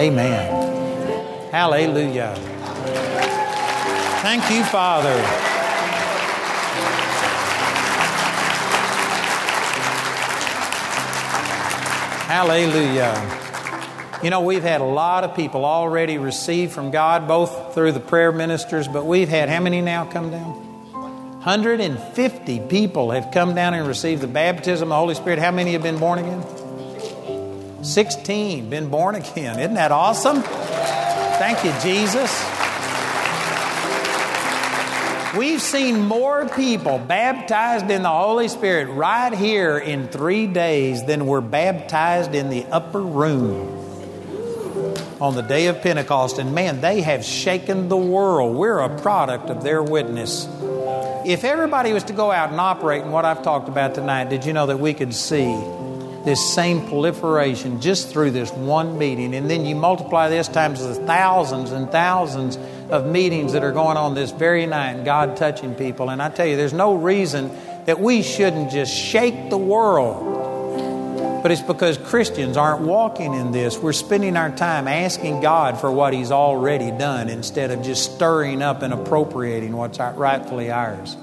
Amen. 0.00 1.52
Hallelujah. 1.52 2.55
Thank 4.26 4.50
you, 4.50 4.64
Father. 4.64 5.16
Hallelujah. 12.26 14.20
You 14.24 14.30
know, 14.30 14.40
we've 14.40 14.64
had 14.64 14.80
a 14.80 14.84
lot 14.84 15.22
of 15.22 15.36
people 15.36 15.64
already 15.64 16.18
receive 16.18 16.72
from 16.72 16.90
God, 16.90 17.28
both 17.28 17.72
through 17.72 17.92
the 17.92 18.00
prayer 18.00 18.32
ministers, 18.32 18.88
but 18.88 19.06
we've 19.06 19.28
had 19.28 19.48
how 19.48 19.60
many 19.60 19.80
now 19.80 20.06
come 20.06 20.32
down? 20.32 20.54
150 21.44 22.60
people 22.68 23.12
have 23.12 23.30
come 23.32 23.54
down 23.54 23.74
and 23.74 23.86
received 23.86 24.22
the 24.22 24.26
baptism 24.26 24.86
of 24.86 24.88
the 24.88 24.96
Holy 24.96 25.14
Spirit. 25.14 25.38
How 25.38 25.52
many 25.52 25.74
have 25.74 25.84
been 25.84 26.00
born 26.00 26.18
again? 26.18 27.84
16 27.84 28.70
been 28.70 28.90
born 28.90 29.14
again. 29.14 29.60
Isn't 29.60 29.74
that 29.74 29.92
awesome? 29.92 30.42
Thank 30.42 31.64
you, 31.64 31.72
Jesus. 31.80 32.55
We've 35.36 35.60
seen 35.60 36.06
more 36.06 36.48
people 36.48 36.98
baptized 36.98 37.90
in 37.90 38.02
the 38.02 38.08
Holy 38.08 38.48
Spirit 38.48 38.88
right 38.88 39.34
here 39.34 39.76
in 39.76 40.08
three 40.08 40.46
days 40.46 41.04
than 41.04 41.26
were 41.26 41.42
baptized 41.42 42.34
in 42.34 42.48
the 42.48 42.64
upper 42.66 43.02
room 43.02 43.68
on 45.20 45.34
the 45.34 45.42
day 45.42 45.66
of 45.66 45.82
Pentecost. 45.82 46.38
And 46.38 46.54
man, 46.54 46.80
they 46.80 47.02
have 47.02 47.22
shaken 47.22 47.90
the 47.90 47.98
world. 47.98 48.56
We're 48.56 48.78
a 48.78 48.98
product 49.00 49.50
of 49.50 49.62
their 49.62 49.82
witness. 49.82 50.48
If 51.26 51.44
everybody 51.44 51.92
was 51.92 52.04
to 52.04 52.14
go 52.14 52.30
out 52.30 52.50
and 52.50 52.58
operate 52.58 53.02
in 53.02 53.10
what 53.10 53.26
I've 53.26 53.42
talked 53.42 53.68
about 53.68 53.94
tonight, 53.94 54.30
did 54.30 54.46
you 54.46 54.54
know 54.54 54.66
that 54.66 54.78
we 54.78 54.94
could 54.94 55.14
see 55.14 55.54
this 56.24 56.54
same 56.54 56.86
proliferation 56.88 57.82
just 57.82 58.08
through 58.08 58.30
this 58.30 58.50
one 58.52 58.96
meeting? 58.96 59.34
And 59.34 59.50
then 59.50 59.66
you 59.66 59.74
multiply 59.74 60.30
this 60.30 60.48
times 60.48 60.80
the 60.80 60.94
thousands 60.94 61.72
and 61.72 61.90
thousands 61.90 62.58
of 62.90 63.06
meetings 63.06 63.52
that 63.52 63.64
are 63.64 63.72
going 63.72 63.96
on 63.96 64.14
this 64.14 64.30
very 64.30 64.66
night 64.66 65.04
God 65.04 65.36
touching 65.36 65.74
people. 65.74 66.10
And 66.10 66.22
I 66.22 66.28
tell 66.28 66.46
you, 66.46 66.56
there's 66.56 66.72
no 66.72 66.94
reason 66.94 67.50
that 67.86 68.00
we 68.00 68.22
shouldn't 68.22 68.70
just 68.70 68.92
shake 68.92 69.50
the 69.50 69.58
world 69.58 70.36
but 71.46 71.52
it's 71.52 71.62
because 71.62 71.96
Christians 71.96 72.56
aren't 72.56 72.80
walking 72.80 73.32
in 73.32 73.52
this. 73.52 73.78
We're 73.78 73.92
spending 73.92 74.36
our 74.36 74.50
time 74.50 74.88
asking 74.88 75.42
God 75.42 75.80
for 75.80 75.92
what 75.92 76.12
He's 76.12 76.32
already 76.32 76.90
done 76.90 77.28
instead 77.28 77.70
of 77.70 77.84
just 77.84 78.16
stirring 78.16 78.62
up 78.62 78.82
and 78.82 78.92
appropriating 78.92 79.76
what's 79.76 80.00
rightfully 80.00 80.72
ours. 80.72 81.16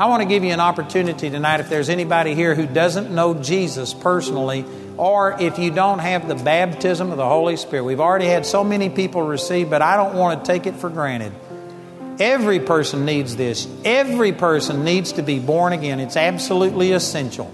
I 0.00 0.06
want 0.06 0.20
to 0.20 0.28
give 0.28 0.42
you 0.42 0.50
an 0.50 0.58
opportunity 0.58 1.30
tonight 1.30 1.60
if 1.60 1.68
there's 1.68 1.90
anybody 1.90 2.34
here 2.34 2.56
who 2.56 2.66
doesn't 2.66 3.14
know 3.14 3.34
Jesus 3.34 3.94
personally, 3.94 4.64
or 4.96 5.40
if 5.40 5.58
you 5.58 5.70
don't 5.70 5.98
have 5.98 6.28
the 6.28 6.34
baptism 6.34 7.10
of 7.10 7.16
the 7.16 7.26
Holy 7.26 7.56
Spirit. 7.56 7.84
We've 7.84 8.00
already 8.00 8.26
had 8.26 8.46
so 8.46 8.62
many 8.62 8.88
people 8.88 9.22
receive, 9.22 9.70
but 9.70 9.82
I 9.82 9.96
don't 9.96 10.14
want 10.14 10.44
to 10.44 10.52
take 10.52 10.66
it 10.66 10.76
for 10.76 10.90
granted. 10.90 11.32
Every 12.20 12.60
person 12.60 13.04
needs 13.04 13.36
this. 13.36 13.66
Every 13.84 14.32
person 14.32 14.84
needs 14.84 15.12
to 15.12 15.22
be 15.22 15.38
born 15.38 15.72
again. 15.72 15.98
It's 15.98 16.16
absolutely 16.16 16.92
essential. 16.92 17.52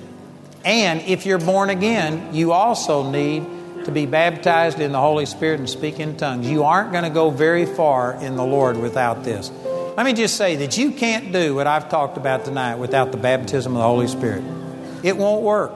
And 0.65 1.01
if 1.02 1.27
you're 1.27 1.39
born 1.39 1.70
again, 1.70 2.35
you 2.35 2.52
also 2.52 3.09
need 3.10 3.47
to 3.85 3.93
be 3.93 4.05
baptized 4.05 4.81
in 4.81 4.93
the 4.93 5.01
Holy 5.01 5.24
Spirit 5.24 5.60
and 5.60 5.70
speak 5.70 6.01
in 6.01 6.16
tongues. 6.16 6.48
You 6.48 6.65
aren't 6.65 6.93
going 6.93 7.05
to 7.05 7.10
go 7.10 7.31
very 7.31 7.65
far 7.65 8.15
in 8.15 8.36
the 8.36 8.44
Lord 8.44 8.77
without 8.77 9.24
this. 9.24 9.51
Let 9.97 10.05
me 10.05 10.12
just 10.12 10.36
say 10.36 10.56
that 10.56 10.77
you 10.77 10.93
can't 10.93 11.32
do 11.32 11.55
what 11.55 11.66
I've 11.66 11.89
talked 11.89 12.19
about 12.19 12.44
tonight 12.44 12.77
without 12.77 13.12
the 13.12 13.16
baptism 13.16 13.73
of 13.73 13.78
the 13.78 13.85
Holy 13.85 14.09
Spirit. 14.09 14.44
It 15.02 15.16
won't 15.16 15.43
work. 15.43 15.73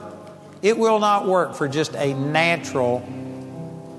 It 0.63 0.79
will 0.79 1.01
not 1.01 1.27
work 1.27 1.55
for 1.57 1.67
just 1.67 1.95
a 1.97 2.15
natural 2.15 3.05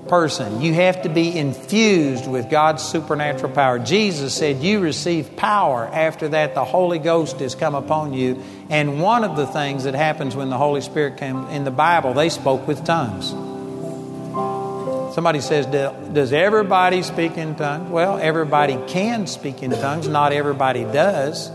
person. 0.08 0.60
You 0.60 0.74
have 0.74 1.02
to 1.02 1.08
be 1.08 1.36
infused 1.36 2.26
with 2.26 2.50
God's 2.50 2.82
supernatural 2.82 3.52
power. 3.52 3.78
Jesus 3.78 4.34
said, 4.34 4.62
You 4.62 4.80
receive 4.80 5.36
power. 5.36 5.84
After 5.84 6.28
that, 6.28 6.54
the 6.54 6.64
Holy 6.64 6.98
Ghost 6.98 7.40
has 7.40 7.54
come 7.54 7.74
upon 7.74 8.14
you. 8.14 8.42
And 8.70 9.00
one 9.00 9.24
of 9.24 9.36
the 9.36 9.46
things 9.46 9.84
that 9.84 9.94
happens 9.94 10.34
when 10.34 10.50
the 10.50 10.58
Holy 10.58 10.80
Spirit 10.80 11.18
came 11.18 11.44
in 11.48 11.64
the 11.64 11.70
Bible, 11.70 12.14
they 12.14 12.30
spoke 12.30 12.66
with 12.66 12.84
tongues. 12.84 13.30
Somebody 15.14 15.40
says, 15.40 15.66
Does 15.66 16.32
everybody 16.32 17.02
speak 17.02 17.36
in 17.36 17.54
tongues? 17.56 17.90
Well, 17.90 18.18
everybody 18.18 18.78
can 18.88 19.26
speak 19.26 19.62
in 19.62 19.70
tongues. 19.70 20.08
Not 20.08 20.32
everybody 20.32 20.84
does, 20.84 21.50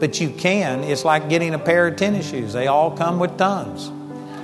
but 0.00 0.20
you 0.20 0.30
can. 0.30 0.84
It's 0.84 1.04
like 1.04 1.28
getting 1.28 1.54
a 1.54 1.58
pair 1.58 1.86
of 1.86 1.96
tennis 1.96 2.28
shoes, 2.28 2.52
they 2.52 2.66
all 2.66 2.90
come 2.96 3.18
with 3.18 3.38
tongues. 3.38 3.90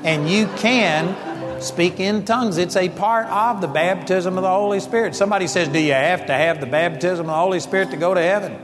And 0.06 0.30
you 0.30 0.46
can 0.58 1.60
speak 1.60 1.98
in 1.98 2.24
tongues. 2.24 2.58
It's 2.58 2.76
a 2.76 2.88
part 2.88 3.26
of 3.26 3.60
the 3.60 3.66
baptism 3.66 4.38
of 4.38 4.42
the 4.42 4.48
Holy 4.48 4.78
Spirit. 4.78 5.16
Somebody 5.16 5.48
says, 5.48 5.66
Do 5.66 5.80
you 5.80 5.94
have 5.94 6.26
to 6.26 6.32
have 6.32 6.60
the 6.60 6.66
baptism 6.66 7.26
of 7.26 7.26
the 7.26 7.34
Holy 7.34 7.58
Spirit 7.58 7.90
to 7.90 7.96
go 7.96 8.14
to 8.14 8.22
heaven? 8.22 8.56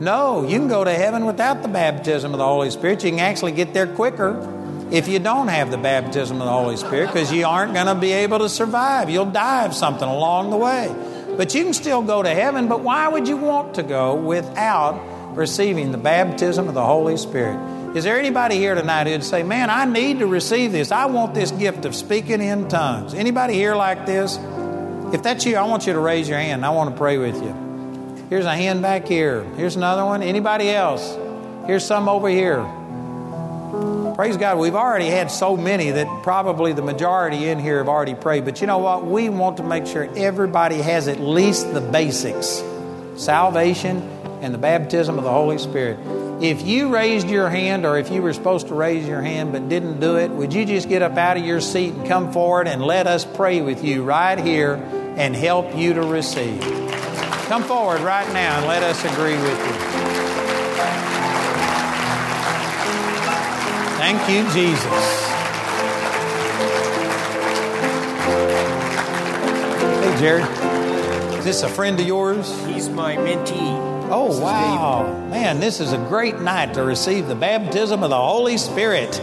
No, 0.00 0.48
you 0.48 0.58
can 0.58 0.68
go 0.68 0.84
to 0.84 0.94
heaven 0.94 1.26
without 1.26 1.60
the 1.60 1.68
baptism 1.68 2.32
of 2.32 2.38
the 2.38 2.44
Holy 2.46 2.70
Spirit. 2.70 3.04
You 3.04 3.10
can 3.10 3.20
actually 3.20 3.52
get 3.52 3.74
there 3.74 3.86
quicker 3.86 4.88
if 4.90 5.08
you 5.08 5.18
don't 5.18 5.48
have 5.48 5.70
the 5.70 5.76
baptism 5.76 6.40
of 6.40 6.46
the 6.46 6.52
Holy 6.52 6.78
Spirit 6.78 7.08
because 7.08 7.30
you 7.30 7.44
aren't 7.44 7.74
going 7.74 7.88
to 7.88 7.94
be 7.94 8.12
able 8.12 8.38
to 8.38 8.48
survive. 8.48 9.10
You'll 9.10 9.26
die 9.26 9.66
of 9.66 9.74
something 9.74 10.08
along 10.08 10.48
the 10.48 10.56
way. 10.56 10.94
But 11.36 11.54
you 11.54 11.64
can 11.64 11.74
still 11.74 12.00
go 12.00 12.22
to 12.22 12.30
heaven, 12.30 12.66
but 12.66 12.80
why 12.80 13.08
would 13.08 13.28
you 13.28 13.36
want 13.36 13.74
to 13.74 13.82
go 13.82 14.14
without 14.14 15.36
receiving 15.36 15.92
the 15.92 15.98
baptism 15.98 16.66
of 16.66 16.72
the 16.72 16.84
Holy 16.84 17.18
Spirit? 17.18 17.58
Is 17.94 18.04
there 18.04 18.18
anybody 18.18 18.56
here 18.56 18.74
tonight 18.74 19.06
who'd 19.06 19.24
say, 19.24 19.42
Man, 19.42 19.70
I 19.70 19.86
need 19.86 20.18
to 20.18 20.26
receive 20.26 20.72
this. 20.72 20.92
I 20.92 21.06
want 21.06 21.34
this 21.34 21.50
gift 21.52 21.86
of 21.86 21.94
speaking 21.94 22.42
in 22.42 22.68
tongues? 22.68 23.14
Anybody 23.14 23.54
here 23.54 23.74
like 23.74 24.04
this? 24.04 24.36
If 25.12 25.22
that's 25.22 25.46
you, 25.46 25.56
I 25.56 25.62
want 25.64 25.86
you 25.86 25.94
to 25.94 25.98
raise 25.98 26.28
your 26.28 26.38
hand. 26.38 26.66
I 26.66 26.70
want 26.70 26.90
to 26.90 26.96
pray 26.96 27.16
with 27.16 27.42
you. 27.42 28.26
Here's 28.28 28.44
a 28.44 28.54
hand 28.54 28.82
back 28.82 29.08
here. 29.08 29.42
Here's 29.56 29.74
another 29.74 30.04
one. 30.04 30.22
Anybody 30.22 30.68
else? 30.68 31.16
Here's 31.66 31.84
some 31.84 32.10
over 32.10 32.28
here. 32.28 32.62
Praise 34.14 34.36
God. 34.36 34.58
We've 34.58 34.74
already 34.74 35.06
had 35.06 35.30
so 35.30 35.56
many 35.56 35.90
that 35.92 36.22
probably 36.22 36.74
the 36.74 36.82
majority 36.82 37.48
in 37.48 37.58
here 37.58 37.78
have 37.78 37.88
already 37.88 38.14
prayed. 38.14 38.44
But 38.44 38.60
you 38.60 38.66
know 38.66 38.78
what? 38.78 39.06
We 39.06 39.30
want 39.30 39.56
to 39.56 39.62
make 39.62 39.86
sure 39.86 40.10
everybody 40.14 40.76
has 40.76 41.08
at 41.08 41.20
least 41.20 41.72
the 41.72 41.80
basics 41.80 42.62
salvation 43.16 44.02
and 44.42 44.52
the 44.52 44.58
baptism 44.58 45.16
of 45.16 45.24
the 45.24 45.30
Holy 45.30 45.56
Spirit. 45.56 46.27
If 46.40 46.64
you 46.64 46.94
raised 46.94 47.28
your 47.28 47.48
hand, 47.48 47.84
or 47.84 47.98
if 47.98 48.12
you 48.12 48.22
were 48.22 48.32
supposed 48.32 48.68
to 48.68 48.74
raise 48.74 49.08
your 49.08 49.20
hand 49.20 49.50
but 49.50 49.68
didn't 49.68 49.98
do 49.98 50.18
it, 50.18 50.30
would 50.30 50.54
you 50.54 50.64
just 50.64 50.88
get 50.88 51.02
up 51.02 51.16
out 51.16 51.36
of 51.36 51.44
your 51.44 51.60
seat 51.60 51.94
and 51.94 52.06
come 52.06 52.32
forward 52.32 52.68
and 52.68 52.80
let 52.80 53.08
us 53.08 53.24
pray 53.24 53.60
with 53.60 53.82
you 53.82 54.04
right 54.04 54.38
here 54.38 54.74
and 55.16 55.34
help 55.34 55.76
you 55.76 55.94
to 55.94 56.02
receive? 56.02 56.60
Come 57.48 57.64
forward 57.64 58.02
right 58.02 58.32
now 58.32 58.58
and 58.58 58.68
let 58.68 58.84
us 58.84 59.04
agree 59.04 59.34
with 59.34 59.66
you. 59.66 59.72
Thank 63.98 64.30
you, 64.30 64.44
Jesus. 64.52 65.28
Hey, 70.04 70.20
Jared. 70.20 71.38
Is 71.40 71.44
this 71.44 71.64
a 71.64 71.68
friend 71.68 71.98
of 71.98 72.06
yours? 72.06 72.48
He's 72.64 72.88
my 72.88 73.16
mentee. 73.16 73.97
Oh, 74.10 74.40
wow. 74.40 75.28
Man, 75.28 75.60
this 75.60 75.80
is 75.80 75.92
a 75.92 75.98
great 75.98 76.40
night 76.40 76.74
to 76.74 76.82
receive 76.82 77.28
the 77.28 77.34
baptism 77.34 78.02
of 78.02 78.08
the 78.08 78.16
Holy 78.16 78.56
Spirit. 78.56 79.14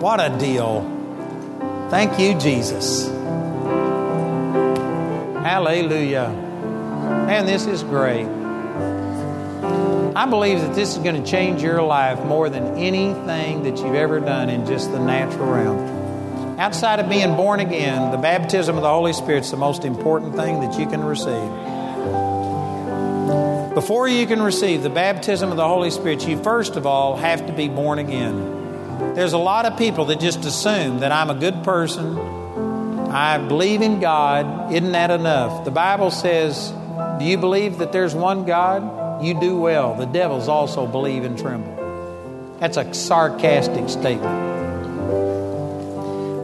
What 0.00 0.18
a 0.18 0.36
deal. 0.38 0.82
Thank 1.88 2.18
you, 2.18 2.36
Jesus. 2.38 3.06
Hallelujah. 5.44 6.30
Man, 6.30 7.46
this 7.46 7.66
is 7.66 7.84
great. 7.84 8.26
I 10.16 10.26
believe 10.26 10.60
that 10.60 10.74
this 10.74 10.96
is 10.96 10.98
going 10.98 11.22
to 11.22 11.30
change 11.30 11.62
your 11.62 11.80
life 11.82 12.24
more 12.24 12.48
than 12.48 12.76
anything 12.78 13.62
that 13.62 13.78
you've 13.78 13.94
ever 13.94 14.18
done 14.18 14.50
in 14.50 14.66
just 14.66 14.90
the 14.90 14.98
natural 14.98 15.46
realm. 15.46 16.58
Outside 16.58 16.98
of 16.98 17.08
being 17.08 17.36
born 17.36 17.60
again, 17.60 18.10
the 18.10 18.18
baptism 18.18 18.76
of 18.76 18.82
the 18.82 18.88
Holy 18.88 19.12
Spirit 19.12 19.44
is 19.44 19.50
the 19.52 19.56
most 19.56 19.84
important 19.84 20.34
thing 20.34 20.60
that 20.60 20.78
you 20.78 20.86
can 20.86 21.04
receive. 21.04 21.50
Before 23.74 24.06
you 24.06 24.26
can 24.26 24.42
receive 24.42 24.82
the 24.82 24.90
baptism 24.90 25.50
of 25.50 25.56
the 25.56 25.66
Holy 25.66 25.90
Spirit, 25.90 26.28
you 26.28 26.36
first 26.42 26.76
of 26.76 26.84
all 26.84 27.16
have 27.16 27.46
to 27.46 27.54
be 27.54 27.68
born 27.68 27.98
again. 27.98 29.14
There's 29.14 29.32
a 29.32 29.38
lot 29.38 29.64
of 29.64 29.78
people 29.78 30.04
that 30.06 30.20
just 30.20 30.44
assume 30.44 30.98
that 30.98 31.10
I'm 31.10 31.30
a 31.30 31.34
good 31.34 31.64
person, 31.64 32.18
I 33.10 33.38
believe 33.38 33.80
in 33.80 33.98
God. 33.98 34.74
Isn't 34.74 34.92
that 34.92 35.10
enough? 35.10 35.64
The 35.64 35.70
Bible 35.70 36.10
says, 36.10 36.70
Do 37.18 37.24
you 37.24 37.38
believe 37.38 37.78
that 37.78 37.92
there's 37.92 38.14
one 38.14 38.44
God? 38.44 39.24
You 39.24 39.40
do 39.40 39.56
well. 39.58 39.94
The 39.94 40.04
devils 40.04 40.48
also 40.48 40.86
believe 40.86 41.24
and 41.24 41.38
tremble. 41.38 42.56
That's 42.60 42.76
a 42.76 42.92
sarcastic 42.92 43.88
statement. 43.88 44.50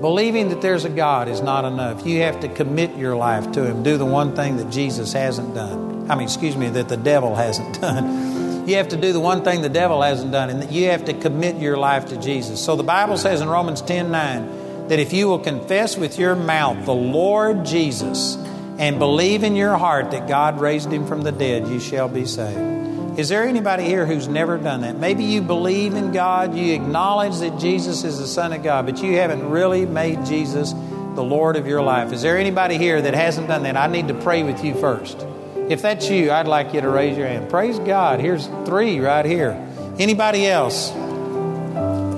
Believing 0.01 0.49
that 0.49 0.63
there's 0.63 0.87
a 0.87 0.91
God 0.91 1.29
is 1.29 1.43
not 1.43 1.67
enough. 1.67 2.07
You 2.07 2.23
have 2.23 2.41
to 2.41 2.49
commit 2.49 2.97
your 2.97 3.17
life 3.17 3.53
to 3.53 3.67
Him. 3.67 3.83
Do 3.83 3.99
the 3.99 4.07
one 4.07 4.35
thing 4.35 4.57
that 4.57 4.71
Jesus 4.71 5.13
hasn't 5.13 5.55
done. 5.55 5.88
I 6.09 6.15
mean, 6.15 6.25
excuse 6.25 6.57
me, 6.57 6.69
that 6.71 6.89
the 6.89 6.97
devil 6.97 7.35
hasn't 7.35 7.81
done. 7.81 8.67
You 8.69 8.77
have 8.77 8.89
to 8.89 8.97
do 8.97 9.13
the 9.13 9.21
one 9.21 9.45
thing 9.45 9.63
the 9.63 9.69
devil 9.69 10.03
hasn't 10.03 10.33
done, 10.33 10.51
and 10.51 10.71
you 10.71 10.87
have 10.87 11.07
to 11.07 11.15
commit 11.15 11.57
your 11.57 11.77
life 11.79 12.09
to 12.09 12.17
Jesus. 12.19 12.63
So 12.63 12.77
the 12.77 12.83
Bible 12.83 13.17
says 13.17 13.41
in 13.41 13.49
Romans 13.49 13.81
10 13.83 14.11
9 14.11 14.89
that 14.89 14.99
if 14.99 15.13
you 15.13 15.29
will 15.29 15.39
confess 15.39 15.97
with 15.97 16.19
your 16.19 16.35
mouth 16.35 16.85
the 16.85 16.95
Lord 16.95 17.65
Jesus 17.65 18.37
and 18.79 18.99
believe 18.99 19.43
in 19.43 19.57
your 19.57 19.77
heart 19.77 20.11
that 20.11 20.29
God 20.29 20.61
raised 20.61 20.93
him 20.93 21.07
from 21.07 21.23
the 21.23 21.33
dead, 21.33 21.67
you 21.69 21.81
shall 21.81 22.09
be 22.09 22.25
saved. 22.27 23.19
Is 23.19 23.31
there 23.31 23.43
anybody 23.43 23.85
here 23.85 24.07
who's 24.07 24.29
never 24.29 24.59
done 24.59 24.83
that? 24.83 24.97
Maybe 24.97 25.25
you 25.25 25.43
believe 25.43 25.95
in 25.95 26.13
God, 26.13 26.55
you 26.55 26.75
acknowledge 26.75 27.39
that 27.39 27.59
Jesus 27.59 28.05
is 28.05 28.19
the 28.19 28.29
Son 28.29 28.53
of 28.53 28.63
God, 28.63 28.87
but 28.87 29.03
you 29.03 29.17
haven't 29.17 29.51
really 29.51 29.87
made 29.87 30.25
Jesus 30.25 30.73
the 30.73 31.25
Lord 31.25 31.57
of 31.57 31.67
your 31.67 31.83
life. 31.83 32.13
Is 32.13 32.23
there 32.23 32.39
anybody 32.39 32.79
here 32.79 33.03
that 33.03 33.15
hasn't 33.15 33.49
done 33.49 33.65
that? 33.65 33.77
I 33.77 33.89
need 33.89 34.07
to 34.07 34.15
pray 34.15 34.45
with 34.45 34.65
you 34.65 34.75
first. 34.75 35.27
If 35.69 35.83
that's 35.83 36.09
you, 36.09 36.31
I'd 36.31 36.49
like 36.49 36.73
you 36.73 36.81
to 36.81 36.89
raise 36.89 37.17
your 37.17 37.27
hand. 37.27 37.51
Praise 37.51 37.79
God. 37.79 38.21
Here's 38.21 38.47
three 38.65 39.01
right 39.01 39.25
here. 39.25 39.53
Anybody 39.99 40.47
else? 40.47 40.91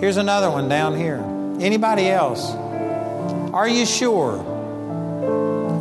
Here's 0.01 0.18
another 0.18 0.51
one 0.51 0.68
down 0.68 0.97
here. 0.97 1.18
Anybody 1.60 2.09
else? 2.09 2.48
Are 3.52 3.68
you 3.68 3.86
sure? 3.86 4.39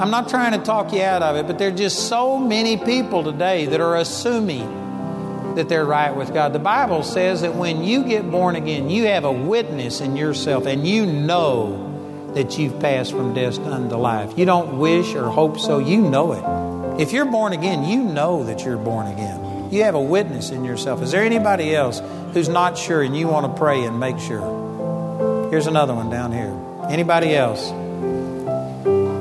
I'm 0.01 0.09
not 0.09 0.29
trying 0.29 0.53
to 0.53 0.65
talk 0.65 0.93
you 0.93 1.01
out 1.01 1.21
of 1.21 1.35
it, 1.35 1.45
but 1.45 1.59
there 1.59 1.67
are 1.69 1.75
just 1.75 2.07
so 2.07 2.39
many 2.39 2.77
people 2.77 3.23
today 3.23 3.67
that 3.67 3.79
are 3.79 3.97
assuming 3.97 5.55
that 5.55 5.69
they're 5.69 5.85
right 5.85 6.15
with 6.15 6.33
God. 6.33 6.53
The 6.53 6.59
Bible 6.59 7.03
says 7.03 7.41
that 7.41 7.53
when 7.53 7.83
you 7.83 8.03
get 8.03 8.31
born 8.31 8.55
again, 8.55 8.89
you 8.89 9.05
have 9.07 9.25
a 9.25 9.31
witness 9.31 10.01
in 10.01 10.15
yourself 10.15 10.65
and 10.65 10.87
you 10.87 11.05
know 11.05 12.31
that 12.33 12.57
you've 12.57 12.79
passed 12.79 13.11
from 13.11 13.33
death 13.33 13.59
unto 13.59 13.95
life. 13.95 14.37
You 14.37 14.45
don't 14.45 14.79
wish 14.79 15.13
or 15.13 15.29
hope 15.29 15.59
so, 15.59 15.79
you 15.79 16.01
know 16.01 16.31
it. 16.31 16.68
If 16.99 17.13
you're 17.13 17.23
born 17.23 17.53
again, 17.53 17.85
you 17.85 18.03
know 18.03 18.43
that 18.43 18.65
you're 18.65 18.75
born 18.77 19.07
again. 19.07 19.71
You 19.71 19.83
have 19.83 19.95
a 19.95 20.01
witness 20.01 20.49
in 20.49 20.65
yourself. 20.65 21.01
Is 21.01 21.11
there 21.11 21.23
anybody 21.23 21.73
else 21.73 22.01
who's 22.33 22.49
not 22.49 22.77
sure 22.77 23.01
and 23.01 23.15
you 23.15 23.29
want 23.29 23.45
to 23.45 23.57
pray 23.57 23.85
and 23.85 24.01
make 24.01 24.19
sure? 24.19 25.47
Here's 25.49 25.67
another 25.67 25.93
one 25.95 26.09
down 26.09 26.33
here. 26.33 26.53
Anybody 26.89 27.33
else? 27.33 27.69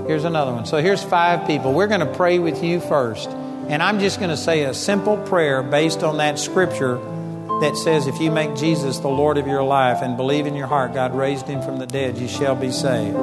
Here's 0.08 0.24
another 0.24 0.52
one. 0.52 0.66
So 0.66 0.78
here's 0.78 1.04
five 1.04 1.46
people. 1.46 1.72
We're 1.72 1.86
going 1.86 2.00
to 2.00 2.12
pray 2.14 2.40
with 2.40 2.64
you 2.64 2.80
first. 2.80 3.28
And 3.28 3.80
I'm 3.80 4.00
just 4.00 4.18
going 4.18 4.30
to 4.30 4.36
say 4.36 4.64
a 4.64 4.74
simple 4.74 5.16
prayer 5.16 5.62
based 5.62 6.02
on 6.02 6.16
that 6.16 6.40
scripture 6.40 6.96
that 7.60 7.76
says, 7.76 8.08
if 8.08 8.18
you 8.18 8.32
make 8.32 8.56
Jesus 8.56 8.98
the 8.98 9.08
Lord 9.08 9.38
of 9.38 9.46
your 9.46 9.62
life 9.62 10.02
and 10.02 10.16
believe 10.16 10.46
in 10.46 10.56
your 10.56 10.66
heart 10.66 10.94
God 10.94 11.14
raised 11.14 11.46
him 11.46 11.62
from 11.62 11.78
the 11.78 11.86
dead, 11.86 12.18
you 12.18 12.26
shall 12.26 12.56
be 12.56 12.72
saved. 12.72 13.16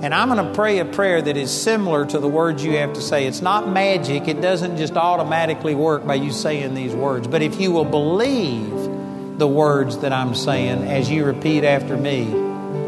And 0.00 0.14
I'm 0.14 0.28
going 0.28 0.46
to 0.46 0.54
pray 0.54 0.78
a 0.78 0.84
prayer 0.84 1.20
that 1.20 1.36
is 1.36 1.50
similar 1.50 2.06
to 2.06 2.20
the 2.20 2.28
words 2.28 2.64
you 2.64 2.76
have 2.76 2.92
to 2.92 3.00
say. 3.00 3.26
It's 3.26 3.42
not 3.42 3.68
magic, 3.68 4.28
it 4.28 4.40
doesn't 4.40 4.76
just 4.76 4.96
automatically 4.96 5.74
work 5.74 6.06
by 6.06 6.14
you 6.14 6.30
saying 6.30 6.74
these 6.74 6.94
words. 6.94 7.26
But 7.26 7.42
if 7.42 7.60
you 7.60 7.72
will 7.72 7.84
believe 7.84 8.70
the 9.38 9.48
words 9.48 9.98
that 9.98 10.12
I'm 10.12 10.36
saying 10.36 10.84
as 10.84 11.10
you 11.10 11.24
repeat 11.24 11.64
after 11.64 11.96
me, 11.96 12.24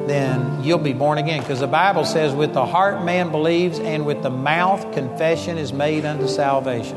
then 0.07 0.63
you'll 0.63 0.79
be 0.79 0.93
born 0.93 1.19
again. 1.19 1.41
Because 1.41 1.59
the 1.61 1.67
Bible 1.67 2.05
says, 2.05 2.33
with 2.33 2.55
the 2.55 2.67
heart 2.67 3.05
man 3.05 3.31
believes, 3.31 3.81
and 3.81 4.07
with 4.07 4.23
the 4.23 4.31
mouth 4.31 4.93
confession 4.93 5.59
is 5.59 5.73
made 5.73 6.05
unto 6.05 6.29
salvation. 6.29 6.97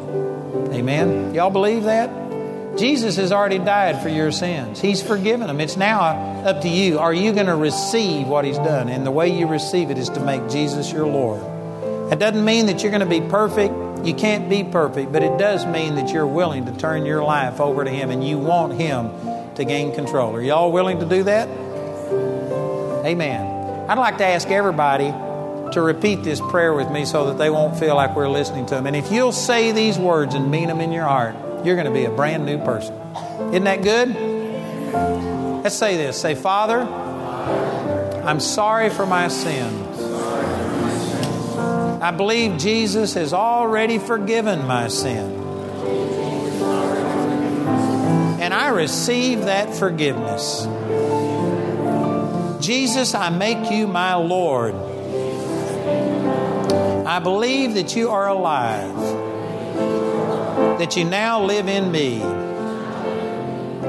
Amen? 0.74 1.34
Y'all 1.34 1.50
believe 1.50 1.84
that? 1.84 2.23
Jesus 2.78 3.18
has 3.18 3.32
already 3.32 3.60
died 3.60 4.02
for 4.02 4.10
your 4.10 4.32
sins. 4.32 4.82
He's 4.82 5.02
forgiven 5.02 5.48
them. 5.48 5.62
It's 5.62 5.78
now 5.78 6.00
up 6.44 6.62
to 6.62 6.70
you. 6.70 7.00
Are 7.00 7.14
you 7.14 7.32
going 7.32 7.46
to 7.46 7.56
receive 7.56 8.28
what 8.28 8.46
He's 8.46 8.58
done? 8.58 8.90
And 8.90 9.06
the 9.06 9.12
way 9.12 9.30
you 9.30 9.48
receive 9.48 9.92
it 9.92 9.98
is 9.98 10.10
to 10.10 10.20
make 10.20 10.50
Jesus 10.50 10.92
your 10.92 11.06
Lord. 11.06 11.42
That 12.10 12.20
doesn't 12.20 12.44
mean 12.44 12.66
that 12.66 12.82
you're 12.82 12.92
going 12.92 13.02
to 13.02 13.06
be 13.06 13.22
perfect. 13.22 13.74
You 14.06 14.16
can't 14.16 14.50
be 14.50 14.64
perfect, 14.64 15.12
but 15.12 15.24
it 15.24 15.38
does 15.38 15.66
mean 15.66 15.96
that 15.96 16.10
you're 16.10 16.28
willing 16.28 16.66
to 16.66 16.72
turn 16.74 17.06
your 17.06 17.24
life 17.24 17.62
over 17.62 17.84
to 17.84 17.90
Him 17.90 18.10
and 18.10 18.28
you 18.28 18.38
want 18.38 18.74
Him 18.74 19.12
to 19.56 19.64
gain 19.66 19.94
control. 19.94 20.36
Are 20.36 20.42
y'all 20.42 20.72
willing 20.72 21.00
to 21.00 21.06
do 21.06 21.24
that? 21.24 21.48
Amen. 23.06 23.90
I'd 23.90 23.98
like 24.00 24.18
to 24.18 24.26
ask 24.26 24.50
everybody 24.50 25.12
to 25.74 25.82
repeat 25.82 26.24
this 26.24 26.40
prayer 26.40 26.74
with 26.74 26.90
me 26.90 27.06
so 27.06 27.28
that 27.28 27.38
they 27.38 27.50
won't 27.50 27.78
feel 27.78 27.96
like 27.96 28.16
we're 28.16 28.30
listening 28.30 28.66
to 28.68 28.76
them. 28.76 28.88
And 28.88 28.96
if 28.96 29.12
you'll 29.12 29.32
say 29.32 29.72
these 29.72 29.98
words 29.98 30.36
and 30.36 30.50
mean 30.50 30.68
them 30.68 30.82
in 30.82 30.92
your 30.92 31.06
heart, 31.06 31.36
you're 31.64 31.76
going 31.76 31.88
to 31.88 31.94
be 31.94 32.06
a 32.06 32.12
brand 32.12 32.46
new 32.46 32.58
person. 32.58 32.96
Isn't 33.50 33.64
that 33.64 33.84
good? 33.84 34.14
Let's 35.64 35.76
say 35.76 35.98
this. 35.98 36.20
Say, 36.20 36.36
Father, 36.36 36.82
I'm 36.82 38.40
sorry 38.40 38.90
for 38.90 39.06
my 39.06 39.30
sins. 39.30 40.02
I 42.02 42.12
believe 42.12 42.58
Jesus 42.58 43.14
has 43.14 43.32
already 43.34 43.98
forgiven 43.98 44.68
my 44.68 44.90
sin. 44.90 45.32
And 48.42 48.54
I 48.54 48.68
receive 48.70 49.46
that 49.46 49.74
forgiveness. 49.74 50.68
Jesus, 52.66 53.14
I 53.16 53.30
make 53.30 53.72
you 53.72 53.88
my 53.88 54.16
Lord. 54.16 54.76
I 57.06 57.20
believe 57.20 57.76
that 57.76 57.96
you 57.96 58.10
are 58.10 58.28
alive 58.28 59.23
that 60.84 60.98
you 60.98 61.06
now 61.06 61.42
live 61.42 61.70
in 61.70 61.90
me. 61.94 62.22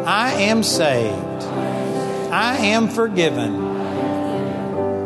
I 0.04 0.32
am 0.42 0.62
saved. 0.62 1.42
I 2.32 2.56
am 2.66 2.86
forgiven. 2.86 3.52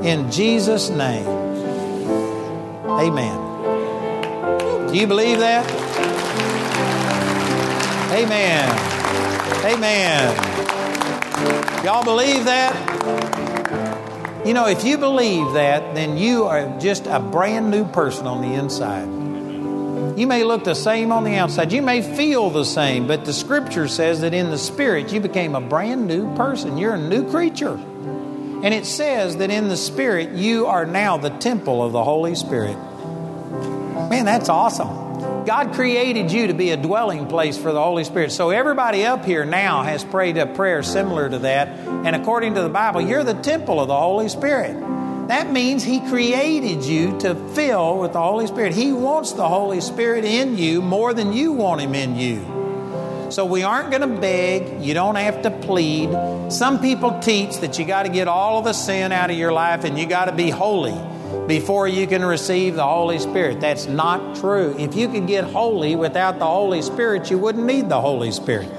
In 0.05 0.31
Jesus' 0.31 0.91
name. 0.91 1.27
Amen. 2.87 3.39
Do 4.89 4.99
you 4.99 5.07
believe 5.07 5.39
that? 5.39 5.65
Amen. 8.13 8.69
Amen. 9.65 10.37
Y'all 11.87 12.05
believe 12.05 12.45
that? 12.45 12.77
You 14.47 14.53
know, 14.53 14.67
if 14.67 14.85
you 14.85 14.99
believe 14.99 15.55
that, 15.55 15.95
then 15.95 16.19
you 16.19 16.45
are 16.45 16.79
just 16.79 17.07
a 17.07 17.19
brand 17.19 17.71
new 17.71 17.87
person 17.87 18.27
on 18.27 18.43
the 18.43 18.53
inside. 18.53 19.18
You 20.19 20.27
may 20.27 20.43
look 20.43 20.65
the 20.65 20.75
same 20.75 21.13
on 21.13 21.23
the 21.23 21.37
outside. 21.37 21.71
You 21.71 21.81
may 21.81 22.03
feel 22.03 22.51
the 22.51 22.65
same, 22.65 23.07
but 23.07 23.25
the 23.25 23.33
scripture 23.33 23.87
says 23.87 24.23
that 24.23 24.35
in 24.35 24.51
the 24.51 24.59
spirit 24.59 25.13
you 25.13 25.21
became 25.21 25.55
a 25.55 25.61
brand 25.61 26.09
new 26.09 26.35
person. 26.35 26.77
You're 26.77 26.95
a 26.95 27.01
new 27.01 27.31
creature. 27.31 27.75
And 27.75 28.75
it 28.75 28.85
says 28.85 29.37
that 29.37 29.53
in 29.53 29.69
the 29.69 29.77
spirit 29.77 30.31
you 30.31 30.67
are 30.67 30.85
now 30.85 31.19
the 31.19 31.31
temple 31.31 31.85
of 31.85 31.93
the 31.93 32.03
Holy 32.03 32.35
Spirit. 32.35 32.77
Man, 34.11 34.25
that's 34.25 34.49
awesome. 34.49 35.45
God 35.45 35.73
created 35.75 36.33
you 36.33 36.49
to 36.49 36.53
be 36.53 36.71
a 36.71 36.77
dwelling 36.77 37.29
place 37.29 37.57
for 37.57 37.73
the 37.73 37.81
Holy 37.81 38.03
Spirit. 38.03 38.33
So 38.33 38.51
everybody 38.51 39.07
up 39.07 39.25
here 39.25 39.45
now 39.45 39.85
has 39.85 40.03
prayed 40.03 40.37
a 40.37 40.47
prayer 40.47 40.83
similar 40.83 41.31
to 41.31 41.39
that. 41.39 41.69
And 41.69 42.17
according 42.17 42.55
to 42.55 42.63
the 42.63 42.69
Bible, 42.69 43.03
you're 43.03 43.23
the 43.23 43.35
temple 43.35 43.81
of 43.81 43.87
the 43.87 43.97
Holy 43.97 44.29
Spirit. 44.29 44.98
That 45.29 45.53
means 45.53 45.85
He 45.85 46.01
created 46.09 46.85
you 46.85 47.19
to 47.21 47.35
fill 47.55 47.99
with 47.99 48.15
the 48.15 48.21
Holy 48.21 48.47
Spirit. 48.47 48.73
He 48.73 48.93
wants 48.93 49.33
the 49.33 49.47
Holy 49.47 49.83
Spirit 49.83 50.25
in 50.25 50.57
you 50.57 50.81
more 50.81 51.13
than 51.13 51.35
you 51.35 51.53
want 51.53 51.83
Him 51.83 51.95
in 51.95 52.17
you. 52.17 52.59
So 53.31 53.45
we 53.45 53.63
aren't 53.63 53.91
going 53.91 54.01
to 54.01 54.21
beg. 54.21 54.83
You 54.83 54.95
don't 54.95 55.17
have 55.17 55.43
to 55.43 55.51
plead. 55.51 56.11
Some 56.51 56.81
people 56.81 57.21
teach 57.21 57.59
that 57.59 57.79
you 57.79 57.85
got 57.85 58.05
to 58.05 58.09
get 58.09 58.27
all 58.27 58.59
of 58.59 58.65
the 58.65 58.73
sin 58.73 59.13
out 59.13 59.31
of 59.31 59.37
your 59.37 59.53
life 59.53 59.85
and 59.85 59.99
you 59.99 60.07
got 60.07 60.25
to 60.25 60.33
be 60.33 60.49
holy 60.49 60.99
before 61.47 61.87
you 61.87 62.07
can 62.07 62.25
receive 62.25 62.75
the 62.75 62.87
Holy 62.87 63.19
Spirit. 63.19 63.61
That's 63.61 63.87
not 63.87 64.37
true. 64.37 64.75
If 64.79 64.95
you 64.95 65.11
could 65.11 65.27
get 65.27 65.45
holy 65.45 65.95
without 65.95 66.39
the 66.39 66.47
Holy 66.47 66.81
Spirit, 66.81 67.31
you 67.31 67.37
wouldn't 67.37 67.67
need 67.67 67.91
the 67.91 68.01
Holy 68.01 68.31
Spirit. 68.31 68.71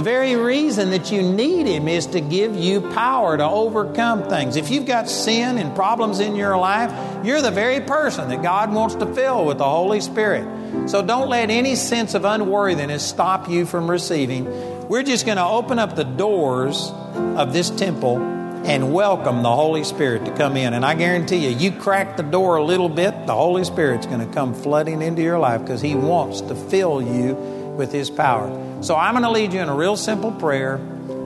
The 0.00 0.04
very 0.04 0.34
reason 0.34 0.92
that 0.92 1.12
you 1.12 1.20
need 1.20 1.66
Him 1.66 1.86
is 1.86 2.06
to 2.06 2.22
give 2.22 2.56
you 2.56 2.80
power 2.80 3.36
to 3.36 3.44
overcome 3.44 4.30
things. 4.30 4.56
If 4.56 4.70
you've 4.70 4.86
got 4.86 5.10
sin 5.10 5.58
and 5.58 5.74
problems 5.74 6.20
in 6.20 6.36
your 6.36 6.56
life, 6.56 6.90
you're 7.22 7.42
the 7.42 7.50
very 7.50 7.82
person 7.82 8.30
that 8.30 8.42
God 8.42 8.72
wants 8.72 8.94
to 8.94 9.14
fill 9.14 9.44
with 9.44 9.58
the 9.58 9.68
Holy 9.68 10.00
Spirit. 10.00 10.88
So 10.88 11.02
don't 11.02 11.28
let 11.28 11.50
any 11.50 11.74
sense 11.74 12.14
of 12.14 12.24
unworthiness 12.24 13.06
stop 13.06 13.50
you 13.50 13.66
from 13.66 13.90
receiving. 13.90 14.46
We're 14.88 15.02
just 15.02 15.26
going 15.26 15.36
to 15.36 15.44
open 15.44 15.78
up 15.78 15.96
the 15.96 16.04
doors 16.04 16.90
of 17.36 17.52
this 17.52 17.68
temple 17.68 18.16
and 18.64 18.94
welcome 18.94 19.42
the 19.42 19.54
Holy 19.54 19.84
Spirit 19.84 20.24
to 20.24 20.34
come 20.34 20.56
in. 20.56 20.72
And 20.72 20.82
I 20.82 20.94
guarantee 20.94 21.46
you, 21.46 21.50
you 21.50 21.72
crack 21.72 22.16
the 22.16 22.22
door 22.22 22.56
a 22.56 22.64
little 22.64 22.88
bit, 22.88 23.26
the 23.26 23.34
Holy 23.34 23.64
Spirit's 23.64 24.06
going 24.06 24.26
to 24.26 24.34
come 24.34 24.54
flooding 24.54 25.02
into 25.02 25.20
your 25.20 25.38
life 25.38 25.60
because 25.60 25.82
He 25.82 25.94
wants 25.94 26.40
to 26.40 26.54
fill 26.54 27.02
you 27.02 27.59
with 27.80 27.90
His 27.90 28.10
power. 28.10 28.48
So 28.82 28.94
I'm 28.94 29.14
going 29.14 29.24
to 29.24 29.30
lead 29.30 29.52
you 29.54 29.60
in 29.60 29.68
a 29.68 29.74
real 29.74 29.96
simple 29.96 30.30
prayer, 30.30 30.78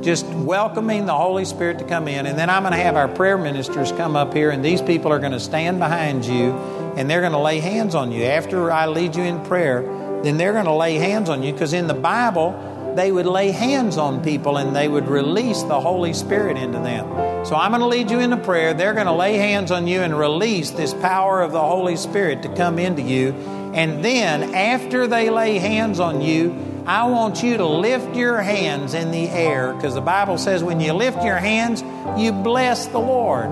just 0.02 0.24
welcoming 0.26 1.04
the 1.04 1.14
Holy 1.14 1.44
Spirit 1.44 1.80
to 1.80 1.84
come 1.84 2.08
in. 2.08 2.26
And 2.26 2.38
then 2.38 2.48
I'm 2.48 2.62
going 2.62 2.72
to 2.72 2.78
have 2.78 2.94
our 2.94 3.08
prayer 3.08 3.36
ministers 3.36 3.90
come 3.92 4.14
up 4.14 4.32
here, 4.32 4.50
and 4.50 4.64
these 4.64 4.80
people 4.80 5.12
are 5.12 5.18
going 5.18 5.32
to 5.32 5.40
stand 5.40 5.80
behind 5.80 6.24
you 6.24 6.52
and 6.96 7.10
they're 7.10 7.20
going 7.20 7.32
to 7.32 7.38
lay 7.38 7.58
hands 7.58 7.94
on 7.94 8.12
you. 8.12 8.24
After 8.24 8.70
I 8.70 8.86
lead 8.86 9.16
you 9.16 9.24
in 9.24 9.44
prayer, 9.44 9.82
then 10.22 10.36
they're 10.36 10.52
going 10.52 10.66
to 10.66 10.72
lay 10.72 10.94
hands 10.94 11.28
on 11.28 11.42
you 11.42 11.52
because 11.52 11.72
in 11.72 11.86
the 11.86 11.94
Bible, 11.94 12.52
they 12.96 13.10
would 13.10 13.26
lay 13.26 13.50
hands 13.50 13.98
on 13.98 14.22
people 14.22 14.56
and 14.56 14.74
they 14.74 14.88
would 14.88 15.08
release 15.08 15.62
the 15.62 15.80
Holy 15.80 16.12
Spirit 16.12 16.56
into 16.56 16.78
them. 16.78 17.06
So 17.44 17.56
I'm 17.56 17.72
going 17.72 17.80
to 17.80 17.86
lead 17.86 18.10
you 18.10 18.20
into 18.20 18.36
prayer. 18.36 18.74
They're 18.74 18.94
going 18.94 19.06
to 19.06 19.12
lay 19.12 19.36
hands 19.36 19.70
on 19.70 19.86
you 19.86 20.00
and 20.00 20.18
release 20.18 20.70
this 20.70 20.94
power 20.94 21.42
of 21.42 21.52
the 21.52 21.60
Holy 21.60 21.96
Spirit 21.96 22.42
to 22.42 22.54
come 22.54 22.78
into 22.78 23.02
you. 23.02 23.32
And 23.74 24.04
then, 24.04 24.54
after 24.54 25.06
they 25.06 25.30
lay 25.30 25.58
hands 25.58 26.00
on 26.00 26.22
you, 26.22 26.56
I 26.86 27.06
want 27.06 27.42
you 27.42 27.56
to 27.56 27.66
lift 27.66 28.14
your 28.14 28.40
hands 28.40 28.94
in 28.94 29.10
the 29.10 29.28
air 29.28 29.74
because 29.74 29.94
the 29.94 30.00
Bible 30.00 30.38
says 30.38 30.62
when 30.62 30.80
you 30.80 30.92
lift 30.92 31.24
your 31.24 31.38
hands, 31.38 31.82
you 32.16 32.30
bless 32.30 32.86
the 32.86 32.98
Lord. 32.98 33.48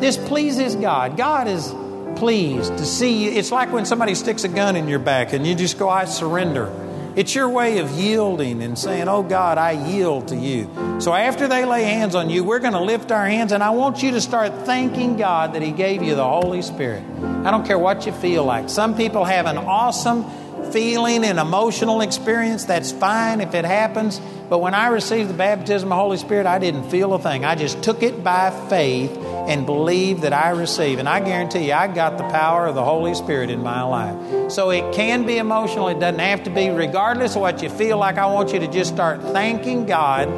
This 0.00 0.16
pleases 0.16 0.76
God. 0.76 1.16
God 1.16 1.48
is 1.48 1.74
pleased 2.18 2.76
to 2.78 2.84
see 2.84 3.24
you. 3.24 3.30
It's 3.32 3.50
like 3.50 3.72
when 3.72 3.84
somebody 3.86 4.14
sticks 4.14 4.44
a 4.44 4.48
gun 4.48 4.76
in 4.76 4.86
your 4.86 4.98
back 4.98 5.32
and 5.32 5.46
you 5.46 5.54
just 5.54 5.78
go, 5.78 5.88
I 5.88 6.04
surrender. 6.04 6.70
It's 7.18 7.34
your 7.34 7.48
way 7.48 7.78
of 7.78 7.90
yielding 7.90 8.62
and 8.62 8.78
saying, 8.78 9.08
Oh 9.08 9.24
God, 9.24 9.58
I 9.58 9.72
yield 9.72 10.28
to 10.28 10.36
you. 10.36 10.70
So 11.00 11.12
after 11.12 11.48
they 11.48 11.64
lay 11.64 11.82
hands 11.82 12.14
on 12.14 12.30
you, 12.30 12.44
we're 12.44 12.60
going 12.60 12.74
to 12.74 12.80
lift 12.80 13.10
our 13.10 13.26
hands 13.26 13.50
and 13.50 13.60
I 13.60 13.70
want 13.70 14.04
you 14.04 14.12
to 14.12 14.20
start 14.20 14.52
thanking 14.64 15.16
God 15.16 15.54
that 15.54 15.62
He 15.62 15.72
gave 15.72 16.00
you 16.00 16.14
the 16.14 16.22
Holy 16.22 16.62
Spirit. 16.62 17.02
I 17.44 17.50
don't 17.50 17.66
care 17.66 17.76
what 17.76 18.06
you 18.06 18.12
feel 18.12 18.44
like. 18.44 18.70
Some 18.70 18.96
people 18.96 19.24
have 19.24 19.46
an 19.46 19.58
awesome 19.58 20.30
feeling 20.70 21.24
and 21.24 21.40
emotional 21.40 22.02
experience, 22.02 22.66
that's 22.66 22.92
fine 22.92 23.40
if 23.40 23.52
it 23.52 23.64
happens. 23.64 24.20
But 24.48 24.60
when 24.60 24.74
I 24.74 24.88
received 24.88 25.28
the 25.28 25.34
baptism 25.34 25.88
of 25.92 25.96
the 25.96 26.02
Holy 26.02 26.16
Spirit, 26.16 26.46
I 26.46 26.58
didn't 26.58 26.90
feel 26.90 27.12
a 27.12 27.18
thing. 27.18 27.44
I 27.44 27.54
just 27.54 27.82
took 27.82 28.02
it 28.02 28.24
by 28.24 28.50
faith 28.68 29.14
and 29.16 29.66
believed 29.66 30.22
that 30.22 30.32
I 30.32 30.50
received. 30.50 31.00
And 31.00 31.08
I 31.08 31.20
guarantee 31.20 31.66
you, 31.66 31.74
I 31.74 31.86
got 31.86 32.16
the 32.16 32.24
power 32.24 32.66
of 32.66 32.74
the 32.74 32.84
Holy 32.84 33.14
Spirit 33.14 33.50
in 33.50 33.62
my 33.62 33.82
life. 33.82 34.50
So 34.50 34.70
it 34.70 34.94
can 34.94 35.26
be 35.26 35.36
emotional, 35.36 35.88
it 35.88 36.00
doesn't 36.00 36.18
have 36.18 36.44
to 36.44 36.50
be, 36.50 36.70
regardless 36.70 37.34
of 37.36 37.42
what 37.42 37.62
you 37.62 37.68
feel 37.68 37.98
like. 37.98 38.16
I 38.16 38.26
want 38.26 38.52
you 38.54 38.60
to 38.60 38.68
just 38.68 38.92
start 38.92 39.22
thanking 39.22 39.84
God 39.84 40.28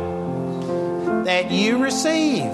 that 1.26 1.52
you 1.52 1.78
receive. 1.82 2.50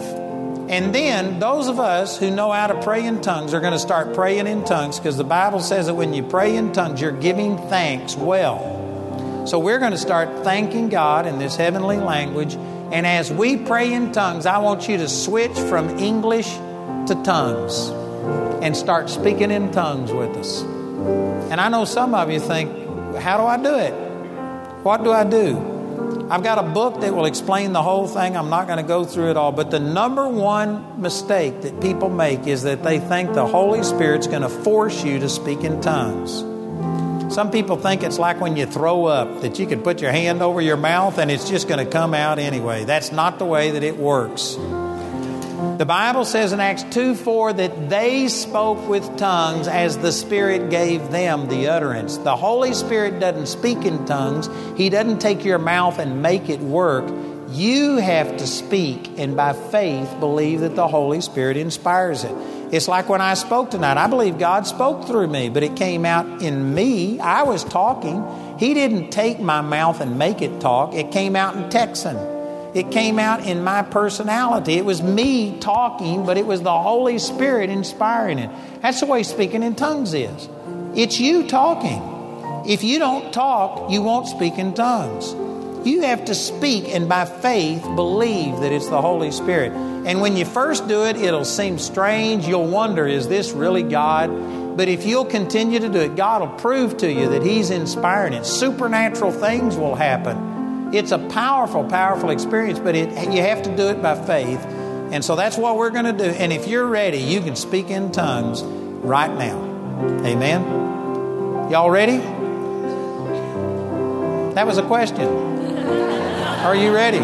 And 0.69 0.95
then 0.95 1.39
those 1.39 1.69
of 1.69 1.79
us 1.79 2.19
who 2.19 2.31
know 2.31 2.51
how 2.51 2.67
to 2.67 2.83
pray 2.83 3.07
in 3.07 3.23
tongues 3.23 3.55
are 3.55 3.61
going 3.61 3.73
to 3.73 3.79
start 3.79 4.15
praying 4.15 4.47
in 4.47 4.65
tongues 4.65 4.99
because 4.99 5.17
the 5.17 5.25
Bible 5.25 5.61
says 5.61 5.87
that 5.87 5.95
when 5.95 6.13
you 6.13 6.25
pray 6.25 6.57
in 6.57 6.73
tongues, 6.73 7.01
you're 7.01 7.13
giving 7.13 7.57
thanks 7.69 8.17
well. 8.17 8.76
So 9.47 9.61
we're 9.61 9.79
going 9.79 9.93
to 9.93 9.99
start 9.99 10.43
thanking 10.43 10.89
God 10.89 11.25
in 11.25 11.39
this 11.39 11.55
heavenly 11.55 11.99
language. 11.99 12.57
And 12.57 13.07
as 13.07 13.33
we 13.33 13.57
pray 13.57 13.93
in 13.93 14.11
tongues, 14.11 14.45
I 14.45 14.59
want 14.59 14.89
you 14.89 14.97
to 14.97 15.09
switch 15.09 15.57
from 15.57 16.01
English 16.01 16.53
to 16.53 17.21
tongues 17.25 17.91
and 18.61 18.77
start 18.77 19.09
speaking 19.09 19.53
in 19.53 19.71
tongues 19.71 20.13
with 20.13 20.37
us. 20.37 20.63
And 20.63 21.61
I 21.61 21.69
know 21.69 21.85
some 21.85 22.13
of 22.13 22.29
you 22.29 22.41
think, 22.41 22.73
how 23.19 23.37
do 23.37 23.45
I 23.45 23.57
do 23.57 23.79
it? 23.79 23.93
What 24.83 25.05
do 25.05 25.13
I 25.13 25.23
do? 25.23 26.27
I've 26.29 26.43
got 26.43 26.59
a 26.59 26.69
book 26.69 27.03
that 27.03 27.15
will 27.15 27.27
explain 27.27 27.73
the 27.73 27.85
whole 27.85 28.09
thing. 28.09 28.37
I'm 28.37 28.51
not 28.51 28.67
going 28.67 28.79
to 28.79 28.89
go 28.89 29.05
through 29.05 29.31
it 29.31 29.37
all. 29.37 29.53
But 29.53 29.71
the 29.71 29.79
number 29.79 30.27
one 30.27 31.01
mistake 31.01 31.63
that 31.63 31.81
people 31.81 32.11
make 32.11 32.49
is 32.49 32.65
that 32.65 32.83
they 32.83 32.99
think 32.99 33.33
the 33.35 33.47
Holy 33.47 33.85
Spirit's 33.85 34.27
going 34.27 34.43
to 34.43 34.49
force 34.49 35.05
you 35.05 35.21
to 35.21 35.29
speak 35.29 35.63
in 35.63 35.81
tongues. 35.81 36.56
Some 37.29 37.51
people 37.51 37.77
think 37.77 38.03
it's 38.03 38.19
like 38.19 38.41
when 38.41 38.57
you 38.57 38.67
throw 38.67 39.07
up, 39.07 39.43
that 39.43 39.59
you 39.59 39.67
can 39.67 39.83
put 39.83 40.01
your 40.01 40.13
hand 40.13 40.43
over 40.43 40.61
your 40.61 40.77
mouth 40.77 41.19
and 41.19 41.31
it's 41.31 41.49
just 41.49 41.69
going 41.69 41.85
to 41.85 41.91
come 41.91 42.15
out 42.15 42.39
anyway. 42.39 42.85
That's 42.85 43.13
not 43.13 43.39
the 43.39 43.45
way 43.45 43.73
that 43.73 43.83
it 43.83 43.99
works. 43.99 44.57
The 45.79 45.85
Bible 45.87 46.25
says 46.25 46.53
in 46.53 46.61
Acts 46.61 46.85
2 46.85 47.15
4 47.15 47.53
that 47.55 47.91
they 47.91 48.29
spoke 48.29 48.89
with 48.89 49.19
tongues 49.19 49.69
as 49.69 49.99
the 49.99 50.13
Spirit 50.13 50.71
gave 50.71 51.11
them 51.11 51.49
the 51.49 51.69
utterance. 51.69 52.17
The 52.17 52.37
Holy 52.37 52.73
Spirit 52.73 53.21
doesn't 53.21 53.47
speak 53.47 53.85
in 53.85 54.07
tongues, 54.07 54.49
He 54.77 54.89
doesn't 54.89 55.19
take 55.19 55.45
your 55.45 55.59
mouth 55.59 55.99
and 55.99 56.23
make 56.23 56.49
it 56.49 56.61
work. 56.61 57.13
You 57.51 57.97
have 57.97 58.39
to 58.39 58.47
speak 58.47 59.19
and 59.19 59.37
by 59.37 59.53
faith 59.53 60.15
believe 60.19 60.61
that 60.61 60.77
the 60.77 60.89
Holy 60.89 61.21
Spirit 61.21 61.57
inspires 61.57 62.25
it. 62.25 62.35
It's 62.73 62.89
like 62.89 63.09
when 63.09 63.21
I 63.21 63.35
spoke 63.35 63.71
tonight. 63.71 63.97
I 63.97 64.09
believe 64.09 64.39
God 64.39 64.67
spoke 64.67 65.07
through 65.07 65.29
me, 65.29 65.49
but 65.49 65.63
it 65.63 65.77
came 65.77 66.05
out 66.05 66.43
in 66.43 66.75
me. 66.75 67.21
I 67.21 67.45
was 67.45 67.63
talking. 67.63 68.25
He 68.59 68.75
didn't 68.75 69.11
take 69.11 69.39
my 69.39 69.61
mouth 69.61 70.01
and 70.01 70.19
make 70.19 70.43
it 70.43 70.61
talk, 70.61 70.95
it 70.95 71.13
came 71.13 71.37
out 71.37 71.57
in 71.57 71.71
Texan. 71.71 72.17
It 72.75 72.91
came 72.91 73.19
out 73.19 73.47
in 73.47 73.65
my 73.65 73.81
personality. 73.81 74.75
It 74.75 74.85
was 74.85 75.03
me 75.03 75.59
talking, 75.61 76.27
but 76.27 76.37
it 76.37 76.45
was 76.45 76.61
the 76.61 76.79
Holy 76.79 77.19
Spirit 77.19 77.71
inspiring 77.71 78.39
it. 78.39 78.51
That's 78.83 79.01
the 79.01 79.07
way 79.07 79.23
speaking 79.23 79.63
in 79.63 79.77
tongues 79.77 80.13
is. 80.13 80.49
It's 80.95 81.19
you 81.19 81.47
talking. 81.47 82.03
If 82.69 82.85
you 82.85 82.99
don't 82.99 83.33
talk, 83.33 83.91
you 83.91 84.03
won't 84.03 84.27
speak 84.29 84.59
in 84.59 84.75
tongues. 84.75 85.35
You 85.87 86.03
have 86.03 86.25
to 86.27 86.35
speak 86.35 86.89
and 86.89 87.09
by 87.09 87.25
faith 87.25 87.83
believe 87.95 88.61
that 88.61 88.73
it's 88.73 88.89
the 88.89 89.01
Holy 89.01 89.31
Spirit. 89.31 89.73
And 89.73 90.21
when 90.21 90.37
you 90.37 90.45
first 90.45 90.89
do 90.89 91.05
it, 91.05 91.17
it'll 91.17 91.45
seem 91.45 91.79
strange. 91.79 92.47
You'll 92.47 92.67
wonder, 92.67 93.07
is 93.07 93.29
this 93.29 93.53
really 93.53 93.83
God? 93.83 94.77
But 94.77 94.89
if 94.89 95.07
you'll 95.07 95.25
continue 95.25 95.79
to 95.79 95.89
do 95.89 96.01
it, 96.01 96.17
God 96.17 96.43
will 96.43 96.59
prove 96.59 96.99
to 96.99 97.11
you 97.11 97.31
that 97.31 97.43
He's 97.43 97.71
inspiring 97.71 98.35
it. 98.35 98.45
Supernatural 98.45 99.33
things 99.33 99.77
will 99.77 99.95
happen 99.95 100.57
it's 100.93 101.11
a 101.11 101.19
powerful, 101.19 101.85
powerful 101.85 102.31
experience, 102.31 102.79
but 102.79 102.95
it, 102.95 103.11
you 103.33 103.43
have 103.43 103.63
to 103.63 103.77
do 103.77 103.89
it 103.89 104.01
by 104.01 104.15
faith. 104.25 104.65
And 105.13 105.25
so 105.25 105.35
that's 105.35 105.57
what 105.57 105.77
we're 105.77 105.91
going 105.91 106.05
to 106.05 106.13
do. 106.13 106.31
And 106.31 106.53
if 106.53 106.69
you're 106.69 106.87
ready, 106.87 107.19
you 107.19 107.41
can 107.41 107.57
speak 107.57 107.91
in 107.91 108.13
tongues 108.13 108.63
right 108.63 109.33
now. 109.33 109.61
Amen. 110.25 110.63
Y'all 111.71 111.91
ready? 111.91 112.19
That 114.57 114.67
was 114.67 114.79
a 114.79 114.83
question. 114.83 115.29
Are 115.29 116.75
you 116.75 116.91
ready? 116.91 117.19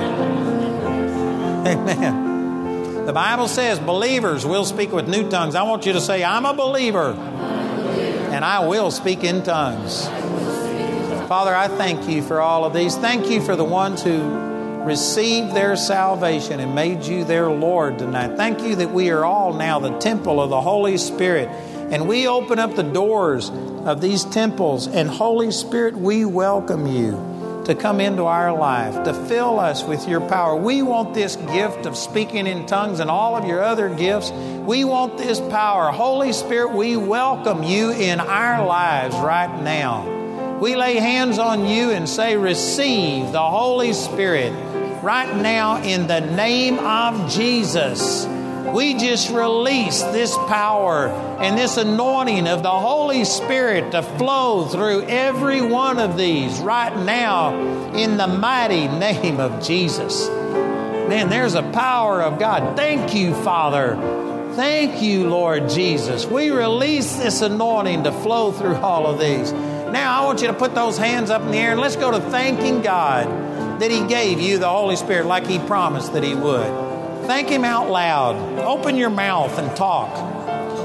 Amen. 1.66 3.06
The 3.06 3.12
Bible 3.14 3.48
says 3.48 3.78
believers 3.78 4.44
will 4.44 4.66
speak 4.66 4.92
with 4.92 5.08
new 5.08 5.30
tongues. 5.30 5.54
I 5.54 5.62
want 5.62 5.86
you 5.86 5.94
to 5.94 6.00
say, 6.02 6.22
I'm 6.22 6.44
a 6.44 6.52
believer, 6.52 7.12
and 7.14 8.44
I 8.44 8.68
will 8.68 8.90
speak 8.90 9.24
in 9.24 9.42
tongues. 9.44 10.06
Father, 11.26 11.54
I 11.54 11.68
thank 11.68 12.06
you 12.06 12.20
for 12.22 12.42
all 12.42 12.66
of 12.66 12.74
these. 12.74 12.96
Thank 12.98 13.30
you 13.30 13.40
for 13.40 13.56
the 13.56 13.64
ones 13.64 14.02
who 14.02 14.20
received 14.84 15.54
their 15.54 15.74
salvation 15.74 16.60
and 16.60 16.74
made 16.74 17.04
you 17.04 17.24
their 17.24 17.48
Lord 17.50 17.98
tonight. 17.98 18.36
Thank 18.36 18.60
you 18.60 18.76
that 18.76 18.90
we 18.90 19.08
are 19.08 19.24
all 19.24 19.54
now 19.54 19.78
the 19.78 19.96
temple 20.00 20.38
of 20.38 20.50
the 20.50 20.60
Holy 20.60 20.98
Spirit. 20.98 21.48
And 21.92 22.08
we 22.08 22.26
open 22.26 22.58
up 22.58 22.74
the 22.74 22.82
doors 22.82 23.50
of 23.50 24.00
these 24.00 24.24
temples. 24.24 24.88
And 24.88 25.08
Holy 25.08 25.50
Spirit, 25.50 25.94
we 25.94 26.24
welcome 26.24 26.86
you 26.86 27.62
to 27.66 27.76
come 27.76 28.00
into 28.00 28.24
our 28.24 28.52
life, 28.52 29.04
to 29.04 29.14
fill 29.14 29.60
us 29.60 29.84
with 29.84 30.08
your 30.08 30.20
power. 30.20 30.56
We 30.56 30.82
want 30.82 31.14
this 31.14 31.36
gift 31.36 31.86
of 31.86 31.96
speaking 31.96 32.48
in 32.48 32.66
tongues 32.66 32.98
and 32.98 33.08
all 33.08 33.36
of 33.36 33.46
your 33.46 33.62
other 33.62 33.94
gifts. 33.94 34.32
We 34.32 34.84
want 34.84 35.18
this 35.18 35.38
power. 35.38 35.92
Holy 35.92 36.32
Spirit, 36.32 36.72
we 36.72 36.96
welcome 36.96 37.62
you 37.62 37.92
in 37.92 38.18
our 38.18 38.66
lives 38.66 39.14
right 39.14 39.62
now 39.62 40.20
we 40.62 40.76
lay 40.76 40.94
hands 40.94 41.40
on 41.40 41.66
you 41.66 41.90
and 41.90 42.08
say, 42.08 42.36
Receive 42.36 43.32
the 43.32 43.42
Holy 43.42 43.92
Spirit 43.92 44.52
right 45.02 45.34
now 45.42 45.82
in 45.82 46.06
the 46.06 46.20
name 46.20 46.78
of 46.78 47.28
Jesus. 47.28 48.24
We 48.72 48.94
just 48.94 49.30
release 49.30 50.02
this 50.02 50.34
power 50.48 51.08
and 51.08 51.58
this 51.58 51.76
anointing 51.76 52.48
of 52.48 52.62
the 52.62 52.70
Holy 52.70 53.24
Spirit 53.24 53.92
to 53.92 54.02
flow 54.02 54.64
through 54.64 55.02
every 55.02 55.60
one 55.60 55.98
of 55.98 56.16
these 56.16 56.58
right 56.60 56.96
now 57.04 57.92
in 57.94 58.16
the 58.16 58.26
mighty 58.26 58.88
name 58.88 59.40
of 59.40 59.62
Jesus. 59.62 60.26
Man, 60.28 61.28
there's 61.28 61.54
a 61.54 61.62
power 61.62 62.22
of 62.22 62.38
God. 62.38 62.74
Thank 62.74 63.14
you, 63.14 63.34
Father. 63.42 63.96
Thank 64.54 65.02
you, 65.02 65.28
Lord 65.28 65.68
Jesus. 65.68 66.24
We 66.24 66.50
release 66.50 67.16
this 67.16 67.42
anointing 67.42 68.04
to 68.04 68.12
flow 68.12 68.52
through 68.52 68.76
all 68.76 69.06
of 69.06 69.18
these. 69.18 69.52
Now, 69.52 70.22
I 70.22 70.24
want 70.24 70.40
you 70.40 70.46
to 70.46 70.54
put 70.54 70.74
those 70.74 70.96
hands 70.96 71.28
up 71.28 71.42
in 71.42 71.50
the 71.50 71.58
air 71.58 71.72
and 71.72 71.80
let's 71.80 71.96
go 71.96 72.10
to 72.10 72.20
thanking 72.30 72.80
God 72.80 73.26
that 73.80 73.90
He 73.90 74.06
gave 74.06 74.40
you 74.40 74.56
the 74.58 74.68
Holy 74.68 74.96
Spirit 74.96 75.26
like 75.26 75.46
He 75.46 75.58
promised 75.58 76.14
that 76.14 76.24
He 76.24 76.34
would. 76.34 76.81
Thank 77.26 77.48
Him 77.48 77.64
out 77.64 77.90
loud. 77.90 78.36
Open 78.60 78.96
your 78.96 79.10
mouth 79.10 79.58
and 79.58 79.74
talk. 79.76 80.42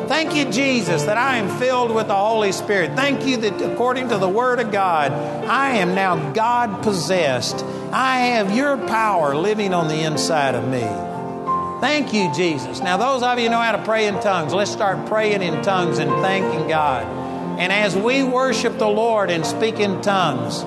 Thank 0.07 0.35
you, 0.35 0.49
Jesus, 0.49 1.03
that 1.03 1.17
I 1.17 1.37
am 1.37 1.59
filled 1.59 1.93
with 1.93 2.07
the 2.07 2.15
Holy 2.15 2.53
Spirit. 2.53 2.95
Thank 2.95 3.25
you 3.25 3.37
that 3.37 3.61
according 3.61 4.07
to 4.09 4.17
the 4.17 4.29
Word 4.29 4.59
of 4.61 4.71
God, 4.71 5.11
I 5.11 5.71
am 5.77 5.95
now 5.95 6.31
God 6.31 6.81
possessed. 6.81 7.63
I 7.91 8.19
have 8.19 8.55
your 8.55 8.77
power 8.77 9.35
living 9.35 9.73
on 9.73 9.89
the 9.89 10.03
inside 10.03 10.55
of 10.55 10.65
me. 10.67 10.87
Thank 11.81 12.13
you, 12.13 12.33
Jesus. 12.33 12.79
Now, 12.79 12.97
those 12.97 13.21
of 13.21 13.37
you 13.37 13.49
know 13.49 13.59
how 13.59 13.73
to 13.73 13.83
pray 13.83 14.07
in 14.07 14.15
tongues, 14.21 14.53
let's 14.53 14.71
start 14.71 15.07
praying 15.07 15.41
in 15.41 15.61
tongues 15.61 15.99
and 15.99 16.09
thanking 16.21 16.67
God. 16.67 17.05
And 17.59 17.71
as 17.71 17.95
we 17.95 18.23
worship 18.23 18.77
the 18.77 18.87
Lord 18.87 19.29
and 19.29 19.45
speak 19.45 19.79
in 19.79 20.01
tongues, 20.01 20.63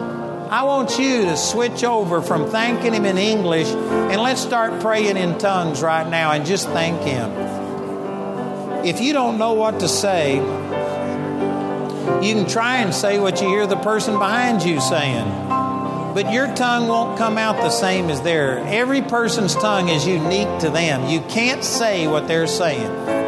I 0.51 0.65
want 0.65 0.99
you 0.99 1.27
to 1.27 1.37
switch 1.37 1.85
over 1.85 2.21
from 2.21 2.51
thanking 2.51 2.93
Him 2.93 3.05
in 3.05 3.19
English 3.19 3.69
and 3.69 4.21
let's 4.21 4.41
start 4.41 4.81
praying 4.81 5.17
in 5.17 5.39
tongues 5.39 5.81
right 5.81 6.09
now 6.09 6.33
and 6.33 6.45
just 6.45 6.69
thank 6.71 7.01
Him. 7.03 7.31
If 8.85 9.01
you 9.01 9.13
don't 9.13 9.39
know 9.39 9.53
what 9.53 9.79
to 9.79 9.89
say, 9.89 10.35
you 10.35 12.35
can 12.35 12.49
try 12.49 12.79
and 12.79 12.93
say 12.93 13.21
what 13.21 13.41
you 13.41 13.47
hear 13.47 13.69
the 13.69 13.77
person 13.77 14.19
behind 14.19 14.65
you 14.65 14.81
saying. 14.81 15.29
But 16.15 16.33
your 16.33 16.53
tongue 16.57 16.89
won't 16.89 17.17
come 17.17 17.39
out 17.39 17.59
the 17.59 17.71
same 17.71 18.11
as 18.11 18.21
theirs. 18.23 18.65
Every 18.67 19.03
person's 19.03 19.55
tongue 19.55 19.89
is 19.89 20.05
unique 20.05 20.63
to 20.63 20.71
them. 20.71 21.09
You 21.09 21.21
can't 21.29 21.63
say 21.63 22.09
what 22.09 22.27
they're 22.27 22.49
saying. 22.49 23.21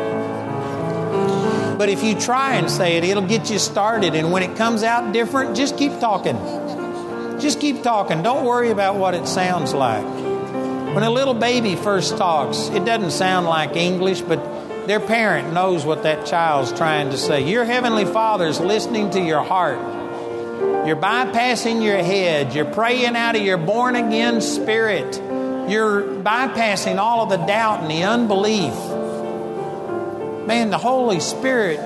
But 1.78 1.88
if 1.88 2.02
you 2.02 2.20
try 2.20 2.54
and 2.54 2.70
say 2.70 2.96
it, 2.96 3.04
it'll 3.04 3.26
get 3.26 3.50
you 3.50 3.58
started. 3.58 4.14
And 4.14 4.32
when 4.32 4.42
it 4.42 4.56
comes 4.56 4.82
out 4.82 5.12
different, 5.12 5.56
just 5.56 5.76
keep 5.76 5.98
talking. 6.00 6.36
Just 7.42 7.58
keep 7.58 7.82
talking. 7.82 8.22
Don't 8.22 8.44
worry 8.44 8.70
about 8.70 8.94
what 8.94 9.14
it 9.14 9.26
sounds 9.26 9.74
like. 9.74 10.04
When 10.94 11.02
a 11.02 11.10
little 11.10 11.34
baby 11.34 11.74
first 11.74 12.16
talks, 12.16 12.68
it 12.68 12.84
doesn't 12.84 13.10
sound 13.10 13.46
like 13.48 13.74
English, 13.74 14.20
but 14.20 14.86
their 14.86 15.00
parent 15.00 15.52
knows 15.52 15.84
what 15.84 16.04
that 16.04 16.24
child's 16.24 16.72
trying 16.72 17.10
to 17.10 17.18
say. 17.18 17.42
Your 17.50 17.64
Heavenly 17.64 18.04
Father's 18.04 18.60
listening 18.60 19.10
to 19.10 19.20
your 19.20 19.42
heart. 19.42 19.80
You're 20.86 20.94
bypassing 20.94 21.82
your 21.82 21.96
head. 21.96 22.54
You're 22.54 22.64
praying 22.64 23.16
out 23.16 23.34
of 23.34 23.42
your 23.42 23.58
born 23.58 23.96
again 23.96 24.40
spirit. 24.40 25.16
You're 25.68 26.02
bypassing 26.22 26.98
all 26.98 27.24
of 27.24 27.30
the 27.30 27.44
doubt 27.44 27.80
and 27.80 27.90
the 27.90 28.04
unbelief. 28.04 28.74
Man, 30.46 30.70
the 30.70 30.78
Holy 30.78 31.18
Spirit 31.18 31.80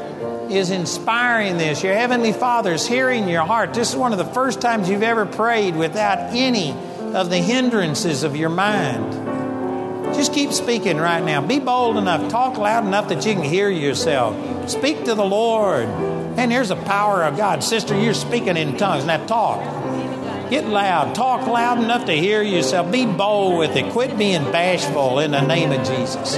is 0.51 0.71
inspiring 0.71 1.59
this. 1.59 1.83
Your 1.83 1.95
Heavenly 1.95 2.33
Father 2.33 2.73
is 2.73 2.87
hearing 2.87 3.29
your 3.29 3.45
heart. 3.45 3.75
This 3.75 3.91
is 3.91 3.97
one 3.97 4.13
of 4.13 4.19
the 4.19 4.25
first 4.25 4.61
times 4.61 4.89
you've 4.89 5.03
ever 5.03 5.27
prayed 5.27 5.77
without 5.77 6.19
any 6.35 6.73
of 6.73 7.31
the 7.31 7.39
hindrances 7.39 8.23
of 8.23 8.37
your 8.37 8.51
mind. 8.51 10.15
Just 10.15 10.33
keep 10.33 10.53
speaking 10.53 10.99
right 10.99 11.23
now. 11.23 11.41
Be 11.41 11.59
bold 11.59 11.97
enough. 11.97 12.31
Talk 12.31 12.57
loud 12.59 12.87
enough 12.87 13.09
that 13.09 13.27
you 13.27 13.35
can 13.35 13.43
hear 13.43 13.69
yourself. 13.69 14.71
Speak 14.71 15.05
to 15.05 15.15
the 15.15 15.25
Lord. 15.25 15.87
And 16.39 16.53
here's 16.53 16.69
the 16.69 16.77
power 16.77 17.23
of 17.25 17.37
God. 17.37 17.65
Sister, 17.65 17.99
you're 17.99 18.15
speaking 18.15 18.57
in 18.57 18.77
tongues. 18.77 19.05
Now 19.05 19.25
talk. 19.27 19.61
Get 20.51 20.67
loud. 20.67 21.15
Talk 21.15 21.47
loud 21.47 21.83
enough 21.83 22.07
to 22.07 22.13
hear 22.13 22.41
yourself. 22.43 22.93
Be 22.93 23.05
bold 23.05 23.59
with 23.59 23.75
it. 23.75 23.91
Quit 23.93 24.17
being 24.17 24.45
bashful 24.53 25.19
in 25.19 25.33
the 25.33 25.41
name 25.41 25.73
of 25.73 25.85
Jesus. 25.87 26.37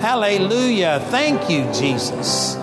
Hallelujah. 0.00 1.00
Thank 1.08 1.48
you, 1.48 1.64
Jesus. 1.72 2.56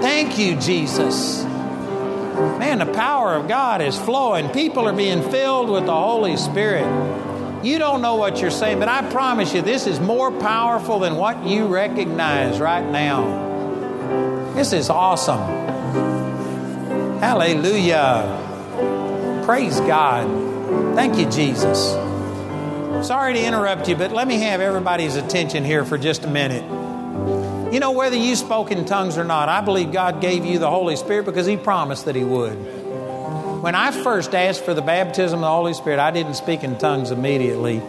Thank 0.00 0.38
you, 0.38 0.56
Jesus. 0.56 1.42
Man, 1.44 2.80
the 2.80 2.92
power 2.92 3.34
of 3.34 3.48
God 3.48 3.80
is 3.80 3.96
flowing. 3.96 4.50
People 4.50 4.86
are 4.86 4.92
being 4.92 5.22
filled 5.30 5.70
with 5.70 5.86
the 5.86 5.94
Holy 5.94 6.36
Spirit. 6.36 6.84
You 7.64 7.78
don't 7.78 8.02
know 8.02 8.16
what 8.16 8.42
you're 8.42 8.50
saying, 8.50 8.80
but 8.80 8.88
I 8.88 9.08
promise 9.10 9.54
you, 9.54 9.62
this 9.62 9.86
is 9.86 9.98
more 9.98 10.30
powerful 10.30 10.98
than 10.98 11.16
what 11.16 11.46
you 11.46 11.68
recognize 11.68 12.60
right 12.60 12.84
now. 12.84 13.53
This 14.54 14.72
is 14.72 14.88
awesome. 14.88 15.40
Hallelujah. 17.18 18.42
Praise 19.44 19.80
God. 19.80 20.94
Thank 20.94 21.18
you, 21.18 21.28
Jesus. 21.28 21.90
Sorry 23.04 23.34
to 23.34 23.44
interrupt 23.44 23.88
you, 23.88 23.96
but 23.96 24.12
let 24.12 24.28
me 24.28 24.36
have 24.36 24.60
everybody's 24.60 25.16
attention 25.16 25.64
here 25.64 25.84
for 25.84 25.98
just 25.98 26.24
a 26.24 26.28
minute. 26.28 26.62
You 27.72 27.80
know, 27.80 27.90
whether 27.90 28.14
you 28.14 28.36
spoke 28.36 28.70
in 28.70 28.84
tongues 28.84 29.18
or 29.18 29.24
not, 29.24 29.48
I 29.48 29.60
believe 29.60 29.90
God 29.90 30.20
gave 30.20 30.44
you 30.44 30.60
the 30.60 30.70
Holy 30.70 30.94
Spirit 30.94 31.26
because 31.26 31.46
He 31.46 31.56
promised 31.56 32.04
that 32.04 32.14
He 32.14 32.22
would. 32.22 32.54
When 33.60 33.74
I 33.74 33.90
first 33.90 34.34
asked 34.36 34.64
for 34.64 34.72
the 34.72 34.82
baptism 34.82 35.38
of 35.38 35.42
the 35.42 35.48
Holy 35.48 35.74
Spirit, 35.74 35.98
I 35.98 36.12
didn't 36.12 36.34
speak 36.34 36.62
in 36.62 36.78
tongues 36.78 37.10
immediately. 37.10 37.82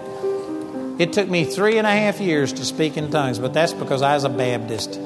It 0.97 1.13
took 1.13 1.29
me 1.29 1.45
three 1.45 1.77
and 1.77 1.85
a 1.85 1.91
half 1.91 2.19
years 2.19 2.53
to 2.53 2.65
speak 2.65 2.97
in 2.97 3.11
tongues, 3.11 3.37
but 3.37 3.53
that's 3.53 3.73
because 3.73 4.01
I 4.01 4.15
was 4.15 4.23
a 4.23 4.29
Baptist. 4.29 4.99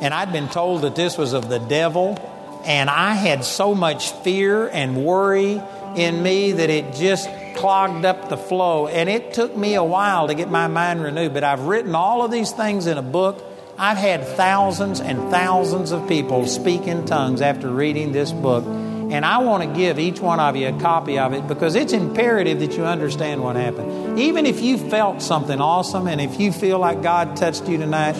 And 0.00 0.14
I'd 0.14 0.32
been 0.32 0.48
told 0.48 0.82
that 0.82 0.94
this 0.94 1.18
was 1.18 1.32
of 1.32 1.48
the 1.48 1.58
devil, 1.58 2.18
and 2.64 2.88
I 2.88 3.14
had 3.14 3.44
so 3.44 3.74
much 3.74 4.10
fear 4.10 4.68
and 4.68 5.04
worry 5.04 5.60
in 5.96 6.22
me 6.22 6.52
that 6.52 6.70
it 6.70 6.94
just 6.94 7.28
clogged 7.56 8.04
up 8.04 8.28
the 8.28 8.36
flow. 8.36 8.86
And 8.86 9.08
it 9.08 9.34
took 9.34 9.56
me 9.56 9.74
a 9.74 9.84
while 9.84 10.28
to 10.28 10.34
get 10.34 10.50
my 10.50 10.68
mind 10.68 11.02
renewed, 11.02 11.34
but 11.34 11.44
I've 11.44 11.62
written 11.62 11.94
all 11.94 12.24
of 12.24 12.30
these 12.30 12.52
things 12.52 12.86
in 12.86 12.96
a 12.96 13.02
book 13.02 13.44
I've 13.80 13.96
had 13.96 14.26
thousands 14.36 15.00
and 15.00 15.30
thousands 15.30 15.90
of 15.90 16.06
people 16.06 16.46
speak 16.46 16.82
in 16.82 17.06
tongues 17.06 17.40
after 17.40 17.70
reading 17.70 18.12
this 18.12 18.30
book, 18.30 18.62
and 19.10 19.24
I 19.24 19.38
want 19.38 19.64
to 19.64 19.76
give 19.76 19.98
each 19.98 20.20
one 20.20 20.38
of 20.38 20.54
you 20.54 20.68
a 20.68 20.78
copy 20.80 21.18
of 21.18 21.32
it 21.32 21.48
because 21.48 21.74
it's 21.74 21.92
imperative 21.92 22.60
that 22.60 22.76
you 22.76 22.84
understand 22.84 23.42
what 23.42 23.56
happened. 23.56 24.18
Even 24.18 24.46
if 24.46 24.60
you 24.60 24.78
felt 24.78 25.20
something 25.20 25.60
awesome 25.60 26.06
and 26.06 26.20
if 26.20 26.38
you 26.38 26.52
feel 26.52 26.78
like 26.78 27.02
God 27.02 27.36
touched 27.36 27.68
you 27.68 27.76
tonight, 27.76 28.14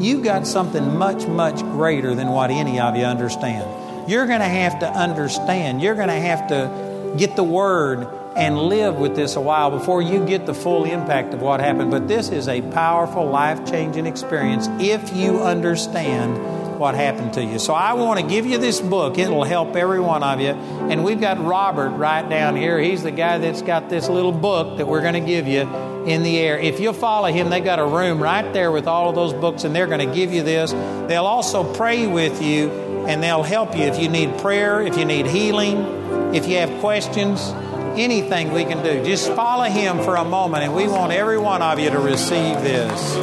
you've 0.00 0.22
got 0.22 0.46
something 0.46 0.98
much, 0.98 1.26
much 1.26 1.60
greater 1.60 2.14
than 2.14 2.28
what 2.28 2.50
any 2.50 2.78
of 2.78 2.94
you 2.94 3.04
understand. 3.04 4.10
You're 4.10 4.26
going 4.26 4.40
to 4.40 4.44
have 4.44 4.80
to 4.80 4.86
understand. 4.86 5.80
You're 5.80 5.94
going 5.94 6.08
to 6.08 6.14
have 6.14 6.48
to 6.48 7.14
get 7.16 7.36
the 7.36 7.44
word 7.44 8.06
and 8.36 8.58
live 8.58 8.96
with 8.96 9.14
this 9.14 9.36
a 9.36 9.40
while 9.40 9.70
before 9.70 10.02
you 10.02 10.26
get 10.26 10.44
the 10.44 10.54
full 10.54 10.84
impact 10.84 11.32
of 11.32 11.40
what 11.40 11.60
happened. 11.60 11.90
But 11.90 12.08
this 12.08 12.30
is 12.30 12.48
a 12.48 12.60
powerful, 12.60 13.26
life 13.26 13.64
changing 13.70 14.06
experience 14.06 14.66
if 14.80 15.14
you 15.14 15.40
understand 15.42 16.36
what 16.78 16.94
happened 16.94 17.34
to 17.34 17.44
you. 17.44 17.58
So 17.58 17.74
I 17.74 17.94
want 17.94 18.20
to 18.20 18.26
give 18.26 18.46
you 18.46 18.58
this 18.58 18.80
book. 18.80 19.18
It'll 19.18 19.44
help 19.44 19.76
every 19.76 20.00
one 20.00 20.22
of 20.22 20.40
you. 20.40 20.50
And 20.50 21.04
we've 21.04 21.20
got 21.20 21.42
Robert 21.44 21.90
right 21.90 22.28
down 22.28 22.56
here. 22.56 22.78
He's 22.78 23.02
the 23.02 23.10
guy 23.10 23.38
that's 23.38 23.62
got 23.62 23.88
this 23.88 24.08
little 24.08 24.32
book 24.32 24.78
that 24.78 24.86
we're 24.86 25.02
going 25.02 25.14
to 25.14 25.20
give 25.20 25.46
you 25.46 25.62
in 26.06 26.22
the 26.22 26.38
air. 26.38 26.58
If 26.58 26.80
you'll 26.80 26.92
follow 26.92 27.28
him, 27.28 27.50
they've 27.50 27.64
got 27.64 27.78
a 27.78 27.86
room 27.86 28.22
right 28.22 28.52
there 28.52 28.70
with 28.70 28.86
all 28.86 29.08
of 29.08 29.14
those 29.14 29.32
books, 29.32 29.64
and 29.64 29.74
they're 29.74 29.86
going 29.86 30.06
to 30.06 30.14
give 30.14 30.32
you 30.32 30.42
this. 30.42 30.72
They'll 31.08 31.26
also 31.26 31.72
pray 31.74 32.06
with 32.06 32.42
you, 32.42 32.70
and 33.06 33.22
they'll 33.22 33.42
help 33.42 33.76
you 33.76 33.84
if 33.84 33.98
you 33.98 34.08
need 34.08 34.38
prayer, 34.38 34.82
if 34.82 34.98
you 34.98 35.04
need 35.04 35.26
healing, 35.26 36.34
if 36.34 36.46
you 36.46 36.58
have 36.58 36.80
questions 36.80 37.52
anything 37.96 38.52
we 38.52 38.64
can 38.64 38.82
do. 38.82 39.04
Just 39.04 39.32
follow 39.34 39.64
Him 39.64 39.98
for 40.02 40.16
a 40.16 40.24
moment, 40.24 40.64
and 40.64 40.74
we 40.74 40.88
want 40.88 41.12
every 41.12 41.38
one 41.38 41.62
of 41.62 41.78
you 41.78 41.90
to 41.90 41.98
receive 41.98 42.60
this. 42.62 43.14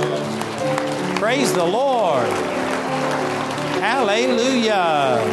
Praise 1.20 1.54
the 1.54 1.66
Lord. 1.66 2.61
Hallelujah. 3.82 5.26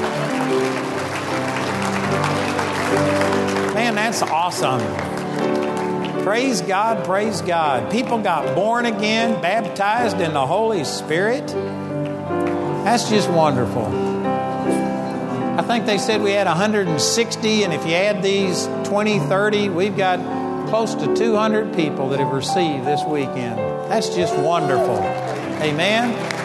Man, 3.75 3.95
that's 3.95 4.23
awesome. 4.23 4.81
Praise 6.23 6.63
God, 6.63 7.05
praise 7.05 7.43
God. 7.43 7.93
People 7.93 8.23
got 8.23 8.55
born 8.55 8.87
again, 8.87 9.43
baptized 9.43 10.23
in 10.23 10.33
the 10.33 10.47
Holy 10.47 10.85
Spirit. 10.85 11.47
That's 12.85 13.11
just 13.11 13.29
wonderful. 13.29 13.85
I 13.85 15.63
think 15.63 15.85
they 15.85 15.99
said 15.99 16.23
we 16.23 16.31
had 16.31 16.47
160, 16.47 17.65
and 17.65 17.75
if 17.75 17.85
you 17.85 17.93
add 17.93 18.23
these 18.23 18.65
20, 18.89 19.19
30, 19.19 19.69
we've 19.69 19.95
got 19.95 20.21
close 20.71 20.95
to 20.95 21.15
200 21.15 21.75
people 21.75 22.09
that 22.09 22.19
have 22.19 22.33
received 22.33 22.87
this 22.87 23.05
weekend. 23.05 23.59
That's 23.91 24.09
just 24.09 24.35
wonderful. 24.39 24.97
Amen. 24.97 26.38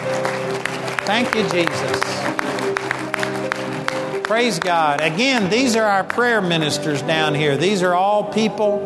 Thank 1.06 1.34
you, 1.34 1.42
Jesus. 1.50 2.00
Praise 4.22 4.58
God. 4.58 5.02
Again, 5.02 5.50
these 5.50 5.76
are 5.76 5.84
our 5.84 6.02
prayer 6.02 6.40
ministers 6.40 7.02
down 7.02 7.34
here. 7.34 7.58
These 7.58 7.82
are 7.82 7.94
all 7.94 8.32
people 8.32 8.78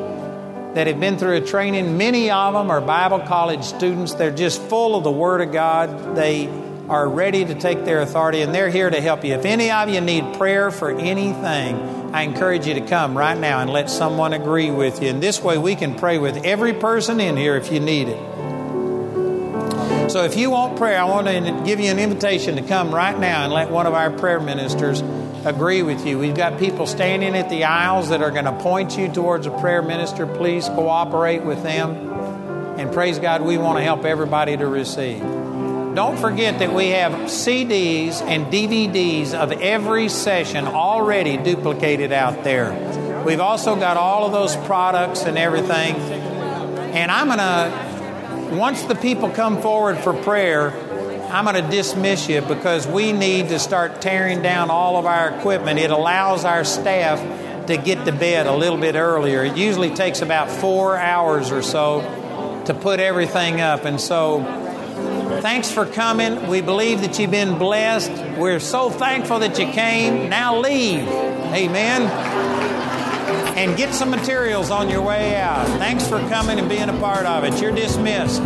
that 0.74 0.88
have 0.88 0.98
been 0.98 1.16
through 1.16 1.36
a 1.36 1.40
training. 1.40 1.96
Many 1.96 2.30
of 2.30 2.54
them 2.54 2.72
are 2.72 2.80
Bible 2.80 3.20
college 3.20 3.62
students. 3.62 4.14
They're 4.14 4.34
just 4.34 4.60
full 4.60 4.96
of 4.96 5.04
the 5.04 5.12
Word 5.12 5.42
of 5.42 5.52
God. 5.52 6.16
They 6.16 6.48
are 6.88 7.08
ready 7.08 7.44
to 7.44 7.54
take 7.54 7.84
their 7.84 8.00
authority, 8.00 8.42
and 8.42 8.52
they're 8.52 8.68
here 8.68 8.90
to 8.90 9.00
help 9.00 9.24
you. 9.24 9.34
If 9.34 9.44
any 9.44 9.70
of 9.70 9.88
you 9.88 10.00
need 10.00 10.36
prayer 10.36 10.72
for 10.72 10.90
anything, 10.90 11.76
I 12.12 12.22
encourage 12.22 12.66
you 12.66 12.74
to 12.74 12.80
come 12.80 13.16
right 13.16 13.38
now 13.38 13.60
and 13.60 13.70
let 13.70 13.90
someone 13.90 14.32
agree 14.32 14.72
with 14.72 15.00
you. 15.02 15.08
And 15.10 15.22
this 15.22 15.40
way, 15.40 15.56
we 15.56 15.76
can 15.76 15.94
pray 15.94 16.18
with 16.18 16.44
every 16.44 16.72
person 16.72 17.20
in 17.20 17.36
here 17.36 17.54
if 17.54 17.70
you 17.70 17.78
need 17.78 18.08
it. 18.08 18.27
So, 20.08 20.24
if 20.24 20.38
you 20.38 20.50
want 20.50 20.78
prayer, 20.78 20.98
I 20.98 21.04
want 21.04 21.26
to 21.26 21.62
give 21.66 21.80
you 21.80 21.90
an 21.90 21.98
invitation 21.98 22.56
to 22.56 22.62
come 22.62 22.94
right 22.94 23.18
now 23.18 23.44
and 23.44 23.52
let 23.52 23.70
one 23.70 23.86
of 23.86 23.92
our 23.92 24.10
prayer 24.10 24.40
ministers 24.40 25.02
agree 25.44 25.82
with 25.82 26.06
you. 26.06 26.18
We've 26.18 26.34
got 26.34 26.58
people 26.58 26.86
standing 26.86 27.36
at 27.36 27.50
the 27.50 27.64
aisles 27.64 28.08
that 28.08 28.22
are 28.22 28.30
going 28.30 28.46
to 28.46 28.58
point 28.58 28.96
you 28.96 29.12
towards 29.12 29.46
a 29.46 29.50
prayer 29.60 29.82
minister. 29.82 30.26
Please 30.26 30.66
cooperate 30.66 31.42
with 31.44 31.62
them. 31.62 31.94
And 32.78 32.90
praise 32.90 33.18
God, 33.18 33.42
we 33.42 33.58
want 33.58 33.76
to 33.78 33.84
help 33.84 34.06
everybody 34.06 34.56
to 34.56 34.66
receive. 34.66 35.20
Don't 35.20 36.18
forget 36.18 36.58
that 36.60 36.72
we 36.72 36.88
have 36.88 37.12
CDs 37.28 38.22
and 38.22 38.46
DVDs 38.46 39.34
of 39.34 39.52
every 39.52 40.08
session 40.08 40.66
already 40.66 41.36
duplicated 41.36 42.12
out 42.12 42.44
there. 42.44 43.24
We've 43.26 43.40
also 43.40 43.76
got 43.76 43.98
all 43.98 44.24
of 44.24 44.32
those 44.32 44.56
products 44.64 45.24
and 45.24 45.36
everything. 45.36 45.96
And 45.96 47.10
I'm 47.10 47.26
going 47.26 47.38
to, 47.38 47.87
once 48.50 48.82
the 48.82 48.94
people 48.94 49.30
come 49.30 49.60
forward 49.60 49.98
for 49.98 50.12
prayer, 50.12 50.70
I'm 51.30 51.44
going 51.44 51.62
to 51.62 51.70
dismiss 51.70 52.28
you 52.28 52.40
because 52.40 52.86
we 52.86 53.12
need 53.12 53.48
to 53.48 53.58
start 53.58 54.00
tearing 54.00 54.42
down 54.42 54.70
all 54.70 54.96
of 54.96 55.06
our 55.06 55.30
equipment. 55.30 55.78
It 55.78 55.90
allows 55.90 56.44
our 56.44 56.64
staff 56.64 57.66
to 57.66 57.76
get 57.76 58.04
to 58.06 58.12
bed 58.12 58.46
a 58.46 58.56
little 58.56 58.78
bit 58.78 58.94
earlier. 58.94 59.44
It 59.44 59.56
usually 59.56 59.94
takes 59.94 60.22
about 60.22 60.50
four 60.50 60.96
hours 60.96 61.50
or 61.50 61.62
so 61.62 62.62
to 62.66 62.74
put 62.74 63.00
everything 63.00 63.60
up. 63.60 63.84
And 63.84 64.00
so 64.00 64.42
Thanks 65.40 65.70
for 65.70 65.86
coming. 65.86 66.48
We 66.48 66.62
believe 66.62 67.02
that 67.02 67.18
you've 67.18 67.30
been 67.30 67.58
blessed. 67.58 68.10
We're 68.36 68.58
so 68.58 68.90
thankful 68.90 69.38
that 69.38 69.56
you 69.58 69.66
came. 69.66 70.28
Now 70.28 70.58
leave. 70.58 71.06
Amen. 71.06 72.57
And 73.58 73.76
get 73.76 73.92
some 73.92 74.08
materials 74.08 74.70
on 74.70 74.88
your 74.88 75.02
way 75.02 75.34
out. 75.34 75.66
Thanks 75.78 76.06
for 76.06 76.20
coming 76.28 76.60
and 76.60 76.68
being 76.68 76.88
a 76.88 76.96
part 77.00 77.26
of 77.26 77.42
it. 77.42 77.60
You're 77.60 77.74
dismissed. 77.74 78.40